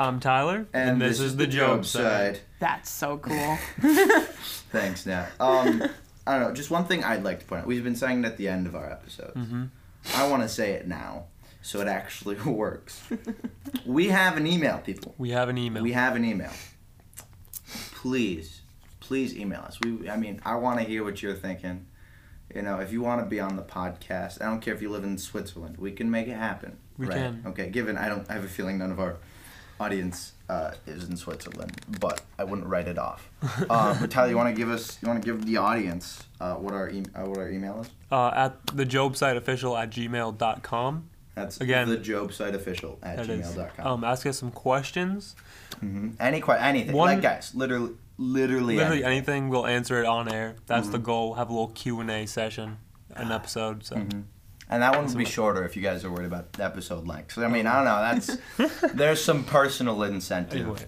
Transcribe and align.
I'm 0.00 0.18
Tyler, 0.18 0.66
and, 0.72 0.98
this, 0.98 1.20
is 1.20 1.36
the 1.36 1.46
Job 1.46 1.84
Site. 1.84 2.42
That's 2.58 2.88
so 2.88 3.18
cool. 3.18 3.58
Thanks, 4.72 5.04
Nat. 5.04 5.28
Um, 5.40 5.82
I 6.26 6.38
don't 6.38 6.48
know. 6.48 6.54
Just 6.54 6.70
one 6.70 6.86
thing 6.86 7.04
I'd 7.04 7.22
like 7.22 7.40
to 7.40 7.44
point 7.44 7.62
out. 7.62 7.66
We've 7.66 7.84
been 7.84 7.96
saying 7.96 8.24
it 8.24 8.26
at 8.26 8.38
the 8.38 8.48
end 8.48 8.66
of 8.66 8.74
our 8.74 8.90
episodes. 8.90 9.36
Mm-hmm. 9.36 9.64
I 10.14 10.26
want 10.26 10.42
to 10.42 10.48
say 10.48 10.72
it 10.72 10.88
now, 10.88 11.24
so 11.60 11.82
it 11.82 11.86
actually 11.86 12.36
works. 12.46 13.02
we 13.84 14.08
have 14.08 14.38
an 14.38 14.46
email, 14.46 14.78
people. 14.78 15.14
We 15.18 15.30
have 15.30 15.50
an 15.50 15.58
email. 15.58 15.82
We 15.82 15.92
have 15.92 16.16
an 16.16 16.24
email. 16.24 16.52
Please, 17.92 18.62
please 19.00 19.36
email 19.36 19.60
us. 19.60 19.78
We, 19.82 20.08
I 20.08 20.16
mean, 20.16 20.40
I 20.46 20.54
want 20.54 20.78
to 20.78 20.86
hear 20.86 21.04
what 21.04 21.22
you're 21.22 21.34
thinking. 21.34 21.84
You 22.54 22.62
know, 22.62 22.80
if 22.80 22.90
you 22.90 23.02
want 23.02 23.22
to 23.22 23.26
be 23.26 23.38
on 23.38 23.56
the 23.56 23.62
podcast, 23.62 24.40
I 24.40 24.46
don't 24.46 24.60
care 24.60 24.72
if 24.72 24.80
you 24.80 24.88
live 24.88 25.04
in 25.04 25.18
Switzerland. 25.18 25.76
We 25.76 25.92
can 25.92 26.10
make 26.10 26.26
it 26.26 26.36
happen. 26.36 26.78
We 26.96 27.06
right? 27.06 27.16
can. 27.16 27.42
Okay. 27.48 27.68
Given 27.68 27.98
I 27.98 28.08
don't, 28.08 28.28
I 28.30 28.32
have 28.32 28.44
a 28.44 28.48
feeling 28.48 28.78
none 28.78 28.92
of 28.92 28.98
our 28.98 29.18
audience 29.90 30.32
uh, 30.48 30.72
is 30.86 31.08
in 31.08 31.16
Switzerland, 31.16 31.80
but 32.00 32.20
I 32.38 32.44
wouldn't 32.44 32.68
write 32.68 32.86
it 32.86 32.98
off. 32.98 33.30
Uh, 33.68 33.98
but 34.00 34.10
Tyler, 34.10 34.28
you 34.30 34.36
want 34.36 34.54
to 34.54 34.58
give 34.60 34.70
us, 34.70 34.98
you 35.00 35.08
want 35.08 35.22
to 35.22 35.26
give 35.26 35.46
the 35.46 35.56
audience 35.56 36.24
uh, 36.40 36.54
what 36.54 36.74
our 36.74 36.90
e- 36.90 37.04
uh, 37.14 37.22
what 37.24 37.38
our 37.38 37.48
email 37.50 37.80
is? 37.80 37.90
uh, 38.12 38.30
at 38.34 38.66
the 38.76 38.84
Job 38.84 39.16
site 39.16 39.36
official 39.36 39.76
at 39.76 39.90
gmail.com. 39.90 41.08
That's 41.34 41.60
Again. 41.60 41.88
the 41.88 41.96
Job 41.96 42.32
site 42.32 42.54
official 42.54 42.98
at 43.02 43.20
gmail.com. 43.20 43.86
Um, 43.86 44.04
ask 44.04 44.26
us 44.26 44.38
some 44.38 44.50
questions. 44.50 45.34
hmm 45.80 46.10
Any 46.20 46.40
que- 46.40 46.54
anything, 46.60 46.94
One- 46.94 47.14
like 47.14 47.22
guys, 47.22 47.54
literally, 47.54 47.92
literally, 48.18 48.76
Literally 48.76 49.04
anything. 49.04 49.34
anything, 49.44 49.48
we'll 49.48 49.66
answer 49.66 50.00
it 50.02 50.06
on 50.06 50.30
air. 50.30 50.56
That's 50.66 50.82
Mm-hmm. 50.84 50.92
the 50.92 50.98
goal. 50.98 51.34
Have 51.34 51.48
a 51.48 51.52
little 51.52 51.68
Q 51.68 52.00
and 52.00 52.10
A 52.10 52.26
session, 52.26 52.78
an 53.14 53.32
episode. 53.32 53.84
So 53.84 53.96
Mhm. 53.96 54.24
And 54.72 54.82
that 54.82 54.94
one 54.96 55.06
would 55.06 55.16
be 55.18 55.24
shorter 55.24 55.64
if 55.64 55.76
you 55.76 55.82
guys 55.82 56.04
are 56.04 56.10
worried 56.10 56.26
about 56.26 56.52
the 56.52 56.64
episode 56.64 57.06
length. 57.06 57.32
So 57.32 57.42
I 57.44 57.48
mean, 57.48 57.66
I 57.66 57.74
don't 57.76 57.84
know. 57.84 58.00
That's 58.56 58.82
there's 58.94 59.22
some 59.22 59.42
personal 59.44 60.02
incentive. 60.04 60.60
anyway, 60.62 60.84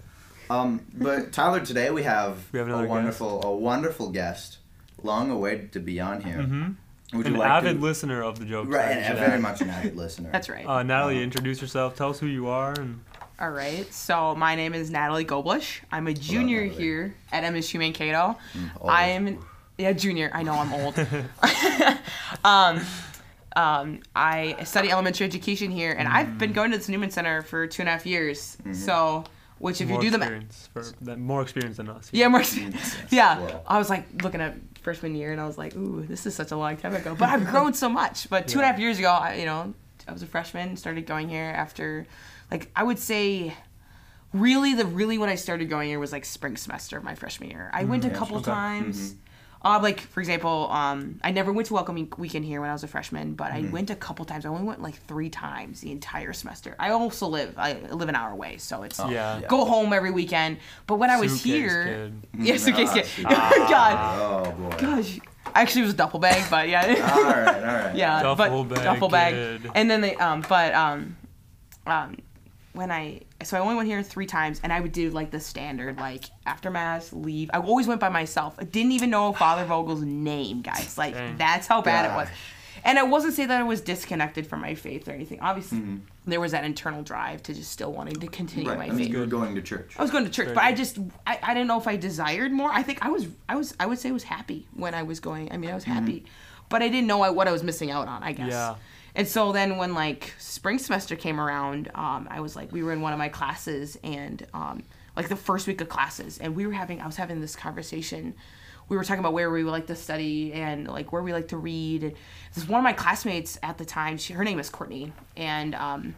Um, 0.49 0.85
but 0.93 1.31
Tyler, 1.33 1.59
today 1.59 1.91
we 1.91 2.03
have, 2.03 2.37
We 2.53 2.59
have 2.59 2.67
a 2.69 2.71
another 2.71 2.87
wonderful, 2.87 3.43
a 3.45 3.55
wonderful 3.55 4.09
guest, 4.09 4.57
long 5.03 5.29
awaited 5.29 5.73
to 5.73 5.79
be 5.81 5.99
on 5.99 6.21
here. 6.21 6.41
hmm 6.43 6.69
Would 7.17 7.27
an 7.27 7.33
you 7.33 7.39
like 7.39 7.49
avid 7.51 7.75
to? 7.77 7.81
listener 7.83 8.23
of 8.23 8.39
the 8.39 8.45
Job 8.45 8.69
right, 8.71 8.89
and 8.97 9.17
very 9.19 9.39
much 9.39 9.59
an 9.61 9.69
avid 9.77 9.97
listener. 9.97 10.29
That's 10.31 10.47
right. 10.47 10.65
Uh, 10.65 10.81
Natalie, 10.83 11.15
Uh-huh. 11.15 11.23
introduce 11.23 11.61
yourself. 11.61 11.95
Tell 11.97 12.09
us 12.09 12.19
who 12.19 12.27
you 12.27 12.47
are. 12.47 12.71
And 12.79 13.01
All 13.39 13.51
right. 13.51 13.91
So 13.93 14.33
my 14.35 14.55
name 14.55 14.73
is 14.73 14.89
Natalie 14.91 15.25
Goblish. 15.25 15.81
I'm 15.91 16.07
a 16.07 16.13
junior 16.13 16.61
Natalie. 16.65 16.81
here 16.83 17.15
at 17.33 17.43
MSU 17.43 17.79
Mankato. 17.79 18.37
old. 18.79 18.89
I'm 18.89 19.39
yeah 19.77 19.91
junior. 19.91 20.31
I 20.33 20.43
know 20.43 20.53
I'm 20.53 20.71
old. 20.73 20.95
um, 22.45 22.79
um, 23.55 24.01
I 24.15 24.63
study 24.63 24.91
elementary 24.91 25.25
education 25.25 25.71
here, 25.71 25.91
and 25.91 26.07
I've 26.07 26.37
been 26.37 26.51
mm. 26.51 26.55
going 26.55 26.71
to 26.71 26.77
this 26.77 26.89
Newman 26.89 27.11
Center 27.11 27.41
for 27.41 27.67
two 27.67 27.81
and 27.81 27.89
a 27.89 27.91
half 27.91 28.05
years. 28.05 28.57
Mm-hmm. 28.61 28.73
So, 28.73 29.23
which 29.59 29.81
if 29.81 29.89
more 29.89 29.97
you 29.97 30.09
do 30.09 30.11
the 30.11 30.17
math, 30.17 30.31
experience 30.31 30.69
for 30.73 31.05
that, 31.05 31.19
more 31.19 31.41
experience 31.41 31.77
than 31.77 31.89
us. 31.89 32.09
yeah, 32.11 32.27
more. 32.27 32.41
Mm, 32.41 32.73
yes, 32.73 32.97
Yeah, 33.11 33.39
well. 33.39 33.63
I 33.67 33.77
was 33.77 33.89
like 33.89 34.23
looking 34.23 34.41
at 34.41 34.55
freshman 34.81 35.15
year, 35.15 35.31
and 35.31 35.39
I 35.39 35.45
was 35.45 35.57
like, 35.57 35.75
"Ooh, 35.75 36.05
this 36.05 36.25
is 36.25 36.35
such 36.35 36.51
a 36.51 36.57
long 36.57 36.77
time 36.77 36.95
ago." 36.95 37.15
But 37.17 37.29
I've 37.29 37.45
grown 37.47 37.73
so 37.73 37.89
much. 37.89 38.29
But 38.29 38.47
two 38.47 38.59
and 38.59 38.65
a 38.65 38.67
half 38.67 38.79
years 38.79 38.99
ago, 38.99 39.09
I, 39.09 39.35
you 39.35 39.45
know, 39.45 39.73
I 40.07 40.11
was 40.11 40.23
a 40.23 40.27
freshman, 40.27 40.75
started 40.75 41.05
going 41.05 41.29
here 41.29 41.53
after, 41.55 42.05
like, 42.51 42.69
I 42.75 42.83
would 42.83 42.99
say, 42.99 43.53
really, 44.33 44.73
the 44.73 44.85
really 44.85 45.17
when 45.17 45.29
I 45.29 45.35
started 45.35 45.69
going 45.69 45.89
here 45.89 45.99
was 45.99 46.11
like 46.11 46.25
spring 46.25 46.57
semester 46.57 46.97
of 46.97 47.03
my 47.03 47.15
freshman 47.15 47.49
year. 47.49 47.69
I 47.73 47.85
went 47.85 48.03
a 48.03 48.09
yeah, 48.09 48.15
couple 48.15 48.37
okay. 48.37 48.45
times. 48.45 49.13
Mm-hmm. 49.13 49.19
Uh, 49.65 49.79
like 49.81 50.01
for 50.01 50.19
example, 50.19 50.67
um, 50.71 51.19
I 51.23 51.31
never 51.31 51.53
went 51.53 51.67
to 51.67 51.73
welcoming 51.73 52.11
weekend 52.17 52.43
here 52.43 52.59
when 52.59 52.69
I 52.69 52.73
was 52.73 52.83
a 52.83 52.87
freshman, 52.87 53.33
but 53.33 53.51
I 53.53 53.61
went 53.71 53.89
a 53.89 53.95
couple 53.95 54.25
times. 54.25 54.45
I 54.45 54.49
only 54.49 54.63
went 54.63 54.81
like 54.81 54.95
three 55.07 55.29
times 55.29 55.79
the 55.79 55.91
entire 55.91 56.33
semester. 56.33 56.75
I 56.79 56.89
also 56.89 57.27
live 57.27 57.53
I 57.57 57.73
live 57.89 58.09
an 58.09 58.15
hour 58.15 58.31
away, 58.31 58.57
so 58.57 58.83
it's 58.83 58.99
Yeah. 58.99 59.39
yeah. 59.39 59.47
go 59.47 59.63
home 59.63 59.93
every 59.93 60.11
weekend. 60.11 60.57
But 60.85 60.95
when 60.95 61.09
I 61.09 61.17
was 61.19 61.41
here, 61.41 61.85
kid. 61.85 62.27
yeah, 62.45 62.57
suitcase 62.57 62.89
Ah, 62.89 62.93
kid. 62.95 63.05
suitcase. 63.05 63.37
God, 63.69 64.19
Oh 64.21 64.51
boy. 64.51 64.77
gosh. 64.77 65.19
Actually, 65.55 65.81
it 65.81 65.85
was 65.85 65.93
a 65.93 65.97
duffel 65.97 66.19
bag, 66.19 66.43
but 66.49 66.67
yeah. 66.67 66.81
all 67.15 67.23
right, 67.23 67.47
all 67.47 67.61
right. 67.85 67.95
yeah, 67.95 68.21
Duffel 68.23 68.63
but 68.65 68.75
bag 68.75 68.83
duffel 68.83 69.09
bag. 69.09 69.33
kid. 69.61 69.71
And 69.75 69.89
then 69.89 70.01
they, 70.01 70.15
um, 70.15 70.43
but 70.49 70.73
um, 70.73 71.15
um, 71.85 72.17
when 72.73 72.91
I, 72.91 73.21
so 73.43 73.55
I 73.57 73.59
only 73.59 73.75
went 73.75 73.87
here 73.87 74.01
three 74.03 74.25
times, 74.25 74.59
and 74.63 74.73
I 74.73 74.79
would 74.79 74.91
do 74.91 75.09
like 75.11 75.31
the 75.31 75.39
standard, 75.39 75.97
like 75.97 76.25
after 76.45 76.69
mass, 76.71 77.13
leave. 77.13 77.49
I 77.53 77.59
always 77.59 77.87
went 77.87 77.99
by 78.01 78.09
myself. 78.09 78.55
I 78.57 78.63
didn't 78.63 78.91
even 78.93 79.09
know 79.09 79.31
Father 79.33 79.63
Vogel's 79.65 80.01
name, 80.01 80.61
guys. 80.61 80.97
Like 80.97 81.13
Dang. 81.13 81.37
that's 81.37 81.67
how 81.67 81.81
bad 81.81 82.11
it 82.11 82.15
was. 82.15 82.27
And 82.85 82.99
I 82.99 83.03
wasn't 83.03 83.33
saying 83.35 83.47
that 83.47 83.61
I 83.61 83.63
was 83.63 83.79
disconnected 83.79 84.45
from 84.45 84.59
my 84.59 84.75
faith 84.75 85.07
or 85.07 85.11
anything. 85.11 85.39
Obviously, 85.39 85.77
Mm-hmm. 85.77 85.97
there 86.25 86.41
was 86.41 86.51
that 86.51 86.65
internal 86.65 87.01
drive 87.01 87.41
to 87.43 87.53
just 87.53 87.71
still 87.71 87.93
wanting 87.93 88.15
to 88.15 88.27
continue 88.27 88.67
Right. 88.67 88.77
my 88.77 88.85
I 88.85 88.89
mean, 88.89 88.97
faith. 88.97 89.09
you 89.09 89.19
were 89.19 89.25
going 89.25 89.55
to 89.55 89.61
church. 89.61 89.93
I 89.97 90.01
was 90.01 90.11
going 90.11 90.25
to 90.25 90.29
church, 90.29 90.47
Very 90.47 90.55
but 90.55 90.63
I 90.65 90.73
just 90.73 90.97
I, 91.25 91.39
I 91.41 91.53
didn't 91.53 91.67
know 91.67 91.77
if 91.79 91.87
I 91.87 91.95
desired 91.95 92.51
more. 92.51 92.69
I 92.71 92.83
think 92.83 93.05
I 93.05 93.09
was 93.09 93.27
I 93.47 93.55
was 93.55 93.73
I 93.79 93.85
would 93.85 93.99
say 93.99 94.09
I 94.09 94.11
was 94.11 94.23
happy 94.23 94.67
when 94.73 94.93
I 94.95 95.03
was 95.03 95.19
going. 95.21 95.49
I 95.53 95.57
mean, 95.57 95.69
I 95.69 95.75
was 95.75 95.85
happy, 95.85 96.25
but 96.69 96.81
I 96.81 96.89
didn't 96.89 97.07
know 97.07 97.21
I, 97.21 97.29
what 97.29 97.47
I 97.47 97.51
was 97.53 97.63
missing 97.63 97.89
out 97.91 98.07
on. 98.09 98.21
I 98.23 98.33
guess. 98.33 98.49
Yeah. 98.49 98.75
And 99.15 99.27
so 99.27 99.51
then 99.51 99.77
when 99.77 99.93
like 99.93 100.33
spring 100.39 100.79
semester 100.79 101.15
came 101.15 101.39
around, 101.39 101.91
um, 101.93 102.27
I 102.31 102.39
was 102.39 102.55
like 102.55 102.71
we 102.71 102.83
were 102.83 102.91
in 102.91 103.01
one 103.01 103.13
of 103.13 103.19
my 103.19 103.29
classes 103.29 103.97
and 104.03 104.45
um, 104.53 104.83
like 105.15 105.29
the 105.29 105.35
first 105.35 105.67
week 105.67 105.81
of 105.81 105.89
classes, 105.89 106.39
and 106.39 106.55
we 106.55 106.65
were 106.65 106.73
having 106.73 106.99
I 107.01 107.05
was 107.05 107.15
having 107.15 107.41
this 107.41 107.55
conversation. 107.55 108.33
We 108.89 108.97
were 108.97 109.03
talking 109.03 109.21
about 109.21 109.33
where 109.33 109.49
we 109.49 109.63
would 109.63 109.71
like 109.71 109.87
to 109.87 109.95
study 109.95 110.51
and 110.51 110.87
like 110.87 111.13
where 111.13 111.23
we 111.23 111.31
like 111.31 111.47
to 111.49 111.57
read. 111.57 112.03
And 112.03 112.13
this 112.53 112.67
one 112.67 112.79
of 112.79 112.83
my 112.83 112.93
classmates 112.93 113.57
at 113.63 113.77
the 113.77 113.85
time, 113.85 114.17
she, 114.17 114.33
her 114.33 114.43
name 114.43 114.59
is 114.59 114.69
Courtney, 114.69 115.13
and 115.37 115.73
um, 115.73 116.15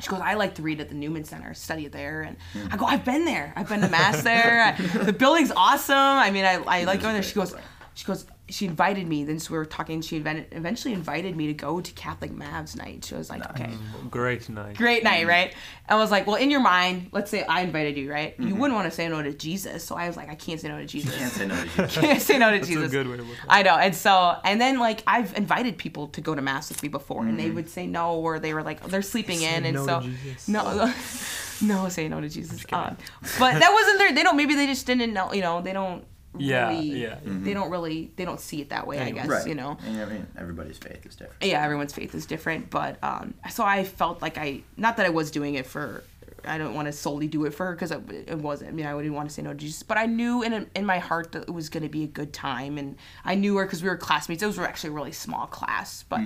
she 0.00 0.08
goes, 0.08 0.20
I 0.20 0.34
like 0.34 0.54
to 0.54 0.62
read 0.62 0.80
at 0.80 0.88
the 0.88 0.94
Newman 0.94 1.24
Center, 1.24 1.52
study 1.54 1.88
there. 1.88 2.22
And 2.22 2.36
I 2.72 2.76
go, 2.76 2.86
I've 2.86 3.04
been 3.04 3.24
there. 3.24 3.52
I've 3.54 3.68
been 3.68 3.82
to 3.82 3.88
mass 3.88 4.22
there. 4.22 4.76
the 5.02 5.12
building's 5.12 5.52
awesome. 5.52 5.96
I 5.96 6.30
mean, 6.30 6.44
I, 6.44 6.54
I 6.66 6.84
like 6.84 7.02
going 7.02 7.14
there. 7.14 7.22
She 7.22 7.34
goes, 7.34 7.54
she 7.94 8.06
goes, 8.06 8.26
she 8.50 8.66
invited 8.66 9.06
me. 9.06 9.24
Then 9.24 9.38
so 9.38 9.52
we 9.52 9.58
were 9.58 9.64
talking. 9.64 10.00
She 10.02 10.16
eventually 10.16 10.92
invited 10.94 11.36
me 11.36 11.46
to 11.48 11.54
go 11.54 11.80
to 11.80 11.92
Catholic 11.92 12.30
Mavs 12.32 12.76
night. 12.76 13.04
She 13.04 13.14
was 13.14 13.30
like, 13.30 13.48
okay, 13.50 13.70
Great 14.10 14.48
night. 14.48 14.76
great 14.76 15.02
night, 15.04 15.26
right? 15.26 15.54
I 15.88 15.96
was 15.96 16.10
like, 16.10 16.26
well, 16.26 16.36
in 16.36 16.50
your 16.50 16.60
mind, 16.60 17.08
let's 17.12 17.30
say 17.30 17.42
I 17.44 17.62
invited 17.62 17.96
you, 17.96 18.10
right? 18.10 18.34
You 18.38 18.54
wouldn't 18.54 18.74
want 18.74 18.88
to 18.90 18.94
say 18.94 19.08
no 19.08 19.22
to 19.22 19.32
Jesus. 19.32 19.84
So 19.84 19.94
I 19.96 20.06
was 20.06 20.16
like, 20.16 20.28
I 20.28 20.34
can't 20.34 20.60
say 20.60 20.68
no 20.68 20.78
to 20.78 20.86
Jesus. 20.86 21.16
Can't 21.16 21.32
say 21.32 21.46
no 21.46 21.54
to 21.56 21.82
you. 21.82 21.88
can't 21.88 22.20
say 22.22 22.38
no 22.38 22.50
to 22.50 22.56
That's 22.58 22.68
Jesus. 22.68 22.86
a 22.88 22.90
good 22.90 23.08
way 23.08 23.16
to 23.16 23.22
look 23.22 23.36
at 23.38 23.44
it. 23.44 23.48
I 23.48 23.62
know. 23.62 23.76
And 23.76 23.94
so, 23.94 24.36
and 24.44 24.60
then 24.60 24.78
like 24.78 25.02
I've 25.06 25.36
invited 25.36 25.78
people 25.78 26.08
to 26.08 26.20
go 26.20 26.34
to 26.34 26.42
mass 26.42 26.68
with 26.68 26.82
me 26.82 26.88
before, 26.88 27.22
and 27.22 27.30
Mm-hmm. 27.30 27.36
they 27.38 27.50
would 27.50 27.68
say 27.70 27.86
no, 27.86 28.16
or 28.20 28.38
they 28.38 28.54
were 28.54 28.62
like 28.62 28.82
they're 28.88 29.02
sleeping 29.02 29.38
Say 29.38 29.54
in, 29.56 29.64
and 29.64 29.74
no 29.76 29.86
so 29.86 30.00
to 30.00 30.06
Jesus. 30.08 30.48
no, 30.48 30.92
no, 31.62 31.88
say 31.88 32.08
no 32.08 32.20
to 32.20 32.28
Jesus. 32.28 32.64
Uh, 32.72 32.94
but 33.38 33.58
that 33.58 33.72
wasn't 33.72 33.98
their. 33.98 34.12
They 34.14 34.22
don't. 34.22 34.36
Maybe 34.36 34.54
they 34.54 34.66
just 34.66 34.86
didn't 34.86 35.12
know. 35.12 35.32
You 35.32 35.42
know, 35.42 35.60
they 35.62 35.72
don't. 35.72 36.04
Yeah, 36.38 36.68
Really, 36.68 37.02
yeah. 37.02 37.18
They 37.24 37.52
don't 37.54 37.70
really. 37.70 38.12
They 38.16 38.24
don't 38.24 38.40
see 38.40 38.60
it 38.60 38.70
that 38.70 38.86
way. 38.86 39.00
I 39.00 39.10
guess 39.10 39.26
Right. 39.26 39.46
you 39.46 39.54
know. 39.54 39.76
And 39.84 40.00
I 40.00 40.04
mean, 40.04 40.26
everybody's 40.38 40.78
faith 40.78 41.04
is 41.04 41.16
different. 41.16 41.42
Yeah, 41.42 41.62
everyone's 41.64 41.92
faith 41.92 42.14
is 42.14 42.24
different, 42.26 42.70
but 42.70 43.02
um, 43.02 43.34
so 43.50 43.64
I 43.64 43.84
felt 43.84 44.22
like 44.22 44.38
I 44.38 44.62
not 44.76 44.96
that 44.98 45.06
I 45.06 45.10
was 45.10 45.30
doing 45.30 45.54
it 45.54 45.66
for. 45.66 46.04
I 46.42 46.56
don't 46.56 46.72
want 46.72 46.86
to 46.86 46.92
solely 46.92 47.26
do 47.28 47.44
it 47.44 47.52
for 47.52 47.66
her 47.66 47.72
because 47.74 47.90
it, 47.90 48.00
it 48.28 48.38
wasn't. 48.38 48.70
I 48.70 48.72
mean, 48.72 48.86
I 48.86 48.94
wouldn't 48.94 49.12
want 49.14 49.28
to 49.28 49.34
say 49.34 49.42
no 49.42 49.50
to 49.50 49.56
Jesus, 49.58 49.82
but 49.82 49.98
I 49.98 50.06
knew 50.06 50.42
in 50.42 50.70
in 50.74 50.86
my 50.86 50.98
heart 50.98 51.32
that 51.32 51.42
it 51.42 51.50
was 51.52 51.68
going 51.68 51.82
to 51.82 51.88
be 51.90 52.04
a 52.04 52.06
good 52.06 52.32
time, 52.32 52.78
and 52.78 52.96
I 53.24 53.34
knew 53.34 53.56
her 53.56 53.64
because 53.66 53.82
we 53.82 53.88
were 53.88 53.96
classmates. 53.96 54.42
It 54.42 54.46
was 54.46 54.58
actually 54.58 54.90
a 54.90 54.92
really 54.94 55.12
small 55.12 55.46
class, 55.46 56.04
but 56.08 56.20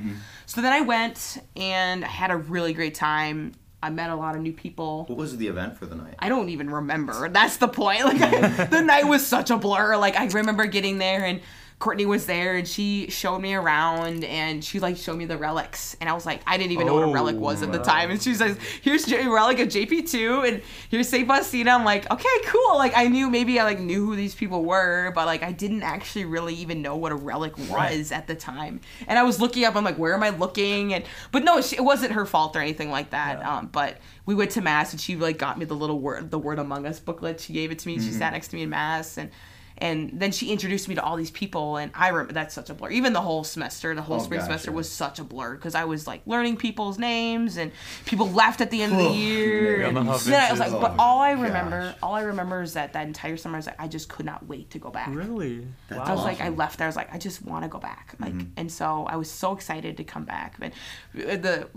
so 0.46 0.60
then 0.60 0.72
I 0.72 0.82
went 0.82 1.38
and 1.56 2.04
I 2.04 2.08
had 2.08 2.30
a 2.30 2.36
really 2.36 2.74
great 2.74 2.94
time. 2.94 3.54
I 3.84 3.90
met 3.90 4.08
a 4.08 4.14
lot 4.14 4.34
of 4.34 4.40
new 4.40 4.54
people. 4.54 5.04
What 5.08 5.18
was 5.18 5.36
the 5.36 5.46
event 5.46 5.76
for 5.76 5.84
the 5.84 5.94
night? 5.94 6.14
I 6.18 6.30
don't 6.30 6.48
even 6.48 6.70
remember. 6.70 7.28
That's 7.28 7.58
the 7.58 7.68
point. 7.68 8.02
Like 8.02 8.18
the 8.70 8.80
night 8.80 9.04
was 9.04 9.26
such 9.26 9.50
a 9.50 9.58
blur. 9.58 9.98
Like 9.98 10.16
I 10.16 10.24
remember 10.28 10.64
getting 10.64 10.96
there 10.96 11.22
and 11.22 11.42
Courtney 11.84 12.06
was 12.06 12.24
there 12.24 12.56
and 12.56 12.66
she 12.66 13.10
showed 13.10 13.40
me 13.40 13.52
around 13.52 14.24
and 14.24 14.64
she 14.64 14.80
like 14.80 14.96
showed 14.96 15.18
me 15.18 15.26
the 15.26 15.36
relics 15.36 15.94
and 16.00 16.08
I 16.08 16.14
was 16.14 16.24
like 16.24 16.40
I 16.46 16.56
didn't 16.56 16.72
even 16.72 16.86
know 16.86 16.94
what 16.94 17.02
a 17.10 17.12
relic 17.12 17.36
was 17.36 17.62
at 17.62 17.72
the 17.72 17.80
Oh, 17.80 17.84
time 17.84 18.10
and 18.10 18.22
she 18.22 18.32
says 18.34 18.56
here's 18.80 19.06
a 19.12 19.28
relic 19.28 19.58
of 19.58 19.68
JP2 19.68 20.48
and 20.48 20.62
here's 20.88 21.10
Saint 21.10 21.28
Faustina. 21.28 21.72
I'm 21.72 21.84
like 21.84 22.10
okay 22.10 22.26
cool. 22.46 22.78
Like 22.78 22.94
I 22.96 23.08
knew 23.08 23.28
maybe 23.28 23.60
I 23.60 23.64
like 23.64 23.80
knew 23.80 24.06
who 24.06 24.16
these 24.16 24.34
people 24.34 24.64
were 24.64 25.12
but 25.14 25.26
like 25.26 25.42
I 25.42 25.52
didn't 25.52 25.82
actually 25.82 26.24
really 26.24 26.54
even 26.54 26.80
know 26.80 26.96
what 26.96 27.12
a 27.12 27.16
relic 27.16 27.52
was 27.68 28.12
at 28.12 28.28
the 28.28 28.34
time 28.34 28.80
and 29.06 29.18
I 29.18 29.22
was 29.22 29.38
looking 29.38 29.64
up. 29.66 29.76
I'm 29.76 29.84
like 29.84 29.98
where 29.98 30.14
am 30.14 30.22
I 30.22 30.30
looking 30.30 30.94
and 30.94 31.04
but 31.32 31.44
no 31.44 31.60
she, 31.60 31.76
it 31.76 31.84
wasn't 31.84 32.12
her 32.12 32.24
fault 32.24 32.56
or 32.56 32.60
anything 32.60 32.90
like 32.90 33.10
that. 33.10 33.44
Um, 33.44 33.66
but 33.70 33.98
we 34.24 34.34
went 34.34 34.52
to 34.52 34.62
mass 34.62 34.92
and 34.92 35.00
she 35.02 35.16
like 35.16 35.36
got 35.36 35.58
me 35.58 35.66
the 35.66 35.76
little 35.76 36.00
word 36.00 36.30
the 36.30 36.38
word 36.38 36.58
among 36.58 36.86
us 36.86 36.98
booklet 36.98 37.40
she 37.40 37.52
gave 37.52 37.70
it 37.70 37.78
to 37.80 37.88
me 37.88 37.98
she 37.98 38.10
sat 38.10 38.32
next 38.32 38.48
to 38.48 38.56
me 38.56 38.62
in 38.62 38.70
mass 38.70 39.18
and 39.18 39.30
and 39.78 40.10
then 40.20 40.30
she 40.30 40.50
introduced 40.52 40.88
me 40.88 40.94
to 40.94 41.02
all 41.02 41.16
these 41.16 41.30
people 41.32 41.76
and 41.78 41.90
i 41.94 42.08
remember 42.08 42.32
that's 42.32 42.54
such 42.54 42.70
a 42.70 42.74
blur 42.74 42.90
even 42.90 43.12
the 43.12 43.20
whole 43.20 43.42
semester 43.42 43.92
the 43.94 44.02
whole 44.02 44.16
Oh, 44.20 44.22
spring 44.22 44.38
gosh, 44.38 44.46
semester 44.46 44.70
yeah. 44.70 44.76
was 44.76 44.90
such 44.90 45.18
a 45.18 45.24
blur 45.24 45.56
because 45.56 45.74
i 45.74 45.84
was 45.84 46.06
like 46.06 46.22
learning 46.26 46.56
people's 46.56 46.98
names 46.98 47.56
and 47.56 47.72
people 48.06 48.28
left 48.30 48.60
at 48.60 48.70
the 48.70 48.82
end 48.82 48.92
of 48.92 48.98
the 48.98 49.04
year 49.18 49.80
Yeah, 49.80 49.88
and 49.88 49.96
the 49.96 50.00
then 50.02 50.08
i 50.08 50.50
was 50.52 50.60
like 50.60 50.70
Huffingtons. 50.70 50.80
but 50.80 50.92
Oh, 50.92 50.96
all 51.02 51.18
i 51.20 51.34
gosh. 51.34 51.42
remember 51.42 51.94
all 52.02 52.14
i 52.14 52.22
remember 52.22 52.62
is 52.62 52.74
that 52.74 52.92
that 52.92 53.06
entire 53.06 53.36
summer 53.36 53.56
I 53.56 53.58
was 53.58 53.66
like 53.66 53.80
i 53.80 53.88
just 53.88 54.08
could 54.08 54.26
not 54.26 54.46
wait 54.46 54.70
to 54.70 54.78
go 54.78 54.90
back 54.90 55.08
Really? 55.08 55.66
That's 55.88 56.08
I 56.08 56.14
was 56.14 56.22
like, 56.24 56.40
I 56.40 56.48
left 56.50 56.78
there. 56.78 56.86
I 56.86 56.88
was 56.88 56.96
like, 56.96 57.12
I 57.14 57.18
just 57.18 57.42
want 57.44 57.64
to 57.64 57.68
go 57.68 57.78
back. 57.78 58.14
Like, 58.18 58.32
Mm-hmm. 58.32 58.48
and 58.56 58.70
so 58.72 59.04
I 59.08 59.16
was 59.16 59.30
so 59.30 59.52
excited 59.52 59.96
to 59.98 60.04
come 60.04 60.24
back. 60.24 60.56
But 60.58 60.72
the 61.14 61.68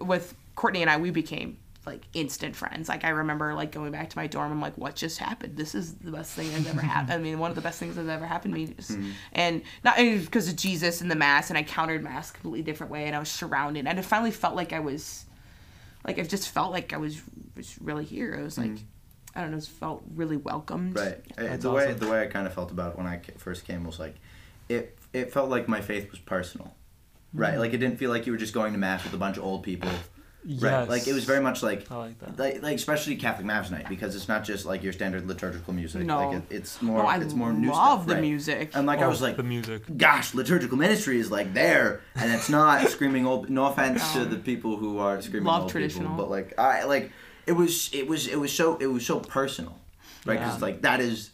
with 0.00 0.34
Courtney 0.54 0.82
and 0.82 0.90
I, 0.90 0.96
we 0.98 1.10
became 1.10 1.58
like 1.86 2.06
instant 2.12 2.56
friends. 2.56 2.88
Like 2.88 3.04
I 3.04 3.10
remember 3.10 3.54
like 3.54 3.72
going 3.72 3.92
back 3.92 4.10
to 4.10 4.18
my 4.18 4.26
dorm. 4.26 4.52
I'm 4.52 4.60
like, 4.60 4.76
what 4.76 4.96
just 4.96 5.18
happened? 5.18 5.56
This 5.56 5.74
is 5.74 5.94
the 5.94 6.10
best 6.10 6.34
thing 6.34 6.50
that's 6.52 6.68
ever 6.68 6.80
happened. 6.80 7.12
I 7.12 7.18
mean, 7.18 7.38
one 7.38 7.50
of 7.50 7.54
the 7.54 7.62
best 7.62 7.78
things 7.78 7.96
that's 7.96 8.08
ever 8.08 8.26
happened 8.26 8.54
to 8.54 8.60
me. 8.60 8.66
Just, 8.66 8.92
mm-hmm. 8.92 9.10
And 9.32 9.62
not 9.84 9.96
because 9.96 10.48
of 10.48 10.56
Jesus 10.56 11.00
and 11.00 11.10
the 11.10 11.16
mass, 11.16 11.48
and 11.48 11.58
I 11.58 11.62
countered 11.62 12.02
mass 12.02 12.30
completely 12.30 12.62
different 12.62 12.92
way, 12.92 13.06
and 13.06 13.14
I 13.14 13.18
was 13.18 13.30
surrounded, 13.30 13.86
and 13.86 13.98
I 13.98 14.02
finally 14.02 14.32
felt 14.32 14.56
like 14.56 14.72
I 14.72 14.80
was, 14.80 15.24
like 16.04 16.18
I 16.18 16.22
just 16.22 16.48
felt 16.48 16.72
like 16.72 16.92
I 16.92 16.96
was 16.96 17.22
was 17.56 17.80
really 17.80 18.04
here. 18.04 18.34
It 18.34 18.42
was 18.42 18.58
like. 18.58 18.70
Mm-hmm. 18.70 18.84
I 19.34 19.42
don't 19.42 19.50
know, 19.50 19.58
just 19.58 19.68
felt 19.68 20.02
really 20.14 20.38
welcomed. 20.38 20.96
Right. 20.96 21.22
That's 21.36 21.62
the 21.62 21.70
way 21.70 21.92
the 21.92 22.08
way 22.08 22.22
I 22.22 22.26
kind 22.26 22.46
of 22.46 22.54
felt 22.54 22.70
about 22.70 22.92
it 22.92 22.96
when 22.96 23.06
I 23.06 23.20
first 23.36 23.66
came 23.66 23.84
was 23.84 23.98
like, 23.98 24.14
it 24.70 24.96
it 25.12 25.30
felt 25.30 25.50
like 25.50 25.68
my 25.68 25.82
faith 25.82 26.10
was 26.10 26.18
personal, 26.18 26.74
right? 27.34 27.50
Mm-hmm. 27.50 27.60
Like 27.60 27.74
it 27.74 27.76
didn't 27.76 27.98
feel 27.98 28.08
like 28.08 28.24
you 28.24 28.32
were 28.32 28.38
just 28.38 28.54
going 28.54 28.72
to 28.72 28.78
mass 28.78 29.04
with 29.04 29.12
a 29.12 29.18
bunch 29.18 29.36
of 29.36 29.44
old 29.44 29.62
people, 29.62 29.90
right? 30.60 30.88
Like 30.88 31.06
it 31.08 31.12
was 31.12 31.24
very 31.24 31.40
much 31.40 31.62
like. 31.62 31.90
I 31.90 31.96
like 31.96 32.18
that. 32.20 32.38
Like, 32.38 32.62
like 32.62 32.76
especially 32.76 33.16
Catholic 33.16 33.46
Mass 33.46 33.70
night 33.70 33.88
because 33.88 34.14
it's 34.14 34.28
not 34.28 34.44
just 34.44 34.64
like 34.66 34.82
your 34.82 34.92
standard 34.92 35.26
liturgical 35.26 35.72
music. 35.72 36.02
No. 36.04 36.28
like 36.28 36.36
it, 36.38 36.42
it's 36.50 36.80
more 36.82 36.98
No, 37.02 37.06
I 37.08 37.18
it's 37.18 37.34
more 37.34 37.52
new 37.52 37.70
love 37.70 38.00
stuff, 38.00 38.06
the 38.06 38.14
right? 38.14 38.20
music. 38.20 38.70
And 38.74 38.86
like 38.86 39.00
I 39.00 39.04
Oh, 39.04 39.08
was 39.08 39.20
like, 39.22 39.36
the 39.36 39.42
music. 39.42 39.82
gosh, 39.96 40.34
liturgical 40.34 40.78
ministry 40.78 41.18
is 41.18 41.30
like 41.30 41.52
there, 41.54 42.00
and 42.14 42.32
it's 42.32 42.48
not 42.48 42.88
screaming 42.88 43.26
old. 43.26 43.50
No 43.50 43.66
offense 43.66 44.12
to 44.14 44.24
the 44.24 44.36
people 44.36 44.76
who 44.76 44.98
are 44.98 45.20
screaming 45.20 45.46
Love 45.46 45.62
old 45.62 45.70
traditional. 45.70 46.08
people, 46.10 46.24
but 46.24 46.30
like 46.30 46.58
I 46.58 46.84
like 46.84 47.10
it 47.46 47.52
was 47.52 47.90
it 47.92 48.06
was 48.06 48.26
it 48.26 48.36
was 48.40 48.52
so 48.52 48.76
it 48.78 48.86
was 48.86 49.04
so 49.06 49.20
personal, 49.20 49.76
right? 50.24 50.38
Because 50.38 50.56
Yeah. 50.58 50.64
like 50.66 50.82
that 50.82 51.00
is. 51.00 51.30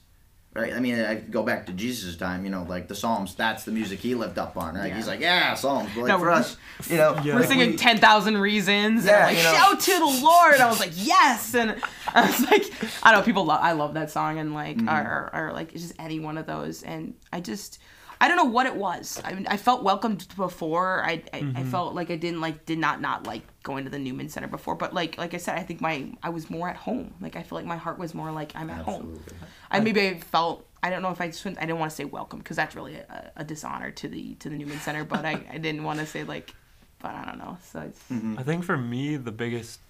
Right, 0.54 0.75
I 0.75 0.81
mean, 0.81 1.00
I 1.00 1.14
go 1.14 1.43
back 1.43 1.64
to 1.66 1.72
Jesus' 1.72 2.14
time. 2.16 2.44
You 2.44 2.50
know, 2.50 2.64
like 2.69 2.87
the 2.87 2.94
Psalms. 2.94 3.34
That's 3.34 3.64
the 3.64 3.72
music 3.72 4.00
he 4.00 4.14
lived 4.14 4.38
up 4.38 4.54
on. 4.58 4.75
Right, 4.75 4.88
Yeah. 4.88 4.96
he's 4.96 5.06
like, 5.08 5.20
yeah, 5.20 5.54
Psalms. 5.54 5.88
But 5.94 6.02
like 6.02 6.08
No, 6.08 6.19
for 6.19 6.31
us, 6.31 6.58
you 6.90 6.99
know, 6.99 7.14
Yeah. 7.25 7.34
We're 7.34 7.40
like, 7.40 7.49
singing 7.49 7.70
we- 7.70 7.76
ten 7.78 7.96
thousand 7.99 8.37
reasons. 8.37 9.06
Yeah, 9.06 9.28
and 9.28 9.37
like 9.37 9.38
you 9.38 9.50
know. 9.50 9.54
shout 9.58 9.81
to 9.81 9.99
the 9.99 10.20
Lord. 10.22 10.56
I 10.56 10.69
was 10.69 10.78
like, 10.78 10.93
yes, 10.94 11.54
and 11.54 11.82
I 12.14 12.26
was 12.26 12.40
like, 12.50 12.64
I 13.02 13.12
don't 13.12 13.20
know, 13.20 13.25
people 13.25 13.46
love. 13.46 13.60
I 13.62 13.72
love 13.72 13.94
that 13.94 14.10
song, 14.10 14.38
and 14.38 14.52
like, 14.52 14.76
Mm-hmm. 14.76 14.88
or, 14.90 15.31
or, 15.32 15.49
or 15.49 15.52
like, 15.54 15.72
it's 15.72 15.82
just 15.82 15.94
any 15.99 16.20
one 16.20 16.37
of 16.37 16.46
those, 16.46 16.82
and 16.82 17.14
I 17.32 17.40
just. 17.40 17.78
I 18.22 18.28
don't 18.28 18.36
know 18.36 18.44
what 18.56 18.66
it 18.66 18.76
was. 18.76 19.20
I 19.24 19.32
mean, 19.34 19.46
I 19.48 19.56
felt 19.56 19.82
welcomed 19.82 20.26
before. 20.36 21.02
I, 21.04 21.22
I, 21.32 21.40
Mm-hmm. 21.42 21.56
I 21.56 21.64
felt 21.64 21.94
like 21.94 22.08
I 22.10 22.16
didn't 22.16 22.40
like 22.40 22.64
did 22.66 22.78
not 22.78 23.00
not 23.00 23.26
like 23.26 23.42
going 23.64 23.82
to 23.84 23.90
the 23.90 23.98
Newman 23.98 24.28
Center 24.28 24.46
before. 24.48 24.76
But 24.76 24.94
like 24.94 25.19
like 25.19 25.34
I 25.34 25.38
said, 25.38 25.58
I 25.58 25.62
think 25.64 25.80
my 25.80 26.12
I 26.22 26.28
was 26.30 26.48
more 26.48 26.69
at 26.69 26.76
home. 26.76 27.12
Like 27.20 27.34
I 27.36 27.42
feel 27.42 27.56
like 27.58 27.66
my 27.66 27.76
heart 27.76 27.98
was 27.98 28.14
more 28.14 28.30
like 28.30 28.52
I'm 28.54 28.70
at 28.70 28.82
home. 28.84 29.19
Absolutely. 29.19 29.48
I 29.72 29.80
maybe 29.80 30.00
I 30.08 30.19
felt 30.20 30.64
I 30.84 30.90
don't 30.90 31.02
know 31.02 31.10
if 31.10 31.20
I 31.20 31.26
just 31.28 31.44
wouldn't- 31.44 31.60
I 31.62 31.66
didn't 31.66 31.78
want 31.80 31.90
to 31.90 31.96
say 31.96 32.04
welcome 32.04 32.38
because 32.38 32.56
that's 32.56 32.74
really 32.76 32.94
a, 32.96 33.32
a 33.36 33.44
dishonor 33.44 33.90
to 33.90 34.08
the 34.08 34.34
to 34.36 34.48
the 34.48 34.56
Newman 34.56 34.78
Center, 34.78 35.04
but 35.04 35.25
I, 35.25 35.34
I 35.50 35.58
didn't 35.58 35.82
want 35.82 35.98
to 35.98 36.06
say 36.06 36.22
like, 36.25 36.54
but 37.00 37.12
I 37.14 37.25
don't 37.25 37.38
know. 37.38 37.58
So 37.70 37.80
it's 37.80 38.00
Mm-hmm. 38.10 38.38
I 38.38 38.42
think 38.44 38.64
for 38.64 38.76
me, 38.76 39.16
the 39.16 39.32
biggest, 39.32 39.80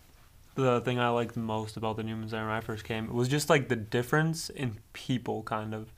the 0.54 0.80
thing 0.80 0.98
I 0.98 1.08
liked 1.10 1.36
most 1.36 1.76
about 1.76 1.96
the 1.96 2.02
Newman 2.02 2.28
Center 2.30 2.46
when 2.46 2.54
I 2.56 2.60
first 2.60 2.84
came 2.84 3.12
was 3.12 3.28
just 3.28 3.50
like 3.50 3.68
the 3.68 3.76
difference 3.76 4.48
in 4.50 4.78
people, 4.94 5.42
kind 5.42 5.74
of. 5.74 5.88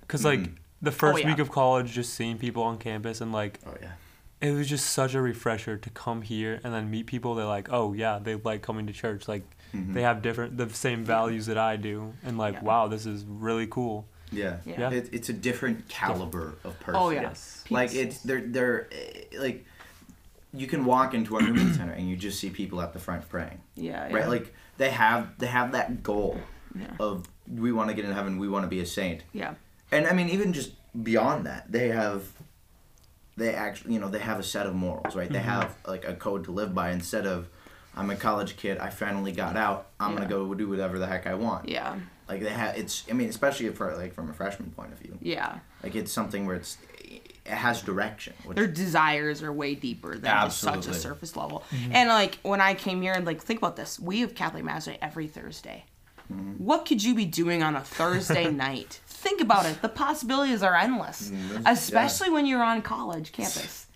Because 0.00 0.24
like 0.24 0.50
the 0.84 0.92
first 0.92 1.20
yeah. 1.20 1.28
week 1.28 1.38
of 1.38 1.50
college, 1.50 1.92
just 1.92 2.14
seeing 2.14 2.38
people 2.38 2.62
on 2.62 2.78
campus 2.78 3.20
and 3.20 3.32
like 3.32 3.58
Oh 3.66 3.74
yeah. 3.80 3.92
it 4.40 4.52
was 4.52 4.68
just 4.68 4.86
such 4.90 5.14
a 5.14 5.20
refresher 5.20 5.76
to 5.76 5.90
come 5.90 6.22
here 6.22 6.60
and 6.62 6.72
then 6.74 6.90
meet 6.90 7.06
people. 7.06 7.34
They're 7.34 7.46
like, 7.46 7.68
oh 7.72 7.92
yeah, 7.94 8.18
they 8.22 8.34
like 8.36 8.62
coming 8.62 8.86
to 8.86 8.92
church. 8.92 9.26
Like 9.28 9.42
they 9.72 10.02
have 10.02 10.22
different, 10.22 10.56
the 10.56 10.70
same 10.70 11.02
values 11.04 11.46
that 11.46 11.58
I 11.58 11.74
do, 11.76 12.12
and 12.24 12.38
like, 12.38 12.54
Yeah. 12.54 12.62
wow, 12.62 12.86
this 12.88 13.06
is 13.06 13.24
really 13.26 13.66
cool. 13.66 14.06
Yeah. 14.30 14.58
Yeah. 14.64 14.90
It, 14.90 15.08
it's 15.12 15.28
a 15.28 15.32
different 15.32 15.88
caliber 15.88 16.54
of 16.64 16.78
person. 16.80 17.00
oh 17.00 17.10
yeah, 17.10 17.22
Yes. 17.22 17.64
Like 17.70 17.94
it's 17.94 18.18
they're 18.20 18.40
they're 18.40 18.88
eh, 18.92 19.38
like 19.38 19.64
you 20.52 20.66
can 20.68 20.84
walk 20.84 21.14
into 21.14 21.34
our 21.36 21.42
Newman 21.46 21.74
Center 21.74 21.92
and 21.92 22.08
you 22.08 22.16
just 22.16 22.38
see 22.38 22.50
people 22.50 22.80
at 22.80 22.92
the 22.92 22.98
front 23.00 23.28
praying. 23.28 23.60
yeah, 23.74 24.08
yeah. 24.08 24.14
Right? 24.14 24.28
Like 24.28 24.54
they 24.76 24.90
have 24.90 25.36
they 25.38 25.46
have 25.48 25.72
that 25.72 26.02
goal 26.02 26.38
Yeah. 26.78 26.86
of 27.00 27.26
we 27.48 27.72
want 27.72 27.88
to 27.90 27.94
get 27.94 28.04
in 28.04 28.12
heaven, 28.12 28.38
we 28.38 28.48
want 28.48 28.62
to 28.64 28.68
be 28.68 28.80
a 28.80 28.86
saint. 28.86 29.22
yeah, 29.32 29.54
And 29.92 30.06
I 30.06 30.12
mean 30.12 30.28
even 30.28 30.52
just 30.52 30.72
beyond 31.02 31.46
that, 31.46 31.70
they 31.70 31.88
have 31.88 32.24
they 33.36 33.54
actually 33.54 33.94
you 33.94 34.00
know, 34.00 34.08
they 34.08 34.18
have 34.20 34.38
a 34.38 34.42
set 34.42 34.66
of 34.66 34.74
morals, 34.74 35.16
right? 35.16 35.28
They 35.30 35.38
Mm-hmm. 35.38 35.48
have 35.48 35.74
like 35.86 36.06
a 36.06 36.14
code 36.14 36.44
to 36.44 36.52
live 36.52 36.74
by 36.74 36.90
instead 36.90 37.26
of 37.26 37.48
I'm 37.96 38.10
a 38.10 38.16
college 38.16 38.56
kid, 38.56 38.78
I 38.78 38.90
finally 38.90 39.32
got 39.32 39.56
out, 39.56 39.88
I'm 40.00 40.10
Yeah. 40.12 40.16
gonna 40.18 40.28
go 40.28 40.54
do 40.54 40.68
whatever 40.68 40.98
the 40.98 41.06
heck 41.06 41.26
I 41.26 41.34
want. 41.34 41.68
yeah, 41.68 41.96
Like 42.28 42.40
they 42.42 42.50
have 42.50 42.76
it's 42.76 43.04
I 43.10 43.12
mean, 43.12 43.28
especially 43.28 43.68
for 43.70 43.94
like 43.96 44.14
from 44.14 44.30
a 44.30 44.32
freshman 44.34 44.70
point 44.70 44.92
of 44.92 44.98
view. 44.98 45.18
yeah. 45.20 45.58
Like 45.82 45.94
it's 45.94 46.12
something 46.12 46.46
where 46.46 46.56
it's 46.56 46.78
it 47.46 47.50
has 47.52 47.82
direction. 47.82 48.32
Which, 48.44 48.56
Their 48.56 48.66
desires 48.66 49.42
are 49.42 49.52
way 49.52 49.74
deeper 49.74 50.16
than 50.16 50.30
just 50.46 50.60
such 50.60 50.86
a 50.86 50.94
surface 50.94 51.36
level. 51.36 51.62
And 51.92 52.08
like 52.08 52.38
when 52.42 52.60
I 52.60 52.72
came 52.74 53.02
here 53.02 53.12
and 53.12 53.26
like 53.26 53.42
think 53.42 53.58
about 53.58 53.76
this, 53.76 54.00
we 54.00 54.20
have 54.20 54.34
Catholic 54.34 54.64
Mass 54.64 54.88
every 55.02 55.26
Thursday. 55.26 55.84
What 56.58 56.86
could 56.86 57.02
you 57.02 57.14
be 57.14 57.24
doing 57.24 57.62
on 57.62 57.76
a 57.76 57.80
Thursday 57.80 58.50
night? 58.66 59.00
Think 59.06 59.40
about 59.40 59.66
it. 59.66 59.80
The 59.82 59.88
possibilities 59.88 60.62
are 60.62 60.74
endless, 60.74 61.30
mm, 61.30 61.62
especially 61.66 62.30
when 62.30 62.46
you're 62.46 62.62
on 62.62 62.82
college 62.82 63.32
campus. 63.32 63.86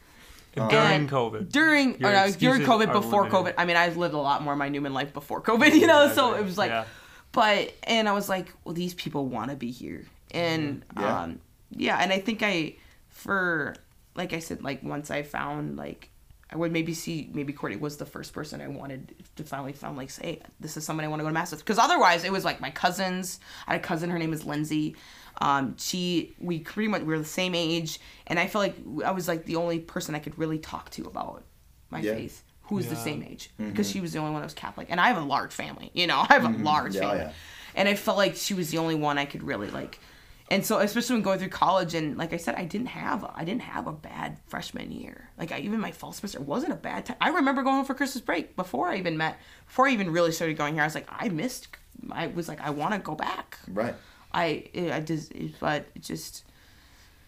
During 0.54 0.72
And 0.74 1.10
COVID. 1.10 1.52
During 1.52 2.00
Your 2.00 2.10
or 2.10 2.12
no, 2.12 2.30
during 2.32 2.62
COVID, 2.62 2.92
before 2.92 3.24
limited. 3.24 3.54
COVID. 3.54 3.54
I 3.58 3.64
mean, 3.64 3.76
I've 3.76 3.96
lived 3.96 4.14
a 4.14 4.18
lot 4.18 4.42
more 4.42 4.54
of 4.54 4.58
my 4.58 4.68
Newman 4.68 4.92
life 4.94 5.12
before 5.12 5.40
COVID, 5.40 5.72
you 5.80 5.86
know. 5.86 6.08
So 6.08 6.28
Exactly. 6.30 6.40
it 6.40 6.44
was 6.44 6.58
like, 6.58 6.70
Yeah. 6.70 6.84
but 7.32 7.74
and 7.84 8.08
I 8.08 8.12
was 8.12 8.28
like, 8.28 8.52
well, 8.64 8.74
these 8.74 8.94
people 8.94 9.26
want 9.26 9.50
to 9.50 9.56
be 9.56 9.70
here, 9.70 10.04
and 10.32 10.80
mm-hmm. 10.88 11.00
Yeah. 11.00 11.20
um, 11.22 11.40
yeah, 11.70 11.98
and 12.02 12.12
I 12.12 12.18
think 12.18 12.42
I, 12.42 12.76
for 13.08 13.76
like 14.16 14.32
I 14.32 14.38
said, 14.40 14.62
like 14.62 14.82
once 14.82 15.10
I 15.10 15.22
found 15.22 15.76
like. 15.76 16.10
I 16.50 16.56
would 16.56 16.72
maybe 16.72 16.94
see 16.94 17.28
maybe 17.34 17.52
Courtney 17.52 17.76
was 17.78 17.98
the 17.98 18.06
first 18.06 18.32
person 18.32 18.60
I 18.60 18.68
wanted 18.68 19.14
to 19.36 19.44
finally 19.44 19.72
found 19.74 19.96
like 19.98 20.08
say 20.10 20.40
this 20.60 20.76
is 20.78 20.84
someone 20.84 21.04
I 21.04 21.08
want 21.08 21.20
to 21.20 21.24
go 21.24 21.28
to 21.28 21.34
mass 21.34 21.50
with. 21.50 21.60
Because 21.60 21.78
otherwise 21.78 22.24
it 22.24 22.32
was 22.32 22.44
like 22.44 22.60
my 22.60 22.70
cousins. 22.70 23.38
I 23.66 23.72
had 23.74 23.80
a 23.80 23.84
cousin 23.84 24.08
her 24.10 24.18
name 24.18 24.32
is 24.32 24.44
Lindsay. 24.44 24.96
Um, 25.40 25.76
she 25.78 26.34
we 26.40 26.60
pretty 26.60 26.88
much 26.88 27.02
we 27.02 27.08
were 27.08 27.18
the 27.18 27.24
same 27.24 27.54
age 27.54 28.00
and 28.26 28.38
I 28.40 28.46
felt 28.48 28.62
like 28.64 28.76
I 29.04 29.10
was 29.12 29.28
like 29.28 29.44
the 29.44 29.56
only 29.56 29.78
person 29.78 30.14
I 30.14 30.18
could 30.20 30.38
really 30.38 30.58
talk 30.58 30.90
to 30.90 31.04
about 31.04 31.44
my 31.90 32.00
Yeah. 32.00 32.14
faith 32.14 32.42
who 32.62 32.74
was 32.76 32.88
the 32.88 32.96
same 32.96 33.22
age 33.22 33.50
because 33.58 33.88
she 33.90 34.00
was 34.00 34.12
the 34.12 34.18
only 34.18 34.32
one 34.32 34.40
that 34.40 34.46
was 34.46 34.54
Catholic 34.54 34.88
and 34.90 35.00
I 35.00 35.08
have 35.08 35.16
a 35.16 35.24
large 35.24 35.52
family 35.52 35.90
you 35.94 36.06
know? 36.06 36.24
I 36.28 36.34
have 36.34 36.44
a 36.44 36.58
large 36.62 36.94
Yeah, 36.94 37.00
family. 37.02 37.18
yeah. 37.18 37.32
and 37.76 37.88
I 37.88 37.94
felt 37.94 38.16
like 38.18 38.36
she 38.36 38.52
was 38.54 38.70
the 38.70 38.78
only 38.78 38.94
one 38.94 39.16
I 39.16 39.24
could 39.26 39.42
really 39.42 39.70
like 39.70 40.00
and 40.50 40.64
so 40.64 40.78
especially 40.78 41.16
when 41.16 41.22
going 41.22 41.38
through 41.38 41.48
college 41.48 41.94
and 41.94 42.16
like 42.16 42.32
I 42.32 42.36
said 42.36 42.54
I 42.54 42.64
didn't 42.64 42.88
have 42.88 43.24
a, 43.24 43.32
I 43.34 43.44
didn't 43.44 43.62
have 43.62 43.86
a 43.86 43.92
bad 43.92 44.38
freshman 44.46 44.92
year 44.92 45.30
like 45.38 45.52
I, 45.52 45.58
even 45.60 45.80
my 45.80 45.92
fall 45.92 46.12
semester 46.12 46.40
wasn't 46.40 46.72
a 46.72 46.76
bad 46.76 47.06
time 47.06 47.16
I 47.20 47.30
remember 47.30 47.62
going 47.62 47.76
home 47.76 47.84
for 47.84 47.94
Christmas 47.94 48.22
break 48.22 48.56
before 48.56 48.88
I 48.88 48.96
even 48.96 49.16
met 49.16 49.38
before 49.66 49.88
I 49.88 49.92
even 49.92 50.10
really 50.10 50.32
started 50.32 50.56
going 50.56 50.74
here 50.74 50.82
I 50.82 50.86
was 50.86 50.94
like 50.94 51.08
I 51.08 51.28
missed 51.28 51.68
I 52.10 52.28
was 52.28 52.48
like 52.48 52.60
I 52.60 52.70
want 52.70 52.94
to 52.94 53.00
go 53.00 53.14
back 53.14 53.58
right. 53.68 53.94
I 54.32 54.64
I 54.74 55.00
just 55.00 55.32
but 55.60 55.86
it 55.94 56.02
just 56.02 56.44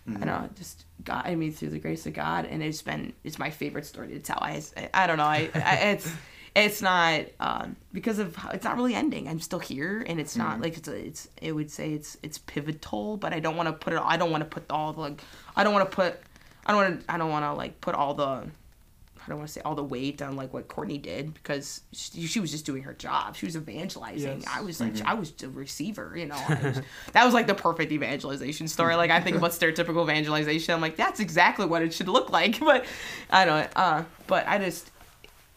Mm-hmm. 0.09 0.23
I 0.23 0.27
don't 0.27 0.43
know 0.43 0.51
just 0.57 0.85
God 1.05 1.23
I 1.27 1.35
mean 1.35 1.53
through 1.53 1.71
the 1.71 1.79
grace 1.79 2.07
of 2.07 2.15
God 2.15 2.47
and 2.47 2.63
it's 2.63 2.81
been 2.81 3.13
it's 3.23 3.39
my 3.39 3.51
favorite 3.51 3.85
story 3.85 4.09
to 4.09 4.19
tell 4.19 4.39
I 4.41 4.63
I 4.95 5.07
don't 5.07 5.19
know 5.19 5.25
I, 5.25 5.51
I 5.55 5.75
it's 5.93 6.11
it's 6.55 6.83
not 6.83 7.23
um 7.39 7.77
because 7.93 8.19
of 8.19 8.37
it's 8.53 8.65
not 8.65 8.77
really 8.77 8.95
ending 8.95 9.29
I'm 9.29 9.41
still 9.41 9.59
here 9.61 10.05
and 10.07 10.19
it's 10.21 10.37
Mm-hmm. 10.37 10.49
not 10.49 10.61
like 10.61 10.77
it's 10.77 10.89
it's 10.89 11.29
it 11.41 11.53
would 11.53 11.71
say 11.71 11.93
it's 11.93 12.17
it's 12.23 12.39
pivotal 12.39 13.17
but 13.17 13.33
I 13.33 13.41
don't 13.41 13.57
want 13.57 13.69
to 13.69 13.73
put 13.73 13.93
it 13.93 14.01
I 14.05 14.17
don't 14.17 14.31
want 14.31 14.43
to 14.43 14.49
put 14.49 14.65
all 14.71 14.93
the 14.93 15.01
like 15.01 15.21
I 15.57 15.63
don't 15.65 15.73
want 15.73 15.89
to 15.91 15.95
put 15.95 16.21
I 16.67 16.73
don't 16.73 16.83
want 16.83 17.01
to 17.07 17.13
I 17.13 17.19
don't 17.19 17.31
want 17.31 17.45
to 17.45 17.53
like 17.55 17.81
put 17.81 17.95
all 17.95 18.15
the 18.15 18.47
I 19.23 19.29
don't 19.29 19.37
want 19.39 19.49
to 19.49 19.53
say 19.53 19.61
all 19.61 19.75
the 19.75 19.85
weight 19.85 20.23
on 20.23 20.35
like 20.35 20.53
what 20.55 20.67
Courtney 20.67 20.97
did 20.99 21.35
because 21.35 21.83
she, 21.93 22.27
she 22.27 22.41
was 22.41 22.51
just 22.51 22.65
doing 22.65 22.83
her 22.85 22.95
job. 22.95 23.37
She 23.37 23.45
was 23.45 23.55
evangelizing. 23.55 24.41
Yes. 24.41 24.51
I 24.53 24.63
was 24.63 24.81
like, 24.81 24.99
I 25.05 25.13
was 25.13 25.31
the 25.33 25.51
receiver, 25.51 26.15
you 26.17 26.25
know. 26.25 26.41
Was- 26.49 26.81
that 27.13 27.25
was 27.27 27.35
like 27.35 27.47
the 27.47 27.55
perfect 27.55 27.93
evangelization 27.93 28.67
story. 28.67 28.95
Like 28.97 29.11
I 29.11 29.21
think 29.21 29.37
about 29.37 29.51
stereotypical 29.51 30.03
evangelization. 30.05 30.75
I'm 30.75 30.81
like, 30.81 30.97
that's 30.97 31.21
exactly 31.21 31.67
what 31.67 31.83
it 31.83 31.93
should 31.93 32.09
look 32.09 32.31
like. 32.31 32.59
But 32.65 32.87
I 33.29 33.45
don't. 33.45 33.69
Uh, 33.77 34.05
but 34.27 34.49
I 34.49 34.57
just. 34.59 34.91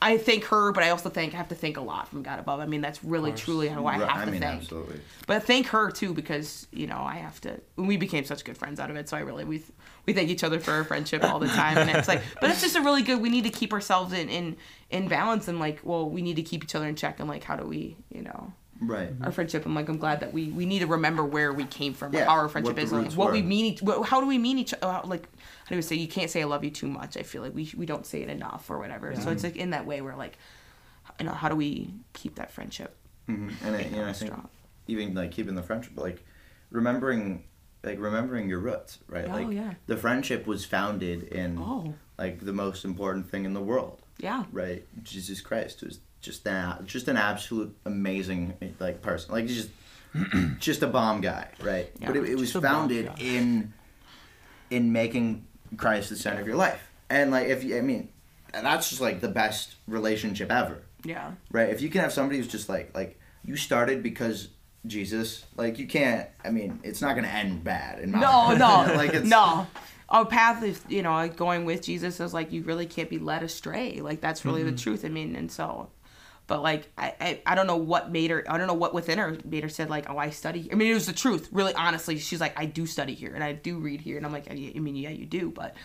I 0.04 0.18
thank 0.18 0.44
her, 0.46 0.72
but 0.72 0.84
I 0.84 0.90
also 0.90 1.10
think 1.10 1.34
I 1.34 1.38
have 1.38 1.48
to 1.50 1.56
thank 1.56 1.78
a 1.78 1.82
lot 1.82 2.08
from 2.10 2.24
God 2.24 2.40
above. 2.40 2.60
I 2.60 2.66
mean, 2.66 2.82
that's 2.82 3.04
really 3.04 3.32
truly 3.32 3.68
how 3.70 3.86
I 3.88 3.94
have 3.94 4.08
to 4.08 4.14
I 4.14 4.26
mean, 4.26 4.42
thank. 4.42 4.62
absolutely. 4.64 5.00
But 5.28 5.44
thank 5.44 5.68
her 5.68 5.90
too 5.92 6.14
because 6.14 6.68
you 6.72 6.88
know 6.88 6.98
I 6.98 7.16
have 7.16 7.40
to. 7.42 7.60
We 7.78 7.98
became 7.98 8.26
such 8.26 8.44
good 8.44 8.58
friends 8.58 8.80
out 8.80 8.90
of 8.90 8.96
it, 8.98 9.08
so 9.10 9.16
I 9.18 9.22
really 9.22 9.46
we 9.46 9.64
we 10.06 10.14
thank 10.14 10.30
each 10.30 10.44
other 10.44 10.60
for 10.60 10.72
our 10.72 10.84
friendship 10.84 11.24
all 11.24 11.40
the 11.40 11.48
time, 11.48 11.78
and 11.78 11.90
it's 11.90 12.08
like, 12.10 12.22
but 12.42 12.50
it's 12.50 12.62
just 12.62 12.76
a 12.76 12.82
really 12.82 13.02
good. 13.04 13.22
We 13.22 13.30
need 13.30 13.46
to 13.46 13.50
keep 13.50 13.72
ourselves 13.74 14.12
in 14.14 14.28
in 14.30 14.58
in 14.90 15.08
balance, 15.08 15.48
and 15.48 15.60
like, 15.60 15.80
well, 15.84 16.10
we 16.10 16.22
need 16.22 16.36
to 16.36 16.44
keep 16.44 16.64
each 16.66 16.76
other 16.76 16.88
in 16.88 16.96
check, 16.96 17.20
and 17.20 17.30
like, 17.30 17.44
how 17.44 17.56
do 17.56 17.66
we, 17.66 17.96
you 18.12 18.22
know, 18.24 18.52
Right. 18.82 19.10
our 19.22 19.32
friendship? 19.32 19.66
I'm 19.66 19.74
like, 19.74 19.88
I'm 19.88 19.98
glad 19.98 20.20
that 20.20 20.34
we 20.34 20.48
we 20.50 20.66
need 20.66 20.80
to 20.80 20.88
remember 20.88 21.24
where 21.24 21.54
we 21.54 21.64
came 21.64 21.94
from, 21.94 22.14
Yeah, 22.14 22.26
how 22.26 22.32
our 22.32 22.50
friendship 22.50 22.78
is, 22.78 22.92
like, 22.92 23.14
what 23.14 23.28
were. 23.28 23.32
we 23.34 23.42
mean. 23.42 23.66
Each, 23.66 23.82
what, 23.82 24.06
how 24.10 24.20
do 24.20 24.28
we 24.28 24.38
mean 24.38 24.60
each? 24.60 24.74
Like, 24.82 25.30
do 25.70 25.76
we 25.76 25.82
say? 25.82 25.96
You 25.96 26.08
can't 26.08 26.30
say 26.30 26.42
I 26.42 26.46
love 26.46 26.64
you 26.64 26.72
too 26.72 26.88
much. 26.88 27.16
I 27.18 27.24
feel 27.24 27.42
like 27.42 27.56
we 27.56 27.72
we 27.78 27.86
don't 27.86 28.06
say 28.06 28.22
it 28.22 28.30
enough 28.30 28.70
or 28.70 28.80
whatever. 28.80 29.16
So 29.16 29.30
it's 29.32 29.44
like 29.44 29.56
in 29.56 29.70
that 29.72 29.86
way 29.86 30.02
where 30.02 30.16
like, 30.16 30.38
you 31.20 31.26
know, 31.26 31.32
how 31.34 31.50
do 31.50 31.56
we 31.56 31.94
keep 32.14 32.36
that 32.36 32.52
friendship? 32.52 32.96
hmm 33.28 33.50
And 33.64 33.76
I, 33.76 33.82
you 33.84 33.96
know, 33.96 34.08
I 34.08 34.14
think 34.14 34.32
strong? 34.32 34.50
even 34.88 35.14
like 35.14 35.32
keeping 35.32 35.56
the 35.56 35.64
friendship, 35.64 35.94
like 35.98 36.24
remembering, 36.70 37.44
like 37.84 38.00
remembering 38.00 38.50
your 38.50 38.60
roots, 38.60 39.00
right? 39.08 39.26
Oh, 39.28 39.32
like 39.34 39.52
yeah. 39.52 39.74
the 39.88 39.96
friendship 39.98 40.46
was 40.48 40.66
founded 40.66 41.24
in 41.24 41.58
Oh. 41.58 41.94
like 42.18 42.40
the 42.44 42.54
most 42.54 42.84
important 42.84 43.30
thing 43.30 43.46
in 43.46 43.54
the 43.54 43.62
world, 43.62 44.02
Yeah. 44.18 44.44
right? 44.52 44.86
Jesus 45.04 45.40
Christ 45.42 45.84
was 45.84 46.00
just 46.22 46.44
that 46.46 46.86
just 46.86 47.08
an 47.08 47.18
absolute 47.18 47.76
amazing 47.86 48.54
like 48.80 49.02
person. 49.02 49.32
Like 49.34 49.48
just 49.48 49.70
just 50.60 50.82
a 50.84 50.88
bomb 50.88 51.22
guy, 51.22 51.48
right? 51.62 51.90
Yeah. 52.00 52.08
but 52.08 52.18
it, 52.18 52.30
it 52.30 52.36
was 52.38 52.52
founded 52.52 53.10
in 53.20 53.74
in 54.70 54.92
making 54.92 55.46
Christ 55.78 56.10
the 56.10 56.16
center 56.16 56.42
of 56.42 56.48
your 56.48 56.56
life. 56.56 56.90
And 57.10 57.32
like 57.32 57.48
if 57.48 57.64
you 57.64 57.78
I 57.78 57.82
mean 57.82 58.10
that's 58.54 58.90
just 58.90 59.02
like 59.02 59.20
the 59.22 59.28
best 59.30 59.76
relationship 59.88 60.52
ever. 60.52 60.84
Yeah. 61.04 61.32
Right? 61.52 61.70
If 61.70 61.82
you 61.82 61.90
can 61.90 62.02
have 62.02 62.14
somebody 62.14 62.38
who's 62.38 62.48
just 62.48 62.70
like 62.70 62.96
like 62.96 63.20
you 63.44 63.56
started 63.56 64.02
because 64.04 64.50
Jesus, 64.86 65.46
like 65.56 65.80
you 65.80 65.88
can't 65.88 66.28
I 66.44 66.50
mean, 66.52 66.80
it's 66.84 67.02
not 67.02 67.16
gonna 67.16 67.28
end 67.28 67.64
bad 67.64 68.00
in 68.00 68.12
my 68.12 68.20
No, 68.20 68.54
no, 68.56 68.94
like 68.96 69.14
it's 69.14 69.28
no. 69.30 69.68
Our 70.10 70.26
path 70.26 70.62
is, 70.64 70.80
you 70.90 71.02
know, 71.02 71.28
going 71.30 71.66
with 71.66 71.82
Jesus 71.82 72.20
is 72.20 72.34
like 72.34 72.52
you 72.52 72.62
really 72.64 72.86
can't 72.86 73.10
be 73.10 73.18
led 73.18 73.42
astray. 73.44 74.00
Like 74.02 74.22
that's 74.22 74.46
really 74.46 74.62
Mm-hmm. 74.62 74.72
the 74.76 74.78
truth. 74.82 75.06
I 75.06 75.10
mean, 75.10 75.36
and 75.36 75.52
so, 75.52 75.90
but 76.48 76.62
like 76.62 76.92
I, 76.98 77.14
I, 77.20 77.42
I 77.46 77.56
don't 77.56 77.68
know 77.68 77.78
what 77.78 78.12
made 78.12 78.32
her. 78.32 78.46
I 78.48 78.58
don't 78.58 78.68
know 78.68 78.74
what 78.74 78.94
within 78.94 79.18
her 79.18 79.38
made 79.46 79.64
her 79.64 79.70
said 79.70 79.90
like, 79.90 80.10
oh, 80.10 80.18
I 80.18 80.30
study. 80.30 80.70
I 80.72 80.76
mean, 80.76 80.92
it 80.92 80.94
was 80.94 81.06
the 81.06 81.14
truth. 81.14 81.50
Really, 81.52 81.74
honestly, 81.74 82.18
she's 82.18 82.42
like, 82.42 82.60
I 82.60 82.66
do 82.66 82.86
study 82.86 83.14
here 83.14 83.34
and 83.34 83.44
I 83.44 83.54
do 83.54 83.80
read 83.80 84.02
here, 84.02 84.18
and 84.18 84.26
I'm 84.26 84.32
like, 84.32 84.50
I 84.50 84.54
I 84.76 84.80
mean, 84.80 84.96
yeah, 84.96 85.10
you 85.10 85.26
do, 85.26 85.50
but. 85.50 85.76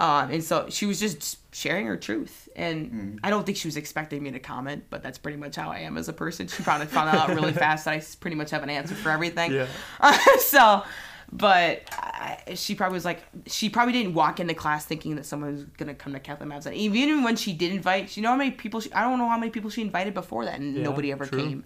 Um, 0.00 0.30
and 0.30 0.44
so 0.44 0.66
she 0.68 0.86
was 0.86 1.00
just 1.00 1.38
sharing 1.52 1.86
her 1.86 1.96
truth, 1.96 2.48
and 2.54 2.86
Mm-hmm. 2.86 3.16
I 3.24 3.30
don't 3.30 3.44
think 3.44 3.58
she 3.58 3.66
was 3.66 3.76
expecting 3.76 4.22
me 4.22 4.30
to 4.30 4.38
comment, 4.38 4.84
but 4.90 5.02
that's 5.02 5.18
pretty 5.18 5.38
much 5.38 5.56
how 5.56 5.70
I 5.70 5.80
am 5.80 5.98
as 5.98 6.08
a 6.08 6.12
person. 6.12 6.46
She 6.46 6.62
probably 6.62 6.86
found 6.86 7.10
out 7.10 7.30
really 7.30 7.52
fast 7.64 7.84
that 7.86 7.94
I 7.94 8.02
pretty 8.20 8.36
much 8.36 8.50
have 8.50 8.62
an 8.62 8.70
answer 8.70 8.94
for 8.94 9.10
everything. 9.10 9.52
Yeah. 9.52 9.66
so, 10.38 10.84
but 11.30 11.82
I, 11.92 12.54
she 12.54 12.74
probably 12.74 12.94
was 12.94 13.04
like, 13.04 13.22
she 13.46 13.68
probably 13.68 13.92
didn't 13.92 14.14
walk 14.14 14.40
into 14.40 14.54
class 14.54 14.84
thinking 14.84 15.16
that 15.16 15.26
someone 15.26 15.52
was 15.52 15.64
gonna 15.64 15.94
come 15.94 16.18
to 16.18 16.46
Mass. 16.46 16.66
And 16.66 16.74
even 16.74 17.22
when 17.22 17.36
she 17.36 17.52
did 17.52 17.72
invite, 17.72 18.16
you 18.16 18.22
know 18.22 18.30
how 18.30 18.36
many 18.36 18.50
people? 18.50 18.80
She, 18.80 18.92
I 18.92 19.02
don't 19.02 19.18
know 19.18 19.28
how 19.28 19.38
many 19.38 19.50
people 19.50 19.70
she 19.70 19.82
invited 19.82 20.14
before 20.14 20.44
that, 20.46 20.58
and 20.58 20.76
Yeah, 20.76 20.82
nobody 20.84 21.12
ever 21.12 21.26
true. 21.26 21.38
came. 21.38 21.64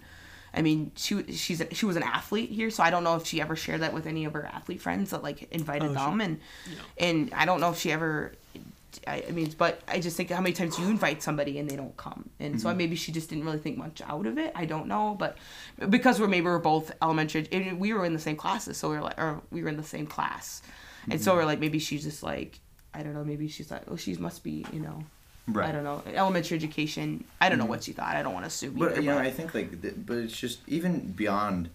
I 0.53 0.61
mean, 0.61 0.91
she 0.95 1.23
she's 1.33 1.61
a, 1.61 1.73
she 1.73 1.85
was 1.85 1.95
an 1.95 2.03
athlete 2.03 2.49
here, 2.51 2.69
so 2.69 2.83
I 2.83 2.89
don't 2.91 3.03
know 3.03 3.15
if 3.15 3.25
she 3.25 3.41
ever 3.41 3.55
shared 3.55 3.81
that 3.81 3.93
with 3.93 4.05
any 4.05 4.25
of 4.25 4.33
her 4.33 4.45
athlete 4.45 4.81
friends 4.81 5.09
that 5.11 5.23
like 5.23 5.43
invited 5.51 5.91
Oh, 5.91 5.93
them, 5.93 6.21
and 6.21 6.39
and 6.97 7.33
I 7.33 7.45
don't 7.45 7.59
know 7.59 7.71
if 7.71 7.79
she 7.79 7.91
ever. 7.91 8.33
I, 9.07 9.23
I 9.27 9.31
mean, 9.31 9.53
but 9.57 9.81
I 9.87 9.99
just 9.99 10.17
think 10.17 10.29
how 10.29 10.41
many 10.41 10.53
times 10.53 10.77
you 10.79 10.85
invite 10.87 11.21
somebody 11.23 11.59
and 11.59 11.69
they 11.69 11.75
don't 11.75 11.95
come, 11.97 12.29
and 12.39 12.59
so 12.61 12.69
mm-hmm. 12.69 12.77
maybe 12.77 12.95
she 12.95 13.11
just 13.11 13.29
didn't 13.29 13.45
really 13.45 13.59
think 13.59 13.77
much 13.77 14.01
out 14.01 14.25
of 14.25 14.37
it. 14.37 14.51
I 14.55 14.65
don't 14.65 14.87
know, 14.87 15.15
but 15.17 15.37
because 15.89 16.19
we're 16.19 16.27
maybe 16.27 16.45
we're 16.45 16.59
both 16.59 16.91
elementary, 17.01 17.47
and 17.51 17.79
we 17.79 17.93
were 17.93 18.05
in 18.05 18.13
the 18.13 18.19
same 18.19 18.35
classes, 18.35 18.77
so 18.77 18.89
we 18.89 18.97
are 18.97 19.01
like, 19.01 19.19
or 19.19 19.41
we 19.51 19.63
were 19.63 19.69
in 19.69 19.77
the 19.77 19.83
same 19.83 20.07
class, 20.07 20.61
and 21.09 21.21
so 21.21 21.31
mm-hmm. 21.31 21.39
we're 21.39 21.45
like, 21.45 21.59
maybe 21.59 21.79
she's 21.79 22.03
just 22.03 22.23
like, 22.23 22.59
I 22.93 23.03
don't 23.03 23.13
know, 23.13 23.23
maybe 23.23 23.47
she's 23.47 23.71
like, 23.71 23.83
oh, 23.87 23.95
she 23.95 24.15
must 24.15 24.43
be, 24.43 24.65
you 24.71 24.79
know, 24.79 25.03
Right. 25.45 25.67
I 25.67 25.71
don't 25.73 25.83
know, 25.83 26.01
elementary 26.13 26.55
education. 26.55 27.25
I 27.41 27.49
don't 27.49 27.57
know 27.57 27.65
what 27.65 27.81
mm-hmm. 27.81 27.85
she 27.85 27.93
thought. 27.93 28.15
I 28.15 28.23
don't 28.23 28.33
want 28.33 28.45
to 28.45 28.47
assume. 28.47 28.75
But 28.75 28.91
either, 28.91 29.01
you 29.01 29.07
know, 29.07 29.17
I 29.17 29.29
think 29.29 29.53
like, 29.53 29.81
th- 29.81 29.95
but 29.97 30.17
it's 30.19 30.37
just 30.37 30.59
even 30.67 31.11
beyond 31.11 31.69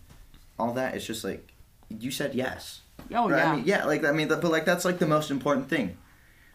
all 0.59 0.73
that. 0.73 0.95
It's 0.95 1.05
just 1.05 1.23
like 1.23 1.53
you 1.91 2.11
said 2.11 2.35
yes. 2.35 2.81
oh 3.15 3.29
Right? 3.29 3.39
yeah, 3.39 3.53
I 3.53 3.57
mean, 3.57 3.65
yeah, 3.67 3.85
like 3.85 4.05
I 4.05 4.13
mean, 4.13 4.29
but 4.29 4.43
like 4.45 4.65
that's 4.65 4.87
like 4.87 4.99
the 4.99 5.07
most 5.07 5.31
important 5.31 5.69
thing, 5.69 5.99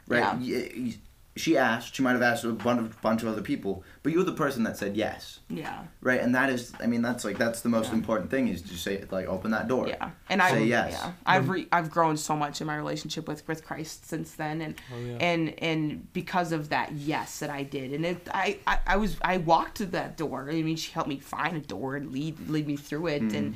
right? 0.07 0.39
Yeah. 0.41 0.59
Y- 0.59 0.71
y- 0.75 0.93
She 1.35 1.57
asked. 1.57 1.95
She 1.95 2.03
might 2.03 2.11
have 2.11 2.21
asked 2.21 2.43
a 2.43 2.51
bunch 2.51 2.79
of, 2.79 3.01
bunch 3.01 3.23
of 3.23 3.27
other 3.27 3.41
people, 3.41 3.83
but 4.03 4.13
you're 4.13 4.23
the 4.23 4.33
person 4.33 4.61
that 4.65 4.77
said 4.77 4.95
yes, 4.95 5.39
yeah. 5.49 5.81
right? 5.99 6.21
And 6.21 6.35
that 6.35 6.51
is, 6.51 6.71
I 6.79 6.85
mean, 6.85 7.01
that's 7.01 7.25
like 7.25 7.39
that's 7.39 7.61
the 7.61 7.69
most 7.69 7.91
important 7.91 8.29
thing 8.29 8.49
is 8.49 8.61
to 8.61 8.75
say 8.77 9.03
like 9.09 9.25
open 9.25 9.49
that 9.49 9.67
door. 9.67 9.87
Yeah, 9.87 10.11
and 10.29 10.43
I 10.43 10.51
Say 10.51 10.65
yes. 10.65 10.91
yeah, 10.91 11.11
I've 11.25 11.49
re- 11.49 11.67
I've 11.71 11.89
grown 11.89 12.17
so 12.17 12.35
much 12.35 12.61
in 12.61 12.67
my 12.67 12.75
relationship 12.75 13.27
with 13.27 13.47
with 13.47 13.65
Christ 13.65 14.07
since 14.07 14.33
then, 14.35 14.61
and 14.61 14.75
Oh, 14.93 14.99
yeah. 14.99 15.17
and 15.21 15.55
and 15.57 16.13
because 16.13 16.51
of 16.51 16.69
that 16.69 16.91
yes 16.91 17.39
that 17.39 17.49
I 17.49 17.63
did, 17.63 17.93
and 17.93 18.05
it, 18.05 18.27
I, 18.31 18.59
I 18.67 18.77
I 18.85 18.97
was 18.97 19.17
I 19.23 19.37
walked 19.37 19.77
to 19.77 19.87
that 19.87 20.17
door. 20.17 20.47
I 20.51 20.61
mean, 20.61 20.75
she 20.75 20.91
helped 20.91 21.09
me 21.09 21.17
find 21.17 21.57
a 21.57 21.61
door 21.61 21.95
and 21.95 22.11
lead 22.11 22.47
lead 22.47 22.67
me 22.67 22.75
through 22.77 23.07
it, 23.07 23.23
mm-hmm. 23.23 23.35
and 23.35 23.55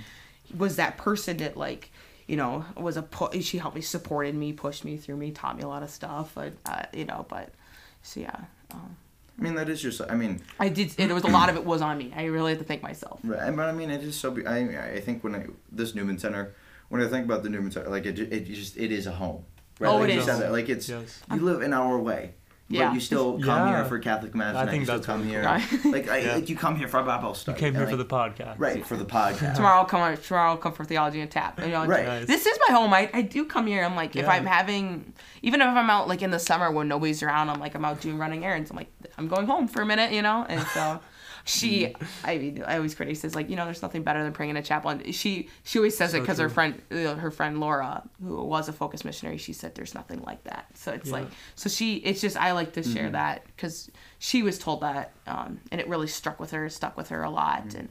was 0.58 0.78
that 0.78 0.98
person 0.98 1.38
that 1.38 1.56
like. 1.58 1.92
You 2.28 2.36
know, 2.36 2.66
was 2.76 2.98
a 2.98 3.04
pu- 3.04 3.42
she 3.42 3.58
helped 3.58 3.76
me, 3.76 3.82
supported 3.82 4.36
me, 4.36 4.52
pushed 4.54 4.84
me 4.84 4.98
through 4.98 5.16
me, 5.16 5.32
taught 5.32 5.56
me 5.56 5.64
a 5.64 5.68
lot 5.68 5.82
of 5.82 5.90
stuff. 5.90 6.32
But, 6.36 6.54
uh, 6.66 6.84
you 6.94 7.06
know, 7.06 7.26
but 7.30 7.54
so 8.02 8.20
yeah, 8.20 8.36
um, 8.72 8.98
I 9.40 9.42
mean, 9.42 9.56
that 9.56 9.70
is 9.70 9.82
just. 9.82 10.02
I 10.02 10.16
mean, 10.16 10.42
I 10.60 10.70
did. 10.70 10.94
It 11.00 11.12
was 11.12 11.24
a 11.24 11.28
lot 11.28 11.50
of 11.50 11.56
it 11.56 11.64
was 11.64 11.82
on 11.82 11.98
me. 11.98 12.12
I 12.16 12.26
really 12.26 12.52
had 12.52 12.60
to 12.60 12.66
thank 12.66 12.84
myself. 12.84 13.20
Right, 13.24 13.56
but 13.56 13.68
I 13.70 13.72
mean, 13.72 13.90
it 13.92 14.04
is 14.04 14.16
so. 14.20 14.32
Be- 14.32 14.46
I 14.48 14.96
I 14.96 15.00
think 15.00 15.24
when 15.24 15.36
I 15.36 15.46
this 15.72 15.96
Newman 15.96 16.18
Center, 16.18 16.54
when 16.90 17.02
I 17.02 17.08
think 17.08 17.26
about 17.26 17.44
the 17.44 17.50
Newman 17.50 17.72
Center, 17.72 17.90
like 17.90 18.06
it, 18.06 18.20
it 18.20 18.46
just 18.46 18.78
it 18.78 18.92
is 18.92 19.08
a 19.08 19.12
home. 19.12 19.46
Right? 19.80 19.90
Oh, 19.90 19.98
like 19.98 20.10
it 20.10 20.16
you 20.16 20.22
said 20.24 20.42
that, 20.42 20.52
like 20.52 20.70
it's 20.70 20.90
Yes. 20.90 21.22
you 21.32 21.40
live 21.40 21.62
an 21.62 21.72
hour 21.72 21.96
away, 21.96 22.34
Yeah. 22.70 22.88
but 22.88 22.96
you 22.96 23.00
still 23.00 23.34
come 23.40 23.68
Yeah. 23.68 23.76
here 23.78 23.86
for 23.86 23.98
Catholic 24.00 24.36
mass. 24.36 24.56
I 24.56 24.62
and 24.64 24.70
think 24.70 24.82
you 24.82 24.86
still 24.86 24.96
that's 24.98 25.06
come 25.06 25.24
here. 25.26 25.42
cool. 25.82 25.92
like 25.92 26.10
I, 26.10 26.18
Yeah. 26.18 26.36
like, 26.36 26.50
you 26.50 26.56
come 26.56 26.76
here 26.76 26.88
for 26.88 27.02
Bible 27.04 27.36
You 27.48 27.54
came 27.54 27.74
here 27.74 27.84
and, 27.84 27.92
for 27.92 27.96
the 27.98 28.06
podcast. 28.06 28.56
right 28.58 28.86
for 28.86 28.98
the 28.98 29.06
podcast. 29.06 29.56
Tomorrow 29.56 29.78
I'll 29.80 29.86
come. 29.86 30.18
Tomorrow 30.18 30.52
I'll 30.52 30.58
come 30.58 30.74
for 30.74 30.84
theology 30.84 31.22
and 31.22 31.32
tap. 31.32 31.60
You 31.62 31.68
know, 31.70 31.86
Right. 31.86 32.06
Nice. 32.06 32.28
This 32.28 32.46
is 32.46 32.58
my 32.68 32.76
home. 32.76 32.94
I, 32.94 33.10
I 33.14 33.22
do 33.22 33.46
come 33.46 33.68
here. 33.68 33.84
I'm 33.84 33.96
like, 33.96 34.16
if 34.16 34.28
I'm 34.28 34.46
having, 34.46 35.14
even 35.42 35.62
if 35.62 35.68
I'm 35.68 35.90
out 35.90 36.08
like 36.08 36.22
in 36.22 36.32
the 36.32 36.40
summer 36.40 36.70
when 36.72 36.88
nobody's 36.88 37.24
around, 37.24 37.50
I'm 37.50 37.60
like, 37.60 37.74
I'm 37.76 37.86
out 37.86 38.02
doing 38.02 38.18
running 38.18 38.44
errands. 38.44 38.70
I'm 38.70 38.76
like, 38.78 38.92
I'm 39.18 39.28
going 39.28 39.48
home 39.48 39.68
for 39.68 39.82
a 39.82 39.86
minute, 39.86 40.12
you 40.12 40.22
know? 40.22 40.46
And 40.50 40.62
so 40.68 41.00
she, 41.48 41.94
I 42.24 42.38
mean, 42.38 42.64
I 42.66 42.76
always 42.76 42.94
credit 42.94 43.18
says 43.18 43.34
like, 43.36 43.50
you 43.50 43.56
know, 43.56 43.66
there's 43.66 43.82
nothing 43.82 44.04
better 44.04 44.24
than 44.24 44.34
praying 44.34 44.52
in 44.52 44.58
a 44.58 44.62
chapel. 44.64 44.92
And 44.92 45.16
she, 45.16 45.50
she 45.64 45.80
always 45.80 45.98
says 45.98 46.14
it 46.14 46.20
because 46.22 46.38
her 46.40 46.50
friend, 46.50 46.82
uh, 46.92 47.16
her 47.16 47.32
friend 47.32 47.60
Laura, 47.60 48.04
who 48.22 48.44
was 48.44 48.70
a 48.70 48.74
focus 48.74 49.04
missionary, 49.06 49.38
she 49.38 49.54
said 49.54 49.74
there's 49.76 49.96
nothing 49.96 50.22
like 50.24 50.44
that. 50.44 50.68
So 50.76 50.92
it's 50.92 51.08
Yeah. 51.08 51.14
like, 51.14 51.28
so 51.56 51.70
she, 51.70 51.96
it's 51.98 52.22
just, 52.22 52.38
I 52.38 52.52
like 52.52 52.74
to 52.74 52.84
share 52.84 53.10
that 53.12 53.46
because 53.48 53.90
she 54.20 54.44
was 54.44 54.60
told 54.60 54.82
that, 54.82 55.14
um, 55.26 55.60
and 55.72 55.80
it 55.82 55.88
really 55.88 56.08
struck 56.08 56.40
with 56.40 56.52
her, 56.52 56.70
stuck 56.70 56.98
with 56.98 57.10
her 57.10 57.24
a 57.24 57.30
lot. 57.30 57.74
And 57.76 57.90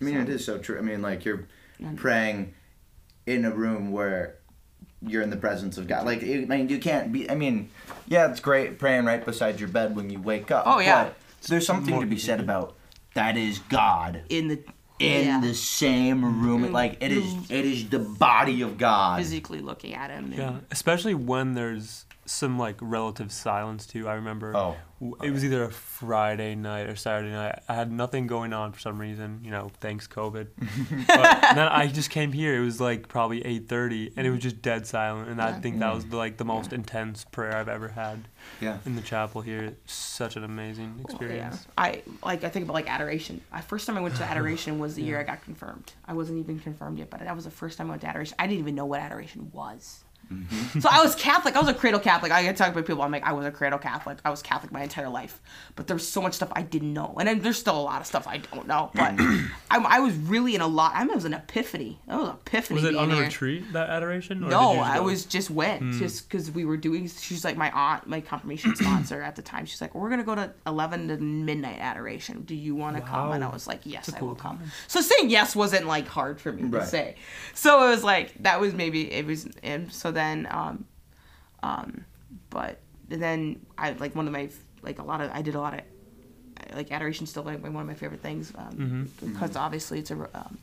I 0.00 0.04
mean, 0.04 0.14
so- 0.14 0.20
it 0.22 0.28
is 0.28 0.44
so 0.44 0.58
true. 0.58 0.78
I 0.78 0.82
mean, 0.82 1.02
like 1.02 1.24
you're 1.24 1.46
praying 1.96 2.54
in 3.26 3.44
a 3.44 3.50
room 3.50 3.92
where 3.92 4.36
you're 5.02 5.22
in 5.22 5.30
the 5.30 5.36
presence 5.36 5.76
of 5.78 5.86
God. 5.86 6.06
Like, 6.06 6.22
I 6.22 6.46
mean, 6.48 6.68
you 6.68 6.78
can't 6.78 7.12
be. 7.12 7.30
I 7.30 7.34
mean, 7.34 7.68
yeah, 8.06 8.30
it's 8.30 8.40
great 8.40 8.78
praying 8.78 9.04
right 9.04 9.24
beside 9.24 9.60
your 9.60 9.68
bed 9.68 9.94
when 9.94 10.08
you 10.10 10.20
wake 10.20 10.50
up. 10.50 10.64
Oh, 10.66 10.78
yeah. 10.78 11.04
but 11.04 11.16
there's 11.48 11.66
something 11.66 11.92
More 11.94 12.00
to 12.02 12.06
be 12.06 12.18
said 12.18 12.40
about 12.40 12.75
that 13.16 13.36
is 13.36 13.58
God 13.58 14.22
in 14.30 14.48
the, 14.48 14.62
in 14.98 15.26
yeah. 15.26 15.40
the 15.40 15.52
same 15.54 16.24
room. 16.24 16.62
Mm-hmm. 16.64 16.72
Like 16.72 16.98
it 17.02 17.12
is, 17.12 17.24
mm-hmm. 17.24 17.52
it 17.52 17.64
is 17.66 17.88
the 17.90 17.98
body 17.98 18.62
of 18.62 18.78
God. 18.78 19.18
physically 19.18 19.60
looking 19.60 19.92
at 19.94 20.10
him. 20.10 20.26
and- 20.26 20.34
Yeah, 20.34 20.58
especially 20.70 21.14
when 21.14 21.52
there's 21.52 22.05
some 22.26 22.58
like 22.58 22.76
relative 22.80 23.32
silence 23.32 23.86
too. 23.86 24.08
I 24.08 24.14
remember 24.14 24.54
Oh. 24.56 24.76
w- 25.00 25.16
it 25.22 25.30
oh, 25.30 25.32
was 25.32 25.44
either 25.44 25.64
a 25.64 25.70
Friday 25.70 26.54
night 26.54 26.88
or 26.88 26.96
Saturday 26.96 27.32
night. 27.32 27.60
I 27.68 27.74
had 27.74 27.90
nothing 27.92 28.26
going 28.26 28.52
on 28.52 28.72
for 28.72 28.80
some 28.80 29.00
reason, 29.00 29.40
you 29.44 29.50
know, 29.50 29.70
thanks 29.80 30.06
COVID. 30.08 30.48
but 31.06 31.40
then 31.54 31.68
I 31.68 31.86
just 31.92 32.10
came 32.10 32.32
here. 32.32 32.56
It 32.56 32.64
was 32.64 32.80
like 32.80 33.08
probably 33.08 33.40
8:30 33.42 34.12
and 34.16 34.26
it 34.26 34.30
was 34.30 34.40
just 34.40 34.60
dead 34.62 34.86
silent 34.86 35.28
and 35.28 35.40
I 35.40 35.52
think 35.60 35.78
that 35.78 35.94
was 35.94 36.04
mm. 36.04 36.12
like 36.14 36.36
the 36.36 36.44
most 36.44 36.72
intense 36.72 37.24
prayer 37.24 37.56
I've 37.56 37.68
ever 37.68 37.88
had 37.88 38.28
Yeah. 38.60 38.78
in 38.84 38.96
the 38.96 39.02
chapel 39.02 39.40
here. 39.40 39.76
Such 39.86 40.36
an 40.36 40.44
amazing 40.44 41.00
experience. 41.04 41.66
Yeah. 41.66 41.72
I 41.78 42.02
like 42.24 42.44
I 42.44 42.48
think 42.48 42.64
about 42.64 42.74
like 42.74 42.90
adoration. 42.90 43.40
I 43.52 43.60
first 43.60 43.86
time 43.86 43.96
I 43.96 44.00
went 44.00 44.16
to 44.16 44.24
adoration 44.30 44.78
was 44.78 44.94
the 44.94 45.02
year 45.02 45.20
I 45.20 45.22
got 45.22 45.42
confirmed. 45.42 45.92
I 46.04 46.14
wasn't 46.14 46.38
even 46.38 46.58
confirmed 46.58 46.98
yet, 46.98 47.10
but 47.10 47.20
that 47.20 47.34
was 47.34 47.44
the 47.44 47.50
first 47.50 47.78
time 47.78 47.88
I 47.88 47.90
went 47.90 48.02
to 48.02 48.08
adoration. 48.08 48.34
I 48.38 48.46
didn't 48.46 48.60
even 48.60 48.74
know 48.74 48.86
what 48.86 49.00
adoration 49.00 49.50
was. 49.52 50.04
Mm-hmm. 50.32 50.80
so 50.80 50.88
I 50.90 51.02
was 51.02 51.14
Catholic. 51.14 51.54
I 51.56 51.60
was 51.60 51.68
a 51.68 51.74
cradle 51.74 52.00
Catholic. 52.00 52.32
I 52.32 52.42
get 52.42 52.56
talk 52.56 52.72
about 52.72 52.84
people. 52.86 53.02
I'm 53.02 53.12
like, 53.12 53.22
I 53.22 53.32
was 53.32 53.46
a 53.46 53.50
cradle 53.50 53.78
Catholic. 53.78 54.18
I 54.24 54.30
was 54.30 54.42
Catholic 54.42 54.72
my 54.72 54.82
entire 54.82 55.08
life, 55.08 55.40
but 55.76 55.86
there 55.86 55.94
was 55.94 56.06
so 56.06 56.20
much 56.20 56.34
stuff 56.34 56.50
I 56.52 56.62
didn't 56.62 56.92
know, 56.92 57.14
and 57.18 57.28
then 57.28 57.40
there's 57.40 57.58
still 57.58 57.78
a 57.78 57.82
lot 57.82 58.00
of 58.00 58.06
stuff 58.06 58.26
I 58.26 58.38
don't 58.38 58.66
know. 58.66 58.90
But 58.94 59.14
I, 59.70 59.78
I 59.78 60.00
was 60.00 60.14
really 60.16 60.54
in 60.54 60.60
a 60.60 60.66
lot. 60.66 60.92
I 60.94 61.00
mean, 61.02 61.10
it 61.10 61.14
was 61.14 61.24
an 61.24 61.34
epiphany. 61.34 62.00
That 62.08 62.18
was 62.18 62.28
an 62.28 62.34
epiphany. 62.34 62.74
Was 62.76 62.84
it 62.84 62.90
being 62.90 63.02
on 63.02 63.10
a 63.10 63.14
here. 63.14 63.24
retreat 63.24 63.72
that 63.72 63.88
adoration? 63.88 64.42
Or 64.44 64.48
No, 64.48 64.72
I 64.80 65.00
was 65.00 65.24
just 65.26 65.50
went 65.50 65.82
hmm. 65.82 65.98
just 65.98 66.28
because 66.28 66.50
we 66.50 66.64
were 66.64 66.76
doing. 66.76 67.08
She's 67.08 67.44
like 67.44 67.56
my 67.56 67.70
aunt, 67.70 68.06
my 68.06 68.20
confirmation 68.20 68.74
sponsor 68.76 69.22
at 69.22 69.36
the 69.36 69.42
time. 69.42 69.64
She's 69.66 69.80
like, 69.80 69.94
we're 69.94 70.10
gonna 70.10 70.24
go 70.24 70.34
to 70.34 70.52
eleven 70.66 71.08
to 71.08 71.16
midnight 71.18 71.78
adoration. 71.78 72.42
Do 72.42 72.54
you 72.54 72.74
want 72.74 72.96
to 72.96 73.02
come? 73.02 73.32
And 73.32 73.44
I 73.44 73.48
was 73.48 73.66
like, 73.66 73.80
yes, 73.84 74.06
That's 74.06 74.18
a 74.18 74.20
I 74.20 74.22
will 74.24 74.34
cool 74.34 74.42
come. 74.42 74.58
time. 74.58 74.70
So 74.88 75.00
saying 75.00 75.30
yes 75.30 75.54
wasn't 75.54 75.86
like 75.86 76.08
hard 76.08 76.40
for 76.40 76.52
me 76.52 76.64
Right. 76.64 76.80
to 76.80 76.86
say. 76.86 77.16
So 77.54 77.86
it 77.86 77.90
was 77.90 78.02
like 78.02 78.34
that 78.42 78.60
was 78.60 78.74
maybe 78.74 79.12
it 79.12 79.24
was. 79.26 79.48
And 79.62 79.92
so 79.92 80.10
then, 80.16 80.48
um, 80.50 80.84
um, 81.62 82.04
but 82.50 82.80
then 83.08 83.60
I 83.78 83.92
like 83.92 84.14
one 84.16 84.26
of 84.26 84.32
my 84.32 84.48
like 84.82 84.98
a 84.98 85.02
lot 85.04 85.20
of 85.20 85.30
I 85.32 85.42
did 85.42 85.54
a 85.54 85.60
lot 85.60 85.74
of 85.74 85.80
like 86.74 86.90
adoration 86.90 87.26
still 87.26 87.42
like 87.42 87.62
one 87.62 87.76
of 87.76 87.86
my 87.86 87.94
favorite 87.94 88.20
things 88.22 88.52
um, 88.56 89.10
because 89.24 89.56
obviously 89.56 89.98
it's 90.00 90.10
a 90.10 90.14
um, 90.34 90.58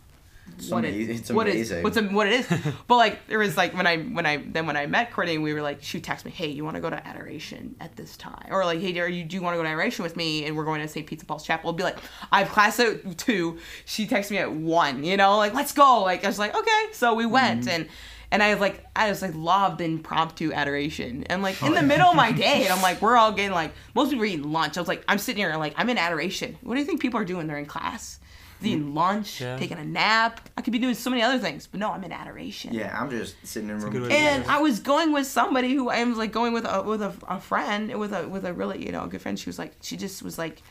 It's 0.57 0.69
what 0.69 0.83
ama- 0.85 0.95
it, 0.97 1.09
it's 1.09 1.31
what 1.31 1.47
it- 1.47 1.51
amazing. 1.51 1.83
what's 1.83 1.97
a, 1.97 2.03
what 2.03 2.27
it 2.27 2.33
is. 2.33 2.47
but 2.87 2.95
like 2.97 3.25
there 3.27 3.39
was 3.39 3.55
like 3.55 3.73
when 3.75 3.87
I 3.87 3.97
when 3.97 4.25
I 4.25 4.37
then 4.37 4.65
when 4.65 4.75
I 4.75 4.85
met 4.87 5.11
Courtney, 5.11 5.37
we 5.37 5.53
were 5.53 5.61
like 5.61 5.81
she 5.81 5.97
would 5.97 6.03
text 6.03 6.25
me, 6.25 6.31
hey, 6.31 6.47
you 6.49 6.63
want 6.65 6.75
to 6.75 6.81
go 6.81 6.89
to 6.89 7.07
adoration 7.07 7.75
at 7.79 7.95
this 7.95 8.17
time, 8.17 8.47
or 8.49 8.65
like 8.65 8.79
hey, 8.81 8.97
are 8.99 9.07
you 9.07 9.23
do 9.23 9.41
want 9.41 9.53
to 9.53 9.57
go 9.57 9.63
to 9.63 9.69
adoration 9.69 10.03
with 10.03 10.15
me? 10.17 10.45
And 10.45 10.57
we're 10.57 10.65
going 10.65 10.81
to 10.81 10.87
St. 10.87 11.05
Peter 11.07 11.25
Paul's 11.25 11.45
Chapel. 11.45 11.69
It'd 11.69 11.77
be 11.77 11.83
like 11.83 11.97
I 12.31 12.39
have 12.39 12.49
class 12.49 12.79
at 12.79 13.17
two. 13.17 13.59
She 13.85 14.05
texted 14.07 14.31
me 14.31 14.37
at 14.39 14.51
one. 14.51 15.03
You 15.03 15.15
know, 15.17 15.37
like 15.37 15.53
let's 15.53 15.71
go. 15.73 16.01
Like 16.03 16.23
I 16.25 16.27
was 16.27 16.39
like 16.39 16.55
okay, 16.55 16.83
so 16.91 17.13
we 17.13 17.25
went 17.25 17.61
Mm-hmm. 17.61 17.69
and. 17.69 17.89
And 18.33 18.41
I 18.41 18.49
was 18.49 18.59
like, 18.59 18.83
I 18.95 19.09
was 19.09 19.21
like 19.21 19.35
loved 19.35 19.79
impromptu 19.79 20.51
adoration, 20.51 21.23
and 21.29 21.43
like 21.43 21.61
in 21.61 21.73
the 21.73 21.79
oh, 21.81 21.83
middle 21.83 22.07
of 22.07 22.15
my 22.15 22.31
day, 22.31 22.63
and 22.63 22.73
I'm 22.73 22.81
like, 22.89 22.99
we're 22.99 23.15
all 23.15 23.31
getting 23.31 23.51
like 23.51 23.71
most 23.93 24.09
people 24.09 24.23
are 24.23 24.25
eating 24.25 24.51
lunch. 24.51 24.75
I 24.75 24.81
was 24.81 24.87
like, 24.87 25.03
I'm 25.07 25.19
sitting 25.19 25.37
here 25.37 25.51
and 25.51 25.59
like 25.59 25.75
I'm 25.77 25.87
in 25.89 25.99
adoration. 25.99 26.57
What 26.61 26.73
do 26.73 26.79
you 26.79 26.85
think 26.87 26.99
people 26.99 27.19
are 27.19 27.25
doing? 27.25 27.45
They're 27.45 27.59
in 27.59 27.67
class, 27.67 28.19
They're 28.59 28.71
eating 28.71 28.89
mm, 28.91 28.95
lunch, 28.95 29.39
Yeah. 29.39 29.57
taking 29.59 29.77
a 29.77 29.85
nap. 29.85 30.49
I 30.57 30.61
could 30.61 30.73
be 30.73 30.79
doing 30.79 30.95
so 30.95 31.11
many 31.11 31.21
other 31.21 31.37
things, 31.37 31.67
but 31.67 31.79
no, 31.79 31.91
I'm 31.91 32.03
in 32.03 32.11
adoration. 32.11 32.73
Yeah, 32.73 32.99
I'm 32.99 33.11
just 33.11 33.35
sitting 33.45 33.69
in 33.69 33.75
a 33.75 33.79
room. 33.79 33.91
good 33.93 34.01
way 34.01 34.09
to 34.09 34.15
And 34.15 34.45
I 34.45 34.57
was 34.61 34.79
going 34.79 35.13
with 35.13 35.27
somebody 35.27 35.71
who 35.75 35.89
I 35.89 36.03
was 36.03 36.17
like 36.17 36.31
going 36.31 36.53
with 36.53 36.65
a 36.65 36.81
with 36.81 37.03
a, 37.03 37.13
a 37.27 37.39
friend 37.39 37.93
with 37.99 38.13
a 38.13 38.27
with 38.27 38.45
a 38.45 38.53
really 38.53 38.83
you 38.83 38.91
know 38.91 39.05
good 39.05 39.21
friend. 39.21 39.37
She 39.37 39.47
was 39.47 39.59
like 39.59 39.73
she 39.81 39.95
just 39.95 40.23
was 40.23 40.39
like, 40.39 40.63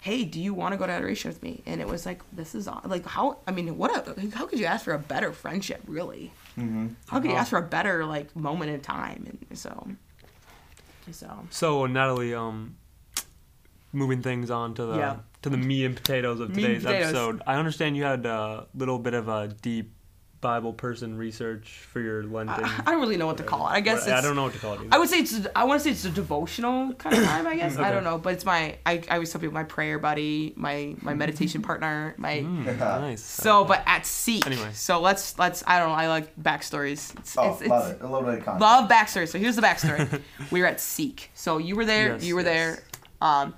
"Hey, 0.00 0.24
do 0.24 0.40
you 0.40 0.54
want 0.54 0.72
to 0.72 0.78
go 0.78 0.86
to 0.86 0.92
adoration 0.92 1.28
with 1.30 1.42
me?" 1.42 1.62
And 1.66 1.82
it 1.82 1.86
was 1.88 2.06
like 2.06 2.22
this 2.32 2.54
is 2.54 2.66
aw- 2.68 2.80
like 2.86 3.04
how 3.04 3.36
I 3.46 3.50
mean 3.50 3.76
what 3.76 3.90
a, 4.08 4.30
how 4.34 4.46
could 4.46 4.58
you 4.58 4.64
ask 4.64 4.84
for 4.86 4.94
a 4.94 4.98
better 4.98 5.30
friendship 5.32 5.82
really? 5.86 6.32
Mm-hmm. 6.58 6.88
How 7.08 7.20
could 7.20 7.30
you 7.30 7.36
ask 7.36 7.50
for 7.50 7.58
a 7.58 7.62
better 7.62 8.04
like 8.04 8.34
moment 8.36 8.70
in 8.70 8.80
time? 8.80 9.38
And 9.48 9.58
so, 9.58 9.88
so 11.10 11.38
So 11.50 11.86
Natalie, 11.86 12.34
um, 12.34 12.76
moving 13.92 14.22
things 14.22 14.50
on 14.50 14.74
to 14.74 14.84
the 14.86 14.96
Yeah. 14.98 15.16
to 15.42 15.50
the 15.50 15.56
meat 15.56 15.84
and 15.84 15.96
potatoes 15.96 16.40
of 16.40 16.50
Meat 16.54 16.62
today's 16.62 16.82
potatoes. 16.84 17.08
episode. 17.08 17.42
I 17.46 17.56
understand 17.56 17.96
you 17.96 18.04
had 18.04 18.26
a 18.26 18.66
little 18.74 18.98
bit 18.98 19.14
of 19.14 19.28
a 19.28 19.48
deep 19.48 19.92
Bible 20.42 20.74
person 20.74 21.16
research 21.16 21.70
for 21.90 22.00
your 22.00 22.24
Lenten. 22.24 22.62
I, 22.62 22.82
I 22.86 22.90
don't 22.90 23.00
really 23.00 23.16
know 23.16 23.26
what 23.26 23.38
to 23.38 23.42
call 23.42 23.66
it. 23.66 23.70
I 23.70 23.80
guess 23.80 24.02
it's 24.02 24.12
I 24.12 24.20
don't 24.20 24.36
know 24.36 24.42
what 24.42 24.52
to 24.52 24.58
call 24.58 24.74
it. 24.74 24.80
Either. 24.80 24.88
I 24.92 24.98
would 24.98 25.08
say 25.08 25.20
it's 25.20 25.46
I 25.56 25.64
want 25.64 25.80
to 25.80 25.84
say 25.84 25.90
it's 25.92 26.04
a 26.04 26.10
devotional 26.10 26.92
kind 26.94 27.16
of 27.16 27.24
time. 27.24 27.46
I 27.46 27.56
guess 27.56 27.78
I 27.78 27.90
don't 27.90 28.04
know, 28.04 28.18
but 28.18 28.34
it's 28.34 28.44
my 28.44 28.76
I, 28.84 29.02
I 29.08 29.14
always 29.14 29.32
tell 29.32 29.40
people 29.40 29.54
my 29.54 29.64
prayer 29.64 29.98
buddy, 29.98 30.52
my 30.56 30.94
my 31.00 31.14
meditation 31.14 31.62
partner, 31.62 32.14
my 32.18 32.42
Mm, 32.42 32.78
nice. 32.78 33.22
So, 33.22 33.64
but 33.64 33.82
at 33.86 34.06
Seek. 34.06 34.46
Anyway. 34.46 34.70
So 34.72 35.00
let's 35.00 35.38
let's. 35.38 35.62
I 35.66 35.78
don't 35.78 35.88
know. 35.88 35.94
I 35.94 36.08
like 36.08 36.36
backstories. 36.36 37.16
It's, 37.18 37.36
Oh, 37.38 37.52
it's, 37.52 37.66
love 37.66 37.90
it's, 37.90 38.00
it. 38.00 38.04
A 38.04 38.08
little 38.08 38.22
bit 38.22 38.38
of 38.38 38.44
context. 38.44 38.60
Love 38.60 38.90
backstory. 38.90 39.28
So 39.28 39.38
here's 39.38 39.56
the 39.56 39.62
backstory. 39.62 40.20
we 40.50 40.60
were 40.60 40.66
at 40.66 40.80
Seek. 40.80 41.30
So 41.34 41.58
you 41.58 41.76
were 41.76 41.84
there. 41.84 42.14
Yes, 42.14 42.24
you 42.24 42.34
were 42.34 42.42
yes. 42.42 42.76
there. 42.76 42.84
Um, 43.20 43.54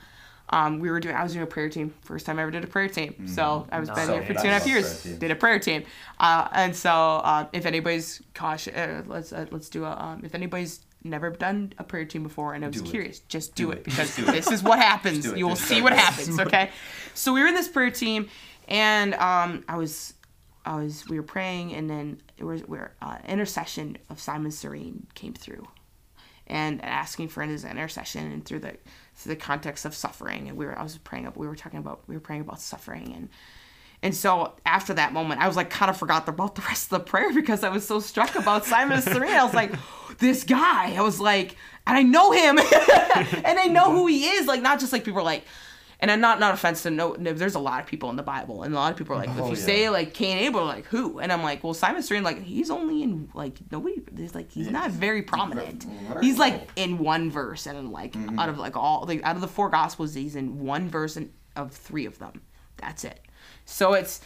um, 0.51 0.79
we 0.79 0.91
were 0.91 1.01
doing. 1.01 1.15
I 1.17 1.23
was 1.23 1.33
doing 1.33 1.43
a 1.43 1.47
prayer 1.47 1.69
team. 1.69 1.95
First 2.03 2.27
time 2.27 2.39
I 2.39 2.43
ever 2.43 2.51
did 2.51 2.65
a 2.65 2.67
prayer 2.67 2.89
team. 2.89 3.27
So 3.27 3.67
I 3.73 3.81
was 3.81 3.89
been 3.89 3.97
Nice. 4.07 4.09
here 4.09 4.23
for 4.23 4.33
two 4.35 4.39
and 4.41 4.49
a 4.49 4.53
half 4.53 4.67
years. 4.67 5.03
Did 5.05 5.31
a 5.31 5.37
prayer 5.37 5.59
team. 5.59 5.85
Uh, 6.21 6.49
and 6.53 6.77
so 6.77 6.91
uh, 6.91 7.47
if 7.53 7.65
anybody's 7.67 8.23
cautious, 8.35 8.75
uh, 8.75 9.03
let's 9.07 9.33
uh, 9.33 9.47
let's 9.51 9.69
do 9.69 9.85
a. 9.85 9.91
Um, 9.97 10.23
if 10.25 10.35
anybody's 10.35 10.81
never 11.03 11.31
done 11.31 11.73
a 11.79 11.85
prayer 11.85 12.05
team 12.07 12.23
before 12.23 12.55
and 12.55 12.65
I 12.65 12.69
was 12.69 12.79
Do 12.81 12.89
it. 12.89 12.91
curious, 12.91 13.19
just 13.21 13.55
do, 13.55 13.67
Do 13.67 13.73
it, 13.73 13.79
it. 13.79 13.85
because 13.85 14.17
do 14.17 14.25
this 14.25 14.51
is 14.51 14.63
what 14.63 14.79
happens. 14.79 15.27
You 15.27 15.47
will 15.47 15.55
see 15.57 15.83
what 15.83 15.93
happens. 15.93 16.39
Okay. 16.41 16.71
So 17.15 17.33
we 17.35 17.41
were 17.43 17.47
in 17.47 17.55
this 17.55 17.69
prayer 17.69 17.91
team, 17.91 18.29
and 18.69 19.15
um, 19.15 19.65
I 19.69 19.77
was 19.77 20.15
I 20.67 20.77
was 20.77 21.09
we 21.09 21.17
were 21.17 21.23
praying, 21.27 21.73
and 21.75 21.89
then 21.89 22.21
it 22.39 22.45
was 22.45 22.61
where 22.63 22.93
uh, 23.03 23.19
intercession 23.27 23.97
of 24.11 24.21
Simon 24.21 24.51
Cyrene 24.51 25.07
came 25.15 25.33
through, 25.35 25.67
and 26.47 26.83
asking 26.85 27.29
for 27.29 27.43
his 27.43 27.65
intercession, 27.65 28.31
and 28.31 28.45
through 28.45 28.61
the 28.61 28.77
through 29.15 29.35
the 29.35 29.41
context 29.41 29.85
of 29.85 29.95
suffering, 29.95 30.49
and 30.49 30.57
we 30.57 30.67
were 30.67 30.79
I 30.79 30.83
was 30.83 30.99
praying. 30.99 31.31
We 31.37 31.47
were 31.47 31.57
talking 31.57 31.79
about 31.79 32.03
we 32.07 32.15
were 32.15 32.21
praying 32.21 32.43
about 32.43 32.61
suffering, 32.61 33.13
and 33.15 33.29
and 34.03 34.15
so 34.15 34.55
after 34.67 34.95
that 34.95 35.13
moment, 35.13 35.41
I 35.41 35.49
was 35.49 35.57
like 35.57 35.71
kind 35.71 35.91
of 35.91 35.97
forgot 35.97 36.29
about 36.29 36.55
the 36.57 36.63
rest 36.63 36.93
of 36.93 36.99
the 36.99 37.05
prayer 37.05 37.33
because 37.33 37.65
I 37.65 37.71
was 37.71 37.87
so 37.87 38.01
struck 38.01 38.35
about 38.35 38.65
Simon 38.65 39.01
Cyrene. 39.01 39.33
I 39.33 39.45
was 39.45 39.55
like, 39.55 39.73
this 40.19 40.45
guy. 40.45 40.95
I 40.95 41.01
was 41.01 41.21
like, 41.21 41.57
and 41.87 41.97
I 41.97 42.03
know 42.03 42.33
him, 42.33 42.59
and 43.45 43.59
I 43.59 43.67
know 43.71 43.93
who 43.93 44.07
he 44.07 44.27
is. 44.27 44.47
Like 44.47 44.63
not 44.63 44.81
just 44.81 44.93
like 44.93 45.05
people 45.05 45.21
are 45.21 45.25
like. 45.25 45.45
And 46.05 46.11
I'm 46.11 46.21
not 46.21 46.39
not 46.39 46.53
offense 46.53 46.83
to 46.83 46.91
no, 46.91 47.15
no. 47.15 47.33
There's 47.33 47.55
a 47.55 47.59
lot 47.59 47.81
of 47.81 47.87
people 47.87 48.11
in 48.11 48.17
the 48.17 48.23
Bible, 48.23 48.63
and 48.63 48.75
a 48.75 48.77
lot 48.77 48.93
of 48.93 48.99
people 48.99 49.15
are 49.15 49.19
like, 49.19 49.31
if 49.31 49.39
Oh, 49.41 49.47
you 49.47 49.57
yeah. 49.57 49.65
say 49.65 49.89
like 49.89 50.13
Cain 50.13 50.37
and 50.37 50.47
Abel, 50.47 50.63
like 50.67 50.85
who? 50.85 51.19
And 51.19 51.33
I'm 51.33 51.43
like, 51.43 51.65
well, 51.65 51.73
Simon 51.73 52.03
Cyrene, 52.03 52.23
like 52.23 52.43
he's 52.43 52.69
only 52.71 53.03
in 53.03 53.31
like 53.33 53.57
nobody. 53.73 54.03
There's 54.13 54.35
like 54.35 54.53
he's 54.53 54.69
not 54.71 54.91
very 54.91 55.23
prominent. 55.23 55.87
He's 56.21 56.39
like 56.39 56.69
in 56.77 56.99
one 56.99 57.31
verse, 57.31 57.65
and 57.65 57.91
like 57.91 58.15
out 58.37 58.51
of 58.51 58.59
like 58.59 58.77
all 58.77 59.07
like 59.09 59.23
out 59.25 59.35
of 59.35 59.41
the 59.41 59.49
four 59.49 59.71
gospels, 59.71 60.13
he's 60.13 60.37
in 60.37 60.59
one 60.61 60.91
verse 60.91 61.17
and 61.17 61.33
of 61.57 61.73
three 61.73 62.05
of 62.05 62.19
them. 62.19 62.43
That's 62.77 63.05
it. 63.05 63.21
So 63.65 63.95
it's 63.95 64.21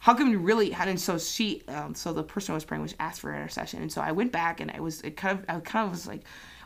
how 0.00 0.12
come 0.14 0.30
you 0.30 0.38
really 0.38 0.68
had 0.68 0.88
and 0.88 1.00
so 1.00 1.16
she 1.16 1.62
um, 1.68 1.94
so 1.94 2.12
the 2.12 2.22
person 2.24 2.52
I 2.52 2.56
was 2.56 2.64
praying 2.66 2.82
was 2.82 2.94
asked 3.00 3.20
for 3.20 3.32
intercession 3.32 3.80
and 3.80 3.90
so 3.90 4.02
I 4.02 4.12
went 4.12 4.32
back 4.32 4.60
and 4.60 4.70
I 4.70 4.80
was 4.80 5.00
it 5.00 5.16
kind 5.16 5.38
of 5.38 5.44
I 5.48 5.60
kind 5.60 5.86
of 5.86 5.92
was 5.92 6.06
like 6.06 6.24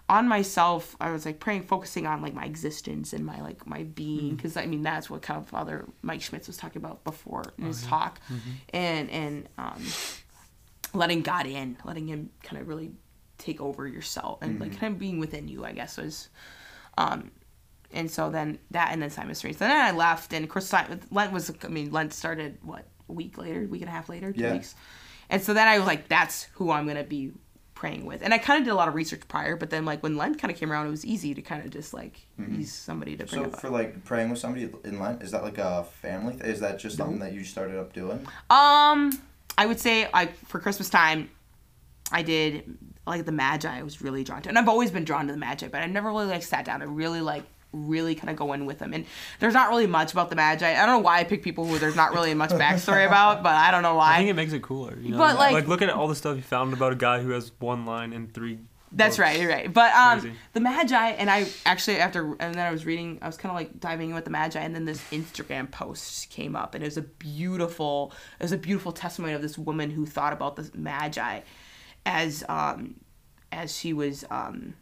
on 0.08 0.28
myself 0.28 0.94
I 1.00 1.10
was 1.10 1.26
like 1.26 1.40
praying 1.40 1.62
focusing 1.64 2.06
on 2.06 2.22
like 2.22 2.32
my 2.34 2.44
existence 2.44 3.12
and 3.12 3.24
my 3.26 3.40
like 3.40 3.66
my 3.66 3.82
being 3.82 4.36
because 4.36 4.56
I 4.56 4.66
mean 4.66 4.82
that's 4.82 5.10
what 5.10 5.22
kind 5.22 5.40
of 5.40 5.48
Father 5.48 5.84
Mike 6.02 6.22
Schmitz 6.22 6.46
was 6.46 6.56
talking 6.56 6.80
about 6.80 7.02
before 7.04 7.42
in 7.58 7.64
his 7.64 7.82
talk 7.84 8.20
and 8.72 9.10
and 9.10 9.48
um 9.58 9.82
letting 10.94 11.22
God 11.22 11.46
in 11.46 11.76
letting 11.84 12.06
him 12.06 12.30
kind 12.42 12.60
of 12.62 12.68
really 12.68 12.92
take 13.38 13.60
over 13.60 13.86
yourself 13.86 14.40
and 14.42 14.60
like 14.60 14.78
kind 14.78 14.92
of 14.94 14.98
being 14.98 15.18
within 15.18 15.48
you 15.48 15.64
I 15.64 15.72
guess 15.72 15.96
was 15.98 16.28
um 16.96 17.30
and 17.92 18.10
so 18.10 18.30
then 18.30 18.58
that 18.72 18.90
and 18.92 19.00
then 19.00 19.10
Simon 19.10 19.34
Street. 19.34 19.54
So 19.58 19.60
then 19.60 19.70
I 19.76 19.92
left, 19.92 20.32
and 20.32 20.44
of 20.44 20.50
course 20.50 20.72
Lent 20.72 21.32
was. 21.32 21.52
I 21.62 21.68
mean, 21.68 21.92
Lent 21.92 22.12
started 22.12 22.58
what 22.62 22.84
a 23.08 23.12
week 23.12 23.38
later, 23.38 23.64
week 23.70 23.80
and 23.82 23.88
a 23.88 23.92
half 23.92 24.08
later, 24.08 24.32
two 24.32 24.40
Yeah. 24.40 24.52
weeks. 24.52 24.74
And 25.30 25.40
so 25.40 25.54
then 25.54 25.68
I 25.68 25.78
was 25.78 25.86
like, 25.86 26.08
that's 26.08 26.44
who 26.54 26.72
I'm 26.72 26.86
gonna 26.88 27.04
be 27.04 27.32
praying 27.76 28.04
with. 28.06 28.22
And 28.22 28.34
I 28.34 28.38
kind 28.38 28.58
of 28.58 28.64
did 28.64 28.72
a 28.72 28.74
lot 28.74 28.88
of 28.88 28.94
research 28.94 29.20
prior, 29.28 29.54
but 29.54 29.70
then 29.70 29.84
like 29.84 30.02
when 30.02 30.16
Lent 30.16 30.40
kind 30.40 30.50
of 30.52 30.58
came 30.58 30.72
around, 30.72 30.88
it 30.88 30.90
was 30.90 31.04
easy 31.04 31.32
to 31.34 31.42
kind 31.42 31.64
of 31.64 31.70
just 31.70 31.94
like 31.94 32.20
use 32.50 32.72
somebody 32.72 33.16
to 33.16 33.24
bring 33.26 33.44
So 33.44 33.50
up. 33.50 33.60
for 33.60 33.70
like 33.70 34.02
praying 34.04 34.30
with 34.30 34.40
somebody 34.40 34.68
in 34.84 34.98
Lent, 34.98 35.22
is 35.22 35.30
that 35.30 35.44
like 35.44 35.58
a 35.58 35.84
family? 36.02 36.32
Th- 36.34 36.44
is 36.46 36.58
that 36.60 36.80
just 36.80 36.96
something 36.96 37.20
that 37.20 37.32
you 37.32 37.44
started 37.44 37.78
up 37.78 37.92
doing? 37.92 38.18
Um, 38.50 39.12
I 39.56 39.66
would 39.66 39.78
say 39.78 40.08
like 40.12 40.34
for 40.46 40.58
Christmas 40.58 40.90
time, 40.90 41.30
I 42.10 42.22
did 42.22 42.76
like 43.06 43.24
the 43.24 43.32
Magi. 43.32 43.78
I 43.78 43.82
was 43.82 44.00
really 44.02 44.24
drawn 44.24 44.42
to, 44.42 44.48
and 44.48 44.58
I've 44.58 44.68
always 44.68 44.90
been 44.90 45.04
drawn 45.04 45.26
to 45.26 45.32
the 45.32 45.38
Magi, 45.38 45.68
but 45.68 45.82
I 45.82 45.86
never 45.86 46.08
really 46.08 46.26
like 46.26 46.42
sat 46.42 46.64
down 46.64 46.82
and 46.82 46.96
really 46.96 47.20
like 47.20 47.44
really 47.76 48.14
kind 48.14 48.30
of 48.30 48.36
go 48.36 48.52
in 48.52 48.66
with 48.66 48.78
them. 48.78 48.92
And 48.92 49.06
there's 49.40 49.54
not 49.54 49.68
really 49.68 49.86
much 49.86 50.12
about 50.12 50.30
the 50.30 50.36
Magi. 50.36 50.70
I 50.70 50.86
don't 50.86 50.96
know 50.96 51.04
why 51.04 51.18
I 51.18 51.24
pick 51.24 51.42
people 51.42 51.66
who 51.66 51.78
there's 51.78 51.96
not 51.96 52.12
really 52.12 52.34
much 52.34 52.50
backstory 52.50 53.06
about, 53.08 53.42
but 53.42 53.54
I 53.54 53.70
don't 53.70 53.82
know 53.82 53.96
why. 53.96 54.14
I 54.14 54.18
think 54.18 54.30
it 54.30 54.34
makes 54.34 54.52
it 54.52 54.62
cooler. 54.62 54.98
You 55.00 55.10
know? 55.10 55.18
But, 55.18 55.36
like- 55.36 55.66
look 55.68 55.82
at 55.82 55.90
all 55.90 56.08
the 56.08 56.14
stuff 56.14 56.36
you 56.36 56.42
found 56.42 56.72
about 56.72 56.92
a 56.92 56.96
guy 56.96 57.20
who 57.20 57.30
has 57.30 57.52
one 57.58 57.86
line 57.86 58.12
and 58.12 58.32
three. 58.32 58.58
That's 58.92 59.16
books. 59.16 59.18
right, 59.18 59.40
you're 59.40 59.50
right. 59.50 59.70
But 59.70 59.92
um, 59.92 60.20
Crazy. 60.20 60.36
the 60.52 60.60
Magi, 60.60 61.08
and 61.10 61.28
I 61.28 61.46
actually 61.66 61.98
after, 61.98 62.34
and 62.38 62.54
then 62.54 62.66
I 62.66 62.70
was 62.70 62.86
reading, 62.86 63.18
I 63.20 63.26
was 63.26 63.36
kind 63.36 63.50
of 63.50 63.56
like 63.56 63.80
diving 63.80 64.10
in 64.10 64.14
with 64.14 64.24
the 64.24 64.30
Magi, 64.30 64.60
and 64.60 64.74
then 64.74 64.84
this 64.84 65.02
Instagram 65.10 65.70
post 65.70 66.30
came 66.30 66.54
up, 66.54 66.74
and 66.74 66.84
it 66.84 66.86
was 66.86 66.96
a 66.96 67.02
beautiful, 67.02 68.12
it 68.38 68.44
was 68.44 68.52
a 68.52 68.56
beautiful 68.56 68.92
testimony 68.92 69.34
of 69.34 69.42
this 69.42 69.58
woman 69.58 69.90
who 69.90 70.06
thought 70.06 70.32
about 70.32 70.54
the 70.56 70.70
Magi 70.72 71.40
as 72.06 72.44
um, 72.48 72.94
as 73.52 73.76
she 73.76 73.92
was 73.92 74.24
um, 74.30 74.74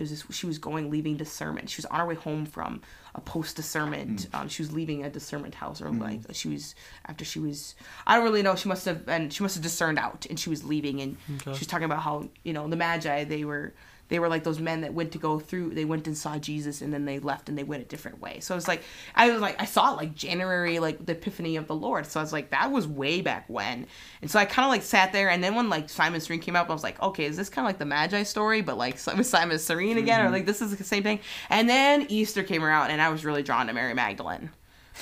it 0.00 0.04
was 0.04 0.10
this, 0.10 0.24
she 0.30 0.46
was 0.46 0.58
going 0.58 0.90
leaving 0.90 1.16
discernment. 1.18 1.68
She 1.68 1.78
was 1.78 1.84
on 1.84 2.00
her 2.00 2.06
way 2.06 2.14
home 2.14 2.46
from 2.46 2.80
a 3.14 3.20
post 3.20 3.54
discernment. 3.56 4.28
Um, 4.32 4.48
she 4.48 4.62
was 4.62 4.72
leaving 4.72 5.04
a 5.04 5.10
discernment 5.10 5.54
house, 5.54 5.82
or 5.82 5.90
like 5.90 6.20
she 6.32 6.48
was 6.48 6.74
after 7.06 7.24
she 7.24 7.38
was. 7.38 7.74
I 8.06 8.14
don't 8.16 8.24
really 8.24 8.42
know. 8.42 8.56
She 8.56 8.68
must 8.68 8.86
have 8.86 9.06
and 9.08 9.30
she 9.30 9.42
must 9.42 9.56
have 9.56 9.62
discerned 9.62 9.98
out, 9.98 10.24
and 10.30 10.40
she 10.40 10.48
was 10.48 10.64
leaving, 10.64 11.02
and 11.02 11.16
she 11.42 11.50
was 11.50 11.66
talking 11.66 11.84
about 11.84 12.00
how 12.00 12.30
you 12.44 12.54
know 12.54 12.66
the 12.66 12.76
Magi 12.76 13.24
they 13.24 13.44
were 13.44 13.74
they 14.10 14.18
were 14.18 14.28
like 14.28 14.44
those 14.44 14.60
men 14.60 14.82
that 14.82 14.92
went 14.92 15.12
to 15.12 15.18
go 15.18 15.38
through. 15.38 15.70
They 15.70 15.86
went 15.86 16.06
and 16.06 16.16
saw 16.16 16.36
Jesus, 16.36 16.82
and 16.82 16.92
then 16.92 17.06
they 17.06 17.18
left, 17.18 17.48
and 17.48 17.56
they 17.56 17.62
went 17.62 17.82
a 17.82 17.86
different 17.86 18.20
way. 18.20 18.40
So 18.40 18.56
it's 18.56 18.68
like 18.68 18.82
I 19.14 19.30
was 19.30 19.40
like 19.40 19.60
I 19.60 19.64
saw 19.64 19.92
it 19.92 19.96
like 19.96 20.14
January, 20.14 20.78
like 20.78 21.04
the 21.04 21.12
Epiphany 21.12 21.56
of 21.56 21.66
the 21.66 21.74
Lord. 21.74 22.06
So 22.06 22.20
I 22.20 22.22
was 22.22 22.32
like 22.32 22.50
that 22.50 22.70
was 22.70 22.86
way 22.86 23.22
back 23.22 23.44
when, 23.48 23.86
and 24.20 24.30
so 24.30 24.38
I 24.38 24.44
kind 24.44 24.66
of 24.66 24.70
like 24.70 24.82
sat 24.82 25.12
there, 25.12 25.30
and 25.30 25.42
then 25.42 25.54
when 25.54 25.70
like 25.70 25.88
Simon 25.88 26.20
Cyrene 26.20 26.40
came 26.40 26.56
up, 26.56 26.68
I 26.68 26.72
was 26.72 26.82
like, 26.82 27.00
okay, 27.00 27.24
is 27.24 27.36
this 27.36 27.48
kind 27.48 27.64
of 27.64 27.70
like 27.70 27.78
the 27.78 27.86
Magi 27.86 28.24
story, 28.24 28.60
but 28.60 28.76
like 28.76 28.94
with 29.16 29.26
Simon 29.26 29.58
Cyrene 29.58 29.96
again, 29.96 30.20
or 30.20 30.24
mm-hmm. 30.24 30.34
like 30.34 30.46
this 30.46 30.60
is 30.60 30.76
the 30.76 30.84
same 30.84 31.02
thing? 31.02 31.20
And 31.48 31.68
then 31.68 32.06
Easter 32.08 32.42
came 32.42 32.62
around, 32.62 32.90
and 32.90 33.00
I 33.00 33.08
was 33.08 33.24
really 33.24 33.42
drawn 33.42 33.68
to 33.68 33.72
Mary 33.72 33.94
Magdalene 33.94 34.50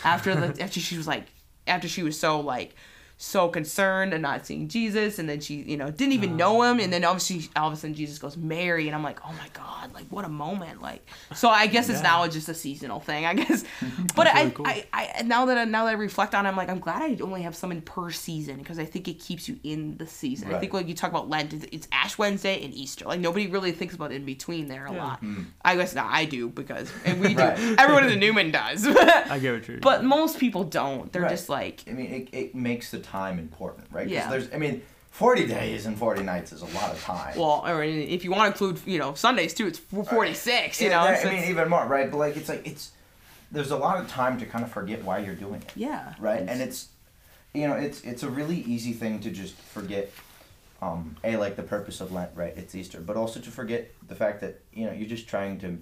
after 0.05 0.35
the 0.35 0.61
after 0.63 0.81
she 0.81 0.97
was 0.97 1.07
like 1.07 1.25
after 1.67 1.89
she 1.89 2.03
was 2.03 2.19
so 2.19 2.41
like 2.41 2.75
so 3.21 3.49
concerned 3.49 4.13
and 4.15 4.23
not 4.23 4.47
seeing 4.47 4.69
Jesus 4.69 5.19
and 5.19 5.29
then 5.29 5.41
she 5.41 5.55
you 5.57 5.77
know 5.77 5.91
didn't 5.91 6.13
even 6.13 6.37
know 6.37 6.63
oh. 6.63 6.71
him 6.71 6.79
and 6.79 6.93
then 6.93 7.05
obviously 7.05 7.51
all 7.57 7.67
of 7.67 7.73
a 7.73 7.77
sudden 7.77 7.93
Jesus 7.95 8.17
goes 8.17 8.37
Mary 8.37 8.87
and 8.87 8.95
I'm 8.95 9.03
like 9.03 9.19
oh 9.27 9.33
my 9.33 9.49
god 9.55 9.93
like 9.93 10.07
what 10.09 10.25
a 10.25 10.29
moment 10.29 10.81
like 10.81 11.05
so 11.35 11.49
I 11.49 11.67
guess 11.67 11.89
it's 11.89 11.99
Yeah. 11.99 12.11
now 12.11 12.29
just 12.29 12.49
a 12.49 12.55
seasonal 12.55 13.01
thing 13.01 13.27
I 13.27 13.35
guess 13.35 13.65
but 14.15 14.29
I, 14.29 14.51
cool. 14.51 14.65
I 14.69 14.85
I 14.93 15.23
now 15.25 15.47
that 15.47 15.59
I, 15.59 15.65
now 15.65 15.85
that 15.87 15.91
I 15.91 15.95
reflect 15.95 16.33
on 16.37 16.47
it 16.47 16.49
I'm 16.49 16.55
like 16.57 16.69
I'm 16.69 16.79
glad 16.79 17.03
I 17.03 17.17
only 17.21 17.43
have 17.43 17.57
someone 17.57 17.81
per 17.81 18.13
season 18.13 18.59
because 18.59 18.79
I 18.79 18.85
think 18.85 19.09
it 19.09 19.15
keeps 19.19 19.49
you 19.49 19.59
in 19.65 19.97
the 19.99 20.07
season 20.07 20.55
I 20.55 20.61
think 20.61 20.73
when 20.73 20.87
you 20.87 20.95
talk 20.95 21.11
about 21.11 21.29
Lent 21.29 21.53
it's, 21.53 21.67
it's 21.73 21.89
Ash 21.91 22.19
Wednesday 22.19 22.63
and 22.65 22.73
Easter 22.73 23.05
like 23.05 23.19
nobody 23.19 23.49
really 23.49 23.73
thinks 23.73 23.97
about 23.97 24.13
in 24.13 24.25
between 24.25 24.69
there 24.69 24.87
a 24.87 24.93
Yeah. 24.93 25.05
lot 25.05 25.19
hmm. 25.19 25.43
I 25.65 25.75
guess 25.75 25.93
not 25.93 26.07
I 26.07 26.25
do 26.25 26.51
because 26.51 26.93
and 27.05 27.21
we 27.21 27.35
do 27.35 27.41
everyone 27.79 28.05
in 28.05 28.11
the 28.11 28.17
Newman 28.17 28.53
does 28.53 28.87
I 28.97 29.41
get 29.41 29.55
what 29.55 29.67
you're. 29.67 29.79
but 29.79 30.05
most 30.05 30.39
people 30.39 30.63
don't 30.63 31.13
they're 31.13 31.23
Right. 31.23 31.31
just 31.33 31.49
like 31.49 31.83
I 31.89 31.95
mean, 31.95 32.13
it, 32.13 32.29
it 32.33 32.55
makes 32.55 32.93
the 32.93 33.08
time 33.09 33.39
important, 33.39 33.87
right? 33.91 34.05
'Cause 34.07 34.13
Yeah. 34.13 34.31
There's, 34.31 34.53
I 34.53 34.59
mean, 34.59 34.83
40 35.11 35.47
days 35.47 35.87
and 35.87 35.99
40 35.99 36.23
nights 36.23 36.53
is 36.53 36.63
a 36.63 36.67
lot 36.67 36.91
of 36.93 37.03
time. 37.03 37.35
Well, 37.37 37.63
or 37.67 37.83
if 37.83 38.25
you 38.25 38.31
want 38.31 38.43
to 38.57 38.65
include, 38.67 38.87
you 38.87 38.99
know, 38.99 39.15
Sundays 39.15 39.55
too, 39.55 39.67
it's 39.67 39.79
46, 39.79 40.81
you 40.81 40.89
Yeah, 40.89 40.97
know. 40.99 41.05
that- 41.05 41.23
so 41.23 41.29
I 41.29 41.31
mean, 41.31 41.39
it's- 41.39 41.51
even 41.51 41.69
more, 41.69 41.87
right? 41.87 42.11
But 42.11 42.19
like, 42.19 42.37
it's 42.37 42.49
like 42.49 42.67
it's 42.67 42.93
there's 43.51 43.71
a 43.71 43.77
lot 43.77 43.99
of 43.99 44.09
time 44.09 44.39
to 44.39 44.45
kind 44.47 44.63
of 44.63 44.71
forget 44.71 45.03
why 45.03 45.19
you're 45.19 45.35
doing 45.35 45.63
it, 45.63 45.73
yeah. 45.75 46.13
right? 46.21 46.41
And 46.47 46.61
it's 46.61 46.89
you 47.55 47.67
know, 47.67 47.75
it's 47.75 48.03
it's 48.03 48.23
a 48.23 48.29
really 48.29 48.57
easy 48.75 48.93
thing 48.93 49.21
to 49.21 49.31
just 49.31 49.55
forget 49.55 50.11
um, 50.83 51.17
a 51.25 51.37
like 51.37 51.57
the 51.57 51.63
purpose 51.63 52.01
of 52.01 52.13
Lent, 52.13 52.31
right? 52.35 52.53
It's 52.57 52.75
Easter, 52.75 53.01
but 53.01 53.17
also 53.17 53.41
to 53.41 53.51
forget 53.51 53.91
the 54.07 54.15
fact 54.15 54.41
that 54.43 54.61
you 54.73 54.85
know 54.87 54.93
you're 54.93 55.09
just 55.09 55.27
trying 55.27 55.59
to 55.61 55.79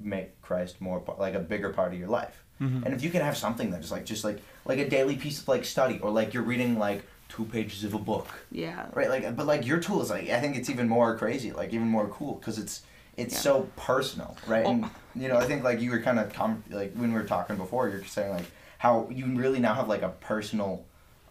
make 0.00 0.40
Christ 0.40 0.80
more 0.80 1.00
pa- 1.00 1.16
like 1.18 1.34
a 1.34 1.40
bigger 1.40 1.70
part 1.70 1.92
of 1.92 1.98
your 1.98 2.08
life. 2.08 2.42
Mhm. 2.60 2.84
And 2.86 2.94
if 2.94 3.02
you 3.02 3.10
can 3.10 3.20
have 3.22 3.36
something 3.36 3.70
that's 3.70 3.90
like 3.90 4.04
just 4.06 4.22
like 4.24 4.38
like 4.70 4.78
a 4.86 4.88
daily 4.88 5.16
piece 5.16 5.40
of 5.40 5.48
like 5.48 5.64
study 5.64 5.98
or 6.00 6.10
like 6.10 6.32
you're 6.32 6.42
reading 6.44 6.78
like 6.78 7.02
two 7.28 7.44
pages 7.44 7.82
of 7.84 7.92
a 7.94 7.98
book, 7.98 8.28
Yeah. 8.50 8.86
right? 8.94 9.08
Like, 9.08 9.36
but 9.36 9.46
like 9.46 9.66
your 9.66 9.78
tool 9.80 10.00
is 10.02 10.10
like 10.10 10.28
I 10.30 10.40
think 10.40 10.56
it's 10.56 10.70
even 10.70 10.88
more 10.88 11.16
crazy, 11.18 11.50
like 11.52 11.72
even 11.72 11.88
more 11.88 12.08
cool 12.08 12.34
because 12.34 12.56
it's 12.58 12.82
it's 13.16 13.34
Yeah. 13.34 13.40
so 13.40 13.68
personal, 13.76 14.36
right? 14.46 14.64
And 14.64 14.84
Oh. 14.84 14.90
you 15.14 15.28
know, 15.28 15.36
I 15.36 15.44
think 15.44 15.64
like 15.64 15.80
you 15.80 15.90
were 15.90 16.00
kind 16.00 16.18
of 16.18 16.32
com- 16.32 16.62
like 16.70 16.92
when 16.94 17.12
we 17.12 17.18
were 17.20 17.26
talking 17.26 17.56
before, 17.56 17.88
you're 17.88 18.04
saying 18.04 18.32
like 18.32 18.46
how 18.78 19.08
you 19.10 19.26
really 19.26 19.58
now 19.60 19.74
have 19.74 19.88
like 19.88 20.02
a 20.02 20.10
personal. 20.10 20.84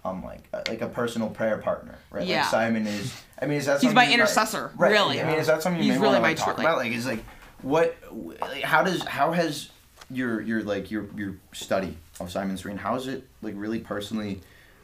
Um, 0.05 0.23
like 0.23 0.43
uh, 0.53 0.61
like 0.69 0.81
a 0.81 0.87
personal 0.87 1.29
prayer 1.29 1.57
partner, 1.57 1.95
right? 2.09 2.25
Yeah. 2.25 2.41
Like 2.43 2.49
Simon 2.51 2.87
is. 2.87 3.13
I 3.41 3.47
mean, 3.47 3.57
is 3.57 3.65
that 3.65 3.81
He's 3.81 3.93
my 3.93 4.09
intercessor, 4.09 4.71
right? 4.77 4.91
really. 4.93 5.21
I 5.21 5.25
mean, 5.27 5.37
is 5.39 5.47
that 5.47 5.61
something 5.61 5.83
you 5.83 5.91
He's 5.91 5.99
may 5.99 6.05
really 6.07 6.13
want 6.13 6.15
to 6.19 6.21
my 6.21 6.27
like, 6.29 6.37
talk 6.37 6.57
about? 6.57 6.77
Like, 6.77 6.93
is 6.93 7.05
like 7.05 7.21
what? 7.61 7.97
Like, 8.39 8.63
how 8.63 8.81
does 8.81 9.03
how 9.03 9.33
has 9.33 9.69
your 10.09 10.39
your 10.39 10.63
like 10.63 10.89
your 10.89 11.07
your 11.17 11.35
study 11.51 11.97
of 12.27 12.31
Simon's 12.31 12.63
Cyrene? 12.63 12.77
How 12.77 12.93
has 12.93 13.07
it 13.07 13.23
like 13.41 13.53
really 13.57 13.79
personally 13.79 14.41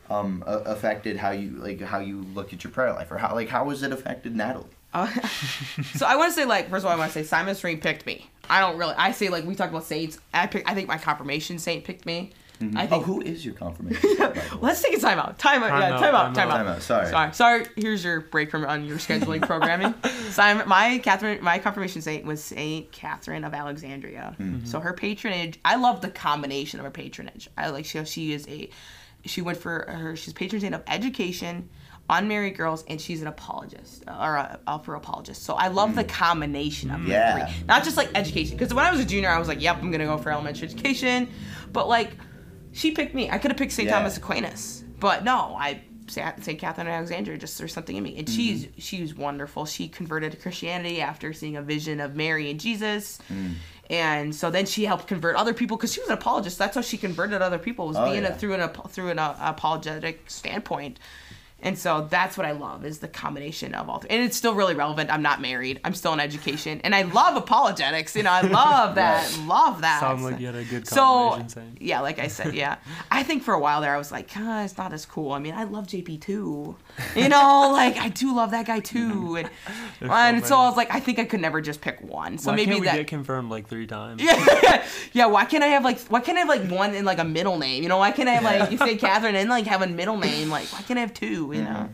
um, 0.09 0.43
a- 0.45 0.59
affected 0.59 1.17
how 1.17 1.31
you 1.31 1.51
like 1.51 1.81
how 1.81 1.99
you 1.99 2.21
look 2.33 2.53
at 2.53 2.63
your 2.63 2.71
prayer 2.71 2.93
life, 2.93 3.11
or 3.11 3.17
how 3.17 3.33
like 3.33 3.49
how 3.49 3.69
has 3.69 3.83
it 3.83 3.91
affected 3.91 4.35
Natalie? 4.35 4.65
Uh, 4.93 5.07
so 5.95 6.05
I 6.05 6.15
want 6.15 6.31
to 6.31 6.35
say 6.35 6.45
like 6.45 6.69
first 6.69 6.83
of 6.83 6.85
all 6.85 6.93
I 6.93 6.97
want 6.97 7.11
to 7.11 7.19
say 7.19 7.23
Simon 7.25 7.55
Stream 7.55 7.79
picked 7.79 8.05
me. 8.05 8.29
I 8.49 8.59
don't 8.59 8.77
really. 8.77 8.93
I 8.95 9.11
say 9.11 9.29
like 9.29 9.45
we 9.45 9.55
talked 9.55 9.71
about 9.71 9.83
saints. 9.83 10.19
I 10.33 10.47
pick. 10.47 10.69
I 10.69 10.73
think 10.73 10.87
my 10.87 10.97
confirmation 10.97 11.59
saint 11.59 11.83
picked 11.83 12.05
me. 12.05 12.31
Mm-hmm. 12.59 12.77
I 12.77 12.85
Oh, 12.85 12.87
think. 12.87 13.05
who 13.05 13.21
is 13.21 13.45
your 13.45 13.53
confirmation? 13.53 14.01
by 14.17 14.27
the 14.27 14.39
way? 14.39 14.45
Let's 14.61 14.81
take 14.81 14.95
a 14.97 14.99
time 14.99 15.19
out. 15.19 15.37
Time 15.39 15.63
out. 15.63 15.69
Time 15.69 15.81
Yeah, 15.81 15.95
out, 15.95 15.99
time 15.99 16.15
out. 16.15 16.25
time 16.25 16.33
Time 16.35 16.47
out. 16.49 16.53
out. 16.53 16.57
Time 16.57 16.67
out, 16.67 16.81
sorry. 16.81 17.07
Sorry. 17.09 17.33
Sorry. 17.33 17.65
Here's 17.75 18.03
your 18.03 18.21
break 18.21 18.49
from 18.51 18.65
on 18.65 18.85
your 18.85 18.97
scheduling 18.97 19.41
programming. 19.47 19.93
Simon, 20.31 20.67
my 20.67 20.99
Catherine, 20.99 21.43
my 21.43 21.59
confirmation 21.59 22.01
saint 22.01 22.25
was 22.25 22.43
Saint 22.43 22.91
Catherine 22.91 23.43
of 23.43 23.53
Alexandria. 23.53 24.35
Mm-hmm. 24.39 24.65
So 24.65 24.79
her 24.79 24.93
patronage. 24.93 25.59
I 25.65 25.75
love 25.75 26.01
the 26.01 26.09
combination 26.09 26.79
of 26.79 26.85
her 26.85 26.91
patronage. 26.91 27.49
I 27.57 27.69
like 27.69 27.85
she. 27.85 28.03
She 28.05 28.33
is 28.33 28.47
a. 28.47 28.69
She 29.25 29.41
went 29.41 29.57
for 29.57 29.85
her. 29.89 30.15
She's 30.15 30.33
patron 30.33 30.61
saint 30.61 30.75
of 30.75 30.83
education. 30.87 31.69
Unmarried 32.07 32.55
girls, 32.55 32.83
and 32.87 33.01
she's 33.01 33.23
an 33.23 33.27
apologist 33.27 34.03
or 34.07 34.35
a, 34.35 34.59
a 34.67 34.77
for 34.83 34.93
apologist. 34.93 35.41
So 35.41 35.55
I 35.55 35.69
love 35.69 35.95
the 35.95 36.03
mm. 36.03 36.07
combination 36.09 36.91
of 36.91 37.03
the 37.03 37.09
Yeah. 37.09 37.47
three, 37.47 37.65
not 37.67 37.83
just 37.83 37.97
like 37.97 38.09
education. 38.13 38.55
Because 38.55 38.71
when 38.75 38.85
I 38.85 38.91
was 38.91 38.99
a 38.99 39.05
junior, 39.05 39.27
I 39.27 39.39
was 39.39 39.47
like, 39.47 39.59
"Yep, 39.59 39.77
I'm 39.81 39.89
gonna 39.89 40.05
go 40.05 40.19
for 40.19 40.29
elementary 40.31 40.67
education," 40.67 41.27
but 41.73 41.87
like 41.87 42.11
she 42.75 42.91
picked 42.91 43.15
me. 43.15 43.29
I 43.31 43.37
could 43.39 43.49
have 43.51 43.57
picked 43.57 43.71
St. 43.71 43.87
Yeah. 43.87 43.97
Thomas 43.97 44.17
Aquinas, 44.17 44.83
but 44.99 45.23
no, 45.23 45.55
I 45.59 45.81
St. 46.07 46.59
Catherine 46.59 46.85
of 46.87 46.93
Alexandria. 46.93 47.37
Just 47.37 47.57
there's 47.57 47.73
something 47.73 47.95
in 47.95 48.03
me, 48.03 48.17
and 48.17 48.29
she's 48.29 48.67
she's 48.77 49.15
wonderful. 49.15 49.65
She 49.65 49.87
converted 49.87 50.33
to 50.33 50.37
Christianity 50.37 51.01
after 51.01 51.33
seeing 51.33 51.55
a 51.55 51.61
vision 51.63 51.99
of 51.99 52.15
Mary 52.15 52.51
and 52.51 52.59
Jesus, 52.59 53.19
and 53.89 54.35
so 54.35 54.51
then 54.51 54.65
she 54.65 54.85
helped 54.85 55.07
convert 55.07 55.35
other 55.35 55.53
people 55.53 55.77
because 55.77 55.93
she 55.93 55.99
was 56.01 56.09
an 56.09 56.17
apologist. 56.17 56.57
That's 56.59 56.75
how 56.75 56.81
she 56.81 56.97
converted 56.97 57.41
other 57.41 57.57
people 57.57 57.87
was 57.87 57.97
Oh, 57.97 58.05
being 58.05 58.23
yeah. 58.23 58.29
a, 58.29 58.35
through 58.37 58.53
an 58.55 58.69
through 58.89 59.09
an 59.09 59.19
uh, 59.19 59.35
apologetic 59.39 60.29
standpoint. 60.29 60.99
And 61.61 61.79
so 61.79 62.05
that's 62.11 62.37
what 62.37 62.45
I 62.45 62.51
love 62.51 62.85
is 62.85 62.99
the 62.99 63.07
combination 63.07 63.73
of 63.73 63.89
all 63.89 63.97
three. 63.99 64.09
And 64.11 64.21
it's 64.23 64.37
still 64.37 64.53
really 64.53 64.75
relevant. 64.75 65.09
I'm 65.11 65.23
not 65.23 65.41
married. 65.41 65.79
I'm 65.83 65.95
still 65.95 66.13
in 66.13 66.19
education. 66.19 66.79
And 66.83 66.93
I 66.93 67.03
love 67.03 67.37
apologetics. 67.37 68.15
You 68.15 68.21
know, 68.23 68.31
I 68.31 68.41
love 68.41 68.95
that. 69.01 69.27
Right. 69.35 69.47
Love 69.47 69.81
that. 69.81 69.99
Sound 70.01 70.23
like 70.23 70.39
you 70.39 70.45
had 70.45 70.55
a 70.55 70.63
good 70.63 70.87
So 70.87 71.01
combination 71.01 71.49
saying. 71.49 71.77
yeah, 71.81 72.01
like 72.01 72.19
I 72.19 72.27
said, 72.27 72.53
yeah. 72.53 72.75
I 73.09 73.23
think 73.23 73.41
for 73.41 73.53
a 73.55 73.59
while 73.59 73.81
there, 73.81 73.95
I 73.95 73.97
was 73.97 74.11
like, 74.11 74.29
ah, 74.35 74.63
it's 74.63 74.77
not 74.77 74.93
as 74.93 75.05
cool. 75.07 75.31
I 75.31 75.39
mean, 75.39 75.55
I 75.55 75.63
love 75.63 75.87
JP2, 75.87 76.29
you 77.15 77.29
know, 77.29 77.69
like 77.73 77.97
I 77.97 78.09
do 78.09 78.35
love 78.35 78.51
that 78.51 78.67
guy 78.67 78.79
too, 78.79 79.37
and, 79.37 79.49
There's 79.99 80.11
and 80.11 80.41
so 80.43 80.49
so 80.49 80.55
I 80.57 80.67
was 80.67 80.77
like, 80.77 80.93
I 80.93 80.99
think 80.99 81.19
I 81.19 81.25
could 81.25 81.41
never 81.41 81.61
just 81.61 81.81
pick 81.81 81.99
one. 82.01 82.37
So 82.37 82.51
Why 82.51 82.57
maybe 82.57 82.71
can't 82.71 82.79
we 82.81 82.85
that. 82.87 82.95
get 82.97 83.07
confirmed 83.07 83.49
like 83.49 83.67
three 83.67 83.87
times? 83.87 84.21
yeah, 84.21 84.85
yeah. 85.13 85.25
Why 85.25 85.45
can't 85.45 85.63
I 85.63 85.67
have 85.67 85.83
like? 85.83 85.99
Why 86.03 86.19
can't 86.21 86.37
I 86.37 86.41
have 86.41 86.49
like 86.49 86.69
one 86.69 86.93
in 86.95 87.03
like 87.05 87.19
a 87.19 87.23
middle 87.25 87.57
name? 87.57 87.81
You 87.83 87.89
know, 87.89 87.97
why 87.97 88.11
can't 88.11 88.29
I 88.29 88.33
have 88.33 88.43
like 88.43 88.71
you 88.71 88.77
say 88.77 88.95
Catherine 88.97 89.35
and 89.35 89.49
like 89.49 89.65
have 89.67 89.81
a 89.81 89.87
middle 89.87 90.17
name? 90.17 90.49
Like, 90.49 90.67
why 90.71 90.81
can't 90.83 90.97
I 90.97 91.01
have 91.01 91.13
two? 91.13 91.44
You 91.53 91.63
know. 91.63 91.89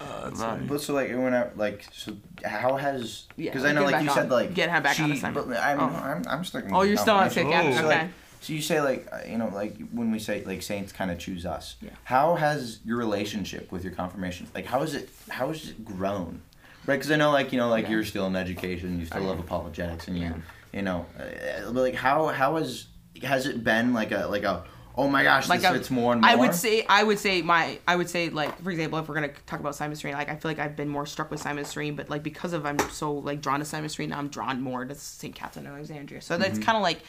Uh, 0.00 0.24
that's 0.24 0.40
Love 0.40 0.50
funny. 0.56 0.66
But 0.66 0.80
so 0.82 0.92
like 0.94 1.10
when 1.10 1.34
I 1.34 1.48
like 1.56 1.86
so 1.92 2.16
how 2.44 2.76
has 2.76 3.24
Yeah, 3.36 3.50
because 3.50 3.64
I 3.64 3.72
know 3.72 3.84
like 3.84 4.02
you 4.02 4.10
on. 4.10 4.14
said 4.14 4.30
like 4.30 4.52
Get 4.54 4.68
her 4.70 4.80
back 4.80 4.98
on 5.00 5.10
she, 5.10 5.16
assignment. 5.18 5.48
but 5.48 5.56
I'm, 5.56 5.80
Oh. 5.80 5.84
I'm 5.84 6.22
I'm 6.28 6.44
sticking. 6.44 6.74
Oh, 6.74 6.82
you're 6.82 6.96
still 6.96 7.14
on 7.14 7.24
confirmation. 7.30 7.52
St. 7.52 7.72
Catherine. 7.72 7.74
So, 7.74 7.88
Okay. 7.88 8.00
like, 8.02 8.10
so 8.40 8.52
you 8.52 8.60
say 8.60 8.80
like 8.80 9.08
uh, 9.12 9.20
you 9.26 9.38
know 9.38 9.48
like 9.54 9.76
when 9.92 10.10
we 10.10 10.18
say 10.18 10.44
like 10.44 10.62
saints 10.62 10.92
kind 10.92 11.10
of 11.10 11.18
choose 11.18 11.46
us. 11.46 11.76
Yeah. 11.80 11.90
How 12.04 12.34
has 12.34 12.80
your 12.84 12.96
relationship 12.98 13.70
with 13.72 13.84
your 13.84 13.92
confirmation 13.94 14.48
like 14.54 14.66
how 14.66 14.82
is 14.82 14.94
it 14.94 15.08
how 15.30 15.48
has 15.48 15.70
it 15.70 15.84
grown? 15.84 16.42
Right, 16.86 16.96
because 16.96 17.10
I 17.10 17.16
know 17.16 17.30
like 17.30 17.52
you 17.52 17.58
know 17.58 17.68
like 17.70 17.84
Yeah. 17.84 17.92
you're 17.92 18.04
still 18.04 18.26
in 18.26 18.36
education, 18.36 18.98
you 19.00 19.06
still 19.06 19.22
Oh, 19.22 19.26
love 19.26 19.38
yeah. 19.38 19.44
apologetics, 19.44 20.08
and 20.08 20.18
you 20.18 20.24
Yeah. 20.24 20.34
you 20.72 20.82
know, 20.82 21.06
uh, 21.18 21.70
but 21.72 21.80
like 21.80 21.94
how 21.94 22.26
how 22.26 22.56
has 22.56 22.88
has 23.22 23.46
it 23.46 23.62
been 23.64 23.94
like 23.94 24.10
a 24.10 24.26
like 24.26 24.42
a 24.42 24.64
oh 24.96 25.08
my 25.08 25.22
gosh 25.24 25.48
like 25.48 25.60
this 25.60 25.70
fits 25.70 25.90
more 25.90 26.12
and 26.12 26.20
more. 26.22 26.30
I 26.30 26.34
would 26.36 26.54
say 26.54 26.84
I 26.88 27.02
would 27.02 27.18
say 27.18 27.42
my 27.42 27.78
I 27.88 27.96
would 27.96 28.08
say 28.08 28.30
like 28.30 28.60
for 28.62 28.70
example 28.70 28.98
if 28.98 29.08
we're 29.08 29.14
gonna 29.16 29.32
talk 29.46 29.60
about 29.60 29.74
Simon 29.74 29.96
Cyrene 29.96 30.16
like 30.16 30.28
I 30.28 30.36
feel 30.36 30.50
like 30.50 30.58
I've 30.60 30.76
been 30.76 30.88
more 30.88 31.04
struck 31.06 31.30
with 31.30 31.40
Simon 31.40 31.64
Cyrene 31.64 31.96
but 31.96 32.08
like 32.10 32.22
because 32.22 32.52
of 32.52 32.64
I'm 32.64 32.78
so 32.90 33.12
like 33.12 33.40
drawn 33.40 33.58
to 33.58 33.64
Simon 33.64 33.88
Cyrene 33.88 34.10
now 34.10 34.18
I'm 34.18 34.28
drawn 34.28 34.60
more 34.60 34.84
to 34.84 34.94
St. 34.94 35.34
Catherine 35.34 35.66
of 35.66 35.72
Alexandria 35.74 36.20
so 36.20 36.36
that's 36.38 36.54
Mm-hmm. 36.54 36.62
kind 36.62 36.76
of 36.76 36.82
like 36.82 37.00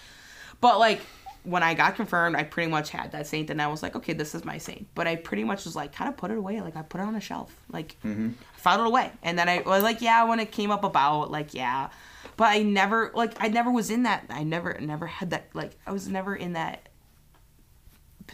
but 0.61 0.79
like 0.79 1.01
when 1.43 1.61
I 1.61 1.75
got 1.75 1.95
confirmed 1.95 2.35
I 2.35 2.41
pretty 2.43 2.71
much 2.71 2.89
had 2.89 3.11
that 3.11 3.27
saint 3.27 3.51
and 3.51 3.61
I 3.61 3.67
was 3.67 3.83
like 3.83 3.95
okay 3.95 4.13
this 4.13 4.33
is 4.33 4.43
my 4.43 4.57
saint 4.57 4.87
but 4.95 5.05
I 5.05 5.15
pretty 5.15 5.43
much 5.43 5.65
was 5.65 5.75
like 5.75 5.93
kind 5.93 6.09
of 6.09 6.17
put 6.17 6.31
it 6.31 6.37
away 6.39 6.61
like 6.61 6.75
I 6.75 6.81
put 6.81 7.01
it 7.01 7.03
on 7.03 7.15
a 7.15 7.21
shelf 7.21 7.55
like 7.71 7.97
Mm-hmm. 8.03 8.29
filed 8.55 8.81
it 8.81 8.87
away 8.87 9.11
and 9.21 9.37
then 9.37 9.47
I 9.47 9.61
was 9.61 9.83
like 9.83 10.01
yeah 10.01 10.23
when 10.23 10.39
it 10.39 10.51
came 10.51 10.71
up 10.71 10.83
about 10.83 11.29
like 11.29 11.53
yeah 11.53 11.89
but 12.35 12.45
I 12.45 12.63
never 12.63 13.11
like 13.13 13.33
I 13.39 13.47
never 13.49 13.69
was 13.71 13.91
in 13.91 14.03
that 14.03 14.25
I 14.31 14.41
never 14.43 14.75
never 14.79 15.05
had 15.05 15.29
that 15.29 15.49
like 15.53 15.77
I 15.85 15.91
was 15.91 16.07
never 16.07 16.35
in 16.35 16.53
that 16.53 16.89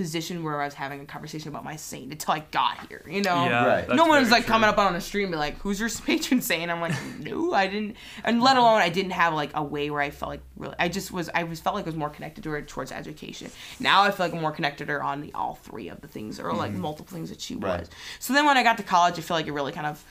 position 0.01 0.43
where 0.43 0.61
I 0.61 0.65
was 0.65 0.73
having 0.73 0.99
a 1.01 1.05
conversation 1.05 1.49
about 1.49 1.63
my 1.63 1.75
saint 1.75 2.11
until 2.11 2.33
I 2.33 2.39
got 2.51 2.87
here, 2.87 3.03
you 3.07 3.21
know? 3.21 3.45
Yeah, 3.45 3.65
Right. 3.65 3.89
no 3.89 4.05
one 4.05 4.19
was 4.19 4.29
very 4.29 4.41
like 4.41 4.47
coming 4.47 4.67
up 4.69 4.77
on 4.77 4.93
the 4.93 5.01
stream 5.01 5.25
and 5.25 5.33
be 5.33 5.37
like, 5.37 5.57
"Who's 5.59 5.79
your 5.79 5.89
patron 6.05 6.41
saint?" 6.41 6.71
I'm 6.71 6.81
like, 6.81 6.93
"No, 7.19 7.53
I 7.53 7.67
didn't." 7.67 7.95
And 8.23 8.41
let 8.41 8.57
alone 8.57 8.81
I 8.81 8.89
didn't 8.89 9.11
have 9.11 9.33
like 9.33 9.51
a 9.53 9.63
way 9.63 9.89
where 9.89 10.01
I 10.01 10.09
felt 10.09 10.29
like 10.29 10.41
really. 10.57 10.75
I 10.79 10.89
just 10.89 11.11
was. 11.11 11.29
I 11.35 11.43
was 11.43 11.59
felt 11.59 11.75
like 11.75 11.85
I 11.85 11.89
was 11.89 11.95
more 11.95 12.09
connected 12.09 12.43
to 12.45 12.49
her 12.51 12.61
towards 12.61 12.91
education. 12.91 13.51
Now 13.79 14.03
I 14.03 14.11
feel 14.11 14.25
like 14.25 14.33
I'm 14.33 14.41
more 14.41 14.51
connected 14.51 14.87
to 14.87 14.93
her 14.93 15.03
on 15.03 15.21
the 15.21 15.31
all 15.33 15.55
three 15.55 15.87
of 15.89 16.01
the 16.01 16.07
things 16.07 16.39
or 16.39 16.51
like 16.53 16.71
mm-hmm. 16.71 16.81
multiple 16.81 17.13
things 17.13 17.29
that 17.29 17.39
she 17.41 17.55
Right. 17.55 17.79
was. 17.81 17.89
So 18.19 18.33
then 18.33 18.45
when 18.45 18.57
I 18.57 18.63
got 18.63 18.77
to 18.77 18.83
college, 18.83 19.17
I 19.17 19.21
feel 19.21 19.37
like 19.37 19.47
it 19.47 19.51
really 19.53 19.71
kind 19.71 19.85
of 19.87 20.03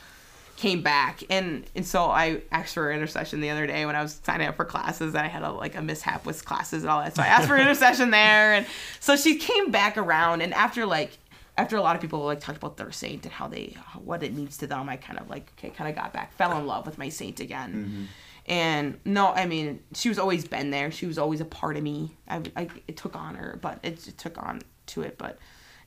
came 0.60 0.82
back 0.82 1.22
and 1.30 1.64
and 1.74 1.86
so 1.86 2.04
I 2.04 2.42
asked 2.52 2.74
for 2.74 2.92
intercession 2.92 3.40
the 3.40 3.48
other 3.48 3.66
day 3.66 3.86
when 3.86 3.96
I 3.96 4.02
was 4.02 4.20
signing 4.22 4.46
up 4.46 4.56
for 4.56 4.66
classes 4.66 5.14
and 5.14 5.24
I 5.24 5.28
had 5.28 5.42
a 5.42 5.50
like 5.50 5.74
a 5.74 5.80
mishap 5.80 6.26
with 6.26 6.44
classes 6.44 6.82
and 6.82 6.90
all 6.90 7.00
that. 7.00 7.16
So 7.16 7.22
I 7.22 7.28
asked 7.28 7.48
for 7.48 7.56
intercession 7.58 8.10
there 8.10 8.52
and 8.52 8.66
so 9.00 9.16
she 9.16 9.36
came 9.36 9.70
back 9.70 9.96
around 9.96 10.42
and 10.42 10.52
after 10.52 10.84
like 10.84 11.16
after 11.56 11.76
a 11.76 11.80
lot 11.80 11.96
of 11.96 12.02
people 12.02 12.20
like 12.20 12.40
talked 12.40 12.58
about 12.58 12.76
their 12.76 12.92
saint 12.92 13.24
and 13.24 13.32
how 13.32 13.48
they 13.48 13.74
what 14.04 14.22
it 14.22 14.34
means 14.34 14.58
to 14.58 14.66
them, 14.66 14.86
I 14.90 14.96
kind 14.96 15.18
of 15.18 15.30
like 15.30 15.50
okay, 15.58 15.70
kind 15.70 15.88
of 15.88 15.96
got 15.96 16.12
back, 16.12 16.34
fell 16.34 16.56
in 16.58 16.66
love 16.66 16.84
with 16.84 16.98
my 16.98 17.08
saint 17.08 17.40
again. 17.40 17.72
Mm-hmm. 17.72 18.04
And 18.46 19.00
no, 19.04 19.28
I 19.28 19.46
mean, 19.46 19.80
she 19.94 20.10
was 20.10 20.18
always 20.18 20.46
been 20.46 20.70
there. 20.70 20.90
She 20.90 21.06
was 21.06 21.16
always 21.16 21.40
a 21.40 21.44
part 21.44 21.76
of 21.76 21.82
me. 21.82 22.16
I, 22.28 22.42
I 22.56 22.68
it 22.86 22.98
took 22.98 23.16
on 23.16 23.34
her, 23.36 23.58
but 23.62 23.78
it, 23.82 24.06
it 24.08 24.18
took 24.18 24.36
on 24.36 24.60
to 24.86 25.02
it. 25.02 25.16
But 25.16 25.38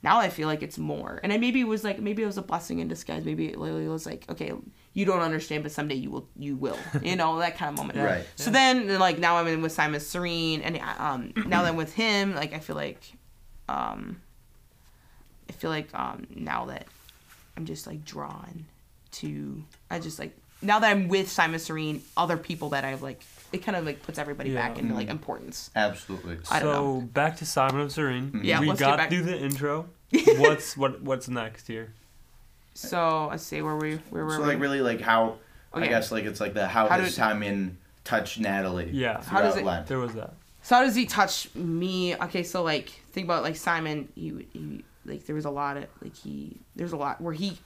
now 0.03 0.19
I 0.19 0.29
feel 0.29 0.47
like 0.47 0.61
it's 0.61 0.77
more. 0.77 1.21
And 1.23 1.31
I 1.31 1.37
maybe 1.37 1.61
it 1.61 1.67
was 1.67 1.83
like 1.83 1.99
maybe 1.99 2.23
it 2.23 2.25
was 2.25 2.37
a 2.37 2.41
blessing 2.41 2.79
in 2.79 2.89
disguise. 2.89 3.23
Maybe 3.23 3.47
it 3.47 3.57
literally 3.57 3.87
was 3.87 4.05
like, 4.05 4.25
okay, 4.29 4.51
you 4.93 5.05
don't 5.05 5.21
understand, 5.21 5.63
but 5.63 5.71
someday 5.71 5.95
you 5.95 6.11
will. 6.11 6.27
You 6.37 6.55
will. 6.57 6.77
You 7.01 7.15
know 7.17 7.39
that 7.39 7.57
kind 7.57 7.71
of 7.71 7.77
moment. 7.77 7.97
Right. 7.97 8.27
So 8.35 8.51
then, 8.51 8.99
like 8.99 9.17
now 9.17 9.37
I'm 9.37 9.47
in 9.47 9.61
with 9.61 9.71
Simon 9.71 10.01
Cyrene, 10.01 10.61
and 10.61 10.77
um, 10.99 11.33
now 11.47 11.63
that 11.63 11.69
I'm 11.69 11.77
with 11.77 11.93
him, 11.93 12.35
like 12.35 12.53
I 12.53 12.59
feel 12.59 12.75
like, 12.75 13.01
um, 13.69 14.21
I 15.49 15.53
feel 15.53 15.69
like 15.69 15.87
um, 15.97 16.27
now 16.35 16.65
that 16.65 16.85
I'm 17.55 17.65
just 17.65 17.87
like 17.87 18.03
drawn 18.03 18.65
to, 19.13 19.63
I 19.89 19.99
just 19.99 20.19
like 20.19 20.37
now 20.61 20.79
that 20.79 20.91
I'm 20.91 21.07
with 21.07 21.29
Simon 21.29 21.59
Cyrene, 21.59 22.01
other 22.17 22.37
people 22.37 22.69
that 22.69 22.83
I've 22.83 23.01
like, 23.01 23.21
it 23.53 23.63
kind 23.63 23.77
of 23.77 23.85
like 23.85 24.03
puts 24.03 24.17
everybody 24.19 24.49
Yeah. 24.49 24.67
back 24.67 24.77
into 24.79 24.93
like 24.93 25.05
mm-hmm. 25.05 25.11
importance. 25.11 25.69
Absolutely. 25.75 26.39
I 26.51 26.59
don't 26.59 26.73
so 26.73 26.99
know. 26.99 27.01
back 27.01 27.37
to 27.37 27.45
Simon 27.45 27.81
of 27.81 27.91
Cyrene. 27.91 28.27
Mm-hmm. 28.27 28.43
Yeah, 28.43 28.59
we 28.59 28.67
let's 28.67 28.79
get 28.79 28.85
got 28.87 28.97
back- 28.97 29.09
through 29.09 29.23
the 29.23 29.37
intro. 29.39 29.87
what's 30.37 30.75
what 30.75 31.01
what's 31.01 31.27
next 31.29 31.67
here? 31.67 31.93
So 32.73 33.27
let's 33.29 33.43
see 33.43 33.61
where 33.61 33.75
we 33.75 33.95
where 34.09 34.25
were 34.25 34.35
So 34.35 34.41
we? 34.41 34.47
like 34.47 34.59
really 34.59 34.81
like 34.81 35.01
how 35.01 35.37
Okay. 35.75 35.85
I 35.85 35.87
guess 35.87 36.11
like 36.11 36.25
it's 36.25 36.39
like 36.39 36.53
the 36.53 36.67
how, 36.67 36.87
How 36.87 36.99
has 36.99 37.09
did- 37.09 37.15
Simon 37.15 37.77
touched 38.03 38.39
Natalie? 38.39 38.89
Yeah. 38.91 39.23
How 39.23 39.41
does 39.41 39.55
it- 39.57 39.63
Lent? 39.65 39.87
There 39.87 39.97
was 39.99 40.13
that. 40.13 40.33
So 40.61 40.75
how 40.75 40.83
does 40.83 40.95
he 40.95 41.05
touch 41.05 41.53
me? 41.55 42.15
Okay, 42.15 42.43
so 42.43 42.63
like 42.63 42.89
think 43.11 43.25
about 43.25 43.43
like 43.43 43.55
Simon. 43.55 44.07
He, 44.15 44.47
he 44.53 44.83
like 45.05 45.25
there 45.25 45.35
was 45.35 45.45
a 45.45 45.49
lot 45.49 45.77
of 45.77 45.85
like 46.01 46.15
he 46.15 46.57
there's 46.75 46.93
a 46.93 46.97
lot 46.97 47.19
where 47.19 47.33
he 47.33 47.57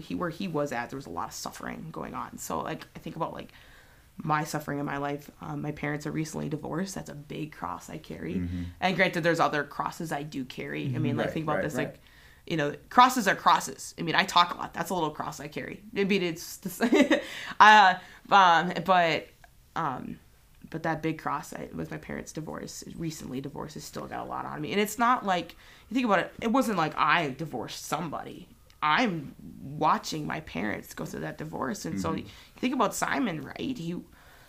he 0.00 0.14
where 0.14 0.30
he 0.30 0.46
was 0.46 0.72
at. 0.72 0.90
There 0.90 0.96
was 0.96 1.06
a 1.06 1.10
lot 1.10 1.28
of 1.28 1.34
suffering 1.34 1.88
going 1.90 2.14
on. 2.14 2.38
So 2.38 2.60
like 2.60 2.86
I 2.94 2.98
think 3.00 3.16
about 3.16 3.32
like 3.32 3.50
my 4.22 4.44
suffering 4.44 4.78
in 4.78 4.86
my 4.86 4.96
life. 4.96 5.30
Um, 5.40 5.62
my 5.62 5.72
parents 5.72 6.06
are 6.06 6.10
recently 6.12 6.48
divorced. 6.48 6.94
That's 6.94 7.10
a 7.10 7.14
big 7.14 7.52
cross 7.52 7.90
I 7.90 7.98
carry. 7.98 8.34
And 8.80 8.96
granted, 8.96 9.22
there's 9.22 9.40
other 9.40 9.62
crosses 9.64 10.12
I 10.12 10.22
do 10.22 10.44
carry. 10.44 10.92
I 10.94 10.98
mean, 10.98 11.16
like 11.16 11.26
Right, 11.26 11.34
think 11.34 11.44
about 11.44 11.56
right, 11.56 11.64
this 11.64 11.74
right. 11.74 11.88
like 11.88 12.00
you 12.46 12.56
know, 12.56 12.74
crosses 12.90 13.26
are 13.26 13.34
crosses. 13.34 13.94
I 13.98 14.02
mean, 14.02 14.14
I 14.14 14.24
talk 14.24 14.54
a 14.54 14.56
lot. 14.56 14.72
That's 14.72 14.90
a 14.90 14.94
little 14.94 15.10
cross 15.10 15.40
I 15.40 15.48
carry. 15.48 15.82
I 15.96 16.04
mean, 16.04 16.22
it's, 16.22 16.80
uh, 16.80 17.94
um, 18.30 18.72
but, 18.84 19.28
um, 19.74 20.18
but 20.70 20.82
that 20.84 21.02
big 21.02 21.18
cross 21.18 21.52
I, 21.52 21.68
with 21.74 21.90
my 21.90 21.96
parents' 21.96 22.32
divorce, 22.32 22.84
recently 22.96 23.40
divorce, 23.40 23.74
has 23.74 23.84
still 23.84 24.06
got 24.06 24.24
a 24.24 24.28
lot 24.28 24.44
on 24.44 24.60
me. 24.60 24.72
And 24.72 24.80
it's 24.80 24.98
not 24.98 25.26
like 25.26 25.56
you 25.88 25.94
think 25.94 26.06
about 26.06 26.20
it. 26.20 26.32
It 26.40 26.52
wasn't 26.52 26.78
like 26.78 26.96
I 26.96 27.30
divorced 27.30 27.84
somebody. 27.84 28.48
I'm 28.82 29.34
watching 29.62 30.26
my 30.26 30.40
parents 30.40 30.94
go 30.94 31.04
through 31.04 31.20
that 31.20 31.38
divorce, 31.38 31.84
and 31.84 32.00
so 32.00 32.10
mm-hmm. 32.10 32.18
you 32.18 32.24
think 32.56 32.74
about 32.74 32.94
Simon, 32.94 33.42
right? 33.42 33.76
He 33.76 33.96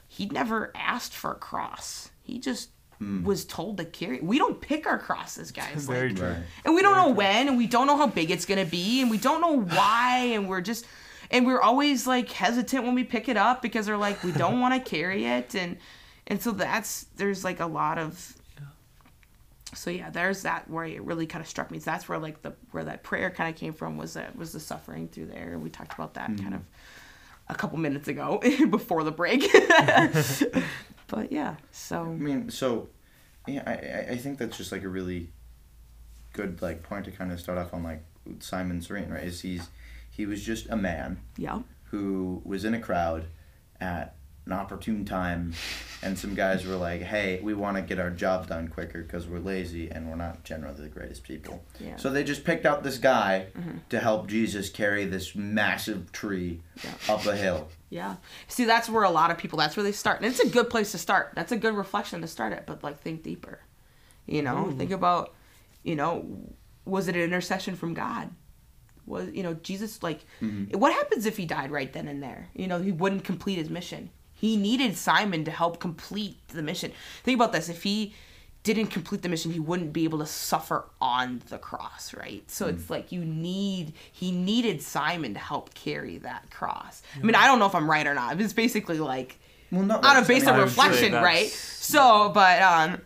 he 0.07 0.25
never 0.27 0.71
asked 0.75 1.13
for 1.13 1.31
a 1.31 1.35
cross. 1.35 2.09
He 2.21 2.39
just 2.39 2.69
mm. 3.01 3.23
was 3.23 3.45
told 3.45 3.77
to 3.77 3.85
carry. 3.85 4.19
We 4.19 4.37
don't 4.37 4.59
pick 4.59 4.87
our 4.87 4.97
crosses, 4.97 5.51
guys. 5.51 5.85
Very 5.85 6.09
like, 6.09 6.17
true. 6.17 6.35
And 6.65 6.75
we 6.75 6.81
don't 6.81 6.95
know 6.95 7.09
when, 7.09 7.47
and 7.47 7.57
we 7.57 7.67
don't 7.67 7.87
know 7.87 7.97
how 7.97 8.07
big 8.07 8.31
it's 8.31 8.45
gonna 8.45 8.65
be, 8.65 9.01
and 9.01 9.11
we 9.11 9.17
don't 9.17 9.41
know 9.41 9.59
why, 9.75 10.31
and 10.33 10.47
we're 10.47 10.61
just, 10.61 10.85
and 11.31 11.45
we're 11.45 11.61
always 11.61 12.07
like 12.07 12.29
hesitant 12.29 12.83
when 12.83 12.95
we 12.95 13.03
pick 13.03 13.29
it 13.29 13.37
up 13.37 13.61
because 13.61 13.85
they're 13.85 13.97
like 13.97 14.23
we 14.23 14.31
don't 14.31 14.59
want 14.59 14.73
to 14.73 14.89
carry 14.89 15.25
it, 15.25 15.55
and 15.55 15.77
and 16.27 16.41
so 16.41 16.51
that's 16.51 17.05
there's 17.15 17.43
like 17.43 17.59
a 17.59 17.67
lot 17.67 17.97
of. 17.97 18.33
So 19.75 19.89
yeah, 19.89 20.09
there's 20.09 20.43
that 20.43 20.69
where 20.69 20.85
it 20.85 21.01
really 21.03 21.27
kind 21.27 21.41
of 21.41 21.47
struck 21.47 21.71
me. 21.71 21.79
So 21.79 21.91
that's 21.91 22.07
where 22.07 22.17
like 22.17 22.41
the 22.41 22.53
where 22.71 22.83
that 22.85 23.03
prayer 23.03 23.29
kind 23.29 23.53
of 23.53 23.59
came 23.59 23.73
from 23.73 23.97
was 23.97 24.13
that 24.13 24.35
was 24.35 24.53
the 24.53 24.59
suffering 24.59 25.07
through 25.07 25.27
there, 25.27 25.53
and 25.53 25.61
we 25.61 25.69
talked 25.69 25.93
about 25.93 26.13
that 26.15 26.27
kind 26.27 26.39
mm-hmm. 26.39 26.53
of 26.55 26.61
a 27.49 27.55
couple 27.55 27.77
minutes 27.77 28.07
ago 28.07 28.39
before 28.69 29.03
the 29.03 29.11
break. 29.11 29.49
but 31.07 31.31
yeah, 31.31 31.55
so 31.71 32.01
I 32.01 32.05
mean, 32.05 32.49
so 32.49 32.89
yeah, 33.47 33.63
I 33.65 34.13
I- 34.13 34.17
think 34.17 34.37
that's 34.37 34.57
just 34.57 34.71
like 34.71 34.83
a 34.83 34.89
really 34.89 35.29
good 36.33 36.61
like 36.61 36.83
point 36.83 37.05
to 37.05 37.11
kind 37.11 37.31
of 37.31 37.39
start 37.39 37.57
off 37.57 37.73
on 37.73 37.83
like 37.83 38.03
Simon 38.39 38.81
Cyrene, 38.81 39.09
right? 39.09 39.23
Is 39.23 39.41
he's 39.41 39.69
he 40.09 40.25
was 40.25 40.43
just 40.43 40.69
a 40.69 40.75
man 40.75 41.19
yeah, 41.37 41.59
who 41.85 42.41
was 42.45 42.65
in 42.65 42.73
a 42.73 42.79
crowd 42.79 43.25
at 43.79 44.16
an 44.47 44.53
opportune 44.53 45.05
time, 45.05 45.53
and 46.01 46.17
some 46.17 46.33
guys 46.35 46.65
were 46.65 46.75
like, 46.75 47.01
"Hey, 47.01 47.39
we 47.43 47.53
want 47.53 47.77
to 47.77 47.83
get 47.83 47.99
our 47.99 48.09
job 48.09 48.47
done 48.47 48.67
quicker 48.67 49.03
because 49.03 49.27
we're 49.27 49.39
lazy 49.39 49.89
and 49.91 50.09
we're 50.09 50.15
not 50.15 50.43
generally 50.43 50.81
the 50.81 50.87
greatest 50.89 51.23
people." 51.23 51.63
Yeah. 51.79 51.97
So 51.97 52.09
they 52.09 52.23
just 52.23 52.43
picked 52.43 52.65
out 52.65 52.83
this 52.83 52.97
guy 52.97 53.47
Mm-hmm. 53.57 53.77
to 53.89 53.99
help 53.99 54.27
Jesus 54.27 54.69
carry 54.69 55.05
this 55.05 55.35
massive 55.35 56.11
tree 56.11 56.61
Yeah. 56.83 57.13
up 57.13 57.25
a 57.25 57.35
hill. 57.35 57.67
Yeah. 57.89 58.15
See, 58.47 58.65
that's 58.65 58.89
where 58.89 59.03
a 59.03 59.09
lot 59.09 59.31
of 59.31 59.37
people, 59.37 59.59
that's 59.59 59.77
where 59.77 59.83
they 59.83 59.91
start. 59.91 60.17
And 60.21 60.25
it's 60.25 60.39
a 60.41 60.49
good 60.49 60.69
place 60.69 60.91
to 60.93 60.97
start. 60.97 61.31
That's 61.35 61.51
a 61.51 61.57
good 61.57 61.73
reflection 61.75 62.21
to 62.21 62.27
start 62.27 62.51
at, 62.53 62.65
but 62.67 62.83
like 62.83 62.99
think 63.01 63.23
deeper. 63.23 63.59
You 64.25 64.41
know, 64.41 64.73
think 64.77 64.91
about, 64.91 65.33
you 65.83 65.95
know, 65.95 66.25
was 66.85 67.07
it 67.07 67.15
an 67.15 67.21
intercession 67.21 67.75
from 67.75 67.93
God? 67.93 68.29
Was, 69.05 69.29
you 69.31 69.41
know, 69.41 69.53
Jesus, 69.53 70.03
like, 70.03 70.25
what 70.73 70.91
happens 70.91 71.25
if 71.25 71.37
he 71.37 71.45
died 71.45 71.71
right 71.71 71.91
then 71.93 72.09
and 72.09 72.21
there? 72.21 72.49
You 72.53 72.67
know, 72.67 72.79
he 72.81 72.91
wouldn't 72.91 73.23
complete 73.23 73.57
his 73.57 73.69
mission. 73.69 74.09
He 74.39 74.55
needed 74.55 74.95
Simon 74.97 75.43
to 75.45 75.51
help 75.51 75.79
complete 75.79 76.37
the 76.49 76.61
mission. 76.61 76.91
Think 77.23 77.35
about 77.35 77.51
this. 77.51 77.69
If 77.69 77.83
he 77.83 78.13
didn't 78.63 78.87
complete 78.87 79.21
the 79.21 79.29
mission, 79.29 79.51
he 79.51 79.59
wouldn't 79.59 79.93
be 79.93 80.03
able 80.03 80.19
to 80.19 80.25
suffer 80.25 80.85
on 81.01 81.41
the 81.49 81.57
cross, 81.57 82.13
right? 82.13 82.43
So 82.51 82.67
it's 82.67 82.89
like 82.89 83.11
you 83.11 83.23
need, 83.25 83.93
he 84.11 84.31
needed 84.31 84.81
Simon 84.81 85.33
to 85.33 85.39
help 85.39 85.73
carry 85.73 86.17
that 86.19 86.51
cross. 86.51 87.01
I 87.15 87.19
mean, 87.23 87.33
I 87.35 87.47
don't 87.47 87.59
know 87.59 87.65
if 87.65 87.73
I'm 87.75 87.89
right 87.89 88.05
or 88.05 88.13
not. 88.13 88.39
It's 88.41 88.53
basically 88.53 88.99
like 88.99 89.39
Well, 89.71 89.83
no, 89.83 89.95
out 89.95 90.01
that's- 90.03 90.21
of 90.23 90.27
base 90.27 90.43
I 90.45 90.49
of 90.51 90.55
mean, 90.55 90.61
I 90.61 90.63
would 90.65 90.69
say 90.73 90.81
reflection, 90.83 91.11
that's- 91.13 91.23
right? 91.25 91.47
So, 91.49 92.29
but 92.33 92.61
um, 92.61 93.01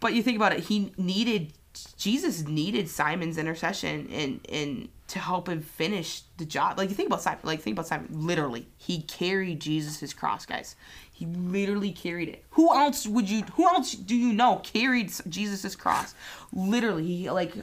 but 0.00 0.14
you 0.14 0.22
think 0.22 0.36
about 0.36 0.52
it, 0.52 0.60
he 0.64 0.92
needed 0.98 1.52
Jesus 1.96 2.46
needed 2.46 2.88
Simon's 2.88 3.38
intercession 3.38 4.08
and 4.12 4.40
and 4.50 4.88
to 5.08 5.18
help 5.18 5.48
him 5.48 5.60
finish 5.60 6.22
the 6.38 6.44
job. 6.44 6.78
Like 6.78 6.88
you 6.88 6.94
think 6.94 7.08
about 7.08 7.22
Simon, 7.22 7.40
like 7.44 7.60
think 7.60 7.74
about 7.76 7.86
Simon. 7.86 8.08
Literally, 8.10 8.68
he 8.78 9.02
carried 9.02 9.60
Jesus' 9.60 10.12
cross, 10.14 10.46
guys. 10.46 10.76
He 11.12 11.26
literally 11.26 11.92
carried 11.92 12.28
it. 12.28 12.44
Who 12.50 12.74
else 12.74 13.06
would 13.06 13.28
you? 13.30 13.42
Who 13.54 13.64
else 13.64 13.92
do 13.92 14.16
you 14.16 14.32
know 14.32 14.56
carried 14.64 15.12
Jesus' 15.28 15.76
cross? 15.76 16.14
Literally, 16.52 17.06
he 17.06 17.30
like, 17.30 17.54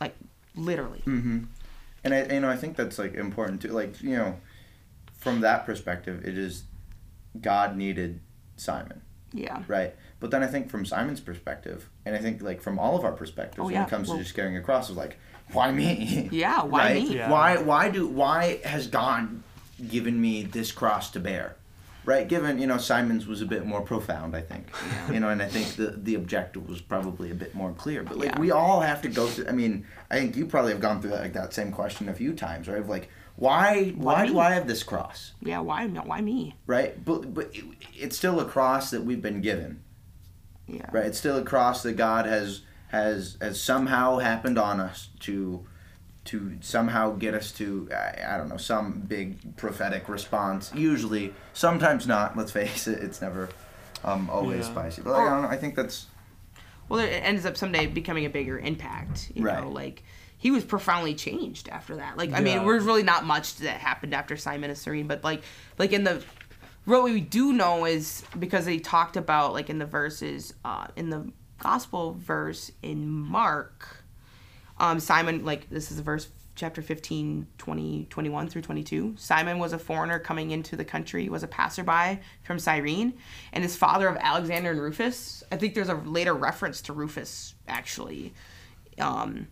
like 0.00 0.16
literally. 0.56 1.02
Mm-hmm. 1.06 1.44
And 2.04 2.14
I, 2.14 2.24
you 2.34 2.40
know, 2.40 2.50
I 2.50 2.56
think 2.56 2.76
that's 2.76 2.98
like 2.98 3.14
important 3.14 3.62
too. 3.62 3.68
Like, 3.68 4.02
you 4.02 4.16
know, 4.16 4.36
from 5.16 5.40
that 5.40 5.64
perspective, 5.64 6.24
it 6.26 6.36
is 6.36 6.64
God 7.40 7.76
needed 7.76 8.20
Simon, 8.56 9.00
Yeah. 9.32 9.62
right? 9.68 9.94
But 10.24 10.30
then 10.30 10.42
I 10.42 10.46
think 10.46 10.70
from 10.70 10.86
Simon's 10.86 11.20
perspective, 11.20 11.90
and 12.06 12.16
I 12.16 12.18
think 12.18 12.40
like 12.40 12.62
from 12.62 12.78
all 12.78 12.96
of 12.96 13.04
our 13.04 13.12
perspectives, 13.12 13.58
Oh, 13.60 13.66
when 13.66 13.82
it 13.82 13.90
comes 13.90 14.08
Well- 14.08 14.16
to 14.16 14.22
just 14.24 14.34
carrying 14.34 14.56
a 14.56 14.62
cross, 14.62 14.88
is 14.88 14.96
like, 14.96 15.18
why 15.52 15.70
me? 15.70 16.30
Yeah, 16.32 16.62
why 16.62 16.78
right? 16.94 17.02
me? 17.02 17.16
Yeah. 17.16 17.30
Why? 17.30 17.58
Why 17.58 17.90
do? 17.90 18.06
Why 18.06 18.58
has 18.64 18.86
God 18.86 19.42
given 19.86 20.18
me 20.18 20.42
this 20.44 20.72
cross 20.72 21.10
to 21.10 21.20
bear? 21.20 21.56
Right, 22.06 22.26
given 22.26 22.58
you 22.58 22.66
know 22.66 22.78
Simon's 22.78 23.26
was 23.26 23.42
a 23.42 23.46
bit 23.46 23.66
more 23.66 23.82
profound, 23.82 24.34
I 24.34 24.40
think, 24.40 24.68
you 25.12 25.20
know, 25.20 25.28
and 25.28 25.42
I 25.42 25.46
think 25.48 25.76
the 25.76 25.88
the 25.90 26.14
objective 26.14 26.66
was 26.70 26.80
probably 26.80 27.30
a 27.30 27.34
bit 27.34 27.54
more 27.54 27.72
clear. 27.72 28.02
But 28.02 28.16
like 28.16 28.30
Yeah. 28.30 28.40
we 28.40 28.50
all 28.50 28.80
have 28.80 29.02
to 29.02 29.08
go 29.10 29.26
through. 29.26 29.48
I 29.48 29.52
mean, 29.52 29.84
I 30.10 30.20
think 30.20 30.36
you 30.36 30.46
probably 30.46 30.72
have 30.72 30.80
gone 30.80 31.02
through 31.02 31.10
that, 31.10 31.20
like 31.20 31.34
that 31.34 31.52
same 31.52 31.70
question 31.70 32.08
a 32.08 32.14
few 32.14 32.32
times, 32.32 32.66
right? 32.66 32.78
Of 32.78 32.88
like, 32.88 33.10
why 33.36 33.90
why, 33.96 34.14
Why 34.22 34.26
do? 34.26 34.38
I 34.38 34.52
have 34.52 34.66
this 34.66 34.82
cross, 34.82 35.32
Yeah. 35.42 35.58
Why? 35.60 35.86
No. 35.86 36.00
Why 36.00 36.22
me? 36.22 36.56
right? 36.66 36.92
But 37.04 37.34
but 37.34 37.50
it, 37.54 37.64
it's 37.94 38.16
still 38.16 38.40
a 38.40 38.46
cross 38.46 38.90
that 38.90 39.02
we've 39.04 39.20
been 39.22 39.42
given, 39.42 39.80
Yeah. 40.66 40.88
right? 40.92 41.06
It's 41.06 41.18
still 41.18 41.36
a 41.36 41.42
cross 41.44 41.82
that 41.82 41.92
God 41.96 42.26
has 42.26 42.62
has 42.88 43.36
has 43.40 43.60
somehow 43.60 44.18
happened 44.18 44.58
on 44.58 44.80
us 44.80 45.08
to 45.20 45.66
to 46.26 46.56
somehow 46.60 47.10
get 47.12 47.34
us 47.34 47.52
to 47.52 47.88
I, 47.92 48.34
I 48.34 48.36
don't 48.38 48.48
know 48.48 48.56
some 48.56 49.00
big 49.06 49.56
prophetic 49.56 50.08
response. 50.08 50.72
Usually, 50.74 51.34
sometimes 51.52 52.06
not. 52.06 52.36
Let's 52.36 52.52
face 52.52 52.86
it, 52.88 53.02
it's 53.02 53.20
never 53.20 53.50
um, 54.04 54.30
always 54.30 54.60
Yeah. 54.66 54.72
spicy. 54.72 55.02
But 55.02 55.12
like, 55.12 55.26
I 55.26 55.30
don't 55.30 55.42
know. 55.42 55.48
I 55.48 55.56
think 55.56 55.74
that's 55.74 56.06
well 56.88 57.00
it 57.00 57.08
ends 57.08 57.44
up 57.46 57.56
someday 57.56 57.86
becoming 57.86 58.26
a 58.26 58.30
bigger 58.30 58.58
impact 58.58 59.32
you 59.34 59.42
Right. 59.42 59.58
know 59.62 59.70
like 59.70 60.02
he 60.36 60.50
was 60.50 60.62
profoundly 60.64 61.14
changed 61.14 61.70
after 61.70 61.96
that 61.96 62.18
like 62.18 62.30
i 62.34 62.40
mean 62.40 62.62
there's 62.62 62.84
really 62.84 63.02
not 63.02 63.24
much 63.24 63.56
that 63.56 63.80
happened 63.80 64.12
after 64.14 64.36
simon 64.36 64.68
of 64.70 64.76
Cyrene, 64.76 65.06
but 65.06 65.24
like 65.24 65.42
like 65.78 65.92
in 65.94 66.04
the 66.04 66.22
what 66.84 67.02
we 67.02 67.20
do 67.20 67.52
know 67.52 67.84
is 67.84 68.24
because 68.38 68.64
they 68.64 68.78
talked 68.78 69.16
about 69.16 69.52
like 69.52 69.70
in 69.70 69.78
the 69.78 69.86
verses 69.86 70.54
uh 70.64 70.86
in 70.96 71.10
the 71.10 71.30
gospel 71.58 72.16
verse 72.18 72.70
in 72.82 73.08
mark 73.08 74.04
um 74.78 75.00
simon 75.00 75.44
like 75.44 75.68
this 75.70 75.90
is 75.90 75.98
a 75.98 76.02
verse 76.02 76.28
chapter 76.56 76.82
15 76.82 77.46
20 77.58 78.06
21 78.10 78.48
through 78.48 78.62
22 78.62 79.14
simon 79.16 79.58
was 79.58 79.72
a 79.72 79.78
foreigner 79.78 80.18
coming 80.18 80.50
into 80.50 80.76
the 80.76 80.84
country 80.84 81.28
was 81.28 81.42
a 81.42 81.48
passerby 81.48 82.20
from 82.42 82.58
cyrene 82.58 83.14
and 83.52 83.64
his 83.64 83.76
father 83.76 84.08
of 84.08 84.16
alexander 84.20 84.70
and 84.70 84.80
rufus. 84.80 85.42
I 85.50 85.56
think 85.56 85.74
there's 85.74 85.88
a 85.88 85.94
later 85.94 86.34
reference 86.34 86.82
to 86.82 86.92
rufus 86.92 87.54
actually 87.66 88.34
um 89.00 89.48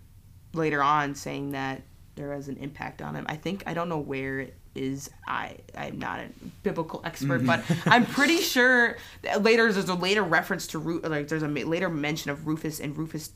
later 0.52 0.82
on 0.82 1.14
saying 1.14 1.52
that 1.52 1.82
there 2.14 2.34
was 2.34 2.48
an 2.48 2.56
impact 2.58 3.00
on 3.02 3.14
him 3.14 3.24
i 3.28 3.36
think 3.36 3.62
i 3.66 3.74
don't 3.74 3.88
know 3.88 3.98
where 3.98 4.40
it 4.40 4.56
is 4.74 5.10
i 5.26 5.56
i'm 5.76 5.98
not 5.98 6.20
a 6.20 6.26
biblical 6.62 7.00
expert 7.04 7.44
but 7.44 7.60
mm-hmm. 7.60 7.88
i'm 7.92 8.06
pretty 8.06 8.38
sure 8.38 8.96
later 9.40 9.72
there's 9.72 9.88
a 9.88 9.94
later 9.94 10.22
reference 10.22 10.66
to 10.66 10.78
Ru- 10.78 11.00
like 11.00 11.28
there's 11.28 11.42
a 11.42 11.48
later 11.48 11.88
mention 11.88 12.30
of 12.30 12.46
rufus 12.46 12.80
and 12.80 12.96
rufus 12.96 13.30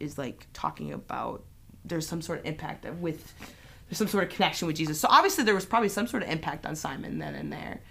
is 0.00 0.18
like 0.18 0.46
talking 0.52 0.92
about 0.92 1.44
there's 1.84 2.06
some 2.06 2.20
sort 2.20 2.40
of 2.40 2.46
impact 2.46 2.84
of 2.84 3.00
with 3.00 3.32
there's 3.88 3.98
some 3.98 4.08
sort 4.08 4.24
of 4.24 4.30
connection 4.30 4.66
with 4.66 4.76
Jesus. 4.76 4.98
So 4.98 5.06
obviously 5.08 5.44
there 5.44 5.54
was 5.54 5.64
probably 5.64 5.88
some 5.88 6.08
sort 6.08 6.24
of 6.24 6.28
impact 6.28 6.66
on 6.66 6.74
Simon 6.74 7.18
then 7.18 7.34
and 7.36 7.52
there. 7.52 7.82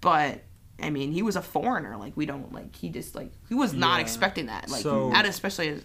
But 0.00 0.42
I 0.82 0.90
mean, 0.90 1.12
he 1.12 1.22
was 1.22 1.36
a 1.36 1.42
foreigner. 1.42 1.96
Like 1.96 2.16
we 2.16 2.26
don't 2.26 2.52
like 2.52 2.74
he 2.74 2.88
just 2.88 3.14
like 3.14 3.30
he 3.48 3.54
was 3.54 3.72
not 3.72 3.96
Yeah. 3.96 4.02
expecting 4.02 4.46
that. 4.46 4.68
Like 4.68 4.82
So- 4.82 5.12
at 5.12 5.26
especially 5.26 5.68
as, 5.68 5.84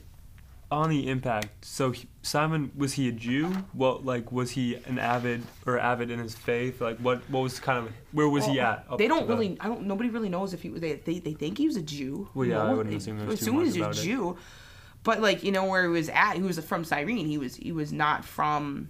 on 0.73 0.89
the 0.89 1.07
impact 1.09 1.63
so 1.65 1.91
he, 1.91 2.07
simon 2.21 2.71
was 2.75 2.93
he 2.93 3.07
a 3.07 3.12
jew 3.12 3.47
what 3.73 4.05
like 4.05 4.31
was 4.31 4.51
he 4.51 4.75
an 4.86 4.97
avid 4.99 5.41
or 5.65 5.77
avid 5.79 6.09
in 6.12 6.19
his 6.19 6.36
faith 6.36 6.81
like 6.81 6.97
what 6.97 7.21
what 7.29 7.41
was 7.41 7.59
kind 7.59 7.77
of 7.86 7.91
where 8.12 8.27
was 8.27 8.45
he 8.45 8.59
at 8.59 8.86
they 8.97 9.07
don't 9.07 9.27
really 9.27 9.57
I 9.59 9.67
don't 9.67 9.83
nobody 9.86 10.09
really 10.09 10.29
knows 10.29 10.53
if 10.53 10.62
he 10.62 10.69
was 10.69 10.81
they 10.81 10.93
they, 10.95 11.19
they 11.19 11.33
think 11.33 11.57
he 11.57 11.67
was 11.67 11.75
a 11.77 11.81
Jew. 11.81 12.29
Well, 12.33 12.47
yeah, 12.47 12.62
I 12.63 12.67
No, 12.69 12.77
wouldn't 12.77 12.89
they 12.91 12.97
assume 12.97 13.17
there's 13.19 13.29
too 13.29 13.33
assume 13.33 13.55
much 13.57 13.65
he's 13.65 13.75
a 13.77 13.79
about 13.81 13.97
it. 13.97 14.01
Jew. 14.01 14.38
But 15.03 15.21
like 15.21 15.43
you 15.43 15.51
know 15.51 15.65
where 15.65 15.83
he 15.83 15.89
was 15.89 16.09
at, 16.09 16.36
he 16.36 16.41
was 16.41 16.57
from 16.59 16.83
Cyrene. 16.83 17.25
He 17.27 17.38
was 17.38 17.55
he 17.55 17.71
was 17.71 17.91
not 17.91 18.23
from. 18.25 18.88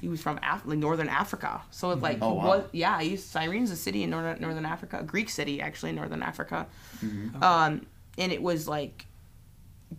He 0.00 0.08
was 0.08 0.20
from 0.20 0.38
Af- 0.42 0.66
like 0.66 0.78
northern 0.78 1.08
Africa, 1.08 1.62
so 1.70 1.92
it, 1.92 2.00
like 2.00 2.18
Oh, 2.20 2.34
wow. 2.34 2.46
what? 2.48 2.68
Yeah, 2.72 3.00
he's, 3.00 3.24
Cyrene's 3.24 3.70
a 3.70 3.76
city 3.76 4.02
in 4.02 4.10
northern 4.10 4.40
northern 4.40 4.66
Africa, 4.66 4.98
a 5.00 5.04
Greek 5.04 5.30
city 5.30 5.60
actually 5.60 5.90
in 5.90 5.96
northern 5.96 6.22
Africa. 6.24 6.66
Mm-hmm. 7.04 7.40
Um, 7.42 7.86
and 8.18 8.32
it 8.32 8.42
was 8.42 8.66
like, 8.66 9.06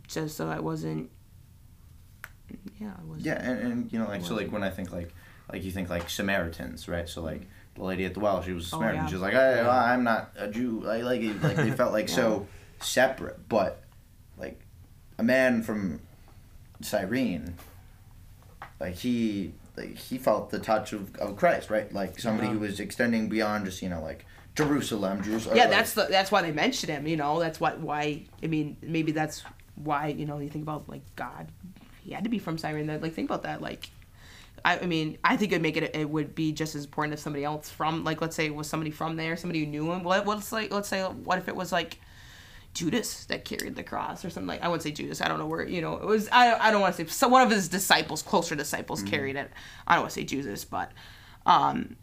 just 0.07 0.37
so 0.37 0.49
I 0.49 0.59
wasn't. 0.59 1.09
Yeah, 2.79 2.91
I 2.99 3.03
wasn't. 3.05 3.25
Yeah, 3.25 3.41
and, 3.41 3.59
and 3.71 3.93
you 3.93 3.99
know, 3.99 4.07
like 4.07 4.23
so, 4.23 4.35
like 4.35 4.51
when 4.51 4.63
I 4.63 4.69
think 4.69 4.91
like, 4.91 5.13
like 5.51 5.63
you 5.63 5.71
think 5.71 5.89
like 5.89 6.09
Samaritans, 6.09 6.87
right? 6.87 7.07
So 7.09 7.21
like 7.21 7.47
the 7.75 7.83
lady 7.83 8.05
at 8.05 8.13
the 8.13 8.19
well, 8.19 8.41
she 8.43 8.51
was 8.53 8.71
a 8.71 8.75
Oh, 8.75 8.79
Samaritan. 8.79 9.01
yeah. 9.03 9.07
She 9.07 9.13
was 9.15 9.21
like, 9.21 9.33
hey, 9.33 9.61
well, 9.63 9.71
I'm 9.71 10.03
not 10.03 10.31
a 10.37 10.47
Jew. 10.47 10.87
I 10.87 11.01
like 11.01 11.21
it. 11.21 11.41
Like 11.41 11.55
they 11.55 11.71
felt 11.71 11.93
like 11.93 12.09
so 12.21 12.47
separate, 12.79 13.47
but 13.49 13.81
like 14.37 14.59
a 15.17 15.23
man 15.23 15.63
from 15.63 15.99
Cyrene 16.81 17.55
like 18.79 18.95
he 18.95 19.53
like 19.77 19.97
he 19.97 20.17
felt 20.17 20.49
the 20.49 20.59
touch 20.59 20.91
of, 20.93 21.15
of 21.15 21.35
Christ, 21.37 21.69
right? 21.69 21.91
Like 21.93 22.19
somebody 22.19 22.47
Yeah. 22.47 22.53
who 22.55 22.59
was 22.59 22.79
extending 22.79 23.29
beyond 23.29 23.65
just 23.65 23.81
you 23.81 23.89
know 23.89 24.01
like 24.01 24.25
Jerusalem, 24.55 25.23
Jerusalem. 25.23 25.55
yeah, 25.57 25.63
like- 25.63 25.71
that's 25.71 25.93
the 25.93 26.07
that's 26.09 26.31
why 26.31 26.41
they 26.41 26.51
mentioned 26.51 26.91
him. 26.91 27.07
You 27.07 27.15
know, 27.17 27.39
that's 27.39 27.59
what 27.59 27.79
why. 27.79 28.25
I 28.43 28.47
mean, 28.47 28.75
maybe 28.81 29.11
that's 29.13 29.43
why 29.75 30.07
you 30.07 30.25
know 30.25 30.39
you 30.39 30.49
think 30.49 30.63
about 30.63 30.89
like 30.89 31.03
God. 31.15 31.47
He 32.03 32.11
had 32.11 32.25
to 32.25 32.29
be 32.29 32.39
from 32.39 32.57
Cyrene. 32.57 32.87
That 32.87 33.01
like 33.01 33.13
think 33.13 33.29
about 33.29 33.43
that. 33.43 33.61
Like, 33.61 33.89
I, 34.65 34.79
I 34.79 34.85
mean, 34.85 35.17
I 35.23 35.37
think 35.37 35.51
it'd 35.51 35.61
make 35.61 35.77
it 35.77 35.95
it 35.95 36.09
would 36.09 36.35
be 36.35 36.51
just 36.51 36.75
as 36.75 36.85
important 36.85 37.13
if 37.13 37.19
somebody 37.19 37.43
else 37.43 37.69
from 37.69 38.03
like 38.03 38.21
let's 38.21 38.35
say 38.35 38.45
it 38.45 38.55
was 38.55 38.67
somebody 38.67 38.91
from 38.91 39.15
there, 39.15 39.35
somebody 39.37 39.59
who 39.59 39.67
knew 39.67 39.91
him. 39.91 40.03
What 40.03 40.25
what's 40.25 40.51
like 40.51 40.71
let's 40.71 40.89
say 40.89 41.03
what 41.03 41.37
if 41.37 41.47
it 41.47 41.55
was 41.55 41.71
like. 41.71 41.99
Judas 42.73 43.25
that 43.25 43.45
carried 43.45 43.75
the 43.75 43.83
cross 43.83 44.25
or 44.25 44.31
something 44.31 44.47
like 44.47 44.63
I 44.63 44.67
wouldn't 44.67 44.81
say 44.81 44.89
Judas 44.89 45.21
I 45.21 45.27
don't 45.27 45.37
know 45.37 45.45
where 45.45 45.63
you 45.63 45.79
know 45.79 45.93
it 45.97 46.05
was 46.07 46.27
I, 46.31 46.55
I 46.55 46.71
don't 46.71 46.81
want 46.81 46.95
to 46.95 47.05
say 47.05 47.07
so 47.07 47.27
one 47.27 47.43
of 47.43 47.51
his 47.51 47.67
disciples 47.69 48.23
closer 48.23 48.55
disciples 48.55 49.03
carried 49.03 49.35
it 49.35 49.51
I 49.85 49.93
don't 49.93 50.05
want 50.05 50.13
to 50.13 50.19
say 50.19 50.23
Judas 50.23 50.65
but 50.65 50.91
um 51.45 51.97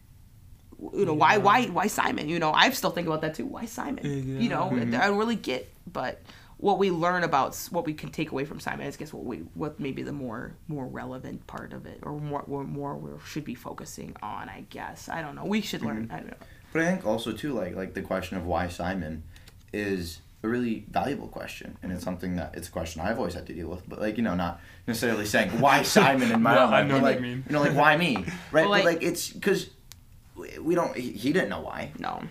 you 0.95 1.05
know 1.05 1.15
why 1.15 1.39
why 1.39 1.65
why 1.67 1.89
Simon 1.89 2.29
you 2.29 2.39
know 2.39 2.53
I 2.53 2.71
still 2.71 2.91
think 2.91 3.09
about 3.09 3.23
that 3.23 3.35
too 3.35 3.47
why 3.47 3.65
Simon 3.65 4.05
you 4.41 4.49
know 4.49 4.71
I 4.71 5.09
don't 5.09 5.19
really 5.19 5.35
get 5.35 5.69
but 5.93 6.23
what 6.61 6.79
we 6.79 6.91
learn 6.91 7.25
about 7.25 7.57
what 7.71 7.87
we 7.87 7.95
can 7.95 8.11
take 8.11 8.31
away 8.33 8.45
from 8.45 8.61
Simon 8.61 8.87
is 8.87 8.97
I 8.97 8.99
guess 8.99 9.13
what 9.13 9.25
we 9.25 9.39
what 9.55 9.81
maybe 9.81 10.03
the 10.03 10.13
more 10.13 10.53
more 10.69 10.87
relevant 10.87 11.47
part 11.47 11.73
of 11.73 11.87
it 11.87 12.01
or 12.03 12.13
more 12.21 12.43
or 12.43 12.65
more 12.65 12.97
we 12.97 13.11
should 13.25 13.45
be 13.45 13.55
focusing 13.55 14.15
on 14.23 14.49
I 14.49 14.65
guess 14.71 15.09
I 15.09 15.23
don't 15.23 15.35
know 15.35 15.45
we 15.45 15.61
should 15.63 15.83
learn 15.83 16.05
mm-hmm. 16.05 16.13
I 16.15 16.19
don't 16.19 16.29
know 16.29 16.47
But 16.73 16.83
I 16.83 16.87
think 16.91 17.07
also 17.07 17.33
too, 17.33 17.53
like 17.55 17.75
like 17.75 17.95
the 17.95 18.03
question 18.03 18.37
of 18.37 18.45
why 18.47 18.69
Simon 18.69 19.23
is 19.73 20.21
a 20.43 20.49
really 20.49 20.87
valuable 20.91 21.29
question, 21.29 21.77
and 21.83 21.93
it's 21.93 22.03
something 22.03 22.37
that 22.37 22.55
it's 22.55 22.69
a 22.69 22.71
question 22.71 23.03
I've 23.03 23.19
always 23.19 23.35
had 23.35 23.47
to 23.49 23.53
deal 23.53 23.69
with. 23.69 23.87
But 23.89 24.01
like 24.01 24.17
you 24.17 24.23
know, 24.23 24.35
not 24.35 24.61
necessarily 24.87 25.27
saying 25.27 25.51
why 25.61 25.83
Simon 25.97 26.31
in 26.33 26.41
my 26.43 26.55
Yeah, 26.55 26.65
own 26.67 26.73
I 26.73 26.81
life, 26.81 26.89
know 26.89 26.95
what 26.95 27.03
like 27.03 27.17
you 27.17 27.23
mean. 27.23 27.45
you 27.47 27.53
know, 27.53 27.61
like 27.61 27.75
why 27.75 27.97
me, 27.97 28.17
right? 28.53 28.65
Well, 28.67 28.71
but 28.71 28.71
like- 28.71 28.85
like 28.85 29.03
it's 29.03 29.29
because 29.31 29.71
we 30.61 30.75
don't. 30.75 30.97
He, 30.97 31.13
he 31.13 31.33
didn't 31.33 31.51
know 31.51 31.61
why, 31.61 31.93
no 31.99 32.23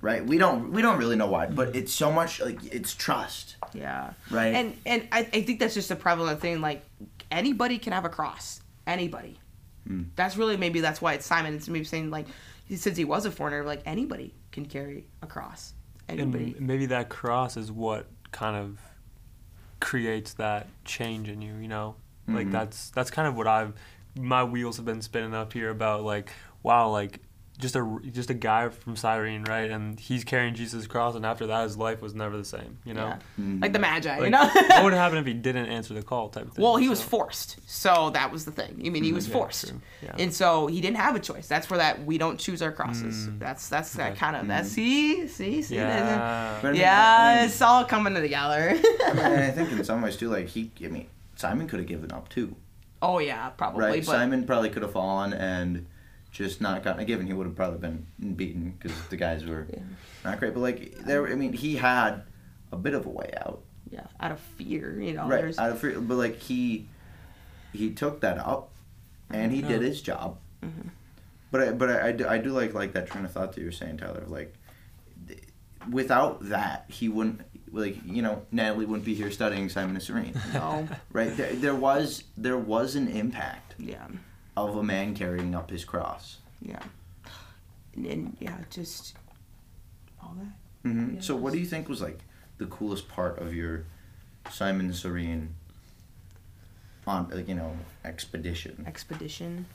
right? 0.00 0.24
We 0.24 0.38
don't. 0.38 0.72
We 0.72 0.82
don't 0.82 0.98
really 0.98 1.16
know 1.16 1.26
why, 1.26 1.46
but 1.46 1.74
it's 1.76 1.92
so 1.92 2.10
much 2.12 2.40
like 2.40 2.58
it's 2.72 2.94
trust, 2.94 3.56
Yeah. 3.72 4.12
Right. 4.30 4.54
And 4.54 4.76
and 4.86 5.08
I, 5.12 5.20
I 5.20 5.42
think 5.42 5.58
that's 5.60 5.74
just 5.74 5.90
a 5.90 5.96
prevalent 5.96 6.40
thing. 6.40 6.60
Like 6.60 6.84
anybody 7.30 7.78
can 7.78 7.92
have 7.92 8.04
a 8.04 8.08
cross. 8.10 8.60
Anybody. 8.86 9.38
Hmm. 9.86 10.04
That's 10.16 10.36
really 10.36 10.56
maybe 10.56 10.80
that's 10.80 11.00
why 11.00 11.14
it's 11.14 11.26
Simon. 11.26 11.54
It's 11.54 11.68
maybe 11.68 11.84
saying 11.84 12.10
like 12.10 12.26
since 12.68 12.96
he 12.96 13.04
was 13.04 13.26
a 13.26 13.30
foreigner, 13.30 13.64
like 13.64 13.82
anybody 13.86 14.34
can 14.52 14.66
carry 14.66 15.06
a 15.22 15.26
cross. 15.26 15.72
Anybody. 16.08 16.54
And 16.58 16.66
maybe 16.66 16.86
that 16.86 17.08
cross 17.08 17.56
is 17.56 17.70
what 17.72 18.06
kind 18.32 18.56
of 18.56 18.78
creates 19.80 20.34
that 20.34 20.66
change 20.84 21.28
in 21.28 21.42
you, 21.42 21.54
you 21.56 21.68
know? 21.68 21.96
Like 22.28 22.48
Mhm. 22.48 22.52
that's 22.52 22.90
that's 22.90 23.10
kind 23.10 23.28
of 23.28 23.36
what 23.36 23.46
I've 23.46 23.72
my 24.18 24.42
wheels 24.42 24.76
have 24.78 24.86
been 24.86 25.02
spinning 25.02 25.34
up 25.34 25.52
here 25.52 25.70
about 25.70 26.02
like 26.02 26.30
wow, 26.62 26.90
like 26.90 27.20
just 27.58 27.74
a 27.76 27.98
just 28.12 28.28
a 28.30 28.34
guy 28.34 28.68
from 28.68 28.96
Cyrene, 28.96 29.44
right? 29.44 29.70
And 29.70 29.98
he's 29.98 30.24
carrying 30.24 30.54
Jesus' 30.54 30.86
cross 30.86 31.14
and 31.14 31.24
after 31.24 31.46
that 31.46 31.62
his 31.64 31.76
life 31.76 32.02
was 32.02 32.14
never 32.14 32.36
the 32.36 32.44
same, 32.44 32.78
you 32.84 32.92
know? 32.92 33.06
Yeah. 33.06 33.18
Mhm. 33.40 33.62
Like 33.62 33.72
the 33.72 33.78
Magi, 33.78 34.18
you 34.24 34.30
know. 34.30 34.46
what 34.46 34.84
would 34.84 34.92
happen 35.04 35.16
if 35.18 35.24
he 35.26 35.32
didn't 35.32 35.66
answer 35.66 35.94
the 35.94 36.02
call 36.02 36.28
type 36.28 36.46
of 36.48 36.52
thing? 36.52 36.62
well, 36.62 36.76
he 36.76 36.88
was 36.88 37.00
forced, 37.02 37.56
so 37.66 38.10
that 38.10 38.30
was 38.30 38.44
the 38.44 38.50
thing. 38.50 38.82
I 38.84 38.90
mean, 38.90 39.02
he 39.04 39.12
was 39.12 39.24
Mm-hmm. 39.26 39.32
Yeah, 39.36 39.38
forced. 39.42 39.72
Yeah. 40.02 40.16
and 40.18 40.34
so 40.34 40.66
he 40.66 40.80
didn't 40.80 40.98
have 40.98 41.16
a 41.16 41.20
choice. 41.20 41.46
That's 41.48 41.70
where 41.70 41.78
that 41.78 42.04
we 42.04 42.18
don't 42.18 42.38
choose 42.38 42.60
our 42.62 42.72
crosses. 42.72 43.28
That's 43.38 43.68
that's 43.68 43.92
that 43.94 44.10
Okay. 44.12 44.18
kind 44.20 44.36
of 44.36 44.46
that. 44.48 44.66
See, 44.66 45.26
see, 45.26 45.62
see. 45.62 45.76
that- 45.76 46.02
Mm. 46.02 46.62
Yeah. 46.62 46.68
I 46.68 46.72
mean, 46.72 46.80
yeah, 46.80 47.16
I 47.18 47.34
mean- 47.36 47.44
it's 47.46 47.62
all 47.62 47.84
coming 47.84 48.14
together. 48.14 48.70
I 48.70 49.12
mean, 49.14 49.24
and 49.24 49.42
I 49.44 49.50
think 49.50 49.72
in 49.72 49.82
some 49.84 50.02
ways 50.02 50.16
too, 50.16 50.28
like 50.28 50.48
he, 50.48 50.70
I 50.84 50.88
mean, 50.88 51.06
Simon 51.36 51.66
could 51.68 51.78
have 51.80 51.88
given 51.88 52.12
up 52.12 52.28
too, 52.28 52.54
oh 53.02 53.18
yeah, 53.18 53.48
probably. 53.50 53.84
right? 53.84 54.04
But 54.04 54.12
Simon 54.12 54.44
probably 54.44 54.68
could 54.70 54.82
have 54.82 54.92
fallen 54.92 55.32
and 55.32 55.86
just 56.36 56.60
not 56.60 56.82
gotten 56.82 57.00
a 57.00 57.04
given. 57.04 57.26
He 57.26 57.32
would 57.32 57.46
have 57.46 57.56
probably 57.56 57.78
been 57.78 58.34
beaten 58.36 58.76
because 58.78 58.96
the 59.08 59.16
guys 59.16 59.44
were 59.44 59.66
Yeah. 59.72 59.80
not 60.24 60.38
great. 60.38 60.52
But 60.54 60.60
like 60.60 60.98
there, 60.98 61.26
I 61.26 61.34
mean, 61.34 61.52
he 61.52 61.76
had 61.76 62.22
a 62.72 62.76
bit 62.76 62.92
of 62.94 63.06
a 63.06 63.08
way 63.08 63.32
out, 63.38 63.62
yeah, 63.90 64.06
out 64.20 64.32
of 64.32 64.40
fear, 64.40 65.00
you 65.00 65.14
know. 65.14 65.22
right? 65.28 65.40
There's, 65.42 65.58
Out 65.58 65.70
of 65.70 65.78
fear, 65.80 65.98
but 66.00 66.16
like 66.16 66.38
he, 66.40 66.88
he 67.72 67.90
took 67.92 68.20
that 68.20 68.38
up, 68.38 68.70
and 69.30 69.50
he 69.52 69.62
did 69.62 69.80
his 69.82 70.02
job. 70.02 70.38
Mm-hmm. 70.62 70.88
But 71.50 71.60
I, 71.60 71.72
but 71.72 71.88
I, 71.90 72.08
I, 72.08 72.12
do, 72.12 72.28
I 72.28 72.38
do 72.38 72.50
like 72.50 72.74
like 72.74 72.92
that 72.92 73.06
train 73.06 73.24
of 73.24 73.32
thought 73.32 73.52
that 73.54 73.60
you 73.60 73.66
were 73.66 73.72
saying, 73.72 73.96
Tyler. 73.98 74.20
Of 74.22 74.30
like, 74.30 74.54
th- 75.28 75.40
without 75.90 76.48
that, 76.48 76.84
he 76.88 77.08
wouldn't 77.08 77.40
like 77.72 77.96
you 78.04 78.20
know 78.20 78.42
Natalie 78.52 78.84
wouldn't 78.84 79.04
be 79.06 79.14
here 79.14 79.30
studying 79.30 79.68
Simon 79.70 79.96
and 79.96 80.02
Cyrene. 80.02 80.34
no, 80.52 80.86
right 81.12 81.34
there, 81.36 81.54
there 81.54 81.74
was 81.74 82.24
there 82.36 82.58
was 82.58 82.94
an 82.94 83.08
impact 83.08 83.74
yeah, 83.78 84.06
of 84.56 84.76
a 84.76 84.82
man 84.82 85.14
carrying 85.14 85.54
up 85.54 85.70
his 85.70 85.84
cross 85.84 86.38
yeah, 86.62 86.82
and, 87.94 88.06
and 88.06 88.36
yeah, 88.40 88.56
just 88.70 89.14
all 90.22 90.34
that. 90.38 90.88
hmm 90.90 91.14
Yeah, 91.16 91.20
so 91.20 91.36
what 91.36 91.52
do 91.52 91.58
you 91.58 91.66
think 91.66 91.88
was 91.88 92.00
like 92.00 92.20
the 92.58 92.66
coolest 92.66 93.08
part 93.08 93.38
of 93.38 93.54
your 93.54 93.84
simon 94.50 94.92
Cyrene 94.94 95.54
on 97.06 97.28
like 97.30 97.48
you 97.48 97.54
know 97.54 97.76
expedition 98.04 98.84
expedition. 98.86 99.66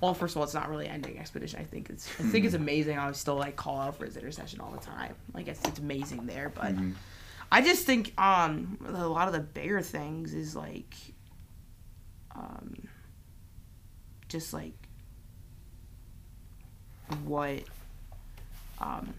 Well, 0.00 0.12
first 0.12 0.34
of 0.34 0.38
all, 0.38 0.44
it's 0.44 0.52
not 0.52 0.68
really 0.68 0.86
ending 0.88 1.18
expedition. 1.18 1.58
I 1.58 1.64
think 1.64 1.88
it's 1.88 2.06
I 2.20 2.24
think 2.24 2.44
it's 2.44 2.54
amazing. 2.54 2.98
I 2.98 3.06
would 3.06 3.16
still 3.16 3.36
like 3.36 3.56
call 3.56 3.80
out 3.80 3.96
for 3.96 4.04
his 4.04 4.16
intercession 4.16 4.60
all 4.60 4.70
the 4.70 4.78
time. 4.84 5.14
Like 5.32 5.48
it's 5.48 5.66
it's 5.66 5.78
amazing 5.78 6.26
there, 6.26 6.50
but 6.54 6.74
Mhm. 6.76 6.92
I 7.50 7.62
just 7.62 7.86
think 7.86 8.12
um 8.20 8.78
a 8.86 9.08
lot 9.08 9.26
of 9.26 9.32
the 9.34 9.40
bigger 9.40 9.80
things 9.80 10.34
is 10.34 10.54
like 10.54 10.94
um 12.34 12.74
just 14.28 14.52
like 14.52 14.74
what 17.24 17.62
um 18.80 19.14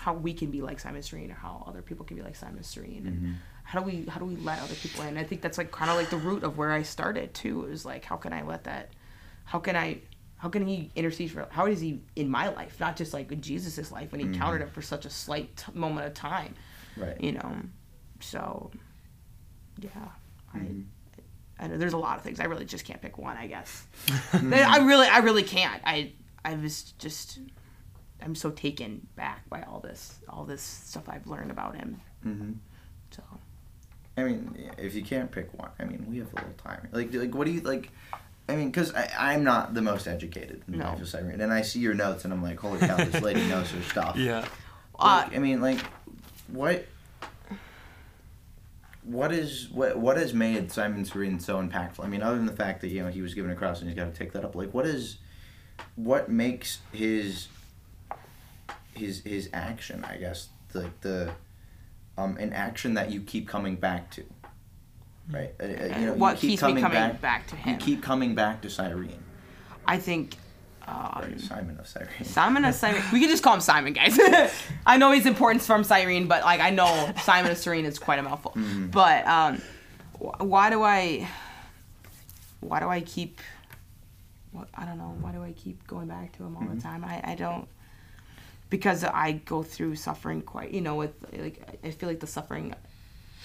how 0.00 0.12
we 0.14 0.34
can 0.34 0.50
be 0.50 0.62
like 0.62 0.80
Simon 0.80 1.02
Cyrene 1.02 1.30
or 1.30 1.34
how 1.34 1.62
other 1.66 1.80
people 1.80 2.04
can 2.04 2.16
be 2.16 2.22
like 2.22 2.34
Simon 2.34 2.62
Cyrene 2.64 3.06
and 3.06 3.22
Mhm. 3.22 3.34
how 3.62 3.78
do 3.80 3.86
we 3.86 4.04
how 4.06 4.18
do 4.18 4.24
we 4.26 4.34
let 4.36 4.58
other 4.60 4.74
people 4.74 5.02
in? 5.04 5.16
I 5.16 5.22
think 5.24 5.40
that's 5.42 5.58
like 5.58 5.70
kind 5.70 5.90
of 5.90 5.96
like 5.96 6.10
the 6.10 6.16
root 6.16 6.42
of 6.42 6.58
where 6.58 6.72
I 6.72 6.82
started 6.82 7.32
too. 7.34 7.66
Is 7.66 7.84
like 7.84 8.04
how 8.04 8.16
can 8.16 8.32
I 8.32 8.42
let 8.42 8.64
that? 8.64 8.90
How 9.44 9.58
can 9.60 9.76
I? 9.76 10.00
How 10.38 10.48
can 10.48 10.66
he 10.66 10.90
intercede 10.96 11.30
for? 11.30 11.46
How 11.50 11.66
is 11.66 11.80
he 11.80 12.00
in 12.16 12.28
my 12.28 12.48
life? 12.48 12.80
Not 12.80 12.96
just 12.96 13.12
like 13.12 13.30
in 13.30 13.40
Jesus's 13.40 13.92
life 13.92 14.10
when 14.10 14.20
he 14.20 14.26
encountered 14.26 14.62
him 14.62 14.70
for 14.70 14.82
such 14.82 15.04
a 15.06 15.10
slight 15.10 15.56
t- 15.56 15.70
moment 15.72 16.08
of 16.08 16.14
time, 16.14 16.56
right 16.96 17.20
you 17.20 17.30
know. 17.30 17.58
So, 18.18 18.72
yeah, 19.78 19.90
Mhm. 20.52 20.54
I 20.54 20.84
there's 21.68 21.92
a 21.92 21.98
lot 21.98 22.16
of 22.18 22.22
things. 22.24 22.40
I 22.40 22.44
really 22.44 22.64
just 22.64 22.84
can't 22.84 23.00
pick 23.00 23.18
one. 23.18 23.36
I 23.36 23.46
guess 23.46 23.86
I 24.32 24.78
really 24.78 25.06
I 25.08 25.18
really 25.18 25.42
can't. 25.42 25.82
I 25.84 26.12
I 26.44 26.54
was 26.54 26.92
just 26.98 27.38
I'm 28.20 28.34
so 28.34 28.50
taken 28.50 29.06
back 29.16 29.48
by 29.48 29.62
all 29.62 29.80
this 29.80 30.18
all 30.28 30.44
this 30.44 30.62
stuff 30.62 31.08
I've 31.08 31.26
learned 31.26 31.50
about 31.50 31.76
him. 31.76 32.00
Mm-hmm. 32.26 32.52
So. 33.10 33.22
i 34.16 34.22
mean 34.22 34.70
if 34.78 34.94
you 34.94 35.02
can't 35.02 35.30
pick 35.30 35.52
one 35.58 35.70
i 35.78 35.84
mean 35.84 36.06
we 36.08 36.18
have 36.18 36.32
a 36.32 36.36
little 36.36 36.52
time 36.56 36.88
like 36.92 37.12
like 37.12 37.34
what 37.34 37.46
do 37.46 37.52
you 37.52 37.60
like 37.60 37.90
I 38.48 38.56
mean, 38.56 38.70
because 38.70 38.92
I'm 39.18 39.44
not 39.44 39.72
the 39.72 39.80
most 39.82 40.08
educated 40.08 40.62
in 40.66 40.72
the 40.72 40.78
No. 40.78 40.90
life 40.90 41.00
of 41.00 41.08
Cyrene, 41.08 41.40
and 41.40 41.52
I 41.52 41.62
see 41.62 41.78
your 41.78 41.94
notes, 41.94 42.24
and 42.24 42.34
I'm 42.34 42.42
like, 42.42 42.58
holy 42.58 42.80
cow, 42.80 42.96
this 42.96 43.22
lady 43.22 43.46
knows 43.46 43.70
her 43.70 43.80
stuff. 43.94 44.16
Yeah. 44.16 44.44
Uh, 44.98 45.28
I 45.32 45.38
mean, 45.38 45.60
like, 45.60 45.78
what, 46.48 46.84
what 49.04 49.32
is 49.32 49.68
what 49.70 49.98
what 49.98 50.16
has 50.16 50.32
made 50.32 50.70
Simon 50.70 51.04
Cyrene 51.04 51.40
so 51.40 51.60
impactful? 51.60 52.04
I 52.04 52.08
mean, 52.08 52.22
other 52.22 52.36
than 52.36 52.46
the 52.46 52.52
fact 52.52 52.80
that 52.82 52.88
you 52.88 53.02
know 53.02 53.08
he 53.08 53.20
was 53.20 53.34
given 53.34 53.50
a 53.50 53.54
cross 53.54 53.80
and 53.80 53.88
he's 53.88 53.96
got 53.96 54.12
to 54.12 54.16
take 54.16 54.32
that 54.32 54.44
up. 54.44 54.54
Like, 54.54 54.72
what 54.72 54.86
is, 54.86 55.18
what 55.96 56.28
makes 56.28 56.78
his, 56.92 57.48
his 58.94 59.20
his 59.22 59.48
action? 59.52 60.04
I 60.04 60.18
guess 60.18 60.48
the 60.72 60.90
the, 61.00 61.32
um, 62.16 62.36
an 62.36 62.52
action 62.52 62.94
that 62.94 63.10
you 63.10 63.20
keep 63.20 63.48
coming 63.48 63.74
back 63.76 64.10
to, 64.12 64.24
right? 65.30 65.52
Uh, 65.60 65.64
uh, 65.64 65.98
you 65.98 66.06
know, 66.06 66.14
what 66.14 66.34
you 66.42 66.50
keep 66.50 66.50
keeps 66.50 66.62
me 66.62 66.68
coming 66.68 66.82
coming 66.82 66.98
back, 66.98 67.20
back, 67.20 67.46
to 67.48 67.56
him? 67.56 67.74
You 67.74 67.80
keep 67.80 68.02
coming 68.02 68.34
back 68.36 68.62
to 68.62 68.70
Cyrene, 68.70 69.22
I 69.86 69.98
think. 69.98 70.36
Um, 70.86 71.12
right? 71.22 71.40
Simon 71.40 71.78
of 71.78 71.86
Cyrene. 71.86 72.08
Simon 72.24 72.64
of 72.64 72.74
Cyrene. 72.74 73.02
We 73.12 73.20
could 73.20 73.30
just 73.30 73.42
call 73.42 73.54
him 73.54 73.60
Simon, 73.60 73.92
guys. 73.92 74.18
I 74.86 74.96
know 74.98 75.12
his 75.12 75.26
importance 75.26 75.66
from 75.66 75.84
Cyrene, 75.84 76.26
but 76.26 76.42
like 76.44 76.60
I 76.60 76.70
know 76.70 77.12
Simon 77.22 77.50
of 77.52 77.58
Cyrene 77.58 77.84
is 77.84 77.98
quite 77.98 78.18
a 78.18 78.22
mouthful. 78.22 78.52
Mm-hmm. 78.52 78.86
But 78.88 79.26
um, 79.26 79.62
why 80.38 80.70
do 80.70 80.82
I? 80.82 81.28
Why 82.60 82.80
do 82.80 82.88
I 82.88 83.00
keep? 83.00 83.40
What 84.52 84.68
I 84.74 84.84
don't 84.84 84.98
know. 84.98 85.16
Why 85.20 85.32
do 85.32 85.42
I 85.42 85.52
keep 85.52 85.86
going 85.86 86.08
back 86.08 86.36
to 86.36 86.44
him 86.44 86.56
all 86.56 86.62
Mm-hmm. 86.62 86.76
the 86.76 86.82
time? 86.82 87.04
I 87.04 87.20
I 87.24 87.34
don't. 87.34 87.68
Because 88.70 89.04
I 89.04 89.32
go 89.32 89.62
through 89.62 89.96
suffering 89.96 90.40
quite, 90.42 90.70
you 90.72 90.80
know, 90.80 90.94
with 90.96 91.12
like 91.36 91.78
I 91.84 91.90
feel 91.90 92.08
like 92.08 92.20
the 92.20 92.26
suffering 92.26 92.74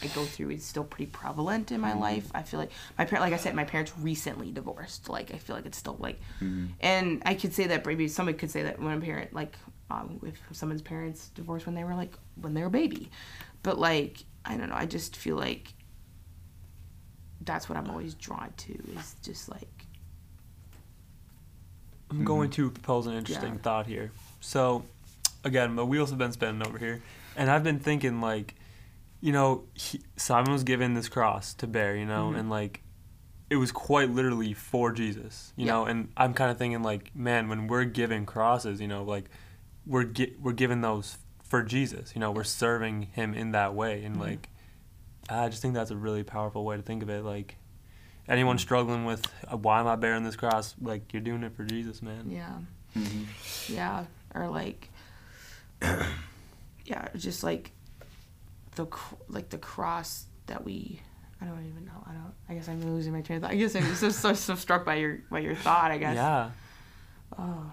I 0.04 0.08
go 0.08 0.24
through 0.24 0.52
is 0.52 0.64
still 0.64 0.84
pretty 0.84 1.10
prevalent 1.12 1.72
in 1.72 1.82
my 1.82 1.92
Mm-hmm. 1.92 2.00
life. 2.02 2.32
I 2.36 2.44
feel 2.44 2.60
like 2.60 2.72
my 2.98 3.06
parent, 3.06 3.24
like 3.24 3.34
I 3.34 3.38
said, 3.38 3.56
my 3.56 3.64
parents 3.64 3.92
recently 4.00 4.52
divorced. 4.52 5.10
Like 5.10 5.34
I 5.34 5.38
feel 5.38 5.56
like 5.56 5.66
it's 5.66 5.78
still 5.78 5.98
like, 6.00 6.20
Mm-hmm. 6.42 6.66
and 6.82 7.22
I 7.26 7.34
could 7.34 7.54
say 7.54 7.68
that 7.68 7.86
maybe 7.86 8.08
somebody 8.08 8.38
could 8.38 8.52
say 8.52 8.64
that 8.64 8.80
when 8.80 8.98
a 8.98 9.02
parent 9.02 9.34
like, 9.34 9.56
um, 9.90 10.20
if 10.24 10.40
someone's 10.52 10.82
parents 10.82 11.30
divorced 11.30 11.66
when 11.66 11.74
they 11.76 11.84
were 11.84 11.96
like 11.96 12.14
when 12.42 12.54
they 12.54 12.62
were 12.62 12.68
a 12.68 12.72
baby, 12.72 13.10
but 13.64 13.80
like 13.80 14.24
I 14.46 14.56
don't 14.58 14.70
know. 14.70 14.76
I 14.76 14.86
just 14.86 15.16
feel 15.16 15.36
like 15.36 15.74
that's 17.42 17.70
what 17.70 17.78
I'm 17.78 17.90
always 17.90 18.14
drawn 18.16 18.52
to 18.58 18.74
is 18.98 19.16
just 19.24 19.50
like 19.50 19.68
I'm 22.10 22.24
going 22.24 22.50
to 22.52 22.72
propose 22.72 23.08
an 23.08 23.14
interesting 23.14 23.54
Yeah. 23.56 23.60
thought 23.62 23.86
here. 23.88 24.12
So, 24.40 24.86
again, 25.44 25.74
my 25.74 25.84
wheels 25.84 26.10
have 26.10 26.20
been 26.20 26.32
spinning 26.32 26.66
over 26.66 26.78
here, 26.78 27.02
and 27.36 27.50
I've 27.50 27.64
been 27.64 27.80
thinking 27.80 28.22
like, 28.22 28.56
you 29.22 29.32
know, 29.32 29.64
he, 29.74 30.02
Simon 30.16 30.52
was 30.52 30.64
given 30.64 30.94
this 30.94 31.10
cross 31.10 31.54
to 31.56 31.68
bear, 31.68 31.96
you 31.96 32.06
know, 32.06 32.32
Mhm. 32.32 32.40
and 32.40 32.50
like, 32.50 32.82
it 33.50 33.56
was 33.56 33.72
quite 33.72 34.10
literally 34.10 34.54
for 34.54 34.92
Jesus, 34.92 35.54
you 35.56 35.66
Yeah. 35.66 35.72
know, 35.74 35.86
and 35.86 36.10
I'm 36.18 36.34
kind 36.34 36.52
of 36.52 36.58
thinking 36.58 36.84
like, 36.84 37.16
man, 37.16 37.48
when 37.50 37.68
we're 37.68 37.86
given 37.86 38.26
crosses, 38.26 38.80
you 38.82 38.88
know, 38.88 39.04
like, 39.04 39.30
we're 39.86 40.04
gi- 40.04 40.36
we're 40.40 40.52
given 40.54 40.82
those 40.82 41.18
for 41.44 41.64
Jesus, 41.64 42.14
you 42.14 42.20
know, 42.20 42.30
we're 42.32 42.44
serving 42.44 43.04
Him 43.14 43.34
in 43.34 43.52
that 43.52 43.74
way, 43.74 44.04
and 44.04 44.18
Mhm. 44.18 44.20
like, 44.22 44.50
I 45.30 45.48
just 45.50 45.62
think 45.62 45.74
that's 45.74 45.92
a 45.92 45.98
really 45.98 46.24
powerful 46.24 46.64
way 46.66 46.76
to 46.78 46.84
think 46.84 47.02
of 47.04 47.10
it, 47.10 47.24
like. 47.24 47.58
Anyone 48.30 48.58
struggling 48.58 49.06
with 49.06 49.26
uh, 49.50 49.56
why 49.56 49.80
am 49.80 49.88
I 49.88 49.96
bearing 49.96 50.24
this 50.24 50.36
cross? 50.36 50.76
Like 50.82 51.14
you're 51.14 51.22
doing 51.22 51.44
it 51.44 51.56
for 51.56 51.64
Jesus, 51.64 52.02
man. 52.02 52.30
Yeah. 52.30 52.58
Mm-hmm. 52.94 53.74
Yeah. 53.74 54.04
Or 54.36 54.50
like, 54.50 54.90
yeah, 56.86 57.08
just 57.16 57.44
like 57.44 57.72
the 58.78 58.88
like 59.28 59.50
the 59.50 59.58
cross 59.58 60.26
that 60.48 60.64
we. 60.64 61.02
I 61.42 61.46
don't 61.46 61.68
even 61.68 61.86
know. 61.86 62.04
I 62.08 62.14
don't. 62.14 62.34
I 62.50 62.54
guess 62.56 62.68
I'm 62.68 62.82
losing 62.96 63.14
my 63.14 63.22
train 63.22 63.38
of 63.38 63.44
thought. 63.44 63.52
I 63.52 63.56
guess 63.58 63.76
I'm 63.76 63.94
so 63.96 64.10
so, 64.10 64.34
so 64.34 64.56
struck 64.56 64.86
by 64.86 64.96
your 64.96 65.20
by 65.30 65.40
your 65.40 65.56
thought. 65.56 65.92
I 65.92 65.98
guess. 65.98 66.16
Yeah. 66.16 66.50
Oh. 67.38 67.72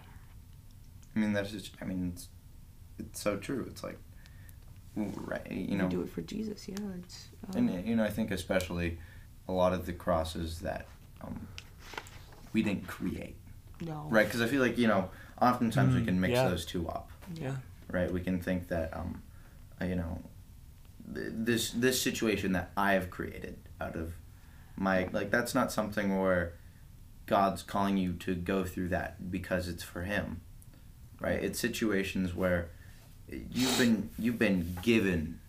I 1.15 1.19
mean, 1.19 1.33
that's 1.33 1.51
just. 1.51 1.71
I 1.81 1.85
mean, 1.87 2.13
it's 2.15 2.29
it's 2.99 3.21
so 3.21 3.37
true. 3.37 3.65
It's 3.71 3.83
like, 3.83 3.99
right? 4.97 5.47
You 5.51 5.59
You 5.71 5.77
know, 5.79 5.89
do 5.89 6.03
it 6.03 6.11
for 6.11 6.21
Jesus. 6.23 6.69
Yeah. 6.69 6.77
It's. 6.99 7.29
Uh, 7.49 7.59
and 7.59 7.87
you 7.87 7.97
know, 7.97 8.05
I 8.05 8.11
think 8.11 8.31
especially 8.33 8.99
a 9.49 9.53
lot 9.53 9.73
of 9.73 9.87
the 9.87 9.93
crosses 9.93 10.61
that 10.61 10.87
um, 11.23 11.47
we 12.53 12.63
didn't 12.63 12.87
create, 12.87 13.37
no. 13.81 14.07
right? 14.11 14.27
Because 14.27 14.41
I 14.43 14.47
feel 14.47 14.61
like 14.61 14.77
you 14.79 14.89
know, 14.89 15.11
oftentimes 15.41 15.95
we 15.95 16.01
Mm, 16.03 16.05
can 16.07 16.21
mix 16.21 16.33
yeah. 16.33 16.49
those 16.49 16.65
two 16.67 16.87
up, 16.89 17.11
Yeah. 17.35 17.57
right? 17.91 18.11
We 18.13 18.21
can 18.21 18.41
think 18.41 18.69
that, 18.69 18.95
um, 18.97 19.23
you 19.81 19.97
know, 19.97 20.19
th- 20.23 20.25
this 21.07 21.71
this 21.71 22.01
situation 22.01 22.53
that 22.53 22.71
I 22.77 22.93
have 22.95 23.11
created 23.11 23.57
out 23.81 23.97
of 23.97 24.15
my 24.77 25.09
like 25.13 25.31
that's 25.31 25.55
not 25.55 25.71
something 25.71 26.19
where 26.21 26.55
God's 27.27 27.63
calling 27.63 27.97
you 27.97 28.13
to 28.15 28.35
go 28.35 28.65
through 28.65 28.89
that 28.89 29.31
because 29.31 29.69
it's 29.69 29.83
for 29.83 30.03
Him, 30.03 30.41
right? 31.21 31.43
It's 31.43 31.59
situations 31.59 32.35
where 32.35 32.69
you've 33.29 33.79
been 33.79 34.11
you've 34.19 34.39
been 34.39 34.77
given 34.83 35.41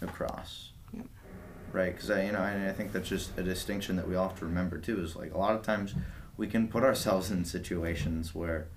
a 0.00 0.06
cross, 0.06 0.70
Yep. 0.92 1.06
right? 1.72 1.92
Because 1.94 2.10
I 2.10 2.24
you 2.24 2.32
know 2.32 2.42
and 2.42 2.68
I 2.68 2.72
think 2.72 2.92
that's 2.92 3.08
just 3.08 3.36
a 3.38 3.42
distinction 3.42 3.96
that 3.96 4.08
we 4.08 4.14
all 4.14 4.28
have 4.28 4.38
to 4.38 4.44
remember 4.46 4.78
too. 4.78 5.00
Is 5.02 5.16
like 5.16 5.34
a 5.34 5.38
lot 5.38 5.54
of 5.54 5.62
times 5.62 5.94
we 6.36 6.46
can 6.46 6.68
put 6.68 6.84
ourselves 6.84 7.30
in 7.30 7.44
situations 7.44 8.34
where 8.34 8.68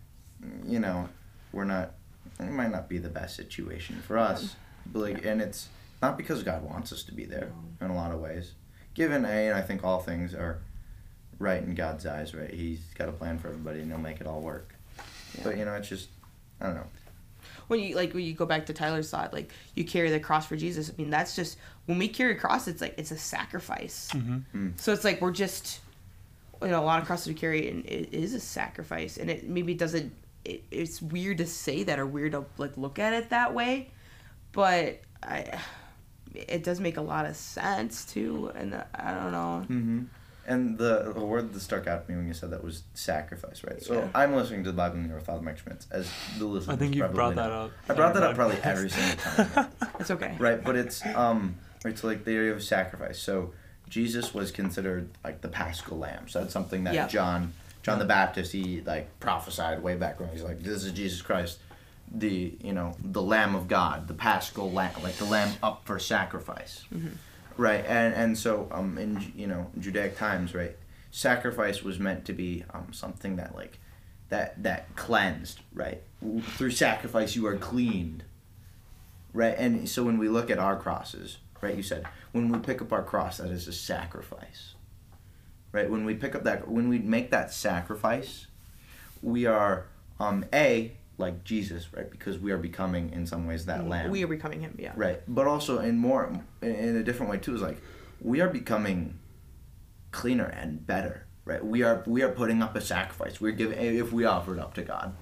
you 0.66 0.78
know 0.78 1.08
we're 1.52 1.64
not 1.64 1.94
it 2.38 2.50
might 2.50 2.70
not 2.70 2.88
be 2.88 2.98
the 2.98 3.08
best 3.08 3.34
situation 3.36 4.00
for 4.06 4.16
us, 4.16 4.54
but 4.92 5.00
like 5.00 5.24
and 5.24 5.40
it's 5.40 5.68
not 6.02 6.16
because 6.16 6.42
God 6.42 6.62
wants 6.62 6.92
us 6.92 7.02
to 7.04 7.12
be 7.12 7.24
there 7.24 7.52
in 7.80 7.90
a 7.90 7.94
lot 7.94 8.12
of 8.12 8.20
ways. 8.20 8.52
Given 8.94 9.24
a, 9.24 9.44
you 9.44 9.50
know, 9.50 9.56
I 9.56 9.62
think 9.62 9.84
all 9.84 10.00
things 10.00 10.34
are 10.34 10.58
right 11.38 11.62
in 11.62 11.74
God's 11.74 12.06
eyes, 12.06 12.34
right? 12.34 12.52
He's 12.52 12.80
got 12.94 13.08
a 13.08 13.12
plan 13.12 13.38
for 13.38 13.48
everybody, 13.48 13.80
and 13.80 13.90
He'll 13.90 14.00
make 14.00 14.20
it 14.20 14.26
all 14.26 14.40
work. 14.40 14.74
But 15.42 15.56
you 15.56 15.64
know, 15.64 15.74
it's 15.74 15.88
just 15.88 16.08
I 16.60 16.66
don't 16.66 16.74
know. 16.74 16.86
when 17.68 17.80
you 17.80 17.94
like 17.94 18.12
when 18.12 18.24
you 18.24 18.34
go 18.34 18.46
back 18.46 18.66
to 18.66 18.72
Tyler's 18.72 19.10
thought, 19.10 19.32
like 19.32 19.52
you 19.74 19.84
carry 19.84 20.10
the 20.10 20.20
cross 20.20 20.46
for 20.46 20.56
Jesus. 20.56 20.90
I 20.90 21.00
mean, 21.00 21.10
that's 21.10 21.36
just 21.36 21.56
when 21.86 21.98
we 21.98 22.08
carry 22.08 22.32
a 22.32 22.36
cross, 22.36 22.68
it's 22.68 22.80
like 22.80 22.94
it's 22.98 23.10
a 23.10 23.18
sacrifice. 23.18 24.10
Mm-hmm. 24.12 24.70
So 24.76 24.92
it's 24.92 25.04
like 25.04 25.20
we're 25.20 25.30
just, 25.32 25.80
you 26.62 26.68
know, 26.68 26.82
a 26.82 26.84
lot 26.84 27.00
of 27.00 27.06
crosses 27.06 27.28
we 27.28 27.34
carry, 27.34 27.70
and 27.70 27.86
it 27.86 28.12
is 28.12 28.34
a 28.34 28.40
sacrifice, 28.40 29.16
and 29.16 29.30
it 29.30 29.48
maybe 29.48 29.74
doesn't. 29.74 30.12
It, 30.44 30.64
it's 30.70 31.00
weird 31.02 31.38
to 31.38 31.46
say 31.46 31.82
that 31.84 31.98
or 31.98 32.06
weird 32.06 32.32
to 32.32 32.44
like 32.58 32.76
look 32.76 32.98
at 32.98 33.12
it 33.12 33.30
that 33.30 33.54
way, 33.54 33.90
but 34.52 35.00
I, 35.22 35.60
it 36.34 36.62
does 36.64 36.80
make 36.80 36.96
a 36.96 37.02
lot 37.02 37.26
of 37.26 37.36
sense 37.36 38.04
too, 38.04 38.50
and 38.54 38.74
uh, 38.74 38.84
I 38.94 39.14
don't 39.14 39.32
know. 39.32 39.66
Mm-hmm. 39.68 40.02
And 40.46 40.78
the, 40.78 41.12
the 41.14 41.24
word 41.24 41.52
that 41.52 41.60
stuck 41.60 41.86
out 41.86 42.06
to 42.06 42.10
me 42.12 42.16
when 42.18 42.26
you 42.26 42.34
said 42.34 42.50
that 42.50 42.64
was 42.64 42.82
sacrifice, 42.94 43.62
right? 43.62 43.80
So 43.80 43.94
Yeah. 43.94 44.08
I'm 44.14 44.34
listening 44.34 44.64
to 44.64 44.70
the 44.72 44.76
Bible 44.76 44.96
in 44.96 45.06
the 45.06 45.14
Orthodox 45.14 45.44
Mike 45.44 45.58
Schmitz, 45.58 45.86
as 45.92 46.10
the 46.38 46.44
listener. 46.46 46.72
I 46.72 46.76
think 46.76 46.94
you 46.94 47.02
probably 47.02 47.14
brought 47.14 47.34
know. 47.36 47.42
that 47.42 47.52
up. 47.52 47.70
I 47.88 47.94
brought 47.94 48.14
that 48.14 48.22
up 48.24 48.34
probably 48.34 48.56
podcast. 48.56 48.66
every 48.66 48.90
single 48.90 49.16
time. 49.44 49.68
It's 50.00 50.10
okay. 50.10 50.34
right 50.38 50.64
but 50.64 50.76
it's 50.76 51.04
um 51.14 51.56
it's 51.84 52.02
like 52.02 52.24
the 52.24 52.32
area 52.32 52.52
of 52.52 52.62
sacrifice 52.62 53.18
so 53.18 53.52
jesus 53.88 54.32
was 54.32 54.50
considered 54.50 55.10
like 55.22 55.42
the 55.42 55.48
paschal 55.48 55.98
lamb 55.98 56.26
so 56.26 56.40
that's 56.40 56.54
something 56.54 56.84
that 56.84 56.94
Yeah. 56.94 57.06
john 57.06 57.52
john 57.82 57.98
the 57.98 58.06
baptist 58.06 58.50
he 58.52 58.80
like 58.80 59.20
prophesied 59.20 59.82
way 59.82 59.96
back 59.96 60.18
when 60.18 60.30
he's 60.30 60.42
like 60.42 60.62
this 60.62 60.84
is 60.84 60.92
jesus 60.92 61.20
christ 61.20 61.58
the 62.12 62.56
you 62.60 62.72
know 62.72 62.96
the 63.00 63.22
lamb 63.22 63.54
of 63.54 63.68
god 63.68 64.08
the 64.08 64.14
paschal 64.14 64.70
lamb 64.70 64.92
like 65.02 65.14
the 65.16 65.24
lamb 65.24 65.52
up 65.62 65.82
for 65.84 65.98
sacrifice. 65.98 66.84
Right 67.56 67.84
and 67.86 68.14
and 68.14 68.38
so 68.38 68.68
um 68.72 68.98
in 68.98 69.32
you 69.36 69.46
know 69.46 69.70
judaic 69.78 70.16
times 70.16 70.54
right 70.54 70.76
sacrifice 71.10 71.82
was 71.82 71.98
meant 71.98 72.24
to 72.24 72.32
be 72.32 72.64
um 72.72 72.92
something 72.92 73.36
that 73.36 73.54
like 73.54 73.78
that 74.28 74.62
that 74.62 74.94
cleansed 74.96 75.60
right? 75.72 76.02
Through 76.56 76.70
sacrifice 76.72 77.36
you 77.36 77.46
are 77.46 77.56
cleaned. 77.56 78.24
Right 79.32 79.54
and 79.56 79.88
so 79.88 80.02
when 80.02 80.18
we 80.18 80.28
look 80.28 80.50
at 80.50 80.58
our 80.58 80.76
crosses 80.76 81.38
right 81.60 81.76
you 81.76 81.82
said 81.82 82.06
when 82.32 82.48
we 82.50 82.58
pick 82.58 82.80
up 82.82 82.92
our 82.92 83.02
cross 83.02 83.36
that 83.38 83.50
is 83.50 83.68
a 83.68 83.72
sacrifice. 83.72 84.74
Right 85.72 85.88
when 85.88 86.04
we 86.04 86.14
pick 86.14 86.34
up 86.34 86.42
that 86.44 86.66
when 86.66 86.88
we 86.88 86.98
make 86.98 87.30
that 87.30 87.52
sacrifice 87.52 88.46
we 89.22 89.46
are 89.46 89.86
um 90.18 90.44
a 90.52 90.92
like 91.20 91.44
jesus 91.44 91.92
right? 91.92 92.10
Because 92.10 92.38
we 92.38 92.50
are 92.50 92.58
becoming 92.58 93.12
in 93.12 93.26
some 93.26 93.46
ways 93.46 93.66
that 93.66 93.86
lamb. 93.86 94.10
We 94.10 94.24
are 94.24 94.26
becoming 94.26 94.60
him. 94.60 94.74
Yeah. 94.78 94.92
right. 94.96 95.20
But 95.28 95.46
also 95.46 95.78
in 95.78 95.98
more 95.98 96.32
in- 96.62 96.74
in 96.74 96.96
a 96.96 97.02
different 97.04 97.30
way 97.30 97.38
too 97.38 97.54
is 97.54 97.62
like 97.62 97.80
we 98.20 98.40
are 98.40 98.48
becoming 98.48 99.18
cleaner 100.10 100.46
and 100.46 100.84
better 100.86 101.26
right? 101.44 101.64
We 101.64 101.82
are 101.82 102.02
we 102.06 102.22
are 102.22 102.30
putting 102.30 102.62
up 102.62 102.74
a 102.76 102.80
sacrifice. 102.80 103.40
We're 103.40 103.52
giving 103.52 103.78
if 103.78 104.12
we 104.12 104.24
offer 104.24 104.54
it 104.54 104.60
up 104.60 104.74
to 104.74 104.82
god 104.82 105.14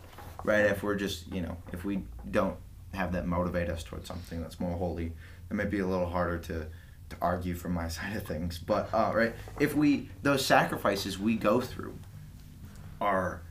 right? 0.45 0.65
If 0.67 0.83
we're 0.83 0.95
just 0.95 1.33
you 1.33 1.43
know 1.43 1.57
if 1.73 1.85
we 1.85 2.05
don't 2.31 2.57
have 2.95 3.13
that 3.13 3.27
motivate 3.27 3.69
us 3.69 3.83
towards 3.83 4.07
something 4.09 4.41
that's 4.41 4.59
more 4.59 4.77
holy 4.79 5.13
it 5.51 5.55
might 5.55 5.71
be 5.71 5.81
a 5.81 5.87
little 5.87 6.09
harder 6.09 6.39
to 6.39 6.67
to 7.11 7.17
argue 7.21 7.55
from 7.55 7.73
my 7.73 7.89
side 7.97 8.17
of 8.17 8.25
things. 8.25 8.57
But 8.59 8.89
uh, 8.95 9.11
right 9.15 9.35
if 9.59 9.75
we 9.75 10.09
those 10.23 10.47
sacrifices 10.47 11.19
we 11.19 11.35
go 11.37 11.61
through 11.61 11.99
are 13.01 13.43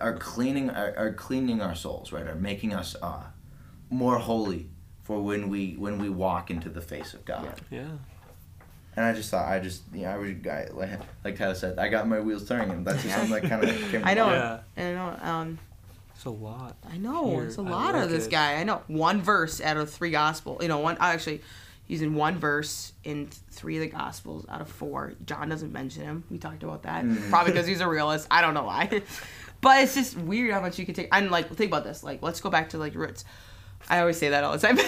are 0.00 0.14
cleaning 0.14 0.70
are, 0.70 0.94
are 0.96 1.12
cleaning 1.12 1.60
our 1.60 1.74
souls 1.74 2.12
right 2.12 2.26
are 2.26 2.34
making 2.34 2.72
us 2.74 2.96
uh 3.02 3.22
more 3.90 4.18
holy 4.18 4.70
for 5.02 5.20
when 5.20 5.48
we 5.48 5.72
when 5.74 5.98
we 5.98 6.08
walk 6.08 6.50
into 6.50 6.68
the 6.68 6.80
face 6.80 7.14
of 7.14 7.24
God. 7.24 7.60
Yeah. 7.70 7.88
And 8.96 9.04
I 9.06 9.12
just 9.12 9.30
thought 9.30 9.48
I 9.48 9.58
just 9.58 9.82
yeah 9.92 10.14
I 10.14 10.18
was 10.18 10.30
I, 10.46 10.68
like 10.72 11.00
like 11.24 11.36
Tyler 11.36 11.54
said 11.54 11.78
I 11.78 11.88
got 11.88 12.06
my 12.06 12.20
wheels 12.20 12.46
turning 12.46 12.70
and 12.70 12.86
that's 12.86 13.02
just 13.02 13.14
something 13.16 13.32
that 13.40 13.48
kind 13.48 13.64
of 13.64 13.70
came. 13.90 14.02
I 14.04 14.14
know. 14.14 14.28
Yeah. 14.30 14.60
I 14.76 14.92
know. 14.92 15.18
Um, 15.22 15.58
It's 16.14 16.24
a 16.24 16.30
lot. 16.30 16.76
I 16.92 16.96
know. 16.98 17.30
Here, 17.30 17.44
it's 17.44 17.56
a 17.56 17.62
lot 17.62 17.94
like 17.94 18.04
of 18.04 18.10
this 18.10 18.26
it. 18.26 18.30
guy. 18.30 18.54
I 18.54 18.64
know. 18.64 18.82
One 18.86 19.22
verse 19.22 19.60
out 19.60 19.76
of 19.76 19.90
three 19.90 20.10
gospel. 20.10 20.58
You 20.60 20.68
know, 20.68 20.78
one 20.78 20.96
actually 21.00 21.40
he's 21.86 22.02
in 22.02 22.14
one 22.14 22.38
verse 22.38 22.92
in 23.02 23.28
three 23.50 23.76
of 23.76 23.80
the 23.82 23.88
gospels 23.88 24.46
out 24.48 24.60
of 24.60 24.68
four. 24.68 25.14
John 25.26 25.48
doesn't 25.48 25.72
mention 25.72 26.04
him. 26.04 26.22
We 26.30 26.38
talked 26.38 26.62
about 26.62 26.84
that. 26.84 27.04
Mm. 27.04 27.30
Probably 27.30 27.52
because 27.52 27.66
he's 27.66 27.80
a 27.80 27.88
realist. 27.88 28.28
I 28.30 28.42
don't 28.42 28.54
know 28.54 28.62
why. 28.64 29.02
but 29.60 29.82
it's 29.82 29.94
just 29.94 30.16
weird 30.16 30.52
how 30.52 30.60
much 30.60 30.78
you 30.78 30.86
can 30.86 30.94
take. 30.94 31.08
I'm 31.12 31.30
like, 31.30 31.48
think 31.54 31.70
about 31.70 31.84
this. 31.84 32.02
Like, 32.02 32.22
let's 32.22 32.40
go 32.40 32.50
back 32.50 32.70
to 32.70 32.78
like 32.78 32.94
roots. 32.94 33.24
I 33.88 34.00
always 34.00 34.18
say 34.18 34.28
that 34.30 34.44
all 34.44 34.56
the 34.56 34.58
time. 34.66 34.78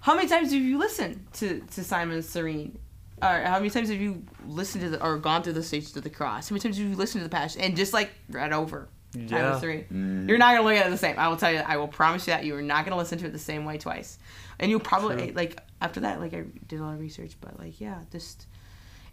how 0.00 0.14
many 0.14 0.28
times 0.28 0.52
have 0.52 0.60
you 0.60 0.78
listened 0.78 1.26
to 1.34 1.60
to 1.60 1.84
Simon 1.84 2.22
Cyrene? 2.22 2.78
Or 3.22 3.28
how 3.28 3.58
many 3.58 3.70
times 3.70 3.88
have 3.88 3.98
you 4.00 4.22
listened 4.46 4.84
to 4.84 4.90
the 4.90 5.02
or 5.02 5.16
gone 5.16 5.42
through 5.42 5.54
the 5.54 5.62
stages 5.62 5.96
of 5.96 6.02
the 6.02 6.10
cross? 6.10 6.48
How 6.50 6.54
many 6.54 6.60
times 6.60 6.76
have 6.76 6.86
you 6.86 6.96
listened 6.96 7.22
to 7.22 7.28
the 7.28 7.34
passion 7.34 7.62
and 7.62 7.74
just 7.76 7.92
like 7.94 8.10
read 8.28 8.52
over? 8.52 8.88
Simon 9.14 9.28
Yeah. 9.30 9.58
Cyrene? 9.60 9.84
Mm. 9.90 10.28
You're 10.28 10.36
not 10.36 10.54
gonna 10.54 10.68
look 10.68 10.76
at 10.76 10.86
it 10.86 10.90
the 10.90 10.98
same. 10.98 11.18
I 11.18 11.28
will 11.28 11.38
tell 11.38 11.50
you. 11.50 11.60
I 11.60 11.78
will 11.78 11.88
promise 11.88 12.26
you 12.26 12.34
that 12.34 12.44
you 12.44 12.54
are 12.56 12.60
not 12.62 12.84
gonna 12.84 12.98
listen 12.98 13.16
to 13.20 13.26
it 13.26 13.32
the 13.32 13.38
same 13.38 13.64
way 13.64 13.78
twice. 13.78 14.18
And 14.58 14.70
you'll 14.70 14.80
probably 14.80 15.28
True. 15.28 15.32
like 15.34 15.58
after 15.80 16.00
that. 16.00 16.20
Like 16.20 16.34
I 16.34 16.44
did 16.68 16.80
a 16.80 16.82
lot 16.82 16.92
of 16.94 17.00
research, 17.00 17.32
but 17.40 17.58
like 17.58 17.80
yeah, 17.80 18.00
just 18.12 18.46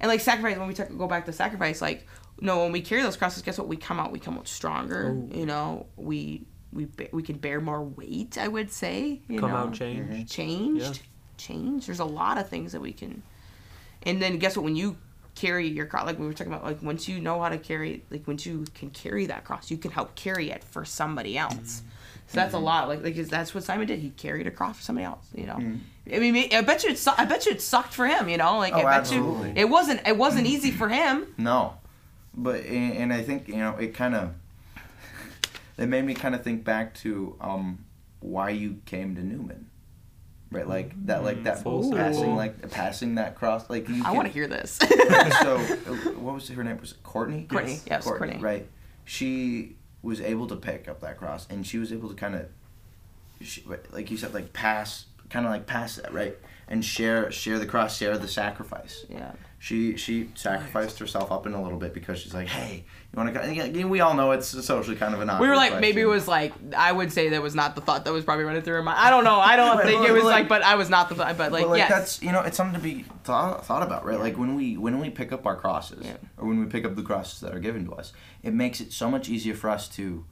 and 0.02 0.10
like 0.10 0.20
sacrifice. 0.20 0.58
When 0.58 0.68
we 0.68 0.74
talk, 0.74 0.90
go 0.98 1.08
back 1.08 1.26
to 1.28 1.32
sacrifice, 1.32 1.82
like 1.82 2.06
no, 2.42 2.64
when 2.64 2.72
we 2.72 2.82
carry 2.82 3.02
those 3.04 3.18
crosses, 3.18 3.42
guess 3.42 3.58
what? 3.58 3.68
We 3.68 3.78
come 3.78 4.00
out. 4.00 4.12
We 4.12 4.20
come 4.20 4.38
out 4.38 4.48
stronger. 4.48 5.16
Oh. 5.16 5.36
You 5.36 5.46
know, 5.46 5.88
we 5.96 6.46
we 6.72 6.88
we 7.12 7.24
can 7.24 7.38
bear 7.38 7.62
more 7.62 7.84
weight. 7.84 8.38
I 8.38 8.48
would 8.48 8.72
say. 8.72 9.22
You 9.28 9.40
Come 9.40 9.52
know? 9.52 9.58
out 9.58 9.74
changed. 9.74 10.12
Mm-hmm. 10.12 10.24
changed 10.26 11.02
changed 11.38 11.88
there's 11.88 12.00
a 12.00 12.06
lot 12.06 12.38
of 12.38 12.48
things 12.50 12.72
that 12.72 12.82
we 12.82 12.94
can 12.94 13.22
and 14.04 14.22
then 14.22 14.38
guess 14.38 14.56
what 14.56 14.64
when 14.64 14.76
you 14.76 14.98
carry 15.36 15.68
your 15.68 15.86
cross 15.86 16.06
like 16.06 16.20
we 16.20 16.26
were 16.26 16.34
talking 16.34 16.54
about 16.54 16.64
like 16.64 16.82
once 16.84 17.08
you 17.08 17.20
know 17.20 17.42
how 17.42 17.50
to 17.50 17.58
carry 17.58 18.04
like 18.12 18.28
once 18.28 18.46
you 18.46 18.64
can 18.76 18.90
carry 18.92 19.26
that 19.26 19.44
cross 19.44 19.72
you 19.72 19.78
can 19.78 19.90
help 19.90 20.14
carry 20.16 20.52
it 20.52 20.64
for 20.64 20.86
somebody 20.86 21.38
else 21.38 21.54
mm-hmm. 21.54 21.88
so 22.28 22.36
that's 22.36 22.54
a 22.54 22.58
mm-hmm. 22.58 22.66
lot 22.66 22.88
like 22.88 23.04
like 23.04 23.16
that's 23.16 23.54
what 23.56 23.64
simon 23.64 23.88
did 23.88 24.00
he 24.00 24.12
carried 24.12 24.46
a 24.46 24.52
cross 24.52 24.78
for 24.78 24.84
somebody 24.84 25.06
else 25.06 25.28
you 25.34 25.48
know 25.48 25.56
mm. 25.56 25.80
i 26.14 26.20
mean 26.20 26.54
i 26.54 26.62
bet 26.62 26.84
you 26.84 26.92
it 26.92 27.00
su- 27.00 27.12
i 27.18 27.26
bet 27.26 27.48
you 27.48 27.52
it 27.52 27.62
sucked 27.62 27.94
for 27.94 28.06
him 28.06 28.30
you 28.30 28.38
know 28.38 28.60
like 28.60 28.74
Oh, 28.74 28.78
i 28.78 28.84
bet 28.84 28.94
absolutely. 28.94 29.50
you 29.50 29.56
it 29.56 29.70
wasn't 29.70 30.08
it 30.08 30.16
wasn't 30.16 30.46
mm. 30.46 30.52
easy 30.52 30.70
for 30.70 30.88
him 30.88 31.26
No, 31.38 31.78
but 32.34 32.66
and, 32.66 32.94
and 32.94 33.14
I 33.14 33.22
think 33.22 33.48
you 33.48 33.58
know 33.58 33.76
it 33.78 33.94
kind 33.94 34.16
of 34.16 34.34
it 35.78 35.88
made 35.88 36.06
me 36.06 36.14
kind 36.14 36.36
of 36.36 36.44
think 36.44 36.64
back 36.64 36.94
to 36.96 37.36
um, 37.42 37.86
why 38.20 38.50
you 38.50 38.80
came 38.86 39.16
to 39.16 39.24
Newman. 39.24 39.70
Right, 40.52 40.68
like 40.68 41.08
that, 41.08 41.24
like 41.24 41.46
that 41.46 41.64
Full 41.64 41.92
passing, 41.92 42.20
circle. 42.20 42.36
like 42.36 42.70
passing 42.70 43.16
that 43.16 43.34
cross, 43.34 43.72
like 43.72 43.90
you 43.90 44.04
I 44.06 44.12
want 44.12 44.28
to 44.28 44.32
hear 44.32 44.46
this. 44.48 44.74
so, 45.42 45.56
uh, 45.58 45.62
what 46.20 46.36
was 46.36 46.48
her 46.48 46.64
name? 46.64 46.78
Was 46.80 46.92
it 46.92 47.02
Courtney? 47.02 47.48
Courtney, 47.50 47.80
yes, 47.88 48.04
Courtney. 48.04 48.38
Right. 48.40 48.68
She 49.04 49.78
was 50.04 50.22
able 50.22 50.46
to 50.48 50.56
pick 50.56 50.88
up 50.88 51.00
that 51.02 51.18
cross, 51.18 51.48
and 51.50 51.66
she 51.66 51.80
was 51.80 51.92
able 51.92 52.08
to 52.08 52.14
kind 52.14 52.36
of, 52.36 52.46
she, 53.42 53.64
like 53.92 54.12
you 54.12 54.18
said, 54.18 54.36
like 54.36 54.54
pass, 54.54 55.08
kind 55.32 55.48
of 55.48 55.52
like 55.52 55.66
pass 55.66 55.96
that, 55.96 56.14
right, 56.14 56.38
and 56.68 56.84
share 56.84 57.32
share 57.32 57.60
the 57.60 57.66
cross, 57.66 57.98
share 57.98 58.18
the 58.18 58.28
sacrifice. 58.28 59.06
yeah. 59.10 59.32
She 59.60 59.96
she 59.96 60.30
sacrificed 60.36 61.00
herself 61.00 61.32
up 61.32 61.46
in 61.48 61.54
a 61.54 61.64
little 61.64 61.78
bit 61.80 61.94
because 61.94 62.20
she's 62.20 62.34
like, 62.34 62.48
hey, 62.50 62.84
you 63.14 63.18
want 63.18 63.34
to? 63.34 63.54
Yeah, 63.74 63.86
we 63.86 64.02
all 64.02 64.14
know 64.14 64.32
it's 64.32 64.48
socially 64.50 64.98
kind 64.98 65.14
of 65.14 65.22
an. 65.22 65.30
We 65.40 65.48
were 65.48 65.54
awkward 65.54 65.56
like, 65.56 65.80
maybe 65.80 66.02
it 66.02 66.06
was 66.06 66.28
like, 66.28 66.52
I 66.76 66.92
would 66.92 67.14
say 67.14 67.30
that 67.30 67.42
was 67.42 67.56
not 67.56 67.74
the 67.76 67.80
thought 67.80 68.04
that 68.04 68.12
was 68.12 68.26
probably 68.26 68.44
running 68.44 68.62
through 68.62 68.74
her 68.74 68.84
mind. 68.84 69.00
I 69.00 69.10
don't 69.10 69.24
know. 69.24 69.40
I 69.40 69.56
don't 69.56 69.78
Right, 69.78 69.86
think 69.86 70.06
it 70.06 70.12
was 70.12 70.26
like- 70.26 70.34
like, 70.34 70.48
but 70.50 70.64
I 70.64 70.76
was 70.76 70.90
not 70.90 71.08
the 71.08 71.16
thought. 71.16 71.38
But 71.38 71.54
like, 71.54 71.64
but 71.64 71.70
like 71.70 71.78
yes. 71.78 71.90
that's 71.90 72.22
you 72.22 72.34
know 72.34 72.42
it's 72.42 72.58
something 72.58 72.76
to 72.76 72.84
be 72.84 73.06
thought, 73.24 73.66
thought 73.66 73.84
about 73.84 74.04
right 74.04 74.20
like 74.20 74.38
when 74.38 74.56
we 74.56 74.76
when 74.76 75.00
we 75.00 75.10
pick 75.10 75.32
up 75.32 75.46
our 75.48 75.56
crosses 75.56 76.06
Yeah. 76.06 76.18
or 76.38 76.46
when 76.46 76.60
we 76.60 76.66
pick 76.66 76.84
up 76.84 76.98
the 76.98 77.02
crosses 77.04 77.40
that 77.40 77.56
are 77.56 77.60
given 77.60 77.86
to 77.86 77.94
us 77.94 78.12
it 78.42 78.54
makes 78.54 78.82
it 78.82 78.92
so 78.92 79.10
much 79.10 79.30
easier 79.30 79.54
for 79.56 79.70
us 79.70 79.88
to 79.96 80.26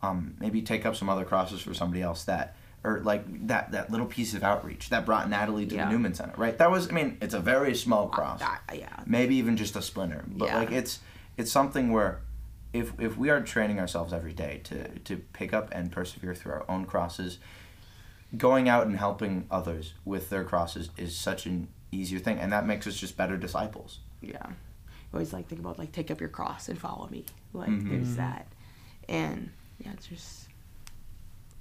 um, 0.00 0.36
maybe 0.38 0.62
take 0.62 0.86
up 0.86 0.94
some 0.94 1.08
other 1.08 1.24
crosses 1.24 1.60
for 1.60 1.74
somebody 1.74 2.02
else 2.02 2.22
that 2.24 2.54
or 2.86 3.00
like 3.00 3.46
that 3.48 3.72
that 3.72 3.90
little 3.90 4.06
piece 4.06 4.32
of 4.34 4.42
outreach 4.44 4.88
that 4.90 5.04
brought 5.04 5.28
Natalie 5.28 5.66
to 5.66 5.74
Yeah. 5.74 5.86
the 5.86 5.90
Newman 5.92 6.14
Center 6.14 6.34
right 6.36 6.56
that 6.58 6.70
was 6.70 6.88
I 6.88 6.92
mean 6.92 7.18
it's 7.20 7.34
a 7.34 7.40
very 7.40 7.74
small 7.74 8.08
cross 8.08 8.40
Uh, 8.40 8.56
yeah. 8.72 9.00
maybe 9.06 9.34
even 9.36 9.56
just 9.56 9.74
a 9.76 9.82
splinter 9.82 10.24
but 10.28 10.46
Yeah. 10.46 10.56
like 10.58 10.70
it's 10.70 11.00
it's 11.36 11.50
something 11.52 11.90
where 11.92 12.20
if 12.72 12.92
if 13.00 13.16
we 13.16 13.28
are 13.30 13.40
training 13.40 13.78
ourselves 13.80 14.12
every 14.12 14.32
day 14.32 14.60
to 14.64 14.98
to 15.00 15.16
pick 15.32 15.52
up 15.52 15.68
and 15.72 15.90
persevere 15.92 16.34
through 16.34 16.52
our 16.52 16.64
own 16.70 16.84
crosses 16.86 17.38
going 18.36 18.68
out 18.68 18.86
and 18.86 18.96
helping 18.96 19.46
others 19.50 19.94
with 20.04 20.30
their 20.30 20.44
crosses 20.44 20.90
is 20.96 21.16
such 21.16 21.46
an 21.46 21.68
easier 21.92 22.18
thing 22.18 22.38
and 22.38 22.52
that 22.52 22.66
makes 22.66 22.86
us 22.86 22.96
just 22.96 23.16
better 23.16 23.36
disciples 23.36 23.98
Yeah. 24.20 24.46
I 24.46 25.16
always 25.18 25.32
like 25.32 25.48
think 25.48 25.60
about 25.60 25.78
like 25.78 25.92
take 25.92 26.10
up 26.10 26.20
your 26.20 26.28
cross 26.28 26.68
and 26.68 26.78
follow 26.78 27.08
me. 27.08 27.24
Like 27.54 27.70
Mhm. 27.70 27.88
there's 27.90 28.16
that. 28.16 28.46
And 29.08 29.50
yeah, 29.78 29.92
it's 29.92 30.06
just 30.08 30.45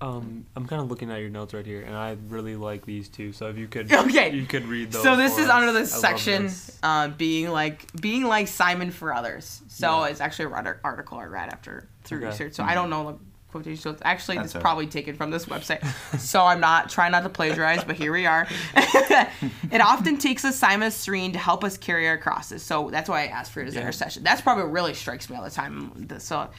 Um, 0.05 0.45
I'm 0.55 0.67
kind 0.67 0.81
of 0.81 0.89
looking 0.89 1.09
at 1.09 1.19
your 1.19 1.29
notes 1.31 1.53
right 1.53 1.65
here, 1.65 1.81
and 1.81 1.95
I 1.95 2.15
really 2.27 2.55
like 2.55 2.85
these 2.85 3.09
two. 3.09 3.33
So 3.33 3.47
if 3.47 3.57
you 3.57 3.67
could, 3.67 3.91
Okay. 3.91 4.31
you 4.31 4.45
could 4.45 4.65
read 4.67 4.91
those. 4.91 5.01
so 5.01 5.15
this 5.15 5.33
for 5.33 5.41
is 5.41 5.47
us. 5.47 5.51
under 5.53 5.69
I 5.69 5.73
this 5.73 5.91
love 5.93 6.01
section 6.01 6.51
uh, 6.83 7.07
being 7.09 7.49
like 7.49 7.89
being 7.99 8.23
like 8.25 8.47
Simon 8.47 8.91
for 8.91 9.13
others. 9.13 9.61
So 9.67 10.03
Yeah. 10.03 10.09
it's 10.11 10.21
actually 10.21 10.45
a 10.45 10.49
art- 10.55 10.79
article 10.83 11.17
I 11.17 11.23
read 11.25 11.49
after 11.49 11.87
through 12.03 12.19
Okay. 12.19 12.27
research. 12.27 12.53
So 12.53 12.63
I 12.63 12.75
don't 12.75 12.89
know 12.91 13.13
the 13.13 13.17
quotation. 13.51 13.81
So 13.81 13.89
it's 13.91 14.01
actually 14.05 14.37
That's 14.37 14.53
it's 14.53 14.61
probably 14.61 14.85
taken 14.85 15.15
from 15.15 15.31
this 15.31 15.45
website. 15.45 15.83
so 16.19 16.43
I'm 16.45 16.59
not 16.59 16.89
trying 16.89 17.11
not 17.11 17.23
to 17.23 17.29
plagiarize, 17.29 17.83
but 17.83 17.95
here 17.95 18.11
we 18.11 18.27
are. 18.27 18.47
it 18.75 19.81
often 19.81 20.17
takes 20.17 20.43
a 20.43 20.51
Simon 20.51 20.91
Cyrene 20.91 21.31
to 21.31 21.39
help 21.39 21.63
us 21.63 21.77
carry 21.77 22.07
our 22.07 22.17
crosses. 22.17 22.61
So 22.61 22.89
that's 22.91 23.09
why 23.09 23.23
I 23.23 23.27
asked 23.27 23.51
for 23.53 23.63
his 23.63 23.73
Yeah. 23.73 23.81
intercession. 23.81 24.23
That's 24.23 24.41
probably 24.41 24.65
what 24.65 24.73
really 24.73 24.93
strikes 24.93 25.29
me 25.29 25.35
all 25.35 25.43
the 25.43 25.49
time. 25.49 26.07
So 26.19 26.49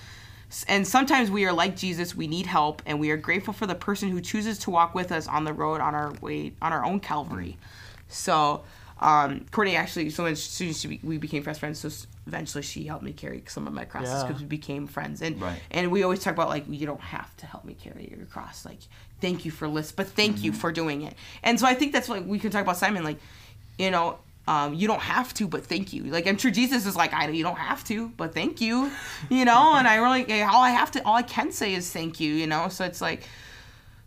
and 0.69 0.87
sometimes 0.87 1.31
we 1.31 1.45
are 1.45 1.53
like 1.53 1.77
Jesus, 1.77 2.15
we 2.15 2.27
need 2.27 2.47
help, 2.47 2.83
and 2.87 3.01
we 3.01 3.11
are 3.11 3.17
grateful 3.17 3.53
for 3.53 3.67
the 3.67 3.75
person 3.75 4.11
who 4.11 4.21
chooses 4.21 4.59
to 4.61 4.71
walk 4.71 4.95
with 4.95 5.13
us 5.13 5.27
on 5.27 5.45
the 5.45 5.53
road 5.53 5.81
on 5.81 5.95
our 5.95 6.13
way 6.21 6.53
on 6.63 6.73
our 6.73 6.85
own 6.85 7.01
Calvary. 7.01 7.57
So, 8.09 8.63
um, 9.01 9.45
Courtney 9.51 9.77
actually, 9.77 10.11
so 10.11 10.25
as 10.25 10.43
soon 10.43 10.69
as 10.71 10.81
she, 10.81 11.01
we 11.03 11.19
became 11.19 11.43
best 11.43 11.61
friends, 11.61 11.81
so 11.81 11.91
eventually 12.27 12.63
she 12.63 12.85
helped 12.85 13.05
me 13.05 13.13
carry 13.13 13.43
some 13.47 13.67
of 13.67 13.73
my 13.73 13.85
crosses 13.85 14.23
Yeah. 14.23 14.29
because 14.29 14.43
we 14.43 14.49
became 14.49 14.87
friends. 14.87 15.21
And 15.23 15.41
Right. 15.41 15.61
and 15.71 15.91
we 15.91 16.03
always 16.03 16.21
talk 16.21 16.33
about 16.35 16.49
like 16.49 16.65
you 16.69 16.87
don't 16.87 17.01
have 17.01 17.37
to 17.39 17.47
help 17.47 17.65
me 17.65 17.75
carry 17.75 18.09
your 18.17 18.27
cross. 18.27 18.65
Like 18.65 18.79
thank 19.21 19.45
you 19.45 19.51
for 19.51 19.67
list, 19.69 19.97
but 19.97 20.07
thank 20.09 20.43
you 20.45 20.53
for 20.53 20.71
doing 20.73 21.03
it. 21.03 21.15
And 21.43 21.59
so 21.59 21.67
I 21.67 21.75
think 21.75 21.93
that's 21.93 22.09
what 22.09 22.25
we 22.25 22.39
can 22.39 22.51
talk 22.51 22.63
about 22.63 22.77
Simon. 22.77 23.03
Like, 23.05 23.19
you 23.79 23.91
know. 23.91 24.19
Um, 24.49 24.75
you 24.75 24.87
don't 24.87 25.03
have 25.03 25.35
to, 25.35 25.49
but 25.49 25.67
thank 25.67 25.93
you. 25.93 26.05
Like 26.05 26.27
I'm 26.29 26.39
sure 26.39 26.51
Jesus 26.53 26.87
is 26.87 26.95
like, 26.95 27.13
I 27.13 27.29
you 27.29 27.43
don't 27.43 27.59
have 27.59 27.83
to, 27.85 28.11
but 28.11 28.33
thank 28.33 28.61
you, 28.61 28.91
you 29.29 29.45
know. 29.45 29.75
And 29.77 29.89
I 29.89 29.97
really 29.97 30.43
all 30.43 30.63
I 30.63 30.71
have 30.71 30.91
to, 30.93 31.05
all 31.05 31.17
I 31.17 31.23
can 31.23 31.51
say 31.51 31.75
is 31.75 31.91
thank 31.91 32.21
you, 32.21 32.33
you 32.33 32.47
know. 32.47 32.69
So 32.69 32.85
it's 32.85 33.01
like, 33.01 33.29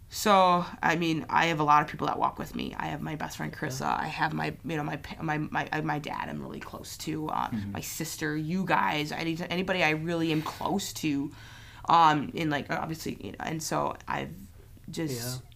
so 0.09 0.65
I 0.81 0.95
mean, 0.95 1.25
I 1.29 1.47
have 1.47 1.59
a 1.59 1.63
lot 1.63 1.81
of 1.83 1.87
people 1.89 2.07
that 2.07 2.17
walk 2.17 2.39
with 2.39 2.55
me. 2.55 2.73
I 2.79 2.87
have 2.87 3.01
my 3.01 3.15
best 3.15 3.37
friend 3.37 3.53
Carissa. 3.53 3.85
I 3.99 4.07
have 4.07 4.33
my 4.33 4.53
you 4.65 4.77
know 4.77 4.83
my 4.83 4.97
my 5.21 5.37
my, 5.37 5.81
my 5.81 5.99
dad. 5.99 6.29
I'm 6.29 6.41
really 6.41 6.59
close 6.61 6.97
to. 6.99 7.27
Uh, 7.29 7.49
My 7.73 7.81
sister, 7.81 8.35
you 8.35 8.65
guys, 8.65 9.11
any, 9.11 9.37
anybody 9.49 9.83
I 9.83 9.91
really 9.91 10.31
am 10.31 10.41
close 10.41 10.93
to, 10.93 11.31
um, 11.89 12.31
in 12.33 12.49
like 12.49 12.71
obviously 12.71 13.17
you 13.21 13.31
know. 13.33 13.37
And 13.41 13.61
so 13.61 13.95
I've 14.07 14.33
just 14.89 15.41
Yeah. 15.43 15.48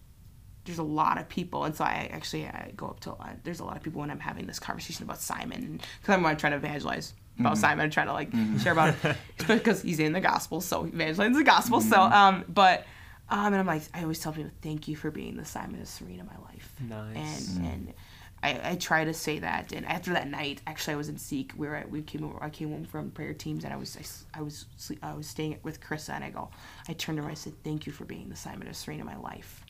There's 0.64 0.78
a 0.78 0.82
lot 0.82 1.18
of 1.18 1.28
people, 1.28 1.64
and 1.64 1.76
so 1.76 1.84
I 1.84 2.08
actually 2.12 2.46
I 2.46 2.72
go 2.76 2.86
up 2.86 3.00
to 3.00 3.12
uh, 3.12 3.30
there's 3.42 3.60
a 3.60 3.64
lot 3.64 3.76
of 3.76 3.82
people 3.82 4.00
when 4.00 4.10
I'm 4.10 4.20
having 4.20 4.46
this 4.46 4.58
conversation 4.58 5.04
about 5.04 5.20
Simon 5.20 5.80
because 6.00 6.14
I'm, 6.14 6.24
I'm 6.24 6.36
trying 6.36 6.52
to 6.52 6.56
evangelize 6.58 7.12
about 7.38 7.58
Simon, 7.58 7.84
I'm 7.84 7.90
trying 7.90 8.06
to 8.06 8.12
like 8.12 8.30
share 8.60 8.72
about 8.72 8.90
it, 8.90 9.16
especially 9.38 9.58
because 9.58 9.82
he's 9.82 9.98
in 9.98 10.12
the 10.12 10.20
gospel, 10.20 10.60
so 10.60 10.86
evangelizing 10.86 11.34
the 11.34 11.44
gospel. 11.44 11.80
So 11.80 12.00
um, 12.00 12.44
but 12.48 12.86
um, 13.28 13.46
and 13.46 13.56
I'm 13.56 13.66
like 13.66 13.82
I 13.92 14.02
always 14.02 14.20
tell 14.20 14.32
people 14.32 14.50
thank 14.62 14.88
you 14.88 14.96
for 14.96 15.10
being 15.10 15.36
the 15.36 15.44
Simon 15.44 15.80
of 15.80 15.88
Cyrene 15.88 16.20
in 16.20 16.26
my 16.26 16.38
life, 16.48 16.72
Nice. 16.80 17.56
and 17.56 17.66
and. 17.66 17.94
I, 18.42 18.72
I 18.72 18.74
try 18.74 19.04
to 19.06 19.14
say 19.14 19.38
that, 19.38 19.72
and 19.72 19.86
after 19.86 20.12
that 20.12 20.28
night, 20.28 20.60
actually, 20.66 20.92
I 20.92 20.96
was 20.98 21.08
in 21.08 21.16
Seek. 21.16 21.54
We 21.56 21.66
were 21.66 21.76
at, 21.76 21.90
we 21.90 22.02
came 22.02 22.22
over, 22.24 22.36
I 22.42 22.50
came 22.50 22.68
home 22.72 22.84
from 22.84 23.10
prayer 23.10 23.32
teams, 23.32 23.64
and 23.64 23.72
I 23.72 23.76
was 23.76 24.26
I 24.34 24.42
was 24.42 24.66
sleep, 24.76 24.98
I 25.02 25.14
was 25.14 25.26
staying 25.26 25.60
with 25.62 25.80
Krista, 25.80 26.10
and 26.10 26.22
I 26.22 26.28
go, 26.28 26.50
I 26.86 26.92
turned 26.92 27.16
to 27.16 27.24
her, 27.24 27.30
I 27.30 27.32
said, 27.34 27.54
"Thank 27.64 27.86
you 27.86 27.92
for 27.92 28.04
being 28.04 28.28
the 28.28 28.36
Simon 28.36 28.68
of 28.68 28.76
Cyrene 28.76 29.00
in 29.00 29.06
my 29.06 29.16
life." 29.16 29.63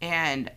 And 0.00 0.50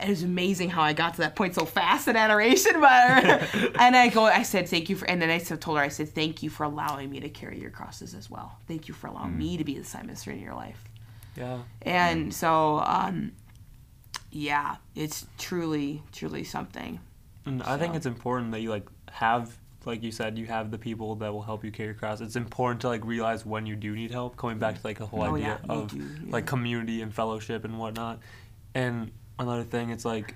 it 0.00 0.08
was 0.08 0.22
amazing 0.22 0.70
how 0.70 0.82
I 0.82 0.92
got 0.92 1.14
to 1.14 1.20
that 1.22 1.34
point 1.34 1.54
so 1.54 1.64
fast 1.64 2.08
in 2.08 2.16
adoration. 2.16 2.72
But 2.80 3.54
and 3.80 3.96
I 3.96 4.08
go, 4.08 4.24
I 4.24 4.42
said 4.42 4.68
thank 4.68 4.88
you 4.88 4.96
for, 4.96 5.08
and 5.08 5.20
then 5.20 5.30
I 5.30 5.38
told 5.38 5.78
her, 5.78 5.82
I 5.82 5.88
said 5.88 6.08
thank 6.10 6.42
you 6.42 6.50
for 6.50 6.64
allowing 6.64 7.10
me 7.10 7.20
to 7.20 7.28
carry 7.28 7.60
your 7.60 7.70
crosses 7.70 8.14
as 8.14 8.30
well. 8.30 8.58
Thank 8.68 8.88
you 8.88 8.94
for 8.94 9.08
allowing 9.08 9.36
me 9.36 9.56
to 9.56 9.64
be 9.64 9.76
the 9.78 9.84
Simon 9.84 10.16
Cyrene 10.16 10.38
in 10.38 10.44
your 10.44 10.54
life. 10.54 10.82
Yeah. 11.36 11.58
And 11.82 12.32
so, 12.32 12.80
um, 12.80 13.32
yeah, 14.30 14.76
it's 14.94 15.26
truly, 15.38 16.02
truly 16.12 16.44
something. 16.44 17.00
And 17.46 17.62
I 17.62 17.78
think 17.78 17.94
it's 17.94 18.06
important 18.06 18.52
that 18.52 18.60
you 18.60 18.70
like 18.70 18.86
have 19.10 19.56
like 19.84 20.02
you 20.02 20.12
said, 20.12 20.36
you 20.38 20.46
have 20.46 20.70
the 20.70 20.78
people 20.78 21.14
that 21.16 21.32
will 21.32 21.42
help 21.42 21.64
you 21.64 21.70
carry 21.72 21.88
your 21.88 21.94
cross. 21.94 22.20
It's 22.20 22.36
important 22.36 22.80
to 22.82 22.88
like 22.88 23.04
realize 23.04 23.46
when 23.46 23.64
you 23.66 23.74
do 23.74 23.94
need 23.94 24.10
help. 24.10 24.36
Coming 24.36 24.58
back 24.58 24.74
to 24.76 24.80
like 24.86 24.98
the 24.98 25.06
whole 25.06 25.22
Oh, 25.22 25.34
idea 25.36 25.58
yeah, 25.64 25.72
of 25.72 25.90
do, 25.90 25.96
yeah. 25.96 26.04
like 26.30 26.46
community 26.46 27.00
and 27.00 27.12
fellowship 27.12 27.64
and 27.64 27.78
whatnot. 27.78 28.20
And 28.78 29.10
another 29.38 29.64
thing, 29.64 29.90
it's 29.90 30.04
like 30.04 30.34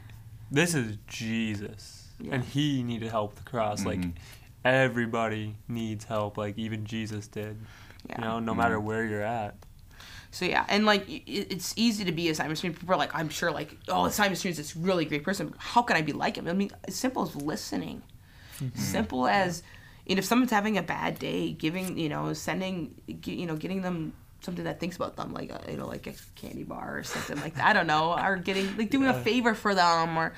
this 0.50 0.74
is 0.74 0.98
Jesus, 1.06 2.08
Yeah. 2.20 2.34
and 2.34 2.44
He 2.44 2.82
needed 2.82 3.10
help 3.10 3.30
with 3.34 3.44
the 3.44 3.50
cross. 3.50 3.84
Like 3.84 4.00
Mhm. 4.00 4.12
everybody 4.64 5.56
needs 5.68 6.04
help. 6.04 6.36
Like 6.36 6.58
even 6.58 6.84
Jesus 6.84 7.26
did. 7.28 7.56
Yeah. 8.08 8.16
You 8.18 8.24
know, 8.24 8.40
no 8.40 8.54
matter 8.54 8.78
where 8.80 9.04
you're 9.06 9.22
at. 9.22 9.54
So 10.30 10.44
yeah, 10.46 10.64
and 10.68 10.86
like 10.86 11.04
it's 11.08 11.72
easy 11.76 12.04
to 12.04 12.12
be 12.12 12.28
a 12.30 12.34
Simon 12.34 12.56
Cyrene. 12.56 12.74
People 12.74 12.94
are 12.94 12.98
like, 12.98 13.14
I'm 13.14 13.28
sure, 13.28 13.50
like, 13.52 13.76
oh, 13.88 14.08
Simon 14.08 14.34
Cyrene 14.36 14.52
is 14.52 14.56
this 14.56 14.74
really 14.76 15.04
great 15.04 15.24
person. 15.24 15.54
How 15.58 15.82
can 15.82 15.96
I 15.96 16.02
be 16.02 16.12
like 16.12 16.36
him? 16.36 16.48
I 16.48 16.52
mean, 16.54 16.70
as 16.88 16.94
simple 16.96 17.22
as 17.22 17.36
listening, 17.36 18.02
simple 18.74 19.26
as, 19.28 19.62
you 20.06 20.14
know, 20.14 20.20
if 20.20 20.24
someone's 20.24 20.50
having 20.50 20.78
a 20.78 20.82
bad 20.82 21.18
day, 21.18 21.52
giving, 21.52 21.98
you 21.98 22.08
know, 22.08 22.32
sending, 22.32 22.94
you 23.06 23.44
know, 23.46 23.56
getting 23.56 23.82
them 23.82 24.14
something 24.42 24.64
that 24.64 24.80
thinks 24.80 24.96
about 24.96 25.16
them, 25.16 25.32
like, 25.32 25.50
a, 25.50 25.70
you 25.70 25.76
know, 25.76 25.86
like 25.86 26.06
a 26.06 26.14
candy 26.34 26.64
bar 26.64 26.98
or 26.98 27.02
something 27.04 27.40
like 27.40 27.54
that. 27.54 27.66
I 27.66 27.72
don't 27.72 27.86
know, 27.86 28.12
or 28.18 28.36
getting 28.36 28.76
like 28.76 28.90
doing 28.90 29.08
a 29.08 29.14
favor 29.14 29.54
for 29.54 29.74
them, 29.74 30.16
or 30.16 30.32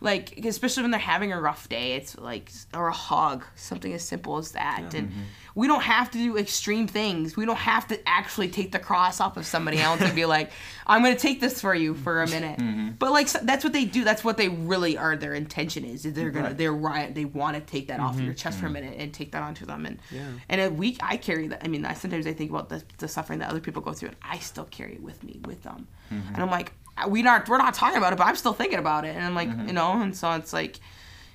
like 0.00 0.38
especially 0.44 0.82
when 0.82 0.90
they're 0.90 1.00
having 1.00 1.32
a 1.32 1.40
rough 1.40 1.68
day, 1.68 1.94
it's 1.94 2.18
like 2.18 2.50
or 2.72 2.88
a 2.88 2.92
hug, 2.92 3.44
something 3.54 3.92
as 3.92 4.02
simple 4.02 4.36
as 4.38 4.52
that, 4.52 4.94
and. 4.94 5.08
Mm-hmm. 5.10 5.20
We 5.56 5.68
don't 5.68 5.82
have 5.82 6.10
to 6.10 6.18
do 6.18 6.36
extreme 6.36 6.88
things. 6.88 7.36
We 7.36 7.46
don't 7.46 7.56
have 7.56 7.86
to 7.88 8.08
actually 8.08 8.48
take 8.48 8.72
the 8.72 8.80
cross 8.80 9.20
off 9.20 9.36
of 9.36 9.46
somebody 9.46 9.78
else 9.78 10.00
and 10.00 10.14
be 10.14 10.24
like, 10.36 10.50
"I'm 10.86 11.02
going 11.02 11.14
to 11.14 11.20
take 11.20 11.40
this 11.40 11.60
for 11.60 11.74
you 11.74 11.94
for 11.94 12.22
a 12.22 12.28
minute." 12.28 12.58
Mm-hmm. 12.58 12.90
But 12.98 13.12
like 13.12 13.28
so- 13.28 13.38
that's 13.42 13.62
what 13.62 13.72
they 13.72 13.84
do. 13.84 14.02
That's 14.02 14.24
what 14.24 14.36
they 14.36 14.48
really 14.48 14.98
are. 14.98 15.16
Their 15.16 15.34
intention 15.34 15.84
is, 15.84 16.04
is 16.04 16.14
they're 16.14 16.30
gonna 16.30 16.48
Right. 16.48 16.58
they're 16.58 16.72
right. 16.72 17.14
They 17.14 17.24
want 17.24 17.56
to 17.56 17.62
take 17.62 17.88
that 17.88 18.00
off 18.00 18.16
mm-hmm. 18.16 18.24
your 18.24 18.34
chest 18.34 18.58
for 18.58 18.66
a 18.66 18.68
mm-hmm. 18.68 18.74
minute 18.74 18.96
and 18.98 19.14
take 19.14 19.32
that 19.32 19.42
onto 19.42 19.64
them. 19.64 19.86
And 19.86 19.98
Yeah. 20.10 20.26
and 20.48 20.60
a 20.60 20.70
week 20.70 20.98
I 21.02 21.16
carry 21.16 21.48
that. 21.48 21.62
I 21.64 21.68
mean, 21.68 21.84
I 21.84 21.94
sometimes 21.94 22.26
I 22.26 22.32
think 22.32 22.50
about 22.50 22.68
the, 22.68 22.82
the 22.98 23.06
suffering 23.08 23.38
that 23.38 23.50
other 23.50 23.60
people 23.60 23.80
go 23.82 23.92
through, 23.92 24.08
and 24.08 24.16
I 24.22 24.38
still 24.38 24.64
carry 24.64 24.94
it 24.94 25.02
with 25.02 25.22
me 25.22 25.40
with 25.44 25.62
them. 25.62 25.86
And 26.10 26.36
I'm 26.36 26.50
like, 26.50 26.72
uh, 26.96 27.08
we 27.08 27.22
not 27.22 27.48
we're 27.48 27.58
not 27.58 27.74
talking 27.74 27.98
about 27.98 28.12
it, 28.12 28.16
but 28.16 28.26
I'm 28.26 28.36
still 28.36 28.52
thinking 28.52 28.78
about 28.78 29.04
it. 29.04 29.16
And 29.16 29.24
I'm 29.24 29.34
like, 29.34 29.48
you 29.48 29.72
know, 29.72 30.00
and 30.00 30.16
so 30.16 30.30
it's 30.32 30.52
like 30.52 30.78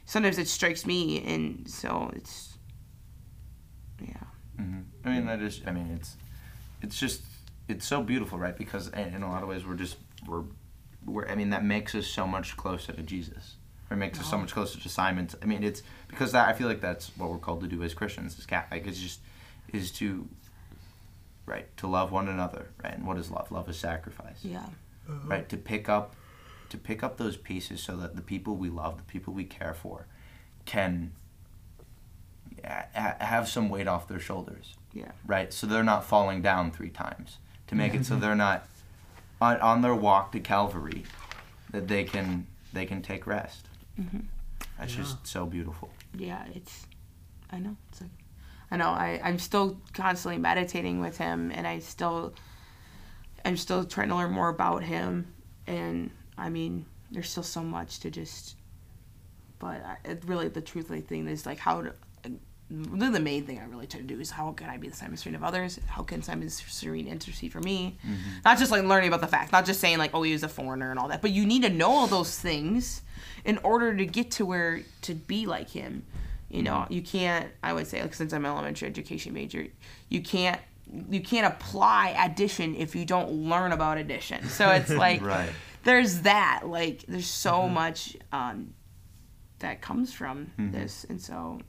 sometimes 0.06 0.38
it 0.38 0.48
strikes 0.48 0.86
me, 0.86 1.22
and 1.24 1.70
so 1.70 2.12
it's 2.16 2.49
yeah. 4.60 4.66
hmm 4.66 4.80
I 5.06 5.10
mean, 5.14 5.26
that 5.28 5.42
is. 5.42 5.62
I 5.66 5.72
mean, 5.72 5.92
it's, 5.96 6.16
it's 6.82 7.00
just, 7.00 7.22
it's 7.68 7.86
so 7.88 8.04
beautiful, 8.04 8.38
right? 8.38 8.58
Because 8.58 8.88
in, 8.90 9.16
in 9.16 9.24
a 9.24 9.30
lot 9.30 9.44
of 9.44 9.50
ways, 9.50 9.66
we're 9.66 9.76
just 9.76 9.98
we're, 10.28 10.44
we're. 11.06 11.28
I 11.28 11.36
mean, 11.36 11.50
that 11.52 11.64
makes 11.64 11.96
us 11.96 12.08
so 12.08 12.28
much 12.28 12.58
closer 12.58 12.92
to 12.94 13.02
Jesus. 13.02 13.56
Or 13.92 13.98
makes 13.98 14.20
us 14.20 14.30
so 14.30 14.38
much 14.38 14.54
closer 14.54 14.80
to 14.80 14.88
Simon. 14.90 15.28
I 15.42 15.46
mean, 15.48 15.64
it's 15.64 15.82
because 16.08 16.32
that 16.34 16.48
I 16.48 16.54
feel 16.54 16.68
like 16.68 16.80
that's 16.80 17.10
what 17.18 17.32
we're 17.32 17.40
called 17.40 17.62
to 17.62 17.68
do 17.68 17.82
as 17.82 17.96
Christians, 17.96 18.38
as 18.38 18.46
Catholic. 18.46 18.86
It's 18.86 19.00
just, 19.00 19.20
is 19.74 19.90
to 19.94 20.28
right? 21.48 21.76
To 21.78 21.88
love 21.88 22.12
one 22.12 22.28
another, 22.28 22.68
right? 22.84 22.94
And 22.94 23.08
what 23.08 23.18
is 23.18 23.32
love? 23.32 23.52
Love 23.52 23.68
is 23.70 23.78
sacrifice, 23.78 24.44
Yeah. 24.44 24.66
right? 25.26 25.50
To 25.50 25.58
pick 25.58 25.90
up, 25.90 26.16
to 26.70 26.78
pick 26.78 27.02
up 27.02 27.18
those 27.18 27.36
pieces 27.38 27.82
so 27.82 27.98
that 27.98 28.16
the 28.16 28.22
people 28.22 28.56
we 28.56 28.70
love, 28.70 28.98
the 28.98 29.04
people 29.12 29.34
we 29.34 29.44
care 29.46 29.74
for, 29.74 30.06
can 30.66 31.12
ha- 32.66 33.16
have 33.20 33.48
some 33.48 33.70
weight 33.70 33.88
off 33.88 34.08
their 34.08 34.20
shoulders, 34.20 34.76
Yeah. 34.94 35.12
right? 35.26 35.54
So 35.54 35.68
they're 35.68 35.84
not 35.84 36.04
falling 36.04 36.42
down 36.42 36.72
three 36.72 36.90
times. 36.90 37.38
To 37.68 37.76
make 37.76 37.94
it 37.94 38.04
so 38.04 38.14
mm-hmm. 38.14 38.22
they're 38.22 38.36
not 38.36 38.68
on, 39.40 39.58
on 39.58 39.82
their 39.84 39.94
walk 39.94 40.32
to 40.32 40.40
Calvary, 40.40 41.04
that 41.70 41.88
they 41.88 42.04
can 42.04 42.48
they 42.74 42.86
can 42.86 43.02
take 43.02 43.28
rest. 43.28 43.68
Mm-hmm. 44.00 44.22
That's 44.80 44.96
just 44.96 45.28
so 45.28 45.46
beautiful. 45.46 45.92
Yeah, 46.18 46.46
it's. 46.56 46.88
I 47.52 47.60
know. 47.60 47.76
It's 47.90 48.02
like, 48.02 48.12
I 48.72 48.78
know. 48.78 48.90
I 48.90 49.20
I'm 49.24 49.40
still 49.40 49.80
constantly 49.94 50.40
meditating 50.40 51.02
with 51.02 51.18
him, 51.18 51.52
and 51.54 51.68
I 51.68 51.80
still. 51.80 52.34
I'm 53.46 53.58
still 53.58 53.86
trying 53.86 54.10
to 54.10 54.16
learn 54.16 54.32
more 54.32 54.50
about 54.50 54.84
him, 54.84 55.34
and 55.66 56.12
I 56.38 56.50
mean, 56.50 56.86
there's 57.12 57.30
still 57.30 57.44
so 57.44 57.62
much 57.62 58.00
to 58.00 58.10
just. 58.10 58.56
But 59.60 59.84
I, 59.86 59.98
it 60.06 60.24
really, 60.26 60.48
the 60.48 60.62
truthful 60.62 61.00
thing 61.02 61.28
is 61.28 61.46
like 61.46 61.60
how 61.60 61.82
to. 61.82 61.94
The 62.70 63.20
main 63.20 63.46
thing 63.46 63.60
I 63.60 63.66
really 63.66 63.88
try 63.88 64.00
to 64.00 64.06
do 64.06 64.20
is 64.20 64.30
how 64.30 64.52
can 64.52 64.70
I 64.70 64.78
be 64.78 64.88
the 64.88 64.96
Simon 64.96 65.18
Cyrene 65.18 65.36
of 65.36 65.44
others? 65.44 65.80
How 65.88 66.04
can 66.04 66.22
Simon 66.22 66.50
Cyrene 66.50 67.08
intercede 67.08 67.52
for 67.52 67.62
me? 67.62 67.98
Mm-hmm. 68.06 68.42
Not 68.46 68.60
just 68.60 68.72
like 68.72 68.84
learning 68.84 69.08
about 69.08 69.22
the 69.22 69.28
facts, 69.28 69.52
not 69.52 69.66
just 69.66 69.80
saying 69.80 69.98
like, 69.98 70.12
oh, 70.14 70.22
he 70.22 70.34
was 70.34 70.44
a 70.44 70.50
foreigner 70.50 70.92
and 70.92 71.00
all 71.00 71.08
that, 71.08 71.22
but 71.22 71.32
you 71.32 71.48
need 71.48 71.64
to 71.64 71.70
know 71.70 71.90
all 71.90 72.08
those 72.08 72.38
things 72.40 73.02
in 73.44 73.58
order 73.60 73.96
to 73.96 74.06
get 74.06 74.30
to 74.32 74.46
where 74.46 74.82
to 75.02 75.16
be 75.16 75.48
like 75.48 75.70
him. 75.70 76.06
You 76.50 76.62
know, 76.64 76.74
mm-hmm. 76.74 76.94
you 76.94 77.02
can't. 77.02 77.52
I 77.64 77.74
would 77.74 77.88
say, 77.88 78.02
like, 78.02 78.14
since 78.14 78.34
I'm 78.34 78.46
an 78.46 78.52
elementary 78.52 78.88
education 78.88 79.34
major, 79.34 79.68
you 80.10 80.22
can't 80.22 80.60
you 81.10 81.22
can't 81.22 81.52
apply 81.52 82.10
addition 82.20 82.76
if 82.76 82.96
you 82.96 83.06
don't 83.06 83.32
learn 83.32 83.72
about 83.72 83.98
addition. 83.98 84.48
So 84.50 84.70
it's 84.70 84.90
like 85.06 85.22
Right. 85.22 85.50
there's 85.84 86.22
that. 86.22 86.62
Like 86.66 87.04
there's 87.08 87.28
so 87.28 87.54
mm-hmm. 87.54 87.74
much 87.74 88.18
um, 88.32 88.74
that 89.60 89.82
comes 89.82 90.14
from 90.14 90.52
this, 90.58 91.06
and 91.10 91.22
so 91.22 91.62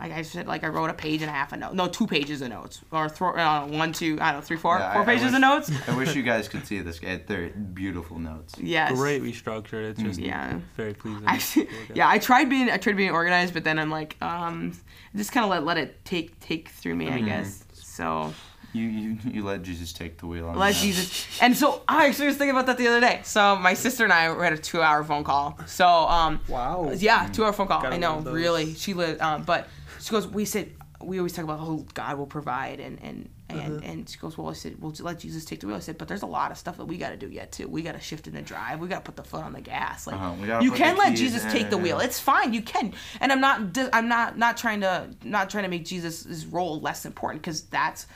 like 0.00 0.12
I 0.12 0.22
said, 0.22 0.46
like 0.46 0.62
I 0.62 0.68
wrote 0.68 0.90
a 0.90 0.94
page 0.94 1.22
and 1.22 1.30
a 1.30 1.32
half 1.32 1.52
of 1.52 1.58
notes, 1.58 1.74
no, 1.74 1.88
two 1.88 2.06
pages 2.06 2.40
of 2.40 2.50
notes, 2.50 2.80
or 2.92 3.08
th- 3.08 3.20
uh, 3.20 3.66
one, 3.66 3.92
two, 3.92 4.16
I 4.20 4.30
don't 4.32 4.40
know, 4.40 4.46
three, 4.46 4.56
four, 4.56 4.78
Yeah, 4.78 4.92
four 4.92 5.00
I- 5.02 5.04
I 5.04 5.06
pages 5.06 5.24
wish- 5.24 5.34
of 5.34 5.40
notes. 5.40 5.70
I 5.88 5.96
wish 5.96 6.14
you 6.14 6.22
guys 6.22 6.46
could 6.48 6.66
see 6.66 6.80
this. 6.80 7.00
They're 7.26 7.48
beautiful 7.50 8.18
notes. 8.18 8.54
Yes. 8.58 8.92
Greatly 8.92 9.32
structured. 9.32 9.86
It's 9.86 10.00
just 10.02 10.20
Yeah. 10.20 10.58
very 10.76 10.94
pleasing. 10.94 11.24
Actually, 11.26 11.66
to 11.66 11.72
look 11.72 11.90
at. 11.90 11.96
yeah, 11.96 12.08
I 12.08 12.18
tried 12.18 12.48
being 12.48 12.70
I 12.70 12.76
tried 12.76 12.96
being 12.96 13.10
organized, 13.10 13.54
but 13.54 13.64
then 13.64 13.78
I'm 13.78 13.90
like, 13.90 14.16
um, 14.22 14.72
just 15.16 15.32
kind 15.32 15.42
of 15.44 15.50
let 15.50 15.64
let 15.64 15.78
it 15.78 16.04
take 16.04 16.38
take 16.38 16.68
through 16.68 16.94
me, 16.94 17.08
I 17.10 17.20
guess. 17.20 17.64
So 17.72 18.32
You, 18.74 18.82
you 18.84 19.18
you 19.24 19.44
let 19.44 19.62
Jesus 19.62 19.92
take 19.94 20.18
the 20.18 20.26
wheel. 20.26 20.46
On 20.46 20.56
let 20.56 20.74
that. 20.74 20.80
Jesus. 20.80 21.26
And 21.42 21.56
so 21.56 21.82
I 21.88 22.06
actually 22.06 22.26
was 22.26 22.36
thinking 22.36 22.50
about 22.54 22.66
that 22.66 22.76
the 22.78 22.86
other 22.86 23.00
day. 23.00 23.20
So 23.24 23.56
my 23.56 23.74
sister 23.74 24.04
and 24.04 24.12
I 24.12 24.22
had 24.44 24.52
a 24.52 24.58
two 24.58 24.80
hour 24.82 25.02
phone 25.02 25.24
call. 25.24 25.58
So 25.66 25.86
um, 25.88 26.38
Wow. 26.48 26.92
yeah, 26.94 27.28
two 27.32 27.44
hour 27.44 27.52
phone 27.52 27.66
call. 27.66 27.80
Gotta 27.82 27.96
I 27.96 27.98
know, 27.98 28.20
really. 28.20 28.74
She 28.74 28.92
lived, 28.94 29.20
um, 29.22 29.42
but 29.42 29.66
she 30.08 30.12
goes. 30.12 30.26
We 30.26 30.44
said 30.44 30.72
we 31.00 31.18
always 31.18 31.32
talk 31.32 31.44
about 31.44 31.60
how 31.60 31.84
God 31.94 32.18
will 32.18 32.26
provide, 32.26 32.80
and 32.80 32.98
and 33.02 33.28
and, 33.50 33.60
Uh-huh. 33.60 33.80
and 33.92 34.08
she 34.08 34.18
goes. 34.18 34.36
Well, 34.36 34.48
I 34.50 34.52
said, 34.54 34.80
well, 34.80 34.92
let 35.00 35.18
Jesus 35.20 35.44
take 35.44 35.60
the 35.60 35.66
wheel. 35.66 35.76
I 35.76 35.80
said, 35.80 35.96
but 35.96 36.08
there's 36.08 36.22
a 36.22 36.26
lot 36.26 36.50
of 36.50 36.58
stuff 36.58 36.76
that 36.78 36.84
we 36.86 36.98
got 36.98 37.10
to 37.10 37.16
do 37.16 37.28
yet 37.28 37.52
too. 37.52 37.66
We 37.68 37.82
got 37.82 37.92
to 37.92 38.00
shift 38.00 38.26
in 38.26 38.34
the 38.34 38.42
drive. 38.42 38.80
We 38.80 38.88
got 38.88 39.04
to 39.04 39.10
put 39.12 39.16
the 39.16 39.22
foot 39.24 39.42
on 39.44 39.52
the 39.52 39.60
gas. 39.60 40.06
Like 40.06 40.16
Uh-huh, 40.16 40.34
we 40.60 40.64
you 40.64 40.72
can 40.72 40.96
let 40.96 41.14
Jesus 41.16 41.44
in, 41.44 41.50
take 41.50 41.70
the 41.70 41.78
wheel. 41.78 42.00
It's 42.00 42.18
fine. 42.20 42.52
You 42.52 42.62
can. 42.62 42.94
And 43.20 43.30
I'm 43.32 43.40
not. 43.40 43.60
I'm 43.92 44.08
not 44.08 44.36
not 44.38 44.56
trying 44.56 44.80
to 44.80 45.08
not 45.24 45.50
trying 45.50 45.64
to 45.64 45.70
make 45.70 45.84
Jesus' 45.84 46.44
role 46.46 46.80
less 46.80 47.04
important 47.06 47.42
because 47.42 47.62
that's 47.62 48.06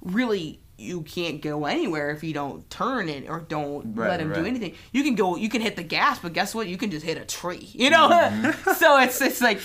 really 0.00 0.60
you 0.78 1.02
can't 1.02 1.40
go 1.40 1.66
anywhere 1.66 2.10
if 2.10 2.24
you 2.24 2.34
don't 2.34 2.68
turn 2.68 3.08
it 3.08 3.28
or 3.28 3.40
don't 3.40 3.94
Right, 3.94 4.08
let 4.08 4.20
him 4.20 4.32
do 4.32 4.44
anything. 4.44 4.74
You 4.90 5.04
can 5.04 5.14
go, 5.14 5.36
you 5.36 5.48
can 5.48 5.60
hit 5.60 5.76
the 5.76 5.84
gas, 5.84 6.18
but 6.18 6.32
guess 6.32 6.54
what? 6.56 6.66
You 6.66 6.76
can 6.76 6.90
just 6.90 7.06
hit 7.06 7.18
a 7.18 7.24
tree. 7.24 7.68
You 7.72 7.90
know. 7.90 8.08
Mm-hmm. 8.08 8.72
so 8.82 8.98
it's 8.98 9.20
it's 9.20 9.40
like. 9.40 9.60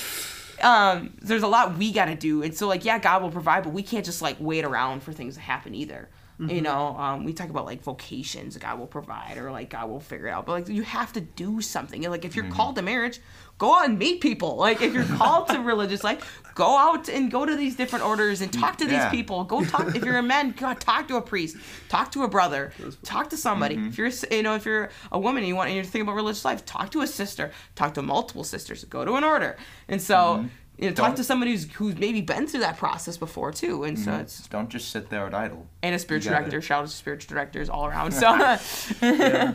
Um, 0.62 1.14
there's 1.22 1.43
a 1.43 1.47
lot 1.47 1.78
we 1.78 1.91
gotta 1.91 2.16
do, 2.16 2.41
and 2.43 2.55
so 2.55 2.68
like 2.68 2.84
yeah, 2.86 2.99
God 2.99 3.22
will 3.22 3.32
provide, 3.32 3.64
but 3.64 3.74
we 3.74 3.84
can't 3.84 4.05
just 4.05 4.22
like 4.22 4.38
wait 4.39 4.66
around 4.66 5.03
for 5.03 5.14
things 5.14 5.36
to 5.36 5.41
happen 5.41 5.76
either. 5.76 6.10
Mm-hmm. 6.39 6.51
You 6.51 6.61
know, 6.61 6.95
um, 6.97 7.23
we 7.23 7.33
talk 7.33 7.49
about 7.49 7.65
like 7.65 7.81
vocations, 7.81 8.57
God 8.57 8.77
will 8.77 8.85
provide, 8.85 9.38
or 9.39 9.51
like 9.51 9.71
God 9.71 9.89
will 9.89 9.99
figure 9.99 10.27
it 10.27 10.31
out. 10.31 10.45
But 10.45 10.51
like 10.51 10.67
you 10.67 10.83
have 10.83 11.11
to 11.13 11.21
do 11.21 11.61
something. 11.61 12.05
And, 12.05 12.11
like 12.11 12.25
if 12.25 12.35
you're 12.35 12.45
Mm-hmm. 12.45 12.53
called 12.53 12.75
to 12.75 12.83
marriage, 12.83 13.19
go 13.57 13.75
out 13.75 13.85
and 13.85 13.97
meet 13.97 14.21
people. 14.21 14.55
Like 14.55 14.79
if 14.81 14.93
you're 14.93 15.03
called 15.03 15.49
to 15.49 15.59
religious 15.73 16.03
life, 16.03 16.43
go 16.53 16.77
out 16.77 17.09
and 17.09 17.31
go 17.31 17.43
to 17.43 17.55
these 17.55 17.75
different 17.75 18.05
orders 18.05 18.41
and 18.41 18.53
talk 18.53 18.77
to 18.77 18.85
these 18.85 19.03
people. 19.07 19.43
Go 19.45 19.65
talk. 19.65 19.95
if 19.95 20.05
you're 20.05 20.17
a 20.17 20.21
man, 20.23 20.51
go 20.51 20.73
talk 20.75 21.07
to 21.07 21.15
a 21.15 21.21
priest, 21.21 21.57
talk 21.89 22.11
to 22.11 22.21
a 22.23 22.27
brother, 22.27 22.71
talk 23.03 23.31
to 23.31 23.38
somebody. 23.38 23.75
Mm-hmm. 23.75 23.88
If 23.88 23.97
you're 23.97 24.11
you 24.31 24.43
know 24.43 24.53
if 24.53 24.63
you're 24.63 24.89
a 25.11 25.17
woman 25.19 25.39
and 25.41 25.47
you 25.47 25.55
want 25.55 25.69
and 25.69 25.75
you're 25.75 25.83
thinking 25.85 26.03
about 26.03 26.15
religious 26.15 26.45
life, 26.45 26.63
talk 26.65 26.91
to 26.91 27.01
a 27.01 27.07
sister, 27.07 27.51
talk 27.75 27.95
to 27.95 28.03
multiple 28.03 28.43
sisters, 28.43 28.83
go 28.83 29.03
to 29.03 29.13
an 29.15 29.23
order, 29.23 29.57
and 29.88 29.99
so. 29.99 30.45
You 30.78 30.89
know, 30.89 30.93
talk 30.95 31.07
Mm-hmm. 31.07 31.15
To 31.15 31.23
somebody 31.23 31.51
who's 31.51 31.71
who's 31.73 31.97
maybe 31.97 32.21
been 32.21 32.45
through 32.47 32.59
that 32.59 32.78
process 32.78 33.17
before 33.17 33.51
too, 33.51 33.84
and 33.84 33.97
so 33.97 34.13
it's 34.13 34.47
Don't 34.47 34.69
just 34.69 34.91
sit 34.91 35.09
there 35.09 35.25
at 35.25 35.34
idle. 35.34 35.65
and 35.82 35.95
a 35.95 35.99
spiritual 35.99 36.34
director. 36.34 36.61
Shout 36.61 36.84
out 36.84 36.89
to 36.89 36.93
spiritual 36.95 37.34
directors 37.34 37.67
all 37.69 37.88
around. 37.88 38.11
So, 38.11 38.30
yeah, 39.01 39.53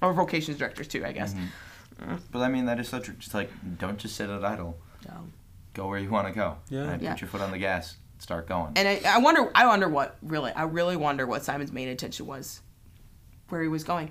or 0.00 0.12
vocations 0.14 0.56
directors 0.58 0.88
too, 0.88 1.04
I 1.04 1.12
guess. 1.12 1.34
Mm-hmm. 1.34 2.16
But 2.32 2.38
I 2.40 2.48
mean, 2.48 2.64
that 2.66 2.80
is 2.80 2.88
such 2.88 3.08
a, 3.08 3.12
just 3.12 3.34
like 3.34 3.50
don't 3.78 3.98
just 3.98 4.16
sit 4.16 4.30
at 4.30 4.44
idle. 4.44 4.78
So, 5.04 5.12
Go 5.74 5.88
where 5.88 5.98
you 5.98 6.08
want 6.08 6.26
to 6.28 6.32
go. 6.32 6.56
Yeah. 6.70 6.88
Right? 6.90 7.02
Yeah. 7.02 7.12
Put 7.12 7.20
your 7.20 7.28
foot 7.28 7.40
on 7.42 7.50
the 7.50 7.58
gas. 7.58 7.96
Start 8.18 8.48
going. 8.48 8.72
and 8.76 8.88
I, 8.88 9.16
I 9.16 9.18
wonder, 9.18 9.50
I 9.54 9.66
wonder 9.66 9.88
what 9.90 10.16
really, 10.22 10.50
I 10.52 10.62
really 10.62 10.96
wonder 10.96 11.26
what 11.26 11.44
Simon's 11.44 11.70
main 11.70 11.88
intention 11.88 12.26
was, 12.26 12.62
where 13.50 13.60
he 13.60 13.68
was 13.68 13.84
going. 13.84 14.10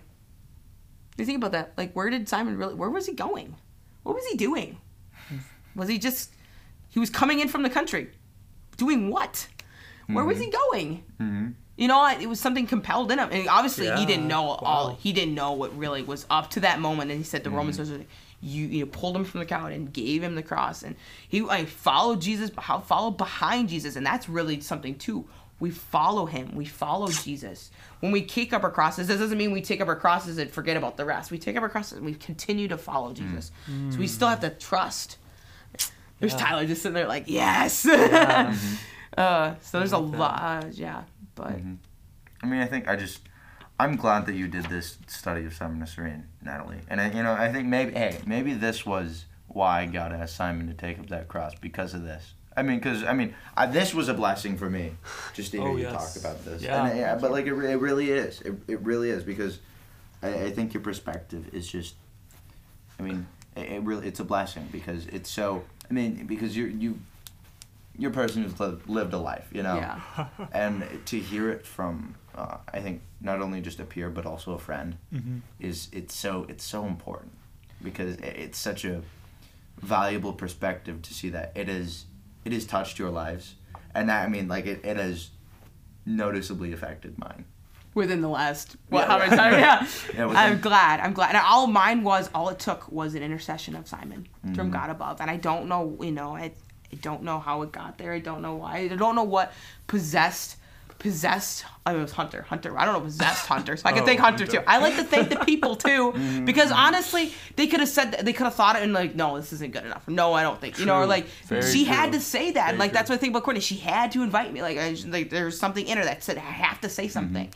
You 1.18 1.26
think 1.26 1.38
about 1.38 1.53
that? 1.53 1.74
Like, 1.76 1.93
where 1.93 2.12
did 2.12 2.30
Simon 2.30 2.56
really? 2.56 2.76
Where 2.76 2.91
was 2.91 3.08
he 3.08 3.14
going? 3.14 3.56
What 4.03 4.14
was 4.14 4.24
he 4.28 4.38
doing? 4.38 4.78
Was 5.76 5.89
he 5.89 5.97
just? 5.97 6.32
He 6.89 6.99
was 6.99 7.09
coming 7.09 7.39
in 7.39 7.49
from 7.49 7.63
the 7.63 7.69
country, 7.69 8.09
doing 8.78 9.09
what? 9.09 9.47
Where 10.07 10.23
was 10.23 10.39
he 10.39 10.45
mm-hmm. 10.45 10.71
going? 10.71 11.03
hmm 11.17 11.47
You 11.78 11.88
know, 11.88 12.07
it 12.07 12.28
was 12.28 12.39
something 12.39 12.67
compelled 12.67 13.11
in 13.11 13.19
him, 13.19 13.30
and 13.32 13.47
obviously 13.49 13.89
he 13.91 14.05
didn't 14.05 14.30
Yeah. 14.30 14.36
know 14.36 14.49
all. 14.49 14.95
He 14.95 15.11
didn't 15.13 15.36
know 15.36 15.53
what 15.53 15.78
really 15.78 16.03
was 16.03 16.26
up 16.30 16.51
to 16.51 16.61
that 16.61 16.80
moment. 16.80 17.11
And 17.11 17.19
he 17.19 17.23
said 17.23 17.43
the 17.43 17.49
Roman 17.49 17.73
soldiers, 17.73 17.99
mm-hmm. 17.99 18.07
you 18.41 18.67
you 18.67 18.86
know, 18.86 18.91
pulled 18.91 19.15
him 19.15 19.26
from 19.26 19.39
the 19.39 19.45
crowd 19.45 19.71
and 19.71 19.91
gave 19.91 20.23
him 20.23 20.36
the 20.36 20.43
cross, 20.43 20.84
and 20.84 20.95
he 21.28 21.41
like 21.41 21.67
followed 21.67 22.21
Jesus, 22.21 22.51
how- 22.57 22.80
followed 22.80 23.17
behind 23.17 23.69
Jesus, 23.69 23.95
and 23.95 24.05
that's 24.05 24.30
really 24.30 24.61
something 24.61 24.95
too. 24.95 25.28
We 25.59 25.71
follow 25.71 26.26
him. 26.26 26.53
We 26.53 26.65
follow 26.65 27.07
Jesus. 27.07 27.71
When 28.01 28.11
we 28.11 28.23
take 28.23 28.51
up 28.51 28.63
our 28.63 28.71
crosses, 28.71 29.07
this 29.07 29.19
doesn't 29.19 29.38
mean 29.38 29.51
we 29.51 29.61
take 29.61 29.80
up 29.80 29.88
our 29.88 29.95
crosses 29.95 30.38
and 30.38 30.51
forget 30.51 30.76
about 30.76 30.97
the 30.97 31.05
rest. 31.05 31.32
We 31.32 31.38
take 31.38 31.55
up 31.55 31.63
our 31.63 31.69
crosses 31.69 31.97
and 31.97 32.05
we 32.05 32.13
continue 32.13 32.67
to 32.67 32.78
follow 32.78 33.11
mm. 33.11 33.15
Jesus. 33.15 33.51
So 33.65 33.97
we 33.97 34.05
mm. 34.05 34.09
still 34.09 34.28
have 34.28 34.41
to 34.41 34.49
trust. 34.49 35.17
There's 36.20 36.34
Yeah. 36.34 36.39
Tyler 36.39 36.66
just 36.66 36.82
sitting 36.82 36.93
there 36.93 37.07
like, 37.07 37.26
yes. 37.28 37.86
uh, 39.18 39.55
so 39.61 39.80
there's 39.80 39.91
a 39.91 39.97
like 39.97 40.20
lot, 40.20 40.63
uh, 40.63 40.68
yeah. 40.72 41.03
But 41.36 41.59
I 42.41 42.45
mean, 42.47 42.61
I 42.61 42.66
think 42.66 42.88
I 42.88 42.95
just, 42.95 43.20
I'm 43.80 43.95
glad 43.95 44.26
that 44.28 44.36
you 44.36 44.47
did 44.47 44.66
this 44.66 44.97
study 45.07 45.45
of 45.45 45.53
Simon 45.53 45.80
and 45.82 45.89
Cyrene, 45.89 46.26
Natalie. 46.41 46.80
And 46.89 47.01
I, 47.01 47.11
you 47.11 47.24
know, 47.24 47.34
I 47.34 47.51
think 47.51 47.68
maybe, 47.68 47.91
hey, 47.93 48.20
maybe 48.26 48.53
this 48.53 48.86
was 48.86 49.26
why 49.47 49.86
God 49.86 50.13
asked 50.13 50.36
Simon 50.36 50.68
to 50.68 50.74
take 50.74 50.99
up 50.99 51.07
that 51.09 51.28
cross 51.28 51.53
because 51.59 51.93
of 51.93 52.03
this. 52.03 52.34
I 52.57 52.61
mean, 52.63 52.78
because 52.78 53.03
I 53.03 53.11
mean, 53.11 53.36
I, 53.57 53.66
this 53.66 53.93
was 53.93 54.07
a 54.07 54.13
blessing 54.13 54.57
for 54.57 54.70
me, 54.70 54.91
just 55.34 55.51
to 55.51 55.57
hear 55.61 55.68
Oh, 55.68 55.76
you 55.76 55.84
yes. 55.84 56.13
talk 56.13 56.24
about 56.24 56.45
this. 56.45 56.61
Yeah. 56.61 56.86
And, 56.88 56.97
yeah, 56.97 57.16
but 57.16 57.32
like 57.32 57.45
it, 57.47 57.53
it 57.53 57.78
really 57.78 58.11
is. 58.11 58.39
It, 58.41 58.53
it 58.70 58.80
really 58.82 59.09
is 59.09 59.24
because 59.24 59.59
I, 60.24 60.30
I 60.45 60.51
think 60.51 60.74
your 60.74 60.82
perspective 60.82 61.49
is 61.53 61.68
just. 61.68 61.95
I 62.97 63.03
mean, 63.03 63.28
it, 63.57 63.72
it 63.74 63.82
really 63.84 64.07
it's 64.07 64.22
a 64.22 64.24
blessing 64.24 64.70
because 64.72 65.05
it's 65.07 65.30
so. 65.30 65.63
I 65.90 65.94
mean, 65.94 66.26
because 66.26 66.56
you're 66.58 66.68
you. 66.68 67.00
You're 67.98 68.12
a 68.12 68.14
person 68.14 68.44
who's 68.44 68.60
lived 68.90 69.14
a 69.14 69.18
life, 69.18 69.48
you 69.54 69.64
know 69.64 69.76
yeah. 69.76 70.28
and 70.52 70.84
to 71.06 71.18
hear 71.18 71.50
it 71.50 71.66
from 71.66 72.16
uh, 72.36 72.58
I 72.74 72.82
think 72.82 73.02
not 73.22 73.42
only 73.42 73.62
just 73.62 73.80
a 73.80 73.86
peer 73.86 74.10
but 74.10 74.26
also 74.26 74.52
a 74.54 74.60
friend 74.60 74.98
Mm-hmm. 75.14 75.38
is 75.62 75.88
it's 75.94 76.14
so 76.14 76.46
it's 76.50 76.66
so 76.66 76.86
important 76.88 77.32
because 77.82 78.18
it's 78.18 78.58
such 78.58 78.84
a 78.84 79.02
valuable 79.82 80.34
perspective 80.34 81.02
to 81.04 81.14
see 81.14 81.30
that 81.30 81.54
it 81.56 81.70
is 81.70 82.04
it 82.44 82.52
has 82.52 82.66
touched 82.66 83.00
your 83.00 83.12
lives 83.12 83.56
and 83.94 84.10
that 84.10 84.26
I 84.26 84.28
mean 84.30 84.50
like 84.50 84.66
it, 84.66 84.84
it 84.84 84.98
has 84.98 85.30
noticeably 86.06 86.74
affected 86.74 87.18
mine. 87.18 87.46
Within 87.96 88.22
the 88.22 88.28
last 88.30 88.76
what 88.89 89.02
Yeah, 89.02 89.08
how 89.08 89.18
many 89.18 89.36
times? 89.36 90.06
Yeah, 90.14 90.28
Yeah, 90.28 90.38
I'm 90.39 90.62
glad. 90.62 91.00
I'm 91.00 91.14
glad. 91.14 91.30
And 91.36 91.43
all 91.43 91.66
mine 91.66 92.04
was 92.04 92.30
all 92.36 92.50
it 92.50 92.60
took 92.60 92.91
was 92.91 93.16
an 93.16 93.24
intercession 93.24 93.76
of 93.76 93.88
Simon 93.88 94.28
Mm-hmm. 94.46 94.54
from 94.54 94.70
God 94.70 94.91
above, 94.91 95.22
and 95.22 95.32
I 95.32 95.38
don't 95.38 95.68
know. 95.68 95.98
You 96.00 96.12
know, 96.12 96.36
I, 96.36 96.52
I 96.93 96.96
don't 97.02 97.24
know 97.24 97.39
how 97.39 97.64
it 97.64 97.72
got 97.72 97.98
there. 97.98 98.14
I 98.14 98.20
don't 98.20 98.43
know 98.43 98.54
why. 98.56 98.78
I 98.78 98.88
don't 98.89 99.16
know 99.16 99.24
what 99.24 99.52
possessed 99.88 100.58
possessed. 101.00 101.66
I 101.86 101.91
mean, 101.91 102.00
it 102.00 102.04
was 102.04 102.12
Hunter. 102.14 102.43
Hunter. 102.43 102.78
I 102.80 102.86
don't 102.86 102.93
know 102.93 103.02
possessed 103.02 103.46
Hunter. 103.54 103.76
So 103.76 103.84
I 103.86 103.91
can 103.91 104.04
Oh, 104.04 104.06
thank 104.06 104.20
Hunter, 104.20 104.46
Hunter. 104.46 104.60
too. 104.60 104.64
I 104.68 104.78
like 104.80 104.96
to 104.96 105.04
thank 105.04 105.30
the 105.30 105.38
people 105.38 105.76
too, 105.89 106.14
because 106.46 106.72
honestly, 106.72 107.34
they 107.58 107.68
could 107.68 107.80
have 107.82 107.89
said 107.89 108.12
that, 108.12 108.26
they 108.26 108.34
could 108.34 108.46
have 108.46 108.56
thought 108.56 108.76
it 108.78 108.84
and 108.84 108.93
like, 108.93 109.14
no, 109.16 109.36
this 109.38 109.52
isn't 109.54 109.72
good 109.74 109.84
enough. 109.86 110.08
No, 110.08 110.34
I 110.34 110.41
don't 110.43 110.60
think. 110.60 110.80
You 110.80 110.86
know, 110.86 110.96
or 110.98 111.06
like 111.06 111.26
Very 111.48 111.62
she 111.64 111.86
had 111.86 112.14
to 112.14 112.20
say 112.22 112.52
that. 112.52 112.68
Very 112.68 112.78
like 112.78 112.93
that's 112.93 113.10
what 113.10 113.16
I 113.16 113.20
think 113.20 113.32
about 113.32 113.43
Courtney. 113.43 113.62
She 113.62 113.78
had 113.78 114.12
to 114.14 114.24
invite 114.24 114.54
me. 114.54 114.62
Like, 114.62 114.78
I, 114.78 114.96
like 115.08 115.30
there's 115.30 115.60
something 115.60 115.86
in 115.86 115.98
her 115.98 116.04
that 116.06 116.24
said 116.24 116.38
I 116.38 116.41
have 116.41 116.80
to 116.82 116.89
say 116.89 117.08
something. 117.08 117.52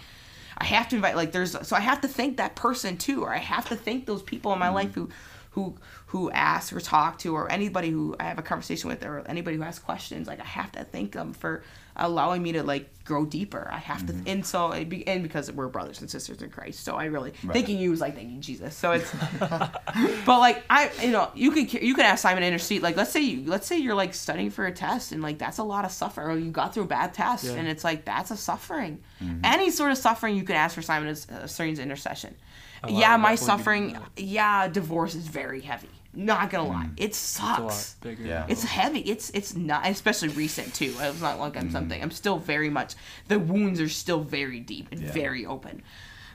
I 0.59 0.65
have 0.65 0.89
to 0.89 0.95
invite 0.95 1.15
like 1.15 1.31
there's 1.31 1.55
so 1.67 1.75
I 1.75 1.79
have 1.79 2.01
to 2.01 2.07
thank 2.07 2.37
that 2.37 2.55
person 2.55 2.97
too, 2.97 3.23
or 3.23 3.33
I 3.33 3.37
have 3.37 3.69
to 3.69 3.75
thank 3.75 4.05
those 4.05 4.21
people 4.21 4.51
in 4.53 4.59
my 4.59 4.69
life 4.69 4.89
mm-hmm. 4.89 5.01
who 5.01 5.09
who 5.51 5.75
who 6.07 6.31
ask 6.31 6.73
or 6.73 6.79
talk 6.79 7.19
to 7.19 7.35
or 7.35 7.51
anybody 7.51 7.89
who 7.89 8.15
I 8.19 8.23
have 8.23 8.39
a 8.39 8.43
conversation 8.43 8.89
with 8.89 9.03
or 9.03 9.23
anybody 9.27 9.57
who 9.57 9.63
has 9.63 9.79
questions. 9.79 10.27
Like 10.27 10.39
I 10.39 10.45
have 10.45 10.71
to 10.73 10.83
thank 10.83 11.13
them 11.13 11.33
for 11.33 11.63
allowing 11.99 12.41
me 12.41 12.53
to 12.53 12.63
like 12.63 12.89
grow 13.05 13.25
deeper. 13.25 13.67
I 13.71 13.77
have 13.79 14.05
to 14.07 14.15
and 14.27 14.45
so 14.45 14.71
it 14.71 14.87
be, 14.89 15.07
and 15.07 15.23
because 15.23 15.51
we're 15.51 15.67
brothers 15.67 16.01
and 16.01 16.09
sisters 16.09 16.41
in 16.41 16.49
Christ, 16.49 16.83
so 16.83 16.95
I 16.95 17.05
really 17.05 17.31
thanking 17.31 17.77
you 17.79 17.91
is 17.93 18.01
like 18.01 18.15
thanking 18.15 18.41
Jesus. 18.41 18.75
So 18.75 18.91
it's 18.91 19.11
but 19.39 20.39
like 20.39 20.63
I 20.69 20.91
you 21.01 21.11
know 21.11 21.31
you 21.35 21.51
can 21.51 21.67
you 21.83 21.95
can 21.95 22.05
ask 22.05 22.21
Simon 22.21 22.41
to 22.41 22.47
intercede. 22.47 22.81
Like 22.81 22.95
let's 22.97 23.11
say 23.11 23.21
you 23.21 23.43
let's 23.45 23.67
say 23.67 23.77
you're 23.77 23.95
like 23.95 24.13
studying 24.13 24.49
for 24.49 24.65
a 24.65 24.71
test 24.71 25.11
and 25.11 25.21
like 25.21 25.37
that's 25.37 25.57
a 25.57 25.63
lot 25.63 25.85
of 25.85 25.91
suffering. 25.91 26.27
Or 26.27 26.37
you 26.39 26.51
got 26.51 26.73
through 26.73 26.83
a 26.83 26.87
bad 26.87 27.13
test 27.13 27.45
Yeah. 27.45 27.53
and 27.53 27.67
it's 27.67 27.83
like 27.83 28.05
that's 28.05 28.31
a 28.31 28.37
suffering. 28.37 29.01
Any 29.43 29.71
sort 29.71 29.91
of 29.91 29.97
suffering 29.97 30.35
you 30.35 30.43
can 30.43 30.55
ask 30.55 30.75
for 30.75 30.81
Simon 30.81 31.09
is 31.09 31.27
uh, 31.29 31.47
Cyrene's 31.47 31.79
intercession. 31.79 32.35
Yeah, 32.87 33.17
my 33.17 33.35
suffering. 33.35 33.97
Yeah, 34.15 34.67
divorce 34.69 35.13
is 35.15 35.27
very 35.27 35.61
heavy. 35.61 35.89
Not 36.13 36.49
gonna 36.49 36.67
lie, 36.67 36.89
it 36.97 37.03
It's 37.05 37.39
a 37.39 37.43
lot 37.43 37.71
sucks. 37.71 37.93
bigger. 38.01 38.23
Yeah. 38.23 38.45
It's 38.49 38.63
heavy. 38.63 38.99
It's 39.01 39.29
it's 39.31 39.55
not 39.55 39.85
especially 39.87 40.29
recent 40.29 40.73
too. 40.73 40.93
It's 40.99 41.21
not 41.21 41.39
like 41.39 41.55
I'm 41.55 41.69
something. 41.71 42.01
I'm 42.01 42.09
still 42.11 42.37
very 42.39 42.69
much 42.69 42.95
the 43.27 43.37
wounds 43.39 43.79
are 43.79 43.89
still 43.89 44.21
very 44.23 44.59
deep 44.59 44.87
and 44.91 45.01
Yeah. 45.01 45.11
very 45.11 45.45
open. 45.45 45.83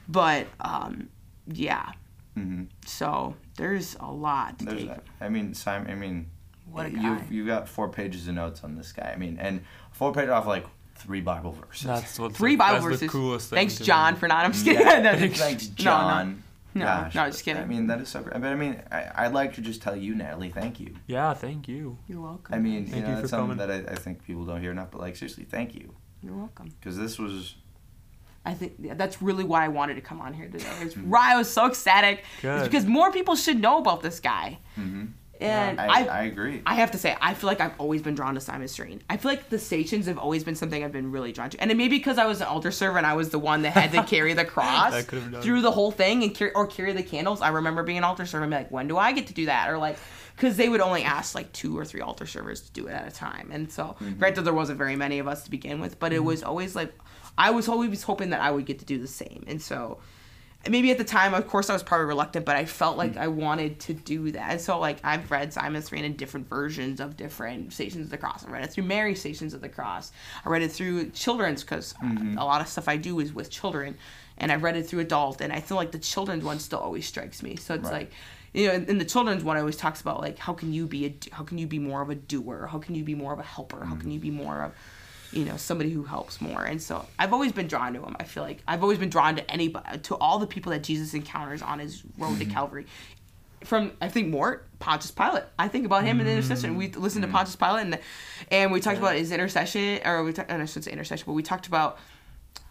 But 0.09 0.47
um 0.61 1.09
yeah. 1.47 1.91
Mhm. 2.39 2.69
So 2.87 3.35
there's 3.57 3.97
a 4.01 4.11
lot 4.11 4.59
to 4.61 4.65
There's 4.65 4.79
take. 4.81 4.89
that. 4.89 5.05
I 5.21 5.29
mean, 5.29 5.55
Simon. 5.55 5.91
I 5.91 5.95
mean, 5.97 6.27
What 6.71 6.87
a 6.87 6.91
guy. 6.91 7.03
you 7.03 7.21
you 7.43 7.47
got 7.47 7.69
four 7.69 7.89
pages 7.89 8.29
of 8.29 8.35
notes 8.37 8.63
on 8.65 8.77
this 8.77 8.93
guy. 8.93 9.11
I 9.13 9.17
mean, 9.17 9.39
and 9.41 9.61
four 9.93 10.13
pages 10.13 10.31
off 10.31 10.47
like 10.47 10.67
three 10.97 11.21
Bible 11.21 11.51
verses. 11.53 11.87
That's 11.87 12.19
what 12.19 12.33
Three 12.35 12.55
Bible 12.57 12.75
that's 12.75 12.85
verses. 12.85 13.01
The 13.01 13.09
coolest 13.09 13.51
thing 13.51 13.57
Thanks, 13.57 13.79
John, 13.79 14.15
me. 14.15 14.21
for 14.21 14.29
not. 14.29 14.45
I'm 14.45 14.53
just 14.53 14.65
kidding. 14.65 14.81
Yeah. 14.87 15.01
No, 15.17 15.29
Thanks, 15.29 15.69
no. 15.69 15.75
John. 15.75 16.43
No, 16.75 16.85
Gosh, 16.85 17.15
no, 17.15 17.27
just 17.27 17.45
kidding. 17.45 17.63
I 17.63 17.67
mean, 17.67 17.87
that 17.87 18.01
is 18.01 18.09
so 18.09 18.21
great. 18.23 18.35
But 18.41 18.45
I 18.51 18.55
mean, 18.57 18.83
I, 18.91 19.11
I'd 19.15 19.33
like 19.33 19.55
to 19.55 19.61
just 19.61 19.81
tell 19.81 19.95
you, 19.95 20.15
Natalie, 20.15 20.51
thank 20.51 20.81
you. 20.81 20.95
Yeah, 21.07 21.33
thank 21.35 21.69
you. 21.69 21.99
You're 22.09 22.21
welcome. 22.21 22.53
I 22.55 22.59
mean, 22.59 22.85
Thank 22.87 22.97
you 22.97 23.03
know, 23.03 23.09
you 23.11 23.15
that's 23.15 23.23
for 23.23 23.29
something 23.29 23.57
coming. 23.59 23.83
that 23.85 23.91
I, 23.91 23.93
I 23.93 23.97
think 23.97 24.25
people 24.25 24.45
don't 24.45 24.61
hear 24.61 24.73
enough. 24.73 24.91
But 24.91 25.01
like, 25.01 25.15
seriously, 25.17 25.45
thank 25.45 25.75
you, 25.75 25.95
You're 26.23 26.35
welcome. 26.35 26.73
because 26.81 26.97
this 26.97 27.19
was 27.19 27.55
I 28.47 28.53
think 28.55 28.75
yeah, 28.79 28.95
that's 28.95 29.23
really 29.23 29.45
why 29.45 29.65
I 29.65 29.69
wanted 29.69 29.95
to 29.95 30.01
come 30.03 30.21
on 30.21 30.35
here 30.35 30.49
today. 30.49 30.67
It's 30.83 30.97
why 30.97 31.33
I 31.33 31.37
was 31.37 31.51
so 31.51 31.67
ecstatic. 31.67 32.25
It's 32.35 32.43
Good. 32.43 32.65
because 32.65 32.85
more 32.87 33.11
people 33.13 33.37
should 33.37 33.61
know 33.61 33.79
about 33.79 34.03
this 34.03 34.21
guy. 34.21 34.59
Mhm. 34.79 35.13
And 35.41 35.81
I, 35.81 35.87
I, 35.87 36.05
I, 36.05 36.23
agree. 36.25 36.63
I 36.65 36.77
have 36.77 36.93
to 36.93 36.99
say, 36.99 37.17
I 37.21 37.35
feel 37.35 37.49
like 37.49 37.61
I've 37.61 37.79
always 37.79 38.03
been 38.03 38.15
drawn 38.15 38.35
to 38.35 38.41
Simon 38.41 38.69
Cyrene. 38.69 39.03
I 39.11 39.17
feel 39.17 39.31
like 39.31 39.49
the 39.49 39.59
stations 39.59 40.07
have 40.07 40.19
always 40.19 40.45
been 40.45 40.55
something 40.55 40.85
I've 40.85 40.93
been 40.93 41.11
really 41.11 41.33
drawn 41.33 41.51
to, 41.51 41.61
and 41.61 41.71
it 41.71 41.77
may 41.77 41.89
be 41.89 41.99
because 41.99 42.19
I 42.19 42.27
was 42.27 42.41
an 42.41 42.47
altar 42.47 42.71
server 42.71 42.99
and 42.99 43.07
I 43.07 43.15
was 43.15 43.31
the 43.31 43.39
one 43.39 43.63
that 43.63 43.73
had 43.73 43.93
to 43.93 44.03
carry 44.09 44.33
the 44.33 44.45
cross 44.45 44.93
That 44.93 45.07
could 45.07 45.23
have 45.23 45.33
done 45.33 45.43
through 45.43 45.63
the 45.63 45.71
whole 45.71 45.91
thing 45.91 46.23
and 46.23 46.35
carry 46.35 46.53
or 46.53 46.67
carry 46.67 46.93
the 46.93 47.03
candles. 47.03 47.41
I 47.41 47.49
remember 47.49 47.83
being 47.83 47.99
an 47.99 48.05
altar 48.05 48.27
server 48.27 48.45
and 48.45 48.51
be 48.51 48.57
like, 48.57 48.71
when 48.71 48.89
do 48.89 48.97
I 48.97 49.13
get 49.13 49.27
to 49.27 49.35
do 49.35 49.47
that? 49.47 49.69
Or 49.69 49.79
like, 49.79 49.99
because 50.37 50.57
they 50.57 50.69
would 50.69 50.81
only 50.81 51.03
ask 51.03 51.35
like 51.35 51.53
two 51.53 51.77
or 51.77 51.85
three 51.85 52.01
altar 52.01 52.27
servers 52.27 52.61
to 52.63 52.73
do 52.73 52.87
it 52.87 52.93
at 52.93 53.07
a 53.07 53.11
time, 53.11 53.51
and 53.53 53.71
so 53.71 53.97
mm-hmm. 54.01 54.19
granted 54.19 54.43
there 54.43 54.55
wasn't 54.55 54.79
very 54.79 54.97
many 54.97 55.19
of 55.19 55.29
us 55.29 55.45
to 55.45 55.51
begin 55.51 55.81
with, 55.81 55.99
but 55.99 56.13
it 56.13 56.17
mm-hmm. 56.17 56.27
was 56.27 56.43
always 56.43 56.77
like, 56.77 56.93
I 57.37 57.51
was 57.51 57.69
always 57.69 58.03
hoping 58.03 58.31
that 58.31 58.41
I 58.41 58.51
would 58.51 58.67
get 58.67 58.79
to 58.79 58.85
do 58.85 58.99
the 58.99 59.09
same, 59.09 59.45
and 59.47 59.61
so 59.61 59.99
maybe 60.69 60.91
at 60.91 60.99
the 60.99 61.05
time, 61.05 61.35
of 61.35 61.47
course, 61.47 61.71
I 61.71 61.73
was 61.73 61.83
probably 61.83 62.07
reluctant, 62.07 62.47
but 62.47 62.57
I 62.57 62.65
felt 62.65 62.97
like 62.97 63.15
mm. 63.15 63.21
I 63.21 63.29
wanted 63.29 63.81
to 63.81 63.95
do 63.95 64.33
that. 64.33 64.51
And 64.51 64.61
so, 64.61 64.79
like, 64.79 64.99
I've 65.05 65.31
read 65.31 65.53
Simon 65.53 65.83
Cyrene 65.83 66.05
in 66.05 66.17
different 66.17 66.49
versions 66.49 67.01
of 67.01 67.17
different 67.17 67.73
Stations 67.73 68.07
of 68.07 68.11
the 68.11 68.19
Cross. 68.19 68.47
I 68.47 68.51
read 68.51 68.65
it 68.65 68.73
through 68.73 68.85
Mary 68.85 69.15
Stations 69.15 69.55
of 69.55 69.61
the 69.61 69.69
Cross. 69.69 70.13
I 70.45 70.49
read 70.49 70.63
it 70.63 70.73
through 70.73 71.11
children's 71.11 71.63
because 71.63 71.95
mm-hmm. 71.95 72.39
a 72.39 72.45
lot 72.45 72.61
of 72.61 72.69
stuff 72.69 72.89
I 72.89 72.97
do 72.97 73.21
is 73.21 73.33
with 73.33 73.51
children, 73.51 73.97
and 74.39 74.51
I've 74.51 74.63
read 74.63 74.77
it 74.77 74.87
through 74.87 75.01
adult. 75.01 75.41
And 75.41 75.53
I 75.53 75.61
feel 75.61 75.77
like 75.77 75.93
the 75.93 75.99
children's 75.99 76.45
one 76.45 76.59
still 76.59 76.79
always 76.81 77.07
strikes 77.07 77.43
me. 77.43 77.57
So 77.57 77.75
it's 77.75 77.85
Right. 77.85 77.93
like. 77.93 78.13
You 78.57 78.69
know, 78.69 78.75
in 78.75 78.99
the 78.99 79.05
children's 79.05 79.43
one, 79.43 79.57
it 79.57 79.61
always 79.61 79.77
talks 79.77 80.01
about 80.01 80.21
like 80.21 80.39
how 80.39 80.53
can 80.53 80.73
you 80.73 80.87
be 80.87 81.07
a 81.07 81.35
how 81.35 81.43
can 81.43 81.59
you 81.59 81.67
be 81.67 81.81
more 81.81 82.03
of 82.03 82.11
a 82.11 82.15
doer? 82.15 82.69
How 82.71 82.79
can 82.79 82.95
you 82.95 83.03
be 83.03 83.17
more 83.17 83.33
of 83.33 83.41
a 83.41 83.43
helper? 83.43 83.85
How 83.85 83.97
mm. 83.97 84.01
can 84.01 84.13
you 84.13 84.21
be 84.21 84.31
more 84.31 84.63
of 84.63 84.73
you 85.35 85.45
know 85.45 85.57
somebody 85.57 85.91
who 85.91 86.05
helps 86.05 86.41
more. 86.41 86.65
And 86.65 86.81
so 86.81 87.07
i've 87.19 87.33
always 87.33 87.53
been 87.53 87.67
drawn 87.67 87.95
to 87.95 88.03
him 88.03 88.17
i 88.19 88.25
feel 88.25 88.43
like. 88.43 88.63
I've 88.67 88.83
always 88.83 88.99
been 88.99 89.11
drawn 89.11 89.37
to 89.37 89.51
anybody 89.51 89.99
to 89.99 90.17
all 90.17 90.39
the 90.39 90.47
people 90.47 90.73
that 90.73 90.83
jesus 90.83 91.15
encounters 91.15 91.63
on 91.63 91.79
his 91.79 92.03
road 92.19 92.39
to 92.39 92.45
mm-hmm. 92.45 92.53
calvary. 92.53 92.87
From 93.65 93.93
i 94.01 94.09
think 94.09 94.29
mort 94.29 94.69
pontius 94.79 95.11
pilate. 95.11 95.45
I 95.59 95.69
think 95.69 95.87
about 95.87 96.05
him 96.05 96.21
in 96.21 96.27
the 96.27 96.31
mm-hmm. 96.33 96.39
intercession. 96.39 96.77
We 96.77 96.89
listened 96.89 97.23
to 97.23 97.29
mm-hmm. 97.29 97.37
pontius 97.37 97.57
pilate 97.57 97.83
and 97.83 97.99
and 98.51 98.73
we 98.73 98.81
talked 98.81 98.99
about 98.99 99.17
his 99.17 99.33
intercession 99.33 100.01
or 100.05 100.23
we 100.25 100.33
talked 100.33 100.51
i 100.51 100.65
shouldn't 100.65 100.85
say 100.85 100.93
intercession 100.93 101.25
but 101.27 101.33
we 101.33 101.43
talked 101.43 101.67
about 101.67 101.99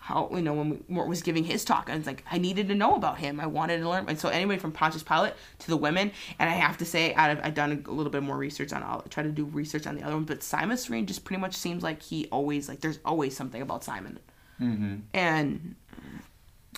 how 0.06 0.30
you 0.34 0.42
know 0.42 0.54
when 0.54 0.70
we, 0.70 0.80
Mort 0.90 1.08
was 1.08 1.22
giving 1.22 1.46
his 1.46 1.64
talk, 1.64 1.88
and 1.88 1.98
it's 1.98 2.06
like 2.08 2.26
I 2.30 2.38
needed 2.38 2.68
to 2.68 2.76
know 2.76 2.96
about 2.96 3.20
him. 3.20 3.40
I 3.40 3.46
wanted 3.46 3.80
to 3.80 3.88
learn, 3.90 4.06
and 4.10 4.20
so 4.20 4.28
anybody 4.28 4.60
from 4.60 4.74
Pontius 4.74 5.02
Pilate 5.02 5.34
to 5.60 5.68
the 5.68 5.78
women, 5.78 6.12
and 6.40 6.50
I 6.50 6.54
have 6.54 6.78
to 6.80 6.86
say 6.86 7.14
I've, 7.16 7.40
I've 7.42 7.54
done 7.54 7.84
a 7.88 7.90
little 7.92 8.12
bit 8.12 8.22
more 8.22 8.36
research 8.38 8.74
on. 8.74 8.84
I'll 8.84 9.02
try 9.10 9.24
to 9.24 9.32
do 9.32 9.46
research 9.46 9.88
on 9.88 9.96
the 9.96 10.04
other 10.04 10.16
one, 10.16 10.26
but 10.26 10.44
Simon 10.44 10.76
Cyrene 10.76 11.06
just 11.06 11.24
pretty 11.24 11.40
much 11.40 11.56
seems 11.56 11.84
like 11.84 12.02
he 12.02 12.28
always 12.34 12.68
like 12.68 12.82
there's 12.82 13.00
always 13.06 13.36
something 13.36 13.62
about 13.62 13.84
Simon, 13.86 14.20
Mm-hmm. 14.60 14.96
and 15.14 15.76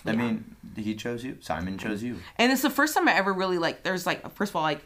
I 0.04 0.10
Yeah. 0.12 0.16
mean, 0.16 0.56
he 0.76 0.94
chose 0.94 1.24
you. 1.24 1.38
Simon 1.40 1.78
chose 1.78 2.04
you. 2.04 2.18
and 2.38 2.52
it's 2.52 2.62
the 2.62 2.70
first 2.70 2.94
time 2.94 3.08
I 3.08 3.14
ever 3.14 3.32
really 3.32 3.58
like. 3.58 3.82
There's 3.82 4.06
like 4.06 4.30
first 4.36 4.50
of 4.52 4.56
all 4.56 4.62
like 4.62 4.82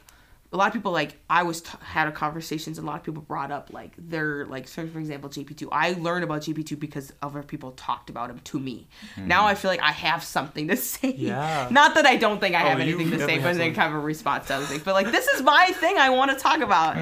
a 0.53 0.57
lot 0.57 0.67
of 0.67 0.73
people 0.73 0.91
like 0.91 1.17
I 1.31 1.45
was 1.45 1.61
t- 1.63 1.71
had 1.81 2.09
a 2.09 2.13
conversations 2.13 2.77
and 2.79 2.87
a 2.87 2.91
lot 2.91 2.97
of 2.99 3.05
people 3.05 3.23
brought 3.23 3.53
up 3.53 3.73
like 3.73 3.93
their 3.97 4.47
like 4.47 4.67
so 4.67 4.87
for 4.89 4.99
example 4.99 5.31
JP2. 5.31 5.69
I 5.71 5.93
learned 5.93 6.25
about 6.25 6.43
JP2 6.43 6.79
because 6.79 7.13
other 7.23 7.43
people 7.45 7.71
talked 7.73 8.11
about 8.11 8.31
him 8.31 8.41
to 8.45 8.59
me. 8.59 8.89
Now 9.17 9.47
I 9.47 9.55
feel 9.55 9.71
like 9.71 9.81
I 9.81 9.93
have 9.93 10.25
something 10.25 10.67
to 10.69 10.77
say. 10.93 11.15
Yeah. 11.17 11.69
Not 11.71 11.95
that 11.95 12.05
I 12.07 12.17
don't 12.17 12.41
think 12.41 12.57
I 12.57 12.65
Oh, 12.65 12.69
have 12.71 12.81
anything 12.81 13.11
to 13.13 13.19
say, 13.21 13.39
but 13.39 13.57
then 13.57 13.75
kind 13.75 13.95
of 13.95 14.01
a 14.01 14.05
response 14.05 14.49
to 14.49 14.55
other 14.57 14.67
things. 14.67 14.83
But 14.83 14.95
like 14.95 15.13
this 15.13 15.29
is 15.29 15.41
my 15.43 15.67
thing 15.75 15.99
I 15.99 16.11
want 16.11 16.33
to 16.33 16.37
talk 16.37 16.61
about. 16.61 16.97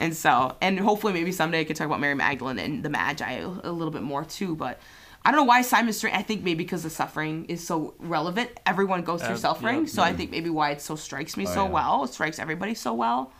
And 0.00 0.16
so, 0.16 0.56
and 0.60 0.80
hopefully, 0.80 1.12
maybe 1.12 1.30
someday 1.30 1.60
I 1.60 1.64
could 1.64 1.76
talk 1.76 1.86
about 1.86 2.00
Mary 2.00 2.14
Magdalene 2.14 2.58
and 2.58 2.82
the 2.82 2.88
Magi 2.88 3.32
a, 3.34 3.46
a 3.46 3.70
little 3.70 3.92
bit 3.92 4.02
more 4.02 4.24
too. 4.24 4.56
But 4.56 4.80
I 5.24 5.30
don't 5.30 5.38
know 5.40 5.44
why 5.44 5.62
Simon 5.62 5.92
Strange. 5.92 6.16
I 6.16 6.22
think 6.22 6.42
maybe 6.42 6.64
because 6.64 6.82
the 6.82 6.90
suffering 6.90 7.44
is 7.46 7.64
so 7.66 7.94
relevant. 7.98 8.50
Everyone 8.66 9.02
goes 9.02 9.22
through 9.22 9.34
Uh, 9.34 9.48
suffering, 9.48 9.80
yeah. 9.82 9.86
so 9.86 10.02
I 10.02 10.12
think 10.12 10.30
maybe 10.30 10.50
why 10.50 10.70
it 10.72 10.80
so 10.82 10.96
strikes 10.96 11.36
me 11.36 11.46
Oh, 11.46 11.54
so 11.54 11.64
yeah. 11.64 11.70
well. 11.70 12.04
It 12.04 12.12
strikes 12.12 12.38
everybody 12.38 12.74
so 12.74 12.92
well. 12.94 13.32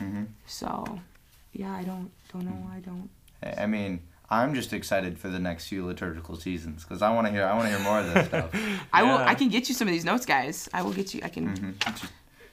Mm-hmm. 0.00 0.24
So, 0.46 1.00
yeah, 1.52 1.72
I 1.74 1.82
don't 1.82 2.10
don't 2.32 2.44
know 2.44 2.58
why 2.64 2.76
I 2.76 2.80
don't. 2.80 3.10
I 3.42 3.62
I 3.64 3.66
mean, 3.66 4.00
I'm 4.30 4.54
just 4.54 4.72
excited 4.72 5.18
for 5.18 5.28
the 5.28 5.38
next 5.38 5.68
few 5.68 5.84
liturgical 5.84 6.36
seasons 6.36 6.82
because 6.84 7.02
I 7.02 7.10
want 7.14 7.26
to 7.26 7.32
hear. 7.32 7.44
I 7.44 7.52
want 7.56 7.64
to 7.68 7.70
hear 7.74 7.80
more 7.90 7.98
of 8.00 8.06
this 8.14 8.26
stuff. 8.28 8.50
I 8.92 9.02
will. 9.02 9.18
I 9.18 9.34
can 9.34 9.48
get 9.48 9.68
you 9.68 9.74
some 9.74 9.88
of 9.88 9.92
these 9.92 10.04
notes, 10.04 10.26
guys. 10.26 10.68
I 10.72 10.82
will 10.82 10.92
get 10.92 11.14
you. 11.14 11.20
I 11.24 11.28
can. 11.28 11.44
Mhm. 11.56 11.74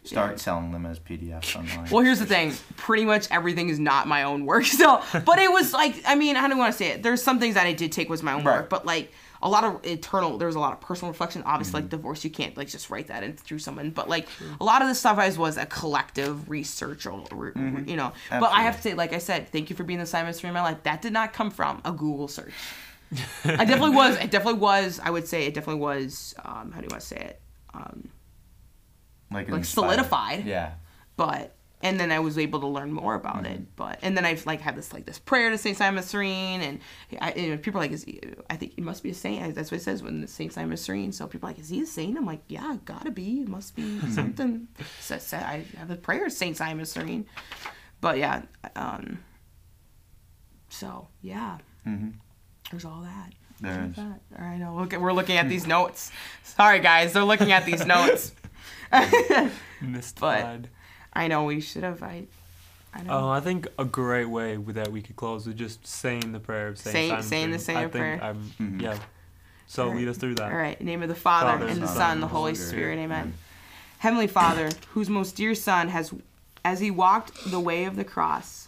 Start 0.03 0.39
selling 0.39 0.71
them 0.71 0.85
as 0.87 0.97
PDFs 0.99 1.55
online. 1.55 1.89
Well, 1.91 2.03
here's 2.03 2.17
the 2.19 2.25
thing. 2.25 2.53
Pretty 2.75 3.05
much 3.05 3.27
everything 3.29 3.69
is 3.69 3.77
not 3.79 4.07
my 4.07 4.23
own 4.23 4.45
work. 4.47 4.65
So, 4.71 5.01
but 5.25 5.37
it 5.37 5.51
was 5.51 5.73
like, 5.73 6.01
I 6.07 6.15
mean, 6.15 6.35
I 6.37 6.47
don't 6.47 6.57
want 6.57 6.71
to 6.73 6.77
say 6.77 6.87
it. 6.87 7.03
There's 7.03 7.21
some 7.21 7.39
things 7.39 7.53
that 7.55 7.67
I 7.67 7.73
did 7.73 7.91
take 7.91 8.09
was 8.09 8.23
my 8.23 8.33
own 8.33 8.43
Right. 8.43 8.61
work, 8.61 8.69
but 8.69 8.83
like 8.85 9.11
a 9.43 9.49
lot 9.49 9.63
of 9.63 9.85
internal. 9.85 10.37
There 10.39 10.47
was 10.47 10.55
a 10.55 10.59
lot 10.59 10.73
of 10.73 10.81
personal 10.81 11.11
reflection. 11.11 11.43
Obviously, 11.45 11.79
Mm-hmm. 11.81 11.85
like 11.85 11.89
divorce, 11.89 12.23
you 12.23 12.29
can't 12.31 12.57
like 12.57 12.67
just 12.67 12.89
write 12.89 13.07
that 13.07 13.23
in 13.23 13.33
through 13.33 13.59
someone. 13.59 13.91
But 13.91 14.09
like 14.09 14.27
a 14.59 14.63
lot 14.63 14.81
of 14.81 14.87
the 14.87 14.95
stuff 14.95 15.19
I 15.19 15.27
was 15.27 15.37
was 15.37 15.57
a 15.57 15.65
collective 15.67 16.49
research, 16.49 17.05
or, 17.05 17.23
or, 17.31 17.53
you 17.85 17.95
know. 17.95 18.11
But 18.29 18.51
I 18.51 18.61
have 18.63 18.77
to 18.77 18.81
say, 18.81 18.93
like 18.95 19.13
I 19.13 19.17
said, 19.19 19.49
thank 19.51 19.69
you 19.69 19.75
for 19.75 19.83
being 19.83 19.99
the 19.99 20.05
Simon 20.07 20.33
Cyrene 20.33 20.49
in 20.49 20.53
my 20.55 20.61
life. 20.63 20.81
That 20.83 21.01
did 21.03 21.13
not 21.13 21.31
come 21.33 21.51
from 21.51 21.79
a 21.85 21.91
Google 21.91 22.27
search. 22.27 22.53
I 23.45 23.65
definitely 23.65 23.95
was. 23.95 24.15
It 24.17 24.31
definitely 24.31 24.59
was. 24.61 24.99
I 25.03 25.09
would 25.11 25.27
say 25.27 25.45
it 25.45 25.53
definitely 25.53 25.81
was. 25.81 26.33
Um, 26.43 26.71
how 26.71 26.79
do 26.79 26.85
you 26.85 26.89
want 26.91 27.01
to 27.01 27.07
say 27.07 27.17
it? 27.17 27.41
Um, 27.73 28.09
like, 29.31 29.49
like 29.49 29.65
solidified 29.65 30.45
Yeah. 30.45 30.71
but 31.17 31.55
and 31.83 31.99
then 31.99 32.11
I 32.11 32.19
was 32.19 32.37
able 32.37 32.59
to 32.59 32.67
learn 32.67 32.93
more 32.93 33.15
about 33.15 33.37
Mm-hmm. 33.37 33.53
it. 33.53 33.75
But 33.75 33.97
and 34.03 34.15
then 34.15 34.23
I've 34.23 34.45
like 34.45 34.61
had 34.61 34.75
this 34.75 34.93
like 34.93 35.05
this 35.07 35.17
prayer 35.17 35.49
to 35.49 35.57
Saint 35.57 35.77
Simon 35.77 36.03
Cyrene, 36.03 36.61
and 36.61 36.79
I, 37.19 37.33
you 37.33 37.49
know, 37.49 37.57
people 37.57 37.79
are 37.79 37.83
like, 37.85 37.91
is 37.91 38.03
he, 38.03 38.21
I 38.51 38.55
think 38.55 38.73
he 38.75 38.81
must 38.81 39.01
be 39.01 39.09
a 39.09 39.13
saint. 39.15 39.55
That's 39.55 39.71
what 39.71 39.79
it 39.79 39.83
says 39.83 40.03
when 40.03 40.21
the 40.21 40.27
Saint 40.27 40.53
Simon 40.53 40.77
Cyrene. 40.77 41.11
So 41.11 41.25
people 41.25 41.49
are 41.49 41.53
like, 41.53 41.59
is 41.59 41.69
he 41.69 41.81
a 41.81 41.87
saint? 41.87 42.17
I'm 42.19 42.25
like, 42.27 42.43
yeah, 42.49 42.77
gotta 42.85 43.09
be. 43.09 43.39
It 43.41 43.47
must 43.47 43.75
be 43.75 43.99
something. 44.11 44.67
so, 44.99 45.17
so 45.17 45.37
I 45.37 45.65
have 45.77 45.89
a 45.89 45.95
prayer 45.95 46.25
to 46.25 46.29
Saint 46.29 46.55
Simon 46.57 46.85
Cyrene. 46.85 47.25
But 47.99 48.19
yeah, 48.19 48.43
um. 48.75 49.17
So 50.69 51.07
yeah, 51.21 51.57
Mm-hmm. 51.87 52.09
there's 52.69 52.85
all 52.85 53.01
that. 53.01 53.33
There's 53.59 53.89
is. 53.89 53.95
that. 53.95 54.19
All 54.37 54.45
right, 54.45 54.59
now 54.59 54.77
look 54.77 54.93
at 54.93 55.01
we're 55.01 55.13
looking 55.13 55.37
at 55.37 55.49
these 55.49 55.65
notes. 55.75 56.11
Sorry 56.43 56.79
guys, 56.79 57.13
they're 57.13 57.23
looking 57.23 57.51
at 57.51 57.65
these 57.65 57.85
notes. 57.95 58.33
Mystified. 59.81 60.69
I 61.13 61.27
know 61.27 61.43
we 61.45 61.61
should 61.61 61.83
have. 61.83 62.01
I 62.03 62.25
I 62.93 63.03
know. 63.03 63.11
Oh, 63.11 63.29
I 63.29 63.39
think 63.39 63.67
a 63.79 63.85
great 63.85 64.25
way 64.25 64.57
with 64.57 64.75
that 64.75 64.91
we 64.91 65.01
could 65.01 65.15
close 65.15 65.47
with 65.47 65.57
just 65.57 65.85
saying 65.87 66.31
the 66.33 66.39
prayer 66.39 66.67
of 66.67 66.77
Saint 66.77 66.93
Saying- 66.93 67.09
Simon 67.09 67.23
saying 67.23 67.51
the 67.51 67.59
Street. 67.59 67.73
same 67.75 67.77
I 67.77 67.81
think 67.81 67.91
prayer. 67.93 68.19
I'm, 68.23 68.43
Mhm. 68.59 68.81
Yeah. 68.81 68.97
So 69.67 69.83
Alright. 69.83 69.97
lead 69.99 70.07
us 70.09 70.17
through 70.17 70.35
that. 70.35 70.51
All 70.51 70.57
right. 70.57 70.77
In 70.79 70.85
the 70.85 70.91
name 70.91 71.01
of 71.01 71.07
the 71.09 71.15
Father, 71.15 71.51
Father, 71.59 71.67
and 71.67 71.81
the 71.81 71.87
Son, 71.87 71.95
Son, 71.95 72.11
and 72.13 72.21
the 72.23 72.27
the 72.27 72.31
Holy 72.33 72.41
Holy 72.41 72.55
Spirit. 72.55 72.67
Spirit. 72.95 72.99
Amen. 72.99 73.33
Heavenly 73.99 74.27
Father, 74.27 74.69
whose 74.89 75.09
most 75.09 75.35
dear 75.37 75.55
Son 75.55 75.87
has, 75.87 76.13
as 76.65 76.81
he 76.81 76.91
walked 76.91 77.49
the 77.49 77.59
way 77.59 77.85
of 77.85 77.95
the 77.95 78.03
cross, 78.03 78.67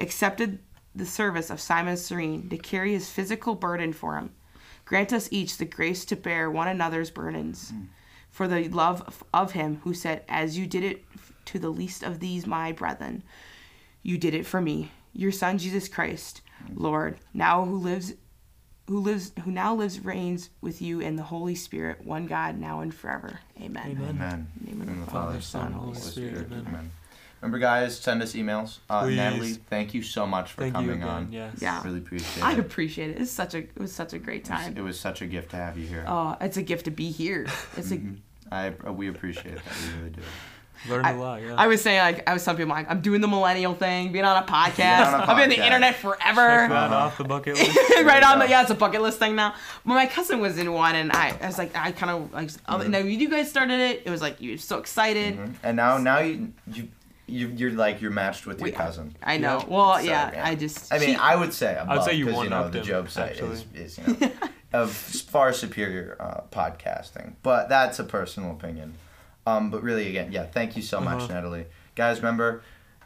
accepted 0.00 0.60
the 0.94 1.06
service 1.06 1.50
of 1.50 1.60
Simon 1.60 1.96
Cyrene 1.96 2.48
to 2.50 2.56
carry 2.58 2.92
his 2.92 3.10
physical 3.10 3.54
burden 3.56 3.92
for 3.92 4.16
him. 4.16 4.30
Grant 4.84 5.12
us 5.12 5.28
each 5.32 5.56
the 5.56 5.64
grace 5.64 6.04
to 6.04 6.16
bear 6.16 6.48
one 6.50 6.68
another's 6.68 7.10
burdens, 7.10 7.72
for 8.30 8.48
the 8.48 8.68
love 8.68 9.02
of- 9.02 9.24
of 9.34 9.52
him 9.52 9.80
who 9.84 9.92
said, 9.92 10.24
"As 10.28 10.56
you 10.56 10.66
did 10.66 10.82
it 10.84 11.04
to 11.46 11.58
the 11.58 11.70
least 11.70 12.02
of 12.02 12.20
these 12.20 12.46
my 12.46 12.72
brethren, 12.72 13.22
you 14.02 14.18
did 14.18 14.34
it 14.34 14.46
for 14.46 14.60
me." 14.60 14.92
Your 15.12 15.32
Son 15.32 15.58
Jesus 15.58 15.88
Christ, 15.88 16.40
Lord, 16.74 17.18
now 17.34 17.64
who 17.64 17.76
lives 17.76 18.14
who 18.86 18.98
lives 18.98 19.32
who 19.44 19.52
now 19.52 19.72
lives 19.74 20.04
reigns 20.04 20.50
with 20.60 20.82
you 20.82 20.98
in 20.98 21.14
the 21.14 21.22
Holy 21.22 21.54
Spirit, 21.54 22.04
one 22.04 22.26
God, 22.26 22.58
now 22.58 22.80
and 22.80 22.92
forever. 22.92 23.38
Amen. 23.60 23.90
Amen. 23.90 24.08
Amen. 24.08 24.48
In 24.58 24.64
the 24.64 24.70
name 24.70 24.80
of 24.80 24.86
the 24.88 25.04
the 25.04 25.10
Father, 25.10 25.26
Father, 25.28 25.40
Son, 25.40 25.62
Son, 25.62 25.72
Holy 25.72 25.86
Holy 25.86 26.00
Spirit. 26.00 26.46
Spirit. 26.46 26.66
Amen. 26.66 26.90
Amen. 27.42 27.52
Remember, 27.52 27.58
guys, 27.58 27.98
send 27.98 28.22
us 28.22 28.34
emails. 28.34 28.78
Uh, 28.88 29.06
Natalie, 29.08 29.54
thank 29.54 29.94
you 29.94 30.02
so 30.02 30.26
much 30.26 30.52
for 30.52 30.60
Thank 30.62 30.74
you 30.74 30.80
coming 30.82 30.96
again. 31.02 31.08
on. 31.08 31.32
Yes. 31.32 31.54
Yeah. 31.60 31.82
Really 31.84 31.98
appreciate 31.98 32.36
it. 32.36 32.44
I 32.44 32.52
appreciate 32.52 33.10
it. 33.10 33.20
It's 33.20 33.30
such 33.30 33.54
a 33.54 33.58
it 33.58 33.78
was 33.78 33.92
such 33.92 34.12
a 34.12 34.18
great 34.18 34.46
It 34.46 34.50
was- 34.50 34.60
time. 34.60 34.76
It 34.76 34.82
was 34.82 35.00
such 35.00 35.22
a 35.22 35.26
gift 35.26 35.50
to 35.50 35.56
have 35.56 35.78
you 35.78 35.86
here. 35.86 36.04
Oh, 36.06 36.36
it's 36.40 36.56
a 36.58 36.62
gift 36.62 36.84
to 36.84 36.90
be 36.90 37.10
here. 37.10 37.46
It's 37.76 37.90
a. 37.90 37.96
Mhm. 37.96 38.16
I 38.52 38.72
uh, 38.86 38.92
we 38.92 39.08
appreciate 39.08 39.54
that. 39.54 39.64
We 39.94 39.98
really 39.98 40.10
do. 40.10 40.22
Learned 40.88 41.06
I- 41.06 41.10
a 41.12 41.16
lot. 41.16 41.42
Yeah. 41.42 41.54
I 41.56 41.66
was 41.66 41.80
saying 41.82 41.98
like 42.00 42.28
I 42.28 42.32
was 42.34 42.44
telling 42.44 42.58
people 42.58 42.74
like 42.74 42.90
I'm 42.90 43.00
doing 43.00 43.20
the 43.20 43.28
millennial 43.28 43.74
thing, 43.74 44.12
being 44.12 44.24
on 44.24 44.42
a 44.42 44.46
podcast. 44.46 45.06
on 45.12 45.20
a 45.20 45.22
I've 45.24 45.36
been 45.36 45.42
on 45.44 45.48
the 45.50 45.56
podcast. 45.56 45.64
internet 45.66 45.92
Check 45.92 46.00
forever. 46.00 46.68
that 46.68 46.72
Uh-huh. 46.72 46.94
off 46.96 47.18
the 47.18 47.24
bucket 47.24 47.56
list. 47.56 47.78
right 48.04 48.22
on 48.22 48.38
go. 48.38 48.44
the 48.44 48.50
yeah, 48.50 48.62
it's 48.62 48.70
a 48.70 48.74
bucket 48.74 49.00
list 49.02 49.18
thing 49.18 49.34
now. 49.36 49.54
But 49.86 49.94
my 49.94 50.06
cousin 50.06 50.40
was 50.40 50.58
in 50.58 50.72
one, 50.72 50.94
and 50.94 51.10
I, 51.12 51.34
I 51.40 51.46
was 51.46 51.58
like, 51.58 51.74
I 51.76 51.92
kind 51.92 52.10
of 52.10 52.32
like, 52.34 52.50
oh, 52.68 52.78
Mm-hmm. 52.78 52.90
no, 52.90 52.98
you 52.98 53.28
guys 53.30 53.48
started 53.50 53.78
it. 53.80 54.02
It 54.06 54.10
was 54.10 54.20
like 54.22 54.40
you 54.40 54.52
were 54.52 54.58
so 54.58 54.78
excited. 54.78 55.36
Mhm. 55.38 55.54
And 55.62 55.76
now, 55.76 55.98
now 55.98 56.18
you, 56.20 56.52
you, 56.72 56.88
you, 57.30 57.48
you're 57.56 57.70
like 57.72 58.00
you're 58.02 58.10
matched 58.10 58.46
with 58.46 58.58
your 58.58 58.66
Wait, 58.66 58.74
cousin. 58.74 59.14
I 59.22 59.38
know. 59.38 59.58
Yeah. 59.60 59.64
Well, 59.68 59.94
So, 59.96 60.00
yeah, 60.02 60.32
yeah. 60.32 60.46
I 60.46 60.54
just. 60.54 60.92
I 60.92 60.98
mean, 60.98 61.10
she- 61.10 61.14
I 61.16 61.36
would 61.36 61.52
say 61.54 61.76
above, 61.78 62.04
say 62.04 62.14
you 62.14 62.26
'cause, 62.26 62.44
you 62.44 62.50
know 62.50 62.56
one-upped 62.62 62.72
the 62.72 62.80
Job 62.82 63.08
site 63.10 63.36
is, 63.38 63.64
is 63.74 63.98
you 63.98 64.16
know 64.20 64.30
of 64.72 64.90
far 64.92 65.52
superior 65.52 66.16
uh, 66.20 66.40
podcasting, 66.52 67.34
but 67.42 67.68
that's 67.68 67.98
a 67.98 68.04
personal 68.04 68.50
opinion. 68.52 68.94
Um, 69.46 69.70
but 69.70 69.82
really, 69.82 70.08
again, 70.08 70.32
yeah, 70.32 70.44
thank 70.44 70.76
you 70.76 70.82
so 70.82 71.00
much, 71.00 71.22
Uh-huh. 71.22 71.32
Natalie. 71.34 71.66
Guys, 71.96 72.18
remember, 72.18 72.62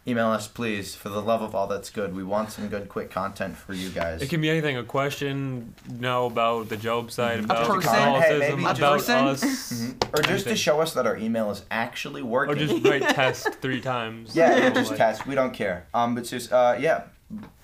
email 0.07 0.29
us, 0.29 0.47
please, 0.49 0.95
for 0.95 1.09
the 1.09 1.21
love 1.23 1.41
of 1.43 1.55
all 1.55 1.67
that's 1.67 1.91
good. 1.91 2.15
We 2.15 2.23
want 2.25 2.51
some 2.51 2.69
good, 2.69 2.89
quick 2.89 3.11
content 3.11 3.57
for 3.57 3.73
you 3.73 3.89
guys. 3.91 4.21
It 4.23 4.29
can 4.29 4.41
be 4.41 4.51
anything. 4.51 4.77
A 4.77 4.85
question, 4.85 5.75
know 5.91 6.27
about 6.27 6.69
the 6.69 6.77
Job 6.77 7.11
site, 7.11 7.41
about 7.41 7.67
person. 7.67 7.81
Catholicism, 7.91 8.41
Hey, 8.41 8.49
maybe 8.51 8.63
about 8.63 8.77
just- 8.77 9.09
A 9.09 9.13
person? 9.13 9.27
us, 9.29 9.73
Mhm. 9.73 10.05
Or 10.13 10.17
just 10.23 10.27
to 10.27 10.33
Anything. 10.33 10.55
show 10.57 10.81
us 10.81 10.93
that 10.95 11.07
our 11.07 11.17
email 11.17 11.51
is 11.51 11.63
actually 11.71 12.23
working. 12.23 12.55
or 12.55 12.59
just 12.59 12.85
write 12.87 13.03
test 13.15 13.49
three 13.63 13.81
times. 13.81 14.35
yeah, 14.37 14.55
You 14.57 14.63
know, 14.65 14.71
just 14.71 14.91
like- 14.91 14.99
test. 14.99 15.27
We 15.27 15.35
don't 15.35 15.53
care. 15.55 15.87
Um, 15.95 16.15
but 16.15 16.25
just 16.25 16.53
uh, 16.53 16.77
yeah. 16.79 17.05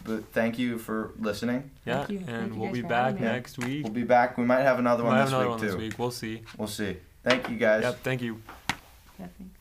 But 0.03 0.33
thank 0.33 0.59
you 0.59 0.79
for 0.79 1.11
listening. 1.21 1.71
Yeah, 1.85 1.99
Thank 2.07 2.11
you. 2.11 2.25
And 2.27 2.55
you 2.55 2.61
we'll 2.61 2.69
guys 2.71 2.75
be 2.77 2.83
back 2.83 3.05
having 3.13 3.21
me. 3.23 3.29
next 3.29 3.59
week. 3.59 3.85
We'll 3.85 3.93
be 3.93 4.03
back. 4.03 4.39
We 4.39 4.45
might 4.45 4.63
have 4.63 4.79
another 4.79 5.03
We'll 5.03 5.13
one 5.13 5.19
have 5.19 5.27
this 5.29 5.35
another 5.35 5.45
week 5.51 5.51
one 5.51 5.61
too. 5.61 5.67
this 5.67 5.77
week. 5.77 5.99
We'll 5.99 6.11
see. 6.11 6.43
We'll 6.57 6.69
see. 6.69 6.97
Thank 7.23 7.51
you 7.51 7.57
guys. 7.57 7.83
Yep. 7.83 7.99
Thank 8.03 8.23
you. 8.23 8.41
Yeah, 9.21 9.27
thanks. 9.39 9.60